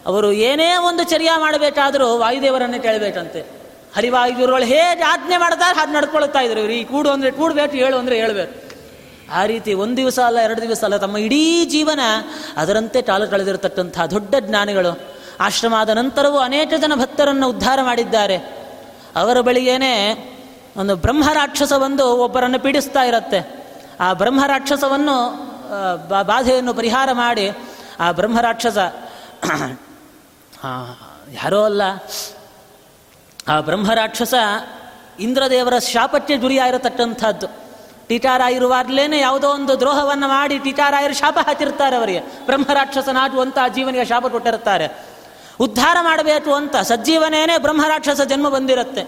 ಅವರು 0.05 0.31
ಏನೇ 0.31 0.75
ಒಂದು 0.75 1.03
ಚರ್ಯ 1.03 1.31
ಮಾಡಬೇಕಾದರೂ 1.39 2.07
ವಾಯುದೇವರನ್ನೇ 2.17 2.79
ಕೇಳಬೇಕಂತೆ. 2.79 3.60
ಹರಿವಾಯುಗಳು 3.95 4.65
ಹೇಗೆ 4.73 5.03
ಆಜ್ಞೆ 5.13 5.37
ಮಾಡ್ತಾರೆ 5.43 5.75
ಹಾಗೆ 5.79 5.93
ನಡ್ಕೊಳ್ತಾ 5.97 6.41
ಇದ್ರು 6.47 6.59
ಇವರು. 6.63 6.73
ಈ 6.81 6.83
ಕೂಡು 6.91 7.09
ಅಂದರೆ 7.15 7.31
ಕೂಡಬೇಕು 7.39 7.75
ಹೇಳು 7.83 7.95
ಅಂದರೆ 8.01 8.15
ಹೇಳಬೇಕು 8.23 8.53
ಆ 9.39 9.41
ರೀತಿ 9.51 9.71
ಒಂದು 9.83 9.95
ದಿವಸ 10.01 10.17
ಅಲ್ಲ, 10.27 10.39
ಎರಡು 10.47 10.61
ದಿವಸ 10.65 10.81
ಅಲ್ಲ, 10.87 10.97
ತಮ್ಮ 11.03 11.17
ಇಡೀ 11.27 11.43
ಜೀವನ 11.73 12.01
ಅದರಂತೆ 12.61 12.99
ಕಾಲ 13.09 13.21
ಕಳೆದಿರತಕ್ಕಂಥ 13.33 13.97
ದೊಡ್ಡ 14.15 14.33
ಜ್ಞಾನಿಗಳು. 14.47 14.91
ಆಶ್ರಮದ 15.47 15.91
ನಂತರವೂ 15.99 16.39
ಅನೇಕ 16.49 16.71
ಜನ 16.83 16.95
ಭಕ್ತರನ್ನು 17.03 17.47
ಉದ್ಧಾರ 17.53 17.79
ಮಾಡಿದ್ದಾರೆ. 17.89 18.37
ಅವರ 19.21 19.37
ಬಳಿಗೇನೆ 19.47 19.93
ಒಂದು 20.81 20.93
ಬ್ರಹ್ಮ 21.05 21.25
ರಾಕ್ಷಸ 21.39 21.73
ಬಂದು 21.83 22.05
ಒಬ್ಬರನ್ನು 22.25 22.59
ಪೀಡಿಸ್ತಾ 22.65 23.03
ಇರುತ್ತೆ. 23.11 23.39
ಆ 24.05 24.07
ಬ್ರಹ್ಮ 24.21 24.41
ರಾಕ್ಷಸವನ್ನು 24.53 25.15
ಬಾಧೆಯನ್ನು 26.31 26.73
ಪರಿಹಾರ 26.81 27.09
ಮಾಡಿ 27.23 27.47
ಆ 28.03 28.07
ಬ್ರಹ್ಮ 28.19 28.37
ರಾಕ್ಷಸ 28.49 28.77
ಯಾರೋ 31.39 31.59
ಅಲ್ಲ 31.69 31.83
ಆ 33.47 33.59
ಬ್ರಹ್ಮರಾಕ್ಷಸ 33.61 34.33
ಇಂದ್ರದೇವರ 35.19 35.77
ಶಾಪಕ್ಕೆ 35.79 36.37
ಗುರಿಯಾಗಿರತಕ್ಕಂಥದ್ದು. 36.37 37.47
ಟೀಟಾರಾಯಿರುವಾಗಲೇ 38.07 39.19
ಯಾವುದೋ 39.19 39.49
ಒಂದು 39.49 39.79
ದ್ರೋಹವನ್ನು 39.79 40.27
ಮಾಡಿ 40.27 40.59
ಟೀಟಾರಾಯರು 40.59 41.13
ಶಾಪ 41.13 41.39
ಹಾಕಿರ್ತಾರೆ 41.47 41.95
ಅವರಿಗೆ. 41.95 42.19
ಬ್ರಹ್ಮರಾಕ್ಷಸನಾಗುವಂಥ 42.19 43.57
ಜೀವನಿಗೆ 43.75 44.05
ಶಾಪ 44.05 44.27
ಕೊಟ್ಟಿರ್ತಾರೆ 44.27 45.05
ಉದ್ಧಾರ 45.59 45.97
ಮಾಡಬೇಕು 46.01 46.53
ಅಂತ 46.53 46.75
ಸಜ್ಜೀವನೇನೆ 46.75 47.57
ಬ್ರಹ್ಮರಾಕ್ಷಸ 47.57 48.21
ಜನ್ಮ 48.21 48.49
ಬಂದಿರುತ್ತೆ. 48.49 49.07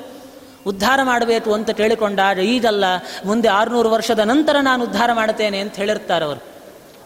ಉದ್ಧಾರ 0.66 1.00
ಮಾಡಬೇಕು 1.04 1.54
ಅಂತ 1.54 1.70
ಕೇಳಿಕೊಂಡಾಗ 1.70 2.40
ಈಗಲ್ಲ 2.40 2.86
ಮುಂದೆ 3.26 3.48
ಆರುನೂರು 3.48 3.92
ವರ್ಷದ 3.92 4.20
ನಂತರ 4.20 4.56
ನಾನು 4.62 4.84
ಉದ್ಧಾರ 4.84 5.14
ಮಾಡುತ್ತೇನೆ 5.14 5.60
ಅಂತ 5.60 5.76
ಹೇಳಿರ್ತಾರೆ 5.76 6.26
ಅವರು. 6.26 6.54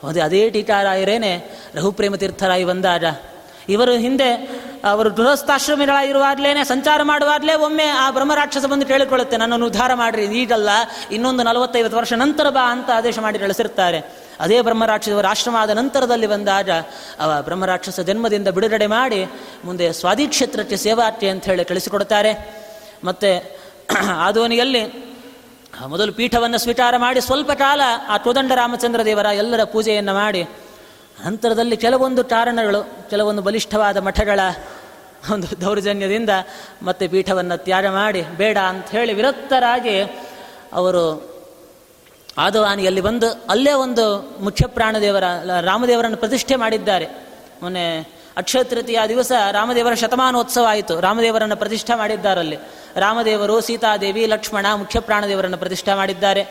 ಅದೇ 0.08 0.20
ಅದೇ 0.20 0.50
ಟೀಕಾರಾಯರೇನೆ 0.50 1.50
ರಘುಪ್ರೇಮ 1.76 2.16
ತೀರ್ಥರಾಯಿ 2.16 2.64
ಬಂದಾಗ 2.64 3.06
ಇವರು 3.70 3.92
ಹಿಂದೆ 3.92 4.50
ಅವರು 4.84 5.10
ಗೃಹಸ್ಥಾಶ್ರಮಿಗಳಾಗಿರುವಾಗಲೇ 5.10 6.64
ಸಂಚಾರ 6.64 7.04
ಮಾಡುವಾಗಲೇ 7.04 7.54
ಒಮ್ಮೆ 7.54 7.88
ಆ 8.04 8.12
ಬ್ರಹ್ಮರಾಕ್ಷಸ 8.12 8.66
ಬಂದು 8.66 8.86
ಕೇಳಿಕೊಳ್ಳುತ್ತೆ, 8.86 9.38
ನನ್ನನ್ನು 9.38 9.66
ಉದ್ಧಾರ 9.66 9.94
ಮಾಡ್ರಿ 9.94 10.24
ಈಗಲ್ಲ, 10.42 10.70
ಇನ್ನೊಂದು 11.12 11.44
ನಲವತ್ತೈವತ್ತು 11.44 11.98
ವರ್ಷ 11.98 12.14
ನಂತರ 12.14 12.50
ಬಾ 12.50 12.62
ಅಂತ 12.62 12.90
ಆದೇಶ 12.96 13.20
ಮಾಡಿ 13.20 13.40
ಕಳಿಸಿರ್ತಾರೆ 13.40 14.02
ಅದೇ 14.40 14.62
ಬ್ರಹ್ಮರಾಕ್ಷಸವರು 14.62 15.58
ಆದ 15.58 15.70
ನಂತರದಲ್ಲಿ 15.70 16.28
ಬಂದಾಗ 16.28 16.70
ಅವ 17.20 17.42
ಬ್ರಹ್ಮರಾಕ್ಷಸ 17.42 18.00
ಜನ್ಮದಿಂದ 18.00 18.48
ಬಿಡುಗಡೆ 18.48 18.88
ಮಾಡಿ 18.88 19.22
ಮುಂದೆ 19.66 19.94
ಸ್ವಾದಿಕ್ಷೇತ್ರಕ್ಕೆ 19.94 20.78
ಸೇವಾರ್ಥಿ 20.78 21.30
ಅಂತ 21.30 21.46
ಹೇಳಿ 21.46 21.66
ಕಳಿಸಿಕೊಡ್ತಾರೆ 21.66 22.34
ಮತ್ತು 23.04 23.32
ಆದೋನಿಯಲ್ಲಿ 24.28 24.82
ಮೊದಲು 25.88 26.14
ಪೀಠವನ್ನು 26.14 26.58
ಸ್ವೀಕಾರ 26.58 26.98
ಮಾಡಿ 26.98 27.22
ಸ್ವಲ್ಪ 27.22 27.52
ಕಾಲ 27.52 27.82
ಆ 28.10 28.18
ಕೋದಂಡ 28.18 28.52
ರಾಮಚಂದ್ರ 28.52 29.06
ದೇವರ 29.06 29.26
ಎಲ್ಲರ 29.26 29.64
ಪೂಜೆಯನ್ನು 29.64 30.14
ಮಾಡಿ 30.14 30.42
ನಂತರದಲ್ಲಿ 31.26 31.78
ಕೆಲವೊಂದು 31.78 32.24
ಕಾರಣಗಳು, 32.24 33.10
ಕೆಲವೊಂದು 33.10 33.42
ಬಲಿಷ್ಠವಾದ 33.42 33.98
ಮಠಗಳ 33.98 34.40
ಒಂದು 35.34 35.62
ದೌರ್ಜನ್ಯದಿಂದ 35.62 36.30
ಮತ್ತೆ 36.82 37.08
ಪೀಠವನ್ನು 37.08 37.58
ತ್ಯಾಗ 37.58 37.88
ಮಾಡಿ, 37.88 38.22
ಬೇಡ 38.22 38.58
ಅಂತ 38.58 38.88
ಹೇಳಿ 38.88 39.14
ವಿರಕ್ತರಾಗಿ 39.14 40.02
ಅವರು 40.74 41.38
ಆದವಾನಿಯಲ್ಲಿ 42.38 43.02
ಬಂದು 43.02 43.28
ಅಲ್ಲೇ 43.50 43.74
ಒಂದು 43.74 44.36
ಮುಖ್ಯ 44.40 44.68
ಪ್ರಾಣದೇವರ, 44.68 45.24
ರಾಮದೇವರನ್ನು 45.62 46.18
ಪ್ರತಿಷ್ಠೆ 46.18 46.56
ಮಾಡಿದ್ದಾರೆ. 46.56 47.08
ಮೊನ್ನೆ 47.62 48.00
ಅಕ್ಷಯ 48.38 48.64
ತೃತೀಯ 48.64 49.00
ದಿವಸ 49.10 49.32
ರಾಮದೇವರ 49.52 49.94
ಶತಮಾನೋತ್ಸವ 49.94 50.66
ಆಯಿತು. 50.70 51.00
ರಾಮದೇವರನ್ನು 51.00 51.56
ಪ್ರತಿಷ್ಠೆ 51.56 51.96
ಮಾಡಿದ್ದಾರಲ್ಲಿ. 51.96 52.58
ರಾಮದೇವರು, 52.96 53.62
ಸೀತಾದೇವಿ, 53.62 54.26
ಲಕ್ಷ್ಮಣ 54.26 54.66
ಮುಖ್ಯ 54.76 55.00
ಪ್ರಾಣದೇವರನ್ನು 55.00 55.58
ಪ್ರತಿಷ್ಠೆ 55.58 55.94
ಮಾಡಿದ್ದಾರೆ. 55.94 56.48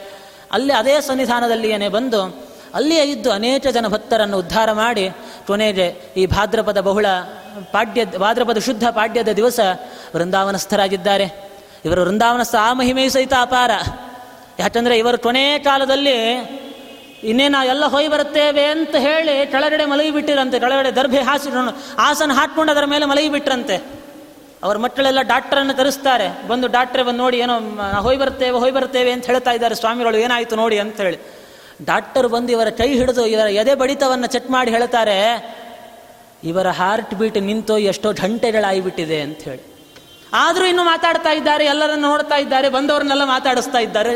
ಅಲ್ಲಿ 0.53 0.73
ಅದೇ 0.73 1.01
ಸನ್ನಿಧಾನದಲ್ಲಿಯೇ 1.01 1.89
ಬಂದು 1.89 2.56
ಅಲ್ಲಿಯೇ 2.75 3.05
ಇದ್ದು 3.05 3.31
ಅನೇಕ 3.31 3.67
ಜನ 3.67 3.89
ಭಕ್ತರನ್ನು 3.89 4.39
ಉದ್ಧಾರ 4.39 4.73
ಮಾಡಿ 4.73 5.11
ಕೊನೆಗೆ 5.47 5.87
ಈ 6.17 6.27
ಭಾದ್ರಪದ 6.27 6.81
ಬಹುಳ 6.81 7.07
ಪಾಡ್ಯ, 7.73 8.05
ಭಾದ್ರಪದ 8.05 8.59
ಶುದ್ಧ 8.59 8.85
ಪಾಡ್ಯದ 8.89 9.29
ದಿವಸ 9.29 9.61
ವೃಂದಾವನಸ್ಥರಾಗಿದ್ದಾರೆ. 10.14 11.27
ಇವರು 11.85 12.01
ವೃಂದಾವನಸ್ಥ 12.03 12.55
ಆ 12.61 12.73
ಮಹಿಮೆಯು 12.73 13.11
ಸಹಿತ 13.11 13.33
ಅಪಾರ. 13.41 13.71
ಯಾಕಂದರೆ 14.59 14.99
ಇವರು 14.99 15.19
ಕೊನೆ 15.19 15.59
ಕಾಲದಲ್ಲಿ 15.59 16.17
ಇನ್ನೇ 17.25 17.49
ನಾವು 17.49 17.67
ಎಲ್ಲ 17.69 17.85
ಹೋಗಿ 17.85 18.09
ಬರುತ್ತೇವೆ 18.09 18.64
ಅಂತ 18.64 18.95
ಹೇಳಿ 18.97 19.51
ಕೆಳಗಡೆ 19.53 19.85
ಮಲಗಿ 19.85 20.11
ಬಿಟ್ಟಿರಂತೆ, 20.11 20.61
ಕೆಳಗಡೆ 20.61 20.91
ದರ್ಭೆ 20.91 21.21
ಹಾಸಿ 21.21 21.49
ಆಸನ 21.99 22.33
ಹಾಕ್ಕೊಂಡು 22.33 22.73
ಅದರ 22.73 22.85
ಮೇಲೆ 22.85 23.07
ಮಲಗಿ 23.07 23.29
ಬಿಟ್ರಂತೆ. 23.29 23.77
ಅವ್ರ 24.62 24.77
ಮಕ್ಕಳೆಲ್ಲ 24.79 25.23
ಡಾಕ್ಟರನ್ನು 25.23 25.75
ತರಿಸ್ತಾರೆ 25.75 26.49
ಬಂದು 26.49 26.67
ಡಾಕ್ಟ್ರೆ 26.67 27.03
ಬಂದು 27.03 27.19
ನೋಡಿ 27.19 27.39
ಏನೋ 27.39 27.55
ಹೋಯ್ 28.01 28.19
ಬರ್ತೇವೆ 28.19 28.59
ಹೋಯ್ 28.59 28.73
ಬರ್ತೇವೆ 28.73 29.11
ಅಂತ 29.12 29.27
ಹೇಳ್ತಾ 29.27 29.51
ಇದ್ದಾರೆ, 29.51 29.75
ಸ್ವಾಮಿಗಳು 29.75 30.17
ಏನಾಯಿತು 30.17 30.57
ನೋಡಿ 30.57 30.79
ಅಂತ 30.79 31.01
ಹೇಳಿ. 31.01 31.19
ಡಾಕ್ಟರ್ 31.85 32.29
ಬಂದು 32.29 32.53
ಇವರ 32.53 32.68
ಕೈ 32.70 32.89
ಹಿಡಿದು 32.99 33.27
ಇವರ 33.27 33.49
ಎದೆ 33.49 33.74
ಬಡಿತವನ್ನು 33.74 34.27
ಚೆಕ್ 34.27 34.51
ಮಾಡಿ 34.51 34.70
ಹೇಳ್ತಾರೆ, 34.70 35.16
ಇವರ 36.45 36.68
ಹಾರ್ಟ್ 36.68 37.14
ಬೀಟ್ 37.14 37.37
ನಿಂತು 37.37 37.79
ಎಷ್ಟೋ 37.79 38.12
ಗಂಟೆಗಳಾಗಿಬಿಟ್ಟಿದೆ 38.12 39.20
ಅಂತ 39.20 39.43
ಹೇಳಿ. 39.43 39.62
ಆದರೂ 40.33 40.64
ಇನ್ನು 40.64 40.85
ಮಾತಾಡ್ತಾ 40.85 41.31
ಇದ್ದಾರೆ, 41.31 41.64
ಎಲ್ಲರನ್ನು 41.64 42.09
ನೋಡ್ತಾ 42.09 42.37
ಇದ್ದಾರೆ, 42.37 42.68
ಬಂದವರನ್ನೆಲ್ಲ 42.68 43.24
ಮಾತಾಡಿಸ್ತಾ 43.24 43.79
ಇದ್ದಾರೆ 43.79 44.14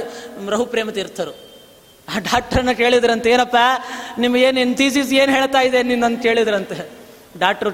ರಹುಪ್ರೇಮ 0.48 0.90
ತೀರ್ಥರು. 0.90 1.32
ಆ 2.08 2.18
ಡಾಕ್ಟ್ರನ್ನ 2.18 2.72
ಕೇಳಿದ್ರಂತೆ, 2.72 3.30
ಏನಪ್ಪ 3.30 3.56
ನಿಮ್ಗೇನು 4.18 4.76
ಥೀಸಿಸ್ 4.76 5.12
ಏನು 5.12 5.32
ಹೇಳ್ತಾ 5.32 5.60
ಇದೆ 5.60 5.82
ನಿನ್ನಂತ 5.82 6.22
ಕೇಳಿದ್ರಂತೆ? 6.22 6.99
ಡಾಕ್ಟ್ರು 7.38 7.70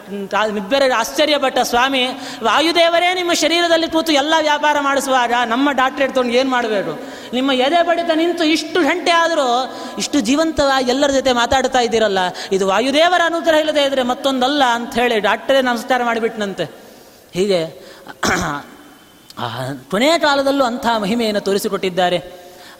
ನಿಬ್ಬೆರೆ 0.52 0.92
ಆಶ್ಚರ್ಯಪಟ್ಟ 0.92 1.58
ಸ್ವಾಮಿ, 1.58 2.06
ವಾಯುದೇವರೇ, 2.42 3.14
ನಿಮ್ಮ 3.14 3.32
ಶರೀರದಲ್ಲಿ 3.32 3.88
ಕೂತು 3.88 4.12
ಎಲ್ಲ 4.12 4.34
ವ್ಯಾಪಾರ 4.40 4.76
ಮಾಡಿಸುವಾಗ 4.80 5.32
ನಮ್ಮ 5.46 5.72
ಡಾಕ್ಟ್ರೇಟ್ 5.72 6.14
ತೊಗೊಂಡು 6.14 6.34
ಏನು 6.34 6.50
ಮಾಡಬೇಕು? 6.50 7.00
ನಿಮ್ಮ 7.32 7.52
ಎದೆ 7.52 7.82
ಬಡಿತ 7.82 8.10
ನಿಂತು 8.14 8.44
ಇಷ್ಟು 8.44 8.82
ಗಂಟೆ 8.82 9.10
ಆದರೂ 9.10 9.74
ಇಷ್ಟು 9.98 10.20
ಜೀವಂತವಾಗಿ 10.20 10.90
ಎಲ್ಲರ 10.90 11.10
ಜೊತೆ 11.10 11.32
ಮಾತಾಡ್ತಾ 11.32 11.78
ಇದ್ದೀರಲ್ಲ, 11.78 12.18
ಇದು 12.52 12.66
ವಾಯುದೇವರ 12.66 13.20
ಅನುಗ್ರಹ 13.24 13.58
ಇಲ್ಲದೆ 13.58 13.84
ಇದ್ರೆ 13.84 14.02
ಮತ್ತೊಂದಲ್ಲ 14.02 14.64
ಅಂತ 14.64 14.94
ಹೇಳಿ 14.94 15.20
ಡಾಕ್ಟರೇ 15.20 15.62
ನಮಸ್ಕಾರ 15.62 16.04
ಮಾಡಿಬಿಟ್ನಂತೆ. 16.04 16.64
ಹೀಗೆ 17.34 17.86
ಕೊನೆಯ 19.90 20.18
ಕಾಲದಲ್ಲೂ 20.18 20.64
ಅಂಥ 20.64 20.86
ಮಹಿಮೆಯನ್ನು 20.98 21.40
ತೋರಿಸಿಕೊಟ್ಟಿದ್ದಾರೆ. 21.40 22.18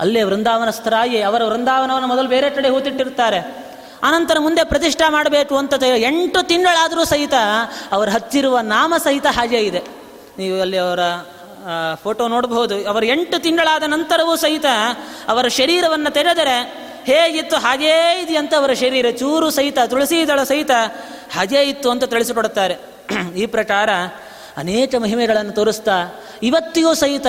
ಅಲ್ಲೇ 0.00 0.22
ವೃಂದಾವನಸ್ಥರಾಗಿ 0.22 1.22
ಅವರ 1.22 1.44
ವೃಂದಾವನವನ್ನು 1.44 2.08
ಮೊದಲು 2.08 2.28
ಬೇರೆ 2.28 2.50
ಕಡೆ 2.50 2.68
ಹೂತಿಟ್ಟಿರ್ತಾರೆ 2.68 3.66
ಅನಂತರ 4.02 4.38
ಮುಂದೆ 4.38 4.64
ಪ್ರತಿಷ್ಠಾ 4.64 5.10
ಮಾಡಬೇಕು 5.10 5.56
ಅಂತ 5.56 5.74
ಎಂಟು 5.82 6.42
ತಿಂಗಳಾದರೂ 6.42 7.04
ಸಹಿತ 7.04 7.34
ಅವರು 7.92 8.10
ಹಚ್ಚಿರುವ 8.10 8.58
ನಾಮ 8.60 8.94
ಸಹಿತ 9.04 9.26
ಹಾಗೆ 9.26 9.60
ಇದೆ. 9.60 9.82
ನೀವು 10.38 10.60
ಅಲ್ಲಿ 10.60 10.78
ಅವರ 10.78 11.00
ಫೋಟೋ 12.02 12.28
ನೋಡಬಹುದು. 12.28 12.88
ಅವರ 12.88 13.04
ಎಂಟು 13.04 13.38
ತಿಂಗಳಾದ 13.42 13.82
ನಂತರವೂ 13.82 14.36
ಸಹಿತ 14.36 14.64
ಅವರ 15.28 15.48
ಶರೀರವನ್ನು 15.48 16.10
ತೆರೆದರೆ 16.10 16.86
ಹೇಗಿತ್ತು, 17.04 17.56
ಹಾಗೇ 17.56 18.20
ಇದೆಯಂತ 18.22 18.54
ಅವರ 18.54 18.72
ಶರೀರ, 18.72 19.06
ಚೂರು 19.10 19.50
ಸಹಿತ 19.50 19.78
ತುಳಸಿ 19.86 20.28
ದಳ 20.28 20.42
ಸಹಿತ 20.42 20.70
ಹಾಗೇ 21.32 21.62
ಇತ್ತು 21.62 21.90
ಅಂತ 21.90 22.04
ತಿಳಿಸಿಕೊಡುತ್ತಾರೆ. 22.04 22.76
ಈ 23.36 23.46
ಪ್ರಕಾರ 23.46 23.90
ಅನೇಕ 24.56 24.94
ಮಹಿಮೆಗಳನ್ನು 24.94 25.52
ತೋರಿಸ್ತಾ 25.52 25.96
ಇವತ್ತಿಗೂ 26.42 26.94
ಸಹಿತ 26.94 27.26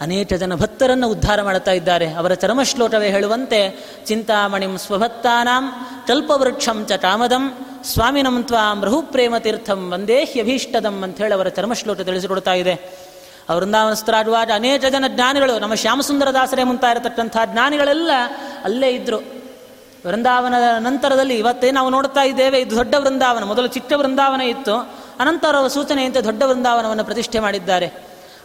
ಅನೇಕ 0.00 0.32
ಜನ 0.32 0.54
ಭಕ್ತರನ್ನು 0.54 1.08
ಉದ್ಧಾರ 1.08 1.42
ಮಾಡುತ್ತಾ 1.42 1.72
ಇದ್ದಾರೆ. 1.72 2.12
ಅವರ 2.12 2.34
ಚರಮಶ್ಲೋಕವೇ 2.34 3.10
ಹೇಳುವಂತೆ, 3.10 3.60
ಚಿಂತಾಮಣಿಂ 4.06 4.78
ಸ್ವಭಕ್ತಾನಾಂ 4.78 5.64
ಕಲ್ಪವೃಕ್ಷಂ 6.06 6.86
ಚ 6.86 6.92
ಕಾಮದಂ 6.92 7.44
ಸ್ವಾಮಿನಂ 7.84 8.42
ತ್ವಾಂ 8.42 8.84
ರಹುಪ್ರೇಮ 8.84 9.38
ತೀರ್ಥಂ 9.38 9.90
ವಂದೇ 9.90 10.24
ಹ್ಯಭೀಷ್ಟದಂ 10.24 11.02
ಅಂತ 11.02 11.16
ಹೇಳಿ 11.18 11.34
ಅವರ 11.34 11.48
ಚರ್ಮಶ್ಲೋಕ 11.48 12.00
ತಿಳಿಸಿಕೊಡ್ತಾ 12.00 12.52
ಇದೆ. 12.52 13.06
ವೃಂದಾವನಸ್ಥರಾಗುವಾಗ 13.54 14.50
ಅನೇಕ 14.54 14.84
ಜನ 14.84 15.04
ಜ್ಞಾನಿಗಳು, 15.08 15.58
ನಮ್ಮ 15.58 15.74
ಶ್ಯಾಮಸುಂದರ 15.74 16.30
ದಾಸರೇ 16.30 16.62
ಮುಂತಾ 16.62 16.90
ಇರತಕ್ಕಂಥ 16.90 17.36
ಜ್ಞಾನಿಗಳೆಲ್ಲ 17.44 18.10
ಅಲ್ಲೇ 18.64 18.90
ಇದ್ದರು 18.90 19.18
ವೃಂದಾವನದ 20.06 20.62
ನಂತರದಲ್ಲಿ 20.78 21.38
ಇವತ್ತೇ 21.38 21.70
ನಾವು 21.70 21.90
ನೋಡ್ತಾ 21.90 22.22
ಇದ್ದೇವೆ, 22.22 22.60
ಇದು 22.60 22.76
ದೊಡ್ಡ 22.76 22.94
ವೃಂದಾವನ, 22.98 23.44
ಮೊದಲು 23.44 23.66
ಚಿಕ್ಕ 23.66 23.92
ವೃಂದಾವನ 23.96 24.40
ಇತ್ತು. 24.40 24.76
ಅನಂತರ 25.20 25.66
ಸೂಚನೆಯಂತೆ 25.66 26.20
ದೊಡ್ಡ 26.24 26.42
ವೃಂದಾವನವನ್ನು 26.42 27.04
ಪ್ರತಿಷ್ಠೆ 27.04 27.38
ಮಾಡಿದ್ದಾರೆ. 27.38 27.92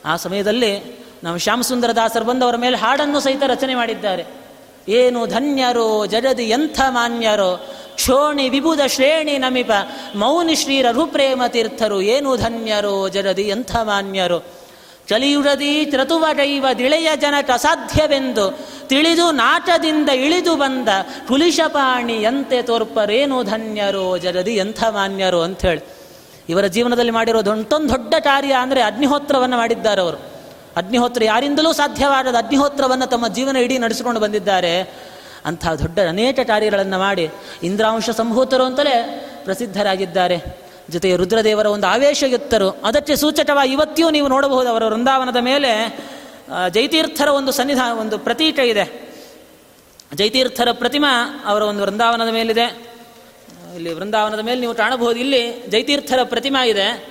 ಆ 0.05 0.15
ಸಮಯದಲ್ಲಿ 0.15 1.00
ನಾವು 1.23 1.37
ಶ್ಯಾಮಸುಂದರ 1.37 1.91
ದಾಸರು 1.91 2.25
ಬಂದವರ 2.25 2.55
ಮೇಲೆ 2.55 2.77
ಹಾಡನ್ನು 2.77 3.19
ಸಹಿತ 3.19 3.43
ರಚನೆ 3.43 3.75
ಮಾಡಿದ್ದಾರೆ. 3.75 4.25
ಏನು 4.89 5.27
ಧನ್ಯರೋ 5.27 6.05
ಜಗದಿ 6.05 6.43
ಎಂಥ 6.43 6.81
ಮಾನ್ಯರೋ, 6.89 7.57
ಕ್ಷೋಣಿ 7.95 8.49
ವಿಭುಧ 8.49 8.79
ಶ್ರೇಣಿ 8.87 9.37
ನಮಿಪ, 9.37 9.71
ಮೌನಿ 10.15 10.55
ಶ್ರೀರ 10.55 10.85
ರುಪ್ರೇಮ 10.91 11.41
ತೀರ್ಥರು, 11.47 12.01
ಏನು 12.01 12.37
ಧನ್ಯರೋ 12.37 13.09
ಜಗದಿ 13.09 13.41
ಎಂಥ 13.41 13.75
ಮಾನ್ಯರು. 13.75 14.61
ಚಲಿಯುಡದಿ 15.07 15.85
ತ್ರತುವಗೈವ 15.85 16.65
ದಿಳೆಯ 16.77 17.07
ಜನಕ 17.15 17.49
ಅಸಾಧ್ಯವೆಂದು, 17.51 18.59
ತಿಳಿದು 18.87 19.31
ನಾಟದಿಂದ 19.31 20.09
ಇಳಿದು 20.09 20.55
ಬಂದ 20.55 20.87
ಎಂತೆ 22.09 22.61
ತೋರ್ಪರೇನು 22.61 23.43
ಧನ್ಯರೋ 23.43 24.17
ಜಗದಿ 24.17 24.55
ಎಂಥ 24.55 24.83
ಮಾನ್ಯರು 24.89 25.41
ಅಂಥೇಳಿ. 25.41 25.81
ಇವರ 26.49 26.65
ಜೀವನದಲ್ಲಿ 26.65 27.11
ಮಾಡಿರೋದು 27.11 27.51
ಒಂದೊಂದು 27.51 27.89
ದೊಡ್ಡ 27.89 28.13
ಕಾರ್ಯ 28.19 28.53
ಅಂದರೆ 28.53 28.81
ಅಗ್ನಿಹೋತ್ರವನ್ನು 28.81 29.57
ಮಾಡಿದ್ದಾರೆ 29.57 30.01
ಅವರು. 30.01 30.30
ಅಗ್ನಿಹೋತ್ರ 30.77 31.23
ಯಾರಿಂದಲೂ 31.23 31.73
ಸಾಧ್ಯವಾಗದ 31.73 32.35
ಅಗ್ನಿಹೋತ್ರವನ್ನು 32.35 33.07
ತಮ್ಮ 33.07 33.27
ಜೀವನ 33.27 33.55
ಇಡೀ 33.55 33.77
ನಡೆಸಿಕೊಂಡು 33.77 34.19
ಬಂದಿದ್ದಾರೆ. 34.19 34.81
ಅಂಥ 35.45 35.67
ದೊಡ್ಡ 35.67 35.99
ಅನೇಕ 35.99 36.39
ಕಾರ್ಯಗಳನ್ನು 36.47 36.99
ಮಾಡಿ 36.99 37.29
ಇಂದ್ರಾಂಶ 37.63 38.09
ಸಂಭೂತರು 38.09 38.63
ಅಂತಲೇ 38.63 38.95
ಪ್ರಸಿದ್ಧರಾಗಿದ್ದಾರೆ. 39.43 40.37
ಜೊತೆಗೆ 40.89 41.15
ರುದ್ರದೇವರ 41.15 41.65
ಒಂದು 41.65 41.87
ಆವೇಶಯುತ್ತರು 41.87 42.69
ಅದಕ್ಕೆ 42.69 43.15
ಸೂಚಕವಾಗಿ 43.15 43.71
ಇವತ್ತಿಯೂ 43.71 44.09
ನೀವು 44.09 44.27
ನೋಡಬಹುದು 44.27 44.69
ಅವರ 44.69 44.83
ವೃಂದಾವನದ 44.85 45.37
ಮೇಲೆ 45.37 45.99
ಜೈತೀರ್ಥರ 46.69 47.27
ಒಂದು 47.27 47.51
ಸನ್ನಿಧಾನ, 47.51 47.91
ಒಂದು 47.97 48.17
ಪ್ರತೀಕ 48.17 48.59
ಇದೆ. 48.59 48.85
ಜೈತೀರ್ಥರ 50.15 50.67
ಪ್ರತಿಮಾ 50.71 51.43
ಅವರ 51.45 51.61
ಒಂದು 51.61 51.81
ವೃಂದಾವನದ 51.81 52.29
ಮೇಲಿದೆ. 52.29 52.65
ಇಲ್ಲಿ 53.75 53.93
ವೃಂದಾವನದ 53.93 54.39
ಮೇಲೆ 54.39 54.59
ನೀವು 54.59 54.73
ಕಾಣಬಹುದು. 54.73 55.19
ಇಲ್ಲಿ 55.19 55.63
ಜೈತೀರ್ಥರ 55.69 56.19
ಪ್ರತಿಮಾ 56.23 56.65
ಇದೆ. 56.65 57.10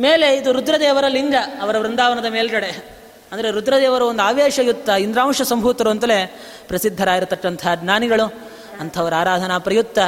ಮೇಲೆ 0.00 0.36
ಇದು 0.36 0.52
ರುದ್ರದೇವರ 0.52 1.04
ಲಿಂಗ, 1.08 1.34
ಅವರ 1.62 1.78
ವೃಂದಾವನದ 1.78 2.24
ಮೇಲ್ಗಡೆ. 2.24 3.00
ಅಂದರೆ 3.32 3.50
ರುದ್ರದೇವರು 3.50 4.06
ಒಂದು 4.06 4.22
ಆವೇಶಯುಕ್ತ 4.22 4.88
ಇಂದ್ರಾಂಶ 4.88 5.42
ಸಂಭೂತರು 5.42 5.90
ಅಂತಲೇ 5.90 6.40
ಪ್ರಸಿದ್ಧರಾಗಿರತಕ್ಕಂಥ 6.68 7.66
ಜ್ಞಾನಿಗಳು. 7.74 8.34
ಅಂಥವರ 8.80 9.14
ಆರಾಧನಾ 9.14 9.58
ಪ್ರಯುಕ್ತ, 9.58 9.98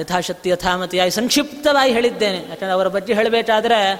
ಯಥಾಶಕ್ತಿ 0.00 0.50
ಯಥಾಮತಿಯಾಗಿ 0.50 1.10
ಸಂಕ್ಷಿಪ್ತವಾಗಿ 1.10 1.92
ಹೇಳಿದ್ದೇನೆ. 1.92 2.36
ಯಾಕಂದರೆ 2.36 2.72
ಅವರ 2.72 2.88
ಬಗ್ಗೆ 2.88 3.14
ಹೇಳಬೇಕಾದ್ರೆ 3.14 3.94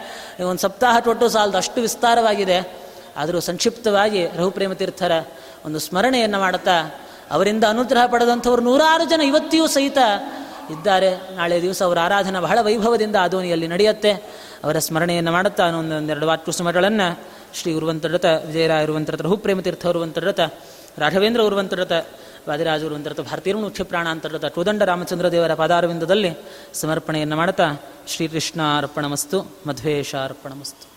ಒಂದು 0.44 0.60
ಸಪ್ತಾಹ 0.60 0.98
ತೊಟ್ಟು 0.98 1.28
ಸಾಲದು 1.28 1.56
ಅಷ್ಟು 1.56 1.80
ವಿಸ್ತಾರವಾಗಿದೆ. 1.80 2.78
ಆದರೂ 3.16 3.40
ಸಂಕ್ಷಿಪ್ತವಾಗಿ 3.40 4.26
ರಘುಪ್ರೇಮತೀರ್ಥರ 4.26 5.24
ಒಂದು 5.66 5.78
ಸ್ಮರಣೆಯನ್ನು 5.78 6.38
ಮಾಡುತ್ತಾ, 6.38 7.00
ಅವರಿಂದ 7.30 7.64
ಅನುಗ್ರಹ 7.64 8.06
ಪಡೆದಂಥವರು 8.06 8.62
ನೂರಾರು 8.62 9.04
ಜನ 9.04 9.20
ಇವತ್ತಿಯೂ 9.20 9.66
ಸಹಿತ 9.66 9.98
ಇದ್ದಾರೆ. 10.70 11.36
ನಾಳೆ 11.36 11.62
ದಿವಸ 11.62 11.82
ಅವರ 11.82 11.98
ಆರಾಧನೆ 11.98 12.40
ಬಹಳ 12.40 12.58
ವೈಭವದಿಂದ 12.60 13.16
ಆದೋನಿಯಲ್ಲಿ 13.16 13.68
ನಡೆಯುತ್ತೆ. 13.68 14.42
ಅವರ 14.64 14.78
ಸ್ಮರಣೆಯನ್ನು 14.78 15.32
ಮಾಡುತ್ತಾ 15.32 15.66
ಒಂದೊಂದೆರಡು 15.66 16.26
ವಾಕ್ಯ 16.26 16.52
ಸುಮಗಳನ್ನು 16.52 17.22
ಶ್ರೀ 17.54 17.74
ಉರುವಂತರಥ 17.74 18.24
ವಿಜಯರಾಯ 18.24 18.84
ಉರುವಂತರಥ 18.84 19.22
ತೀರ್ಥ 19.62 19.86
ಉರುವಂತರಥ 19.86 20.40
ರಾಘವೇಂದ್ರ 20.98 21.42
ಉರುವಂತರಥ 21.42 21.92
ವಾದಿರಾಜ 22.48 22.84
ಉರುವಂತರಥ 22.84 23.20
ಭಾರತೀಯ 23.20 23.54
ಮುಖ್ಯ 23.54 23.84
ಪ್ರಾಣ 23.84 24.08
ಕೋದಂಡ 24.48 24.82
ರಾಮಚಂದ್ರ 24.82 25.32
ದೇವರ 25.32 25.54
ಪಾದಾರವಿಂದದಲ್ಲಿ 25.54 26.38
ಸಮರ್ಪಣೆಯನ್ನು 26.74 27.36
ಮಾಡುತ್ತಾ 27.36 27.82
ಶ್ರೀಕೃಷ್ಣ 28.08 28.60
ಮಧ್ವೇಶ 29.66 30.14
ಅರ್ಪಣಮಸ್ತು 30.14 30.91